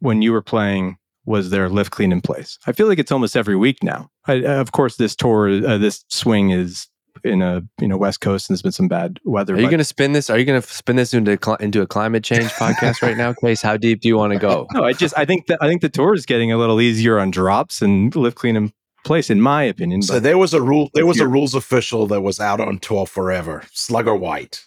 when 0.00 0.20
you 0.22 0.32
were 0.32 0.42
playing 0.42 0.98
was 1.24 1.50
there 1.50 1.68
lift 1.68 1.92
clean 1.92 2.12
in 2.12 2.20
place? 2.20 2.58
I 2.66 2.72
feel 2.72 2.88
like 2.88 2.98
it's 2.98 3.12
almost 3.12 3.36
every 3.36 3.56
week 3.56 3.82
now. 3.82 4.10
I, 4.26 4.44
of 4.44 4.72
course, 4.72 4.96
this 4.96 5.14
tour, 5.14 5.48
uh, 5.48 5.78
this 5.78 6.04
swing 6.08 6.50
is 6.50 6.88
in 7.24 7.42
a 7.42 7.62
you 7.80 7.88
know 7.88 7.96
west 7.96 8.20
coast, 8.20 8.48
and 8.48 8.54
there's 8.54 8.62
been 8.62 8.72
some 8.72 8.88
bad 8.88 9.20
weather. 9.24 9.54
Are 9.54 9.60
you 9.60 9.68
going 9.68 9.78
to 9.78 9.84
spin 9.84 10.12
this? 10.12 10.30
Are 10.30 10.38
you 10.38 10.44
going 10.44 10.60
to 10.60 10.66
spin 10.66 10.96
this 10.96 11.14
into 11.14 11.36
cli- 11.36 11.56
into 11.60 11.80
a 11.80 11.86
climate 11.86 12.24
change 12.24 12.44
podcast 12.52 13.02
right 13.02 13.16
now, 13.16 13.32
Case? 13.32 13.62
How 13.62 13.76
deep 13.76 14.00
do 14.00 14.08
you 14.08 14.16
want 14.16 14.32
to 14.32 14.38
go? 14.38 14.66
no, 14.72 14.84
I 14.84 14.92
just 14.92 15.16
I 15.16 15.24
think 15.24 15.46
that 15.46 15.58
I 15.62 15.68
think 15.68 15.82
the 15.82 15.88
tour 15.88 16.14
is 16.14 16.26
getting 16.26 16.52
a 16.52 16.58
little 16.58 16.80
easier 16.80 17.18
on 17.18 17.30
drops 17.30 17.82
and 17.82 18.14
lift 18.16 18.36
clean 18.36 18.56
in 18.56 18.72
place, 19.04 19.30
in 19.30 19.40
my 19.40 19.62
opinion. 19.62 20.02
So 20.02 20.20
there 20.20 20.38
was 20.38 20.54
a 20.54 20.62
rule. 20.62 20.90
There 20.94 21.06
was 21.06 21.20
a 21.20 21.28
rules 21.28 21.54
official 21.54 22.06
that 22.08 22.22
was 22.22 22.40
out 22.40 22.60
on 22.60 22.78
tour 22.78 23.06
forever, 23.06 23.64
Slugger 23.72 24.14
White, 24.14 24.66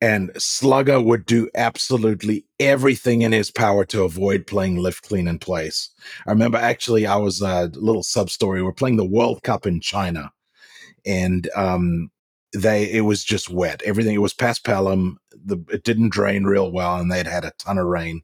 and 0.00 0.30
Slugger 0.38 1.00
would 1.00 1.26
do 1.26 1.48
absolutely 1.54 2.44
everything 2.58 3.22
in 3.22 3.32
his 3.32 3.50
power 3.50 3.84
to 3.86 4.02
avoid 4.02 4.46
playing 4.46 4.76
lift 4.76 5.06
clean 5.06 5.28
in 5.28 5.38
place. 5.38 5.90
I 6.26 6.30
remember 6.30 6.58
actually, 6.58 7.06
I 7.06 7.16
was 7.16 7.42
a 7.42 7.70
little 7.74 8.02
sub 8.02 8.30
story. 8.30 8.62
We're 8.62 8.72
playing 8.72 8.96
the 8.96 9.04
World 9.04 9.42
Cup 9.42 9.66
in 9.66 9.80
China, 9.80 10.32
and 11.04 11.48
um, 11.54 12.10
they 12.52 12.90
it 12.90 13.02
was 13.02 13.24
just 13.24 13.50
wet. 13.50 13.82
Everything 13.82 14.14
it 14.14 14.18
was 14.18 14.34
past 14.34 14.64
Pelham. 14.64 15.18
The 15.44 15.58
it 15.70 15.84
didn't 15.84 16.12
drain 16.12 16.44
real 16.44 16.72
well, 16.72 16.96
and 16.96 17.10
they'd 17.10 17.26
had 17.26 17.44
a 17.44 17.52
ton 17.58 17.78
of 17.78 17.86
rain. 17.86 18.22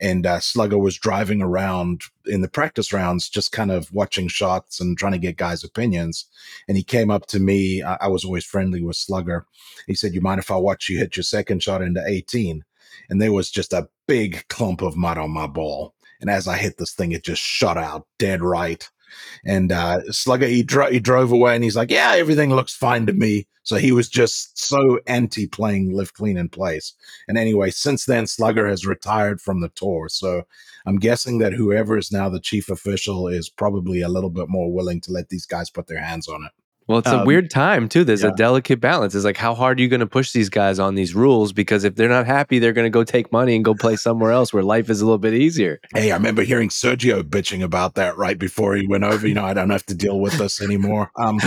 And 0.00 0.26
uh, 0.26 0.40
Slugger 0.40 0.78
was 0.78 0.96
driving 0.96 1.42
around 1.42 2.02
in 2.26 2.40
the 2.40 2.48
practice 2.48 2.92
rounds, 2.92 3.28
just 3.28 3.52
kind 3.52 3.70
of 3.70 3.92
watching 3.92 4.28
shots 4.28 4.80
and 4.80 4.96
trying 4.96 5.12
to 5.12 5.18
get 5.18 5.36
guys' 5.36 5.64
opinions. 5.64 6.26
And 6.68 6.76
he 6.76 6.84
came 6.84 7.10
up 7.10 7.26
to 7.26 7.40
me. 7.40 7.82
I, 7.82 7.96
I 8.02 8.08
was 8.08 8.24
always 8.24 8.44
friendly 8.44 8.82
with 8.82 8.96
Slugger. 8.96 9.46
He 9.86 9.94
said, 9.94 10.14
"You 10.14 10.20
mind 10.20 10.40
if 10.40 10.50
I 10.50 10.56
watch 10.56 10.88
you 10.88 10.98
hit 10.98 11.16
your 11.16 11.24
second 11.24 11.62
shot 11.62 11.82
into 11.82 12.02
18?" 12.06 12.64
And 13.10 13.20
there 13.20 13.32
was 13.32 13.50
just 13.50 13.72
a 13.72 13.88
big 14.06 14.46
clump 14.48 14.82
of 14.82 14.96
mud 14.96 15.18
on 15.18 15.30
my 15.30 15.46
ball. 15.46 15.94
And 16.20 16.30
as 16.30 16.48
I 16.48 16.56
hit 16.56 16.78
this 16.78 16.92
thing, 16.92 17.12
it 17.12 17.22
just 17.24 17.42
shot 17.42 17.76
out 17.76 18.06
dead 18.18 18.42
right. 18.42 18.88
And 19.44 19.72
uh, 19.72 20.02
Slugger, 20.10 20.46
he, 20.46 20.62
dro- 20.62 20.90
he 20.90 21.00
drove 21.00 21.32
away 21.32 21.54
and 21.54 21.64
he's 21.64 21.76
like, 21.76 21.90
Yeah, 21.90 22.12
everything 22.14 22.50
looks 22.50 22.74
fine 22.74 23.06
to 23.06 23.12
me. 23.12 23.46
So 23.62 23.76
he 23.76 23.92
was 23.92 24.08
just 24.08 24.58
so 24.58 24.98
anti 25.06 25.46
playing 25.46 25.92
lift 25.92 26.14
clean 26.14 26.38
in 26.38 26.48
place. 26.48 26.94
And 27.28 27.36
anyway, 27.36 27.70
since 27.70 28.06
then, 28.06 28.26
Slugger 28.26 28.66
has 28.66 28.86
retired 28.86 29.42
from 29.42 29.60
the 29.60 29.68
tour. 29.68 30.08
So 30.08 30.44
I'm 30.86 30.96
guessing 30.96 31.38
that 31.38 31.52
whoever 31.52 31.98
is 31.98 32.10
now 32.10 32.30
the 32.30 32.40
chief 32.40 32.70
official 32.70 33.28
is 33.28 33.50
probably 33.50 34.00
a 34.00 34.08
little 34.08 34.30
bit 34.30 34.48
more 34.48 34.72
willing 34.72 35.02
to 35.02 35.12
let 35.12 35.28
these 35.28 35.44
guys 35.44 35.68
put 35.68 35.86
their 35.86 36.02
hands 36.02 36.28
on 36.28 36.44
it. 36.44 36.52
Well, 36.88 36.98
it's 36.98 37.08
a 37.08 37.18
Um, 37.20 37.26
weird 37.26 37.50
time 37.50 37.88
too. 37.88 38.02
There's 38.02 38.22
yeah. 38.22 38.30
a 38.30 38.34
delicate 38.34 38.80
balance. 38.80 39.14
It's 39.14 39.24
like 39.24 39.36
how 39.36 39.54
hard 39.54 39.78
are 39.78 39.82
you 39.82 39.88
going 39.88 40.00
to 40.00 40.06
push 40.06 40.32
these 40.32 40.48
guys 40.48 40.78
on 40.78 40.94
these 40.94 41.14
rules? 41.14 41.52
Because 41.52 41.84
if 41.84 41.94
they're 41.96 42.08
not 42.08 42.26
happy, 42.26 42.58
they're 42.58 42.72
going 42.72 42.86
to 42.86 42.90
go 42.90 43.04
take 43.04 43.30
money 43.30 43.54
and 43.54 43.64
go 43.64 43.74
play 43.74 43.94
somewhere 43.96 44.32
else 44.32 44.52
where 44.52 44.62
life 44.62 44.88
is 44.88 45.00
a 45.02 45.04
little 45.04 45.18
bit 45.18 45.34
easier. 45.34 45.80
Hey, 45.94 46.10
I 46.10 46.16
remember 46.16 46.42
hearing 46.42 46.70
Sergio 46.70 47.22
bitching 47.22 47.62
about 47.62 47.94
that 47.96 48.16
right 48.16 48.38
before 48.38 48.74
he 48.74 48.86
went 48.86 49.04
over. 49.04 49.26
You 49.28 49.34
know, 49.34 49.44
I 49.44 49.52
don't 49.54 49.70
have 49.70 49.84
to 49.86 49.94
deal 49.94 50.18
with 50.18 50.38
this 50.38 50.62
anymore. 50.62 51.10
Um, 51.16 51.38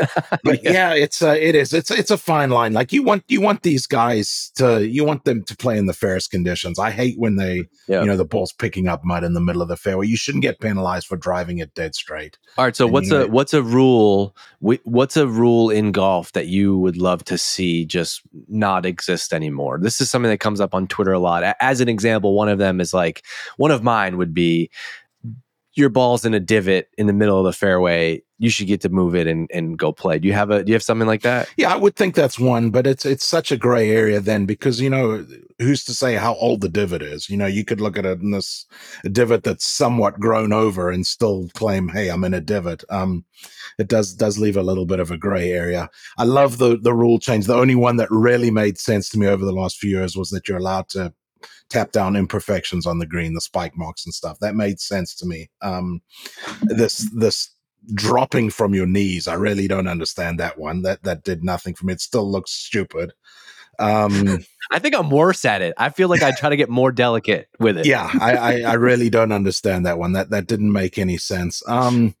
but 0.44 0.62
yeah, 0.64 0.94
it's 0.94 1.22
uh, 1.22 1.36
it 1.38 1.54
is 1.54 1.72
it's 1.72 1.90
it's 1.90 2.10
a 2.10 2.18
fine 2.18 2.50
line. 2.50 2.72
Like 2.72 2.92
you 2.92 3.02
want 3.02 3.24
you 3.28 3.40
want 3.40 3.62
these 3.62 3.86
guys 3.86 4.50
to 4.56 4.84
you 4.86 5.04
want 5.04 5.24
them 5.24 5.44
to 5.44 5.56
play 5.56 5.78
in 5.78 5.86
the 5.86 5.94
fairest 5.94 6.30
conditions. 6.30 6.78
I 6.78 6.90
hate 6.90 7.18
when 7.18 7.36
they 7.36 7.64
Yeah. 7.86 8.00
you 8.00 8.06
know 8.06 8.16
the 8.16 8.24
ball's 8.24 8.52
picking 8.52 8.88
up 8.88 9.04
mud 9.04 9.22
in 9.24 9.32
the 9.34 9.40
middle 9.40 9.62
of 9.62 9.68
the 9.68 9.76
fairway. 9.76 10.06
You 10.06 10.16
shouldn't 10.16 10.42
get 10.42 10.60
penalized 10.60 11.06
for 11.06 11.16
driving 11.16 11.58
it 11.58 11.74
dead 11.74 11.94
straight. 11.94 12.36
All 12.56 12.64
right. 12.64 12.74
So 12.74 12.86
And 12.86 12.92
what's 12.94 13.10
you 13.10 13.16
a 13.16 13.20
know- 13.20 13.26
what's 13.28 13.54
a 13.54 13.62
rule? 13.62 14.34
wh- 14.60 14.84
What's 14.90 15.16
a 15.16 15.26
rule 15.26 15.70
in 15.70 15.92
golf 15.92 16.32
that 16.32 16.46
you 16.46 16.78
would 16.78 16.96
love 16.96 17.24
to 17.24 17.38
see 17.38 17.84
just 17.84 18.22
not 18.48 18.86
exist 18.86 19.32
anymore? 19.32 19.78
This 19.80 20.00
is 20.00 20.10
something 20.10 20.30
that 20.30 20.40
comes 20.40 20.60
up 20.60 20.74
on 20.74 20.86
Twitter 20.86 21.12
a 21.12 21.18
lot. 21.18 21.56
As 21.60 21.80
an 21.80 21.88
example, 21.88 22.34
one 22.34 22.48
of 22.48 22.58
them 22.58 22.80
is 22.80 22.94
like 22.94 23.24
one 23.56 23.70
of 23.70 23.82
mine 23.82 24.16
would 24.16 24.32
be 24.32 24.70
your 25.78 25.88
ball's 25.88 26.24
in 26.24 26.34
a 26.34 26.40
divot 26.40 26.88
in 26.98 27.06
the 27.06 27.12
middle 27.12 27.38
of 27.38 27.44
the 27.44 27.52
fairway. 27.52 28.22
You 28.40 28.50
should 28.50 28.66
get 28.66 28.80
to 28.82 28.88
move 28.88 29.14
it 29.14 29.26
and, 29.26 29.48
and 29.52 29.78
go 29.78 29.92
play. 29.92 30.18
Do 30.18 30.28
you 30.28 30.34
have 30.34 30.50
a 30.50 30.62
do 30.62 30.70
you 30.70 30.74
have 30.74 30.82
something 30.82 31.08
like 31.08 31.22
that? 31.22 31.48
Yeah, 31.56 31.72
I 31.72 31.76
would 31.76 31.96
think 31.96 32.14
that's 32.14 32.38
one, 32.38 32.70
but 32.70 32.86
it's 32.86 33.04
it's 33.06 33.26
such 33.26 33.50
a 33.50 33.56
gray 33.56 33.90
area 33.90 34.20
then 34.20 34.46
because 34.46 34.80
you 34.80 34.90
know 34.90 35.26
who's 35.58 35.84
to 35.84 35.94
say 35.94 36.14
how 36.14 36.34
old 36.34 36.60
the 36.60 36.68
divot 36.68 37.02
is? 37.02 37.28
You 37.28 37.36
know, 37.36 37.46
you 37.46 37.64
could 37.64 37.80
look 37.80 37.98
at 37.98 38.06
it 38.06 38.20
in 38.20 38.30
this 38.30 38.66
divot 39.10 39.42
that's 39.42 39.66
somewhat 39.66 40.20
grown 40.20 40.52
over 40.52 40.90
and 40.90 41.06
still 41.06 41.48
claim, 41.54 41.88
"Hey, 41.88 42.08
I'm 42.08 42.24
in 42.24 42.34
a 42.34 42.40
divot." 42.40 42.84
Um, 42.90 43.24
it 43.78 43.88
does 43.88 44.14
does 44.14 44.38
leave 44.38 44.56
a 44.56 44.62
little 44.62 44.86
bit 44.86 45.00
of 45.00 45.10
a 45.10 45.18
gray 45.18 45.50
area. 45.50 45.90
I 46.16 46.24
love 46.24 46.58
the 46.58 46.76
the 46.76 46.94
rule 46.94 47.18
change. 47.18 47.46
The 47.46 47.54
only 47.54 47.74
one 47.74 47.96
that 47.96 48.10
really 48.10 48.50
made 48.50 48.78
sense 48.78 49.08
to 49.10 49.18
me 49.18 49.26
over 49.26 49.44
the 49.44 49.52
last 49.52 49.78
few 49.78 49.90
years 49.90 50.16
was 50.16 50.30
that 50.30 50.48
you're 50.48 50.58
allowed 50.58 50.88
to 50.90 51.12
tap 51.68 51.92
down 51.92 52.16
imperfections 52.16 52.86
on 52.86 52.98
the 52.98 53.06
green, 53.06 53.34
the 53.34 53.40
spike 53.40 53.76
marks 53.76 54.04
and 54.04 54.14
stuff. 54.14 54.38
That 54.40 54.54
made 54.54 54.80
sense 54.80 55.14
to 55.16 55.26
me. 55.26 55.50
Um, 55.62 56.00
this 56.62 57.10
this 57.14 57.50
dropping 57.94 58.50
from 58.50 58.74
your 58.74 58.86
knees, 58.86 59.28
I 59.28 59.34
really 59.34 59.68
don't 59.68 59.88
understand 59.88 60.38
that 60.40 60.58
one. 60.58 60.82
That 60.82 61.02
that 61.04 61.24
did 61.24 61.44
nothing 61.44 61.74
for 61.74 61.86
me. 61.86 61.92
It 61.92 62.00
still 62.00 62.30
looks 62.30 62.52
stupid. 62.52 63.12
Um, 63.78 64.44
I 64.70 64.78
think 64.78 64.94
I'm 64.94 65.10
worse 65.10 65.44
at 65.44 65.62
it. 65.62 65.74
I 65.78 65.88
feel 65.90 66.08
like 66.08 66.22
I 66.22 66.32
try 66.32 66.50
to 66.50 66.56
get 66.56 66.68
more 66.68 66.92
delicate 66.92 67.48
with 67.58 67.78
it. 67.78 67.86
yeah, 67.86 68.10
I, 68.20 68.36
I 68.36 68.60
I 68.62 68.72
really 68.74 69.08
don't 69.08 69.32
understand 69.32 69.86
that 69.86 69.98
one. 69.98 70.12
That 70.12 70.30
that 70.30 70.46
didn't 70.46 70.72
make 70.72 70.98
any 70.98 71.16
sense. 71.16 71.62
Um, 71.68 72.14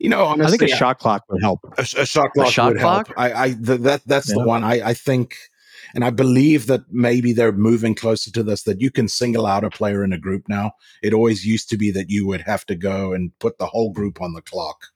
you 0.00 0.08
know, 0.08 0.24
honestly, 0.24 0.54
I 0.54 0.58
think 0.58 0.72
a 0.72 0.76
shot 0.76 0.98
clock 0.98 1.24
would 1.28 1.42
help. 1.42 1.60
a, 1.76 1.84
sh- 1.84 1.94
a 1.94 2.06
shot 2.06 2.30
clock 2.32 2.48
shot 2.50 2.72
would 2.72 2.80
help. 2.80 3.08
I, 3.18 3.32
I 3.44 3.46
th- 3.48 3.80
that 3.80 4.00
that's 4.06 4.32
the 4.32 4.40
one. 4.42 4.64
I, 4.64 4.88
I 4.88 4.94
think, 4.94 5.36
and 5.94 6.04
I 6.04 6.10
believe 6.10 6.66
that 6.66 6.82
maybe 6.90 7.32
they're 7.32 7.52
moving 7.52 7.94
closer 7.94 8.30
to 8.32 8.42
this. 8.42 8.62
That 8.62 8.80
you 8.80 8.90
can 8.90 9.08
single 9.08 9.46
out 9.46 9.64
a 9.64 9.70
player 9.70 10.04
in 10.04 10.12
a 10.12 10.18
group 10.18 10.48
now. 10.48 10.72
It 11.02 11.14
always 11.14 11.46
used 11.46 11.68
to 11.70 11.76
be 11.76 11.90
that 11.92 12.10
you 12.10 12.26
would 12.26 12.42
have 12.42 12.64
to 12.66 12.74
go 12.74 13.12
and 13.12 13.36
put 13.38 13.58
the 13.58 13.66
whole 13.66 13.92
group 13.92 14.20
on 14.20 14.34
the 14.34 14.42
clock. 14.42 14.86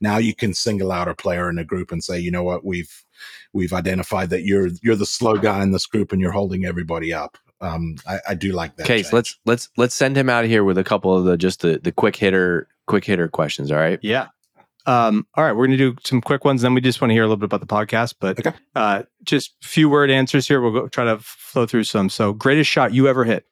Now 0.00 0.18
you 0.18 0.34
can 0.34 0.54
single 0.54 0.92
out 0.92 1.08
a 1.08 1.14
player 1.14 1.50
in 1.50 1.58
a 1.58 1.64
group 1.64 1.92
and 1.92 2.02
say, 2.02 2.18
you 2.18 2.30
know 2.30 2.42
what, 2.42 2.64
we've 2.64 3.04
we've 3.52 3.72
identified 3.72 4.30
that 4.30 4.44
you're 4.44 4.68
you're 4.82 4.96
the 4.96 5.06
slow 5.06 5.36
guy 5.36 5.62
in 5.62 5.72
this 5.72 5.86
group 5.86 6.12
and 6.12 6.20
you're 6.20 6.32
holding 6.32 6.64
everybody 6.64 7.12
up. 7.12 7.38
Um, 7.60 7.96
I, 8.08 8.18
I 8.30 8.34
do 8.34 8.52
like 8.52 8.76
that. 8.76 8.86
Case, 8.86 9.06
change. 9.06 9.12
let's 9.12 9.38
let's 9.46 9.68
let's 9.76 9.94
send 9.94 10.16
him 10.16 10.28
out 10.28 10.44
of 10.44 10.50
here 10.50 10.64
with 10.64 10.78
a 10.78 10.84
couple 10.84 11.16
of 11.16 11.24
the 11.24 11.36
just 11.36 11.60
the, 11.60 11.78
the 11.82 11.92
quick 11.92 12.16
hitter 12.16 12.68
quick 12.86 13.04
hitter 13.04 13.28
questions. 13.28 13.70
All 13.70 13.78
right. 13.78 14.00
Yeah. 14.02 14.28
Um, 14.86 15.26
all 15.34 15.44
right, 15.44 15.52
we're 15.52 15.66
going 15.66 15.78
to 15.78 15.92
do 15.92 15.96
some 16.04 16.20
quick 16.20 16.44
ones. 16.44 16.62
Then 16.62 16.74
we 16.74 16.80
just 16.80 17.00
want 17.00 17.10
to 17.10 17.14
hear 17.14 17.22
a 17.22 17.26
little 17.26 17.36
bit 17.36 17.44
about 17.46 17.60
the 17.60 17.66
podcast, 17.66 18.14
but 18.20 18.38
Okay. 18.44 18.56
uh, 18.74 19.02
just 19.22 19.54
few 19.62 19.88
word 19.88 20.10
answers 20.10 20.48
here. 20.48 20.60
We'll 20.60 20.72
go 20.72 20.88
try 20.88 21.04
to 21.04 21.18
flow 21.20 21.66
through 21.66 21.84
some. 21.84 22.08
So, 22.10 22.32
greatest 22.32 22.68
shot 22.70 22.92
you 22.92 23.06
ever 23.08 23.24
hit? 23.24 23.46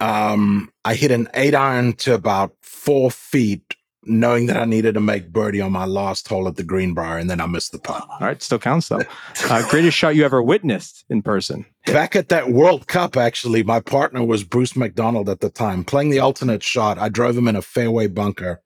Um, 0.00 0.70
I 0.84 0.94
hit 0.94 1.10
an 1.10 1.28
eight 1.34 1.54
iron 1.54 1.92
to 1.94 2.14
about 2.14 2.52
four 2.62 3.10
feet, 3.10 3.74
knowing 4.04 4.46
that 4.46 4.56
I 4.56 4.64
needed 4.64 4.94
to 4.94 5.00
make 5.00 5.32
birdie 5.32 5.60
on 5.60 5.72
my 5.72 5.86
last 5.86 6.28
hole 6.28 6.46
at 6.46 6.54
the 6.56 6.62
Greenbrier, 6.62 7.18
and 7.18 7.28
then 7.28 7.40
I 7.40 7.46
missed 7.46 7.72
the 7.72 7.78
putt. 7.80 8.06
All 8.08 8.18
right, 8.20 8.40
still 8.40 8.60
counts 8.60 8.88
though. 8.88 9.02
Uh, 9.50 9.68
greatest 9.68 9.96
shot 9.96 10.14
you 10.14 10.24
ever 10.24 10.40
witnessed 10.42 11.04
in 11.10 11.20
person? 11.20 11.66
Back 11.86 12.14
at 12.14 12.28
that 12.28 12.50
World 12.50 12.86
Cup, 12.86 13.16
actually, 13.16 13.64
my 13.64 13.80
partner 13.80 14.22
was 14.24 14.44
Bruce 14.44 14.76
McDonald 14.76 15.28
at 15.28 15.40
the 15.40 15.50
time. 15.50 15.82
Playing 15.84 16.10
the 16.10 16.20
alternate 16.20 16.62
shot, 16.62 16.96
I 16.98 17.08
drove 17.08 17.36
him 17.36 17.48
in 17.48 17.56
a 17.56 17.62
fairway 17.62 18.06
bunker. 18.06 18.62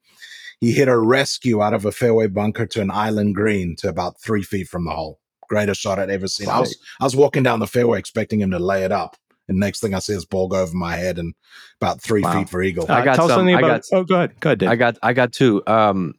He 0.63 0.71
hit 0.71 0.87
a 0.87 0.97
rescue 0.97 1.61
out 1.61 1.75
of 1.75 1.85
a 1.85 1.91
fairway 1.91 2.29
bunker 2.29 2.67
to 2.67 2.81
an 2.81 2.93
island 2.93 3.35
green 3.35 3.75
to 3.79 3.89
about 3.89 4.21
three 4.23 4.43
feet 4.45 4.69
from 4.69 4.85
the 4.85 4.93
hole. 4.93 5.19
Greatest 5.49 5.81
shot 5.81 5.99
I'd 5.99 6.09
ever 6.09 6.29
seen. 6.29 6.49
I 6.49 6.61
was 6.61 6.79
I 7.01 7.05
was 7.05 7.17
walking 7.17 7.43
down 7.43 7.59
the 7.59 7.67
fairway 7.67 7.99
expecting 7.99 8.41
him 8.41 8.53
to 8.53 8.61
lay 8.61 8.85
it 8.85 8.93
up. 8.93 9.17
And 9.49 9.59
next 9.59 9.81
thing 9.81 9.93
I 9.93 9.99
see 9.99 10.13
his 10.13 10.25
ball 10.25 10.47
go 10.47 10.63
over 10.63 10.73
my 10.77 10.95
head 10.95 11.19
and 11.19 11.35
about 11.81 12.01
three 12.01 12.23
Wow. 12.23 12.39
feet 12.39 12.49
for 12.49 12.63
eagle. 12.63 12.87
I 12.89 13.01
Uh, 13.01 13.05
got 13.05 13.17
tell 13.17 13.25
us 13.25 13.31
some- 13.33 13.39
something 13.41 13.57
I 13.57 13.59
about. 13.59 13.83
got- 13.91 13.99
oh, 13.99 14.05
go 14.05 14.15
ahead. 14.15 14.33
Go 14.39 14.51
ahead, 14.51 14.59
Dave. 14.61 14.69
I 14.69 14.77
got 14.77 14.99
I 15.03 15.13
got 15.15 15.33
two. 15.33 15.63
Um, 15.67 16.15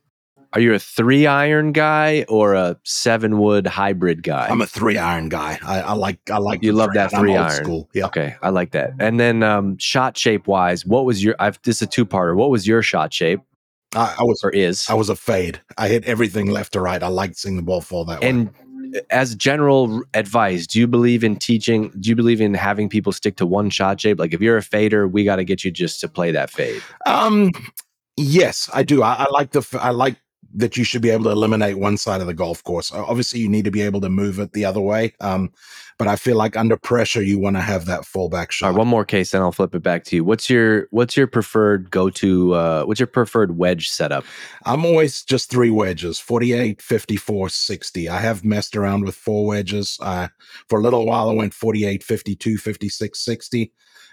are 0.52 0.60
you 0.60 0.74
a 0.74 0.80
three 0.80 1.26
iron 1.26 1.72
guy 1.72 2.26
or 2.28 2.54
a 2.54 2.76
seven 2.84 3.39
wood 3.39 3.66
hybrid 3.66 4.24
guy? 4.24 4.48
I'm 4.50 4.62
a 4.62 4.68
three 4.68 4.98
iron 4.98 5.30
guy. 5.30 5.58
I, 5.66 5.80
I 5.80 5.94
like 5.94 6.20
I 6.30 6.38
like 6.39 6.62
You 6.64 6.74
the 6.74 6.78
love 6.80 6.89
that 6.96 7.12
three 7.12 7.32
old 7.32 7.39
iron. 7.39 7.64
School. 7.64 7.89
Yeah. 7.94 8.08
Okay, 8.08 8.36
I 8.44 8.50
like 8.50 8.72
that. 8.72 8.91
And 9.00 9.18
then 9.22 9.41
um, 9.41 9.78
shot 9.80 10.18
shape 10.18 10.48
wise, 10.48 10.86
what 10.86 11.06
was 11.06 11.24
your? 11.24 11.36
I've 11.39 11.60
this 11.64 11.78
is 11.78 11.84
a 11.84 11.88
two 11.88 12.06
parter. 12.06 12.36
What 12.36 12.50
was 12.52 12.68
your 12.68 12.82
shot 12.84 13.14
shape 13.14 13.39
I, 13.96 14.16
I 14.20 14.24
was 14.24 14.44
or 14.44 14.50
is? 14.50 14.89
I 14.89 14.94
was 14.94 15.10
a 15.10 15.16
fade. 15.16 15.62
I 15.78 15.88
hit 15.88 16.06
everything 16.06 16.50
left 16.50 16.74
to 16.74 16.82
right. 16.82 17.02
I 17.02 17.08
liked 17.08 17.38
seeing 17.38 17.56
the 17.56 17.62
ball 17.62 17.82
fall 17.82 18.06
that 18.06 18.22
way. 18.22 18.30
And 18.30 18.54
as 19.10 19.36
general 19.36 20.04
advice, 20.14 20.68
do 20.68 20.80
you 20.80 20.88
believe 20.88 21.24
in 21.24 21.36
teaching? 21.36 21.89
Do 22.00 22.10
you 22.10 22.16
believe 22.16 22.41
in 22.41 22.54
having 22.54 22.89
people 22.89 23.12
stick 23.12 23.36
to 23.38 23.46
one 23.46 23.70
shot 23.70 24.02
shape? 24.02 24.20
Like 24.20 24.34
if 24.34 24.41
you're 24.41 24.58
a 24.58 24.62
fader, 24.62 25.08
we 25.08 25.24
got 25.24 25.38
to 25.38 25.44
get 25.44 25.64
you 25.64 25.72
just 25.72 26.00
to 26.02 26.08
play 26.08 26.32
that 26.32 26.50
fade. 26.50 26.82
Um, 27.06 27.52
yes, 28.18 28.70
I 28.74 28.84
do. 28.84 29.04
I, 29.04 29.14
I 29.14 29.30
like 29.32 29.52
the. 29.52 29.66
I 29.82 29.89
like 29.89 30.18
that 30.56 30.78
you 30.78 30.84
should 30.84 31.01
be 31.01 31.10
able 31.10 31.26
to 31.26 31.32
eliminate 31.32 31.80
one 31.80 31.97
side 31.97 32.22
of 32.22 32.28
the 32.28 32.34
golf 32.34 32.64
course. 32.64 32.91
Obviously, 32.91 33.39
you 33.39 33.49
need 33.49 33.66
to 33.66 33.72
be 33.72 33.82
able 33.82 34.01
to 34.01 34.10
move 34.10 34.39
it 34.39 34.54
the 34.54 34.66
other 34.66 34.82
way. 34.82 35.14
Um, 35.20 35.51
but 35.97 36.08
I 36.08 36.16
feel 36.16 36.36
like 36.36 36.58
under 36.58 36.78
pressure, 36.78 37.22
you 37.22 37.39
want 37.39 37.56
to 37.56 37.62
have 37.62 37.86
that 37.86 38.01
fallback 38.01 38.51
shot. 38.51 38.68
right, 38.68 38.78
one 38.78 38.88
more 38.88 39.06
case, 39.06 39.32
then 39.32 39.41
I'll 39.41 39.51
flip 39.51 39.76
it 39.76 39.84
back 39.84 40.04
to 40.06 40.16
you. 40.16 40.24
What's 40.24 40.49
your 40.49 40.88
What's 40.91 41.16
your 41.16 41.28
preferred 41.28 41.91
go 41.91 42.10
to? 42.12 42.54
Uh, 42.54 42.84
what's 42.84 42.99
your 42.99 43.08
preferred 43.08 43.58
wedge 43.58 43.89
setup? 43.89 44.26
I'm 44.66 44.86
always 44.86 45.24
just 45.24 45.49
three 45.49 45.70
wedges 45.70 46.20
48, 46.20 46.82
54, 46.82 47.49
60. 47.49 48.10
I 48.10 48.20
have 48.20 48.43
messed 48.43 48.76
around 48.76 49.06
with 49.06 49.16
four 49.16 49.45
wedges. 49.45 49.97
Uh, 50.01 50.28
for 50.68 50.80
a 50.80 50.84
little 50.84 51.06
while, 51.06 51.30
I 51.30 51.34
went 51.34 51.54
48, 51.54 52.04
52, 52.04 52.58
56, 52.58 53.20
60. 53.20 53.72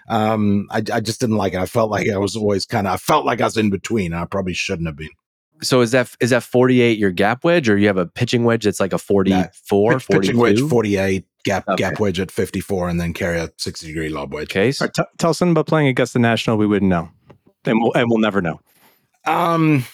Um, 0.09 0.67
I, 0.71 0.77
I 0.93 0.99
just 0.99 1.19
didn't 1.19 1.37
like 1.37 1.53
it. 1.53 1.59
I 1.59 1.65
felt 1.65 1.91
like 1.91 2.09
I 2.09 2.17
was 2.17 2.35
always 2.35 2.65
kind 2.65 2.87
of, 2.87 2.93
I 2.93 2.97
felt 2.97 3.25
like 3.25 3.41
I 3.41 3.45
was 3.45 3.57
in 3.57 3.69
between. 3.69 4.13
I 4.13 4.25
probably 4.25 4.53
shouldn't 4.53 4.87
have 4.87 4.95
been. 4.95 5.09
So 5.63 5.81
is 5.81 5.91
that 5.91 6.15
is 6.19 6.31
that 6.31 6.43
48 6.43 6.97
your 6.97 7.11
gap 7.11 7.43
wedge, 7.43 7.69
or 7.69 7.77
you 7.77 7.87
have 7.87 7.97
a 7.97 8.05
pitching 8.07 8.43
wedge 8.43 8.63
that's 8.65 8.79
like 8.79 8.93
a 8.93 8.97
44, 8.97 9.93
Pitch- 9.99 10.07
pitching 10.07 10.37
wedge 10.37 10.59
48, 10.59 11.25
gap 11.43 11.67
Okay. 11.67 11.75
gap 11.77 11.99
wedge 11.99 12.19
at 12.19 12.31
54, 12.31 12.89
and 12.89 12.99
then 12.99 13.13
carry 13.13 13.39
a 13.39 13.49
60 13.57 13.87
degree 13.87 14.09
lob 14.09 14.33
wedge. 14.33 14.49
case? 14.49 14.81
All 14.81 14.87
right, 14.87 14.93
t- 14.93 15.03
tell 15.19 15.29
us 15.31 15.37
something 15.37 15.51
about 15.51 15.67
playing 15.67 15.87
against 15.87 16.13
the 16.13 16.19
national 16.19 16.57
we 16.57 16.65
wouldn't 16.65 16.89
know, 16.89 17.09
and 17.65 17.79
we'll 17.81 17.93
and 17.93 18.09
we'll 18.09 18.19
never 18.19 18.41
know. 18.41 18.59
Um, 19.25 19.85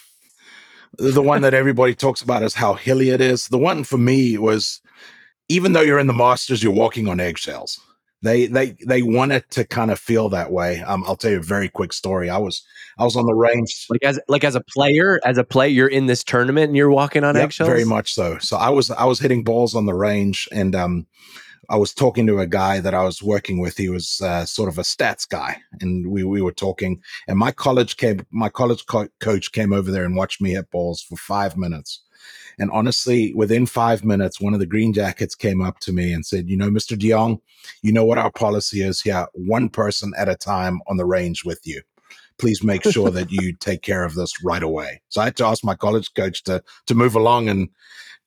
the 0.97 1.22
one 1.22 1.41
that 1.41 1.53
everybody 1.53 1.93
talks 1.93 2.22
about 2.22 2.43
is 2.43 2.53
how 2.53 2.74
hilly 2.76 3.09
it 3.09 3.20
is. 3.20 3.49
The 3.49 3.57
one 3.57 3.84
for 3.84 3.97
me 3.97 4.38
was, 4.38 4.82
even 5.49 5.74
though 5.74 5.82
you're 5.82 5.99
in 5.99 6.07
the 6.07 6.13
Masters, 6.13 6.63
you're 6.63 6.72
walking 6.74 7.07
on 7.09 7.20
eggshells. 7.20 7.80
They 8.24 8.47
they 8.47 8.76
they 8.86 9.03
want 9.03 9.32
it 9.32 9.49
to 9.51 9.63
kind 9.63 9.91
of 9.91 9.99
feel 9.99 10.30
that 10.30 10.51
way. 10.51 10.82
Um, 10.82 11.03
I'll 11.05 11.15
tell 11.15 11.32
you 11.32 11.38
a 11.38 11.43
very 11.43 11.70
quick 11.70 11.93
story. 11.93 12.30
I 12.30 12.38
was 12.39 12.63
I 12.97 13.03
was 13.03 13.15
on 13.15 13.28
the 13.28 13.36
range. 13.36 13.86
Like 13.89 14.03
as 14.03 14.20
like 14.28 14.43
as 14.43 14.55
a 14.55 14.61
player, 14.61 15.20
as 15.24 15.38
a 15.38 15.43
player, 15.43 15.70
you're 15.70 15.88
in 15.88 16.07
this 16.07 16.24
tournament 16.24 16.70
and 16.70 16.76
you're 16.76 16.89
walking 16.89 17.24
on 17.24 17.36
Yep, 17.36 17.43
eggshells. 17.45 17.70
very 17.70 17.86
much 17.86 18.13
so. 18.13 18.39
So 18.39 18.57
I 18.57 18.70
was 18.70 18.89
I 18.89 19.05
was 19.05 19.20
hitting 19.20 19.43
balls 19.43 19.76
on 19.76 19.86
the 19.86 19.93
range, 19.93 20.49
and 20.51 20.76
um, 20.76 21.05
I 21.70 21.76
was 21.78 21.93
talking 21.93 22.26
to 22.28 22.39
a 22.39 22.47
guy 22.47 22.80
that 22.80 22.95
I 22.95 23.03
was 23.03 23.22
working 23.22 23.59
with. 23.59 23.78
He 23.78 23.89
was 23.89 24.20
uh, 24.22 24.45
sort 24.45 24.70
of 24.70 24.80
a 24.80 24.84
stats 24.84 25.30
guy, 25.30 25.61
and 25.80 26.09
we 26.09 26.24
we 26.24 26.41
were 26.41 26.51
talking. 26.53 27.01
And 27.28 27.38
my 27.38 27.51
college 27.51 27.97
came, 27.97 28.26
my 28.32 28.49
college 28.49 28.86
co- 28.88 29.09
coach 29.20 29.51
came 29.51 29.74
over 29.74 29.91
there 29.91 30.05
and 30.05 30.15
watched 30.15 30.41
me 30.41 30.51
hit 30.51 30.72
balls 30.72 31.01
for 31.01 31.18
five 31.18 31.55
minutes. 31.55 32.01
And 32.59 32.71
honestly, 32.71 33.33
within 33.35 33.65
five 33.65 34.03
minutes, 34.03 34.41
one 34.41 34.53
of 34.53 34.59
the 34.59 34.65
Green 34.65 34.93
Jackets 34.93 35.35
came 35.35 35.61
up 35.61 35.79
to 35.81 35.91
me 35.91 36.11
and 36.11 36.25
said, 36.25 36.49
"You 36.49 36.57
know, 36.57 36.69
Mr. 36.69 36.97
de 36.97 37.09
Jonge, 37.09 37.39
you 37.83 37.91
know 37.91 38.05
what 38.05 38.17
our 38.17 38.31
policy 38.31 38.81
is 38.81 39.01
here: 39.01 39.27
one 39.33 39.69
person 39.69 40.13
at 40.17 40.29
a 40.29 40.35
time 40.35 40.79
on 40.87 40.97
the 40.97 41.05
range 41.05 41.43
with 41.45 41.61
you." 41.65 41.81
Please 42.39 42.63
make 42.63 42.83
sure 42.83 43.09
that 43.09 43.31
you 43.31 43.53
take 43.59 43.81
care 43.81 44.03
of 44.03 44.15
this 44.15 44.43
right 44.43 44.61
away. 44.61 45.01
So 45.09 45.21
I 45.21 45.25
had 45.25 45.35
to 45.37 45.45
ask 45.45 45.63
my 45.63 45.75
college 45.75 46.13
coach 46.13 46.43
to 46.43 46.63
to 46.87 46.95
move 46.95 47.15
along 47.15 47.49
and 47.49 47.69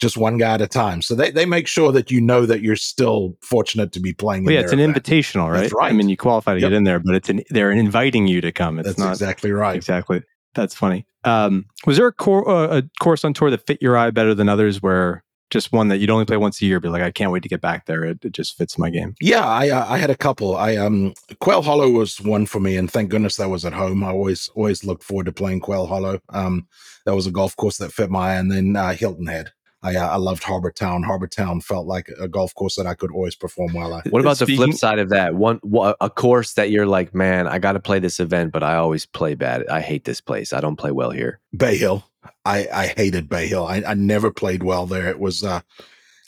just 0.00 0.16
one 0.16 0.38
guy 0.38 0.54
at 0.54 0.62
a 0.62 0.66
time. 0.66 1.02
So 1.02 1.14
they, 1.14 1.30
they 1.30 1.44
make 1.44 1.66
sure 1.66 1.92
that 1.92 2.10
you 2.10 2.20
know 2.20 2.46
that 2.46 2.62
you're 2.62 2.74
still 2.74 3.36
fortunate 3.42 3.92
to 3.92 4.00
be 4.00 4.14
playing. 4.14 4.44
Well, 4.44 4.54
yeah, 4.54 4.60
it's 4.60 4.72
an 4.72 4.80
event. 4.80 4.96
invitational, 5.04 5.52
right? 5.52 5.60
That's 5.60 5.74
right. 5.74 5.90
I 5.90 5.92
mean, 5.92 6.08
you 6.08 6.16
qualify 6.16 6.54
to 6.54 6.60
Yep. 6.60 6.70
get 6.70 6.76
in 6.76 6.84
there, 6.84 6.98
but 6.98 7.14
it's 7.14 7.28
an 7.28 7.42
they're 7.50 7.70
inviting 7.70 8.26
you 8.26 8.40
to 8.40 8.50
come. 8.50 8.78
It's 8.78 8.88
That's 8.88 8.98
not 8.98 9.10
exactly 9.10 9.52
right. 9.52 9.76
exactly. 9.76 10.22
That's 10.54 10.74
funny. 10.74 11.06
Um, 11.24 11.66
was 11.86 11.96
there 11.96 12.06
a, 12.06 12.12
cor- 12.12 12.48
uh, 12.48 12.78
a 12.78 12.82
course 13.00 13.24
on 13.24 13.34
tour 13.34 13.50
that 13.50 13.66
fit 13.66 13.82
your 13.82 13.96
eye 13.96 14.10
better 14.10 14.34
than 14.34 14.48
others? 14.48 14.82
Where 14.82 15.22
just 15.50 15.72
one 15.72 15.88
that 15.88 15.98
you'd 15.98 16.10
only 16.10 16.24
play 16.24 16.36
once 16.36 16.62
a 16.62 16.66
year, 16.66 16.80
but 16.80 16.92
like 16.92 17.02
I 17.02 17.10
can't 17.10 17.32
wait 17.32 17.42
to 17.42 17.48
get 17.48 17.60
back 17.60 17.86
there. 17.86 18.04
It, 18.04 18.24
it 18.24 18.32
just 18.32 18.56
fits 18.56 18.78
my 18.78 18.88
game. 18.88 19.14
Yeah, 19.20 19.46
I 19.46 19.68
uh, 19.68 19.86
I 19.88 19.98
had 19.98 20.10
a 20.10 20.16
couple. 20.16 20.56
I 20.56 20.76
um 20.76 21.12
Quail 21.40 21.62
Hollow 21.62 21.90
was 21.90 22.20
one 22.20 22.46
for 22.46 22.60
me, 22.60 22.76
and 22.76 22.90
thank 22.90 23.10
goodness 23.10 23.36
that 23.36 23.50
was 23.50 23.64
at 23.64 23.72
home. 23.72 24.02
I 24.04 24.10
always 24.10 24.48
always 24.54 24.84
looked 24.84 25.02
forward 25.02 25.26
to 25.26 25.32
playing 25.32 25.60
Quail 25.60 25.86
Hollow. 25.86 26.20
Um, 26.30 26.66
that 27.04 27.14
was 27.14 27.26
a 27.26 27.32
golf 27.32 27.56
course 27.56 27.78
that 27.78 27.92
fit 27.92 28.10
my 28.10 28.30
eye, 28.30 28.36
and 28.36 28.50
then 28.50 28.76
uh, 28.76 28.92
Hilton 28.92 29.26
Head. 29.26 29.50
I 29.82 29.96
uh, 29.96 30.08
I 30.08 30.16
loved 30.16 30.42
Harbour 30.42 30.70
Town. 30.70 31.02
Harbour 31.02 31.26
Town 31.26 31.60
felt 31.60 31.86
like 31.86 32.10
a 32.20 32.28
golf 32.28 32.54
course 32.54 32.76
that 32.76 32.86
I 32.86 32.94
could 32.94 33.10
always 33.12 33.34
perform 33.34 33.72
well 33.72 33.94
at. 33.94 34.10
What 34.12 34.20
about 34.20 34.38
the 34.38 34.46
flip 34.46 34.74
side 34.74 34.98
of 34.98 35.08
that? 35.10 35.34
One 35.34 35.60
wha- 35.62 35.94
a 36.00 36.10
course 36.10 36.54
that 36.54 36.70
you're 36.70 36.86
like, 36.86 37.14
man, 37.14 37.46
I 37.46 37.58
got 37.58 37.72
to 37.72 37.80
play 37.80 37.98
this 37.98 38.20
event, 38.20 38.52
but 38.52 38.62
I 38.62 38.76
always 38.76 39.06
play 39.06 39.34
bad. 39.34 39.66
I 39.68 39.80
hate 39.80 40.04
this 40.04 40.20
place. 40.20 40.52
I 40.52 40.60
don't 40.60 40.76
play 40.76 40.90
well 40.90 41.10
here. 41.10 41.40
Bay 41.56 41.76
Hill. 41.76 42.04
I, 42.44 42.68
I 42.72 42.86
hated 42.88 43.28
Bay 43.28 43.46
Hill. 43.46 43.66
I, 43.66 43.82
I 43.86 43.94
never 43.94 44.30
played 44.30 44.62
well 44.62 44.86
there. 44.86 45.08
It 45.08 45.18
was 45.18 45.42
uh 45.42 45.60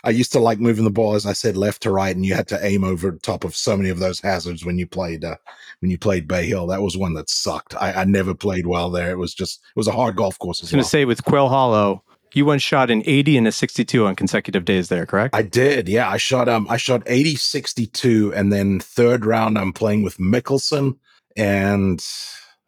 I 0.05 0.11
used 0.11 0.33
to 0.33 0.41
like 0.41 0.59
moving 0.59 0.85
the 0.85 0.91
ball, 0.91 1.15
as 1.15 1.27
I 1.27 1.33
said, 1.33 1.57
left 1.57 1.83
to 1.83 1.93
right, 1.93 2.15
and 2.15 2.27
you 2.27 2.35
had 2.35 2.49
to 2.49 2.65
aim 2.67 2.83
over 2.83 3.13
top 3.13 3.45
of 3.45 3.55
so 3.55 3.77
many 3.77 3.89
of 3.89 4.01
those 4.01 4.19
hazards 4.19 4.65
when 4.65 4.77
you 4.77 4.87
played 4.87 5.25
uh, 5.25 5.37
when 5.79 5.91
you 5.91 5.99
played 5.99 6.27
Bay 6.27 6.47
Hill. 6.47 6.67
That 6.67 6.83
was 6.83 6.97
one 6.97 7.15
that 7.15 7.31
sucked. 7.31 7.77
I, 7.81 7.93
I 7.93 8.05
never 8.05 8.35
played 8.35 8.67
well 8.67 8.91
there. 8.91 9.11
It 9.11 9.19
was 9.19 9.33
just 9.33 9.61
it 9.61 9.77
was 9.77 9.87
a 9.87 9.93
hard 9.93 10.17
golf 10.17 10.39
course 10.39 10.61
I 10.61 10.65
was 10.65 10.69
as 10.69 10.73
going 10.73 10.79
well. 10.79 10.85
to 10.85 10.91
say 10.91 11.05
with 11.05 11.25
Quail 11.25 11.49
Hollow, 11.49 12.03
you 12.37 12.45
went 12.45 12.63
shot 12.63 12.91
an 12.91 13.03
80 13.05 13.39
and 13.39 13.49
a 13.49 13.53
62 13.53 14.07
on 14.07 14.17
consecutive 14.17 14.65
days 14.65 14.89
there, 14.89 15.07
correct? 15.07 15.35
I 15.35 15.43
did, 15.43 15.89
yeah. 15.89 16.09
I 16.09 16.17
shot 16.17 16.49
um 16.49 16.67
I 16.69 16.77
shot 16.77 17.03
80 17.07 17.37
62 17.37 18.33
and 18.35 18.53
then 18.53 18.81
third 18.81 19.25
round 19.25 19.59
I'm 19.59 19.73
playing 19.73 20.03
with 20.03 20.19
Mickelson 20.19 20.97
and 21.37 22.05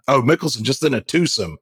oh 0.09 0.23
Mickelson 0.23 0.62
just 0.62 0.85
in 0.85 0.95
a 0.95 1.01
twosome. 1.01 1.59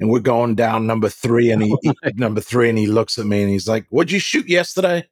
And 0.00 0.10
we're 0.10 0.20
going 0.20 0.54
down 0.54 0.86
number 0.86 1.08
three 1.08 1.50
and 1.50 1.62
he 1.62 1.74
number 2.14 2.40
three 2.40 2.68
and 2.68 2.78
he 2.78 2.86
looks 2.86 3.18
at 3.18 3.26
me 3.26 3.42
and 3.42 3.50
he's 3.50 3.68
like, 3.68 3.86
What'd 3.90 4.12
you 4.12 4.20
shoot 4.20 4.48
yesterday? 4.48 5.06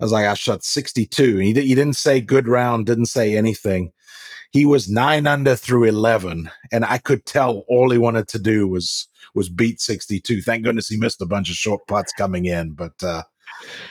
I 0.00 0.04
was 0.04 0.12
like, 0.12 0.26
I 0.26 0.34
shot 0.34 0.62
62. 0.62 1.24
And 1.24 1.42
he, 1.42 1.52
he 1.54 1.74
didn't 1.74 1.96
say 1.96 2.20
good 2.20 2.46
round, 2.46 2.86
didn't 2.86 3.06
say 3.06 3.36
anything. 3.36 3.92
He 4.50 4.64
was 4.64 4.88
nine 4.88 5.26
under 5.26 5.56
through 5.56 5.84
11. 5.84 6.50
And 6.70 6.84
I 6.84 6.98
could 6.98 7.26
tell 7.26 7.64
all 7.68 7.90
he 7.90 7.98
wanted 7.98 8.28
to 8.28 8.38
do 8.38 8.68
was 8.68 9.07
was 9.34 9.48
beat 9.48 9.80
62. 9.80 10.42
Thank 10.42 10.64
goodness 10.64 10.88
he 10.88 10.96
missed 10.96 11.20
a 11.20 11.26
bunch 11.26 11.50
of 11.50 11.56
short 11.56 11.86
putts 11.86 12.12
coming 12.12 12.46
in. 12.46 12.72
But 12.72 13.02
uh, 13.02 13.22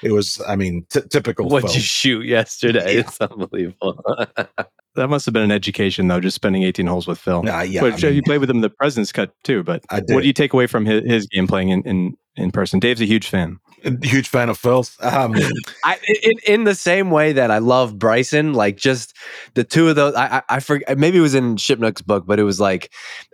it 0.01 0.11
was, 0.11 0.41
I 0.47 0.55
mean, 0.55 0.85
t- 0.89 1.01
typical. 1.09 1.47
What'd 1.49 1.75
you 1.75 1.81
shoot 1.81 2.25
yesterday? 2.25 2.93
Yeah. 2.93 2.99
It's 3.01 3.19
unbelievable. 3.19 4.03
that 4.95 5.09
must 5.09 5.25
have 5.25 5.33
been 5.33 5.43
an 5.43 5.51
education, 5.51 6.07
though, 6.07 6.19
just 6.19 6.35
spending 6.35 6.63
18 6.63 6.88
holes 6.88 7.07
with 7.07 7.19
Phil. 7.19 7.43
Nah, 7.43 7.61
yeah, 7.61 7.81
but 7.81 8.03
I 8.03 8.07
mean- 8.07 8.15
you 8.15 8.23
played 8.23 8.39
with 8.39 8.49
him 8.49 8.61
the 8.61 8.69
President's 8.69 9.11
Cup 9.11 9.33
too. 9.43 9.63
But 9.63 9.85
I 9.89 10.01
what 10.07 10.21
do 10.21 10.27
you 10.27 10.33
take 10.33 10.53
away 10.53 10.67
from 10.67 10.85
his, 10.85 11.03
his 11.05 11.27
game 11.27 11.47
playing 11.47 11.69
in, 11.69 11.83
in, 11.83 12.17
in 12.35 12.51
person? 12.51 12.79
Dave's 12.79 13.01
a 13.01 13.05
huge 13.05 13.27
fan. 13.27 13.59
huge 14.01 14.27
fan 14.27 14.49
of 14.49 14.57
Phil's. 14.57 14.97
Um, 15.01 15.35
I 15.83 15.99
in, 16.23 16.33
in 16.45 16.63
the 16.63 16.75
same 16.75 17.11
way 17.11 17.33
that 17.33 17.51
I 17.51 17.59
love 17.59 17.97
Bryson, 17.97 18.53
like 18.53 18.77
just 18.77 19.15
the 19.53 19.63
two 19.63 19.88
of 19.89 19.95
those. 19.95 20.15
I 20.15 20.38
I, 20.38 20.43
I 20.49 20.59
forget. 20.59 20.97
Maybe 20.97 21.17
it 21.17 21.21
was 21.21 21.35
in 21.35 21.55
Shipnuck's 21.55 22.01
book, 22.01 22.25
but 22.25 22.39
it 22.39 22.43
was 22.43 22.59
like, 22.59 22.91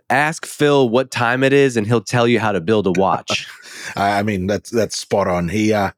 ask 0.10 0.46
Phil 0.46 0.90
what 0.90 1.12
time 1.12 1.44
it 1.44 1.54
is, 1.54 1.78
and 1.78 1.88
he'll 1.88 2.02
tell 2.02 2.28
you 2.28 2.40
how 2.40 2.52
to 2.52 2.62
build 2.62 2.88
a 2.88 2.92
watch. 2.96 3.48
I 3.96 4.24
mean, 4.24 4.48
that's 4.48 4.70
that's 4.70 4.98
spot 4.98 5.28
on. 5.28 5.50
He 5.50 5.74
uh 5.74 5.92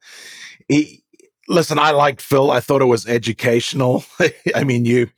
he 0.68 1.04
listen, 1.48 1.78
I 1.78 1.92
liked 1.92 2.22
Phil. 2.22 2.52
I 2.52 2.60
thought 2.60 2.82
it 2.82 2.86
was 2.86 3.08
educational. 3.08 4.04
I 4.56 4.64
mean, 4.64 4.86
you 4.86 5.10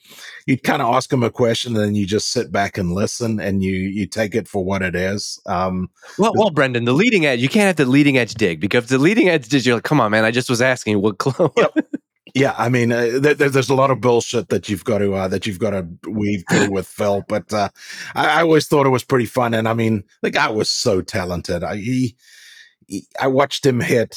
you 0.45 0.57
kind 0.57 0.81
of 0.81 0.93
ask 0.93 1.11
him 1.11 1.23
a 1.23 1.29
question 1.29 1.75
and 1.75 1.83
then 1.83 1.95
you 1.95 2.05
just 2.05 2.31
sit 2.31 2.51
back 2.51 2.77
and 2.77 2.93
listen 2.93 3.39
and 3.39 3.63
you 3.63 3.73
you 3.73 4.07
take 4.07 4.35
it 4.35 4.47
for 4.47 4.63
what 4.63 4.81
it 4.81 4.95
is. 4.95 5.39
Um 5.45 5.89
well, 6.17 6.33
well, 6.35 6.49
Brendon, 6.49 6.85
the 6.85 6.93
leading 6.93 7.25
edge. 7.25 7.41
You 7.41 7.49
can't 7.49 7.67
have 7.67 7.75
the 7.75 7.85
leading 7.91 8.17
edge 8.17 8.33
dig 8.33 8.59
because 8.59 8.87
the 8.87 8.97
leading 8.97 9.29
edge 9.29 9.47
dig. 9.47 9.65
You're 9.65 9.75
like, 9.75 9.83
come 9.83 10.01
on, 10.01 10.11
man. 10.11 10.25
I 10.25 10.31
just 10.31 10.49
was 10.49 10.61
asking 10.61 11.01
what 11.01 11.17
club. 11.17 11.53
yeah, 12.37 12.53
I 12.57 12.69
mean, 12.69 12.91
uh, 12.91 13.19
there, 13.19 13.33
there- 13.33 13.49
there's 13.49 13.69
a 13.69 13.75
lot 13.75 13.91
of 13.91 14.01
bullshit 14.01 14.49
that 14.49 14.69
you've 14.69 14.83
got 14.83 14.99
to 14.99 15.13
uh, 15.13 15.27
that 15.27 15.45
you've 15.47 15.59
got 15.59 15.71
to 15.71 15.87
weave 16.09 16.43
through 16.49 16.71
with 16.77 16.87
Phil, 16.87 17.23
but 17.27 17.51
uh, 17.53 17.69
I, 18.15 18.39
I 18.39 18.41
always 18.41 18.67
thought 18.67 18.85
it 18.85 18.89
was 18.91 19.03
pretty 19.03 19.25
fun. 19.25 19.53
And 19.53 19.67
I 19.67 19.73
mean, 19.73 20.03
the 20.21 20.29
guy 20.31 20.49
was 20.49 20.69
so 20.69 21.01
talented. 21.01 21.63
I, 21.63 21.77
he, 21.77 22.15
he, 22.87 23.07
I 23.19 23.27
watched 23.27 23.65
him 23.65 23.79
hit 23.79 24.15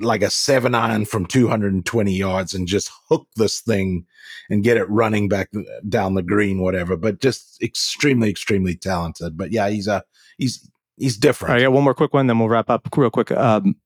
like 0.00 0.22
a 0.22 0.30
seven 0.30 0.74
iron 0.74 1.06
from 1.06 1.24
220 1.26 2.12
yards 2.14 2.54
and 2.54 2.68
just 2.68 2.90
hook 3.08 3.26
this 3.36 3.60
thing 3.60 4.04
and 4.50 4.62
get 4.62 4.76
it 4.76 4.88
running 4.90 5.28
back 5.28 5.50
down 5.88 6.14
the 6.14 6.22
green, 6.22 6.60
whatever. 6.60 6.96
But 6.96 7.20
just 7.20 7.60
extremely, 7.62 8.28
extremely 8.30 8.76
talented. 8.76 9.36
But 9.36 9.50
yeah, 9.50 9.68
he's 9.70 9.88
a 9.88 10.04
he's 10.36 10.68
he's 10.98 11.16
All 11.16 11.20
different. 11.20 11.52
right, 11.52 11.60
I 11.60 11.64
got 11.64 11.72
one 11.72 11.84
more 11.84 11.94
quick 11.94 12.12
one, 12.12 12.26
then 12.26 12.38
we'll 12.38 12.48
wrap 12.50 12.68
up 12.70 12.86
real 12.96 13.10
quick. 13.10 13.32
Um, 13.32 13.76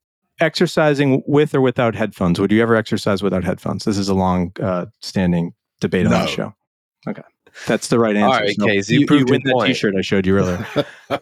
exercising 0.43 1.23
with 1.27 1.55
or 1.55 1.61
without 1.61 1.95
headphones. 1.95 2.39
Would 2.39 2.53
you 2.53 2.61
ever 2.63 2.77
exercise 2.77 3.23
without 3.23 3.45
headphones? 3.45 3.85
This 3.85 3.97
is 3.97 4.09
a 4.09 4.15
long 4.15 4.53
uh, 4.61 4.87
standing 5.01 5.55
debate 5.81 6.07
on 6.07 6.13
the 6.13 6.27
show. 6.27 6.55
Okay. 7.09 7.23
That's 7.67 7.89
the 7.89 7.99
right 7.99 8.17
answer. 8.17 8.45
right, 8.45 8.57
Casey, 8.59 8.95
you 8.95 9.01
you, 9.01 9.07
proved 9.07 9.31
win 9.31 9.43
your 9.45 9.61
that 9.61 9.67
t-shirt 9.67 9.95
I 9.97 10.03
showed 10.03 10.27
you 10.27 10.37
earlier. 10.39 10.67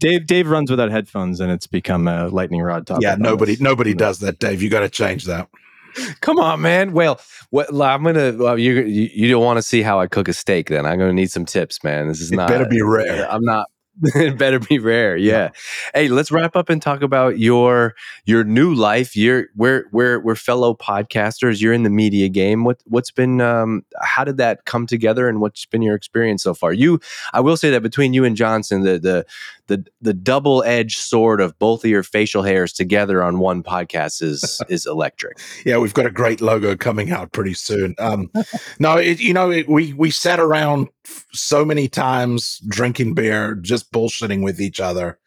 Dave 0.00 0.26
Dave 0.26 0.48
runs 0.48 0.70
without 0.70 0.90
headphones 0.90 1.40
and 1.40 1.50
it's 1.50 1.66
become 1.66 2.06
a 2.06 2.28
lightning 2.28 2.62
rod 2.62 2.86
topic. 2.86 3.02
yeah, 3.02 3.16
nobody 3.18 3.52
this. 3.52 3.60
nobody 3.60 3.94
does 3.94 4.20
that, 4.20 4.38
Dave. 4.38 4.62
You 4.62 4.70
got 4.70 4.80
to 4.80 4.88
change 4.88 5.24
that. 5.24 5.48
Come 6.20 6.38
on, 6.38 6.60
man. 6.60 6.92
Well, 6.92 7.20
what, 7.50 7.68
I'm 7.72 8.04
gonna. 8.04 8.32
Well, 8.36 8.58
you 8.58 8.82
you, 8.82 9.10
you 9.12 9.30
don't 9.30 9.44
want 9.44 9.56
to 9.58 9.62
see 9.62 9.82
how 9.82 9.98
I 10.00 10.06
cook 10.06 10.28
a 10.28 10.32
steak? 10.32 10.68
Then 10.68 10.86
I'm 10.86 10.98
gonna 10.98 11.12
need 11.12 11.30
some 11.30 11.44
tips, 11.44 11.82
man. 11.82 12.08
This 12.08 12.20
is 12.20 12.30
It 12.30 12.36
not. 12.36 12.48
better 12.48 12.66
be 12.66 12.82
rare. 12.82 13.30
I'm 13.30 13.44
not. 13.44 13.66
It 14.02 14.38
better 14.38 14.58
be 14.58 14.78
rare. 14.78 15.16
Yeah. 15.16 15.50
Hey, 15.94 16.08
let's 16.08 16.30
wrap 16.30 16.56
up 16.56 16.68
and 16.68 16.80
talk 16.80 17.02
about 17.02 17.38
your 17.38 17.94
your 18.24 18.44
new 18.44 18.74
life. 18.74 19.16
You're 19.16 19.46
we're 19.56 19.86
we're 19.92 20.20
we're 20.20 20.34
fellow 20.34 20.74
podcasters. 20.74 21.60
You're 21.60 21.72
in 21.72 21.82
the 21.82 21.90
media 21.90 22.28
game. 22.28 22.64
What 22.64 22.82
what's 22.86 23.10
been 23.10 23.40
um 23.40 23.84
how 24.00 24.24
did 24.24 24.36
that 24.38 24.64
come 24.64 24.86
together 24.86 25.28
and 25.28 25.40
what's 25.40 25.66
been 25.66 25.82
your 25.82 25.94
experience 25.94 26.42
so 26.42 26.54
far? 26.54 26.72
You 26.72 27.00
I 27.32 27.40
will 27.40 27.56
say 27.56 27.70
that 27.70 27.82
between 27.82 28.14
you 28.14 28.24
and 28.24 28.36
Johnson, 28.36 28.82
the 28.82 28.98
the 28.98 29.26
the 29.66 29.84
the 30.00 30.14
double 30.14 30.62
edged 30.64 30.98
sword 30.98 31.40
of 31.40 31.58
both 31.58 31.84
of 31.84 31.90
your 31.90 32.02
facial 32.02 32.42
hairs 32.42 32.72
together 32.72 33.22
on 33.22 33.38
one 33.38 33.62
podcast 33.62 34.22
is 34.22 34.60
is 34.68 34.86
electric. 34.86 35.38
Yeah, 35.64 35.78
we've 35.78 35.94
got 35.94 36.06
a 36.06 36.10
great 36.10 36.40
logo 36.40 36.76
coming 36.76 37.10
out 37.10 37.32
pretty 37.32 37.54
soon. 37.54 37.94
Um, 37.98 38.30
no, 38.78 38.96
it, 38.96 39.20
you 39.20 39.32
know, 39.32 39.50
it, 39.50 39.68
we 39.68 39.92
we 39.92 40.10
sat 40.10 40.40
around 40.40 40.88
so 41.32 41.64
many 41.64 41.88
times 41.88 42.60
drinking 42.68 43.14
beer, 43.14 43.54
just 43.54 43.92
bullshitting 43.92 44.42
with 44.42 44.60
each 44.60 44.80
other, 44.80 45.18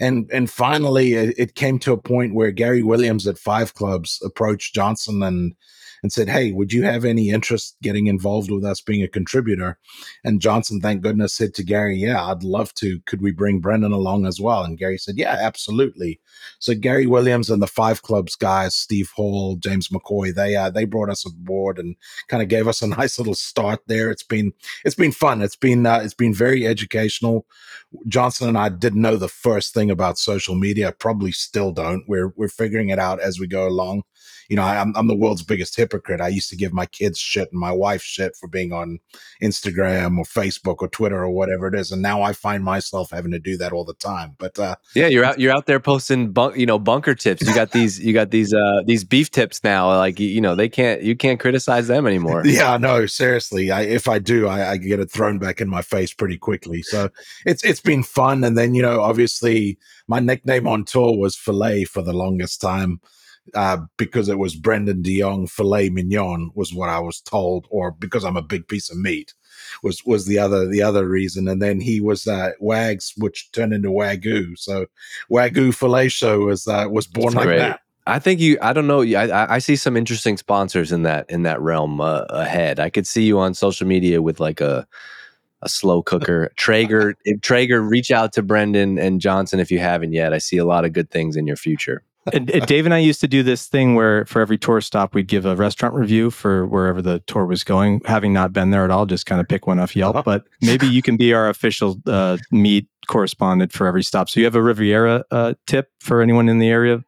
and 0.00 0.28
and 0.32 0.50
finally, 0.50 1.14
it, 1.14 1.34
it 1.38 1.54
came 1.54 1.78
to 1.80 1.92
a 1.92 2.00
point 2.00 2.34
where 2.34 2.50
Gary 2.50 2.82
Williams 2.82 3.26
at 3.26 3.38
Five 3.38 3.74
Clubs 3.74 4.20
approached 4.24 4.74
Johnson 4.74 5.22
and 5.22 5.54
and 6.02 6.12
said, 6.12 6.28
"Hey, 6.28 6.52
would 6.52 6.72
you 6.72 6.82
have 6.82 7.04
any 7.04 7.30
interest 7.30 7.76
getting 7.82 8.06
involved 8.06 8.50
with 8.50 8.64
us 8.64 8.80
being 8.80 9.02
a 9.02 9.08
contributor?" 9.08 9.78
And 10.24 10.40
Johnson, 10.40 10.80
thank 10.80 11.02
goodness, 11.02 11.34
said 11.34 11.54
to 11.54 11.64
Gary, 11.64 11.98
"Yeah, 11.98 12.24
I'd 12.24 12.42
love 12.42 12.74
to. 12.74 13.00
Could 13.06 13.22
we 13.22 13.32
bring 13.32 13.60
Brendon 13.60 13.92
along 13.92 14.26
as 14.26 14.40
well?" 14.40 14.64
And 14.64 14.78
Gary 14.78 14.98
said, 14.98 15.16
"Yeah, 15.18 15.36
absolutely." 15.40 16.20
So 16.58 16.74
Gary 16.74 17.06
Williams 17.06 17.50
and 17.50 17.62
the 17.62 17.66
Five 17.66 18.02
Clubs 18.02 18.36
guys, 18.36 18.74
Steve 18.74 19.10
Hall, 19.14 19.56
James 19.56 19.88
McCoy, 19.88 20.34
they 20.34 20.56
uh, 20.56 20.70
they 20.70 20.84
brought 20.84 21.10
us 21.10 21.26
aboard 21.26 21.78
and 21.78 21.96
kind 22.28 22.42
of 22.42 22.48
gave 22.48 22.68
us 22.68 22.82
a 22.82 22.86
nice 23.00 23.18
little 23.18 23.34
start 23.34 23.80
there. 23.86 24.10
It's 24.10 24.22
been 24.22 24.52
it's 24.84 24.94
been 24.94 25.12
fun. 25.12 25.42
It's 25.42 25.56
been 25.56 25.86
uh, 25.86 26.00
it's 26.02 26.14
been 26.14 26.34
very 26.34 26.66
educational. 26.66 27.46
Johnson 28.06 28.48
and 28.48 28.58
I 28.58 28.68
didn't 28.68 29.02
know 29.02 29.16
the 29.16 29.28
first 29.28 29.74
thing 29.74 29.90
about 29.90 30.18
social 30.18 30.54
media. 30.54 30.92
Probably 30.92 31.32
still 31.32 31.72
don't. 31.72 32.04
We're 32.06 32.32
we're 32.36 32.48
figuring 32.48 32.90
it 32.90 32.98
out 32.98 33.20
as 33.20 33.38
we 33.38 33.46
go 33.46 33.66
along. 33.66 34.02
You 34.48 34.56
know, 34.56 34.62
I, 34.62 34.80
I'm 34.80 34.94
I'm 34.96 35.08
the 35.08 35.16
world's 35.16 35.42
biggest 35.42 35.76
hip 35.76 35.89
hypocrite. 35.90 36.20
I 36.20 36.28
used 36.28 36.48
to 36.50 36.56
give 36.56 36.72
my 36.72 36.86
kids 36.86 37.18
shit 37.18 37.50
and 37.50 37.60
my 37.60 37.72
wife 37.72 38.02
shit 38.02 38.36
for 38.36 38.46
being 38.46 38.72
on 38.72 39.00
Instagram 39.42 40.18
or 40.18 40.24
Facebook 40.24 40.76
or 40.78 40.88
Twitter 40.88 41.22
or 41.22 41.30
whatever 41.30 41.66
it 41.66 41.74
is, 41.74 41.90
and 41.90 42.00
now 42.00 42.22
I 42.22 42.32
find 42.32 42.64
myself 42.64 43.10
having 43.10 43.32
to 43.32 43.38
do 43.38 43.56
that 43.56 43.72
all 43.72 43.84
the 43.84 43.94
time. 43.94 44.36
But 44.38 44.58
uh, 44.58 44.76
Yeah, 44.94 45.08
you're 45.08 45.24
out. 45.24 45.40
You're 45.40 45.52
out 45.52 45.66
there 45.66 45.80
posting, 45.80 46.32
bunk, 46.32 46.56
you 46.56 46.66
know, 46.66 46.78
bunker 46.78 47.14
tips. 47.14 47.42
You 47.42 47.54
got 47.54 47.70
these. 47.72 47.98
You 47.98 48.12
got 48.12 48.30
these. 48.30 48.54
Uh, 48.54 48.82
these 48.86 49.04
beef 49.04 49.30
tips 49.30 49.62
now. 49.64 49.88
Like 49.88 50.20
you, 50.20 50.40
know, 50.40 50.54
they 50.54 50.68
can't. 50.68 51.02
You 51.02 51.16
can't 51.16 51.40
criticize 51.40 51.88
them 51.88 52.06
anymore. 52.06 52.42
yeah, 52.46 52.76
no, 52.76 53.06
seriously. 53.06 53.70
I, 53.70 53.82
if 53.82 54.08
I 54.08 54.18
do, 54.18 54.46
I, 54.46 54.72
I 54.72 54.76
get 54.76 55.00
it 55.00 55.10
thrown 55.10 55.38
back 55.38 55.60
in 55.60 55.68
my 55.68 55.82
face 55.82 56.12
pretty 56.12 56.38
quickly. 56.38 56.82
So 56.82 57.10
it's 57.44 57.64
it's 57.64 57.80
been 57.80 58.02
fun. 58.02 58.44
And 58.44 58.56
then 58.56 58.74
you 58.74 58.82
know, 58.82 59.00
obviously, 59.00 59.78
my 60.06 60.20
nickname 60.20 60.66
on 60.66 60.84
tour 60.84 61.16
was 61.16 61.36
Filet 61.36 61.84
for 61.84 62.02
the 62.02 62.12
longest 62.12 62.60
time. 62.60 63.00
Uh, 63.54 63.78
because 63.96 64.28
it 64.28 64.38
was 64.38 64.54
Brendon 64.54 65.02
de 65.02 65.20
Jonge 65.20 65.50
filet 65.50 65.90
mignon 65.90 66.50
was 66.54 66.72
what 66.74 66.88
I 66.88 66.98
was 67.00 67.20
told, 67.20 67.66
or 67.70 67.90
because 67.92 68.24
I'm 68.24 68.36
a 68.36 68.42
big 68.42 68.68
piece 68.68 68.90
of 68.90 68.96
meat 68.98 69.34
was 69.82 70.04
was 70.06 70.26
the 70.26 70.38
other 70.38 70.66
the 70.66 70.82
other 70.82 71.06
reason. 71.08 71.48
And 71.48 71.60
then 71.60 71.80
he 71.80 72.00
was 72.00 72.26
uh, 72.26 72.50
Wags, 72.60 73.12
which 73.16 73.50
turned 73.52 73.72
into 73.72 73.88
Wagyu. 73.88 74.58
So 74.58 74.86
Wagyu 75.30 75.74
filet 75.74 76.08
show 76.08 76.40
was 76.46 76.66
uh, 76.66 76.86
was 76.90 77.06
born 77.06 77.26
That's 77.34 77.36
like 77.36 77.46
great. 77.46 77.58
that. 77.58 77.80
I 78.06 78.18
think 78.18 78.40
you. 78.40 78.58
I 78.62 78.72
don't 78.72 78.86
know. 78.86 79.02
I, 79.02 79.28
I- 79.28 79.54
I 79.56 79.58
see 79.58 79.76
some 79.76 79.96
interesting 79.96 80.36
sponsors 80.36 80.90
in 80.92 81.02
that 81.02 81.30
in 81.30 81.42
that 81.42 81.60
realm 81.60 82.00
uh, 82.00 82.22
ahead. 82.30 82.80
I 82.80 82.90
could 82.90 83.06
see 83.06 83.24
you 83.24 83.38
on 83.38 83.54
social 83.54 83.86
media 83.86 84.22
with 84.22 84.40
like 84.40 84.60
a 84.60 84.86
a 85.62 85.68
slow 85.68 86.02
cooker. 86.02 86.50
Traeger. 86.56 87.14
Traeger, 87.42 87.82
reach 87.82 88.10
out 88.10 88.32
to 88.32 88.42
Brendon 88.42 88.98
and 88.98 89.20
Johnson 89.20 89.60
if 89.60 89.70
you 89.70 89.78
haven't 89.78 90.12
yet. 90.14 90.32
I 90.32 90.38
see 90.38 90.56
a 90.56 90.64
lot 90.64 90.86
of 90.86 90.94
good 90.94 91.10
things 91.10 91.36
in 91.36 91.46
your 91.46 91.56
future. 91.56 92.02
And, 92.32 92.50
and 92.50 92.66
Dave 92.66 92.84
and 92.84 92.94
I 92.94 92.98
used 92.98 93.20
to 93.20 93.28
do 93.28 93.42
this 93.42 93.66
thing 93.66 93.94
where 93.94 94.24
for 94.26 94.40
every 94.40 94.58
tour 94.58 94.80
stop, 94.80 95.14
we'd 95.14 95.26
give 95.26 95.46
a 95.46 95.56
restaurant 95.56 95.94
review 95.94 96.30
for 96.30 96.66
wherever 96.66 97.00
the 97.00 97.20
tour 97.26 97.46
was 97.46 97.64
going. 97.64 98.00
Having 98.04 98.32
not 98.32 98.52
been 98.52 98.70
there 98.70 98.84
at 98.84 98.90
all, 98.90 99.06
just 99.06 99.26
kind 99.26 99.40
of 99.40 99.48
pick 99.48 99.66
one 99.66 99.78
off 99.78 99.96
Yelp. 99.96 100.16
Uh-huh. 100.16 100.22
But 100.24 100.44
maybe 100.60 100.86
you 100.86 101.02
can 101.02 101.16
be 101.16 101.32
our 101.32 101.48
official 101.48 101.96
uh, 102.06 102.38
meat 102.50 102.88
correspondent 103.06 103.72
for 103.72 103.86
every 103.86 104.02
stop. 104.02 104.28
So 104.28 104.40
you 104.40 104.46
have 104.46 104.54
a 104.54 104.62
Riviera 104.62 105.24
uh, 105.30 105.54
tip 105.66 105.90
for 106.00 106.20
anyone 106.20 106.48
in 106.48 106.58
the 106.58 106.68
area? 106.68 107.02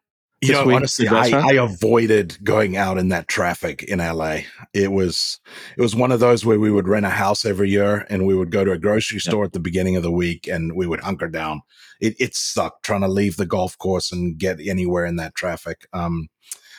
You 0.47 0.53
know, 0.53 0.71
honestly, 0.71 1.07
I. 1.07 1.29
I 1.29 1.53
avoided 1.53 2.37
going 2.43 2.77
out 2.77 2.97
in 2.97 3.09
that 3.09 3.27
traffic 3.27 3.83
in 3.83 3.99
LA. 3.99 4.39
It 4.73 4.91
was 4.91 5.39
it 5.77 5.81
was 5.81 5.95
one 5.95 6.11
of 6.11 6.19
those 6.19 6.45
where 6.45 6.59
we 6.59 6.71
would 6.71 6.87
rent 6.87 7.05
a 7.05 7.09
house 7.09 7.45
every 7.45 7.69
year 7.69 8.05
and 8.09 8.25
we 8.25 8.35
would 8.35 8.51
go 8.51 8.63
to 8.63 8.71
a 8.71 8.77
grocery 8.77 9.19
store 9.19 9.43
at 9.43 9.53
the 9.53 9.59
beginning 9.59 9.95
of 9.95 10.03
the 10.03 10.11
week 10.11 10.47
and 10.47 10.75
we 10.75 10.87
would 10.87 11.01
hunker 11.01 11.27
down. 11.27 11.61
It 12.01 12.15
it 12.19 12.35
sucked 12.35 12.83
trying 12.83 13.01
to 13.01 13.07
leave 13.07 13.37
the 13.37 13.45
golf 13.45 13.77
course 13.77 14.11
and 14.11 14.37
get 14.37 14.59
anywhere 14.59 15.05
in 15.05 15.15
that 15.17 15.35
traffic. 15.35 15.87
Um, 15.93 16.29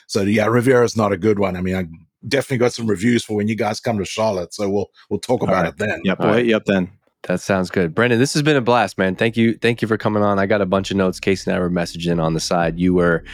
so 0.07 0.23
yeah, 0.23 0.47
Riviera's 0.47 0.97
not 0.97 1.13
a 1.13 1.17
good 1.17 1.39
one. 1.39 1.57
I 1.57 1.61
mean, 1.61 1.77
I 1.77 1.87
definitely 2.29 2.59
got 2.59 2.73
some 2.73 2.87
reviews 2.87 3.25
for 3.25 3.37
when 3.37 3.49
you 3.49 3.55
guys 3.55 3.81
come 3.81 3.99
to 3.99 4.05
Charlotte. 4.05 4.55
So 4.55 4.69
we'll 4.69 4.91
we'll 5.11 5.21
talk 5.21 5.43
about 5.43 5.65
right. 5.65 5.69
it 5.69 5.79
then. 5.79 6.01
Yep, 6.05 6.21
All 6.21 6.27
we'll 6.27 6.37
right. 6.37 6.47
hit 6.47 6.65
then. 6.67 6.91
That 7.27 7.41
sounds 7.41 7.71
good, 7.71 7.95
Brendon. 7.95 8.19
This 8.19 8.35
has 8.35 8.43
been 8.43 8.57
a 8.57 8.61
blast, 8.61 8.99
man. 8.99 9.17
Thank 9.17 9.37
you, 9.39 9.55
thank 9.55 9.81
you 9.81 9.89
for 9.89 9.97
coming 9.97 10.23
on. 10.23 10.39
I 10.39 10.45
got 10.45 10.61
a 10.61 10.67
bunch 10.67 10.91
of 10.91 10.99
notes. 10.99 11.19
Casey 11.19 11.51
and 11.51 11.57
I 11.57 11.61
were 11.61 11.71
messaging 11.71 12.23
on 12.23 12.35
the 12.35 12.41
side. 12.41 12.79
You 12.79 12.93
were, 12.93 13.25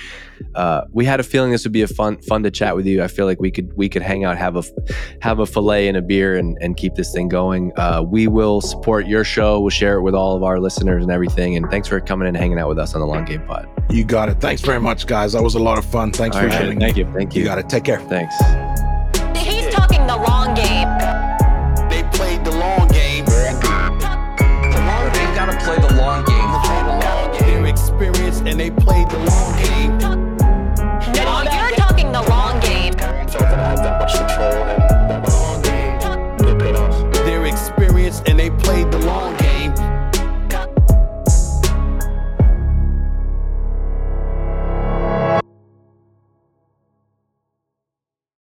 uh, 0.54 0.82
we 0.92 1.04
had 1.04 1.18
a 1.18 1.24
feeling 1.24 1.50
this 1.50 1.64
would 1.64 1.72
be 1.72 1.82
a 1.82 1.88
fun, 1.88 2.16
fun 2.22 2.44
to 2.44 2.52
chat 2.52 2.76
with 2.76 2.86
you. 2.86 3.02
I 3.02 3.08
feel 3.08 3.26
like 3.26 3.40
we 3.40 3.50
could, 3.50 3.76
we 3.76 3.88
could 3.88 4.02
hang 4.02 4.24
out, 4.24 4.38
have 4.38 4.54
a, 4.54 4.62
have 5.22 5.40
a 5.40 5.46
fillet 5.46 5.88
and 5.88 5.96
a 5.96 6.02
beer, 6.02 6.36
and 6.36 6.56
and 6.60 6.76
keep 6.76 6.94
this 6.94 7.12
thing 7.12 7.28
going. 7.28 7.72
Uh, 7.76 8.02
we 8.06 8.28
will 8.28 8.60
support 8.60 9.08
your 9.08 9.24
show. 9.24 9.60
We'll 9.60 9.70
share 9.70 9.96
it 9.96 10.02
with 10.02 10.14
all 10.14 10.36
of 10.36 10.44
our 10.44 10.60
listeners 10.60 11.02
and 11.02 11.10
everything. 11.10 11.56
And 11.56 11.68
thanks 11.68 11.88
for 11.88 12.00
coming 12.00 12.28
and 12.28 12.36
hanging 12.36 12.60
out 12.60 12.68
with 12.68 12.78
us 12.78 12.94
on 12.94 13.00
the 13.00 13.06
Long 13.08 13.24
Game 13.24 13.44
Pod. 13.46 13.68
You 13.90 14.04
got 14.04 14.28
it. 14.28 14.40
Thanks 14.40 14.62
very 14.62 14.80
much, 14.80 15.08
guys. 15.08 15.32
That 15.32 15.42
was 15.42 15.56
a 15.56 15.58
lot 15.58 15.78
of 15.78 15.84
fun. 15.84 16.12
Thanks 16.12 16.36
All 16.36 16.42
for 16.42 16.48
right. 16.48 16.78
Thank 16.78 16.96
you. 16.96 17.10
Thank 17.12 17.34
You 17.34 17.40
you. 17.42 17.46
got 17.48 17.58
it. 17.58 17.68
Take 17.68 17.82
care. 17.84 17.98
Thanks. 18.02 18.99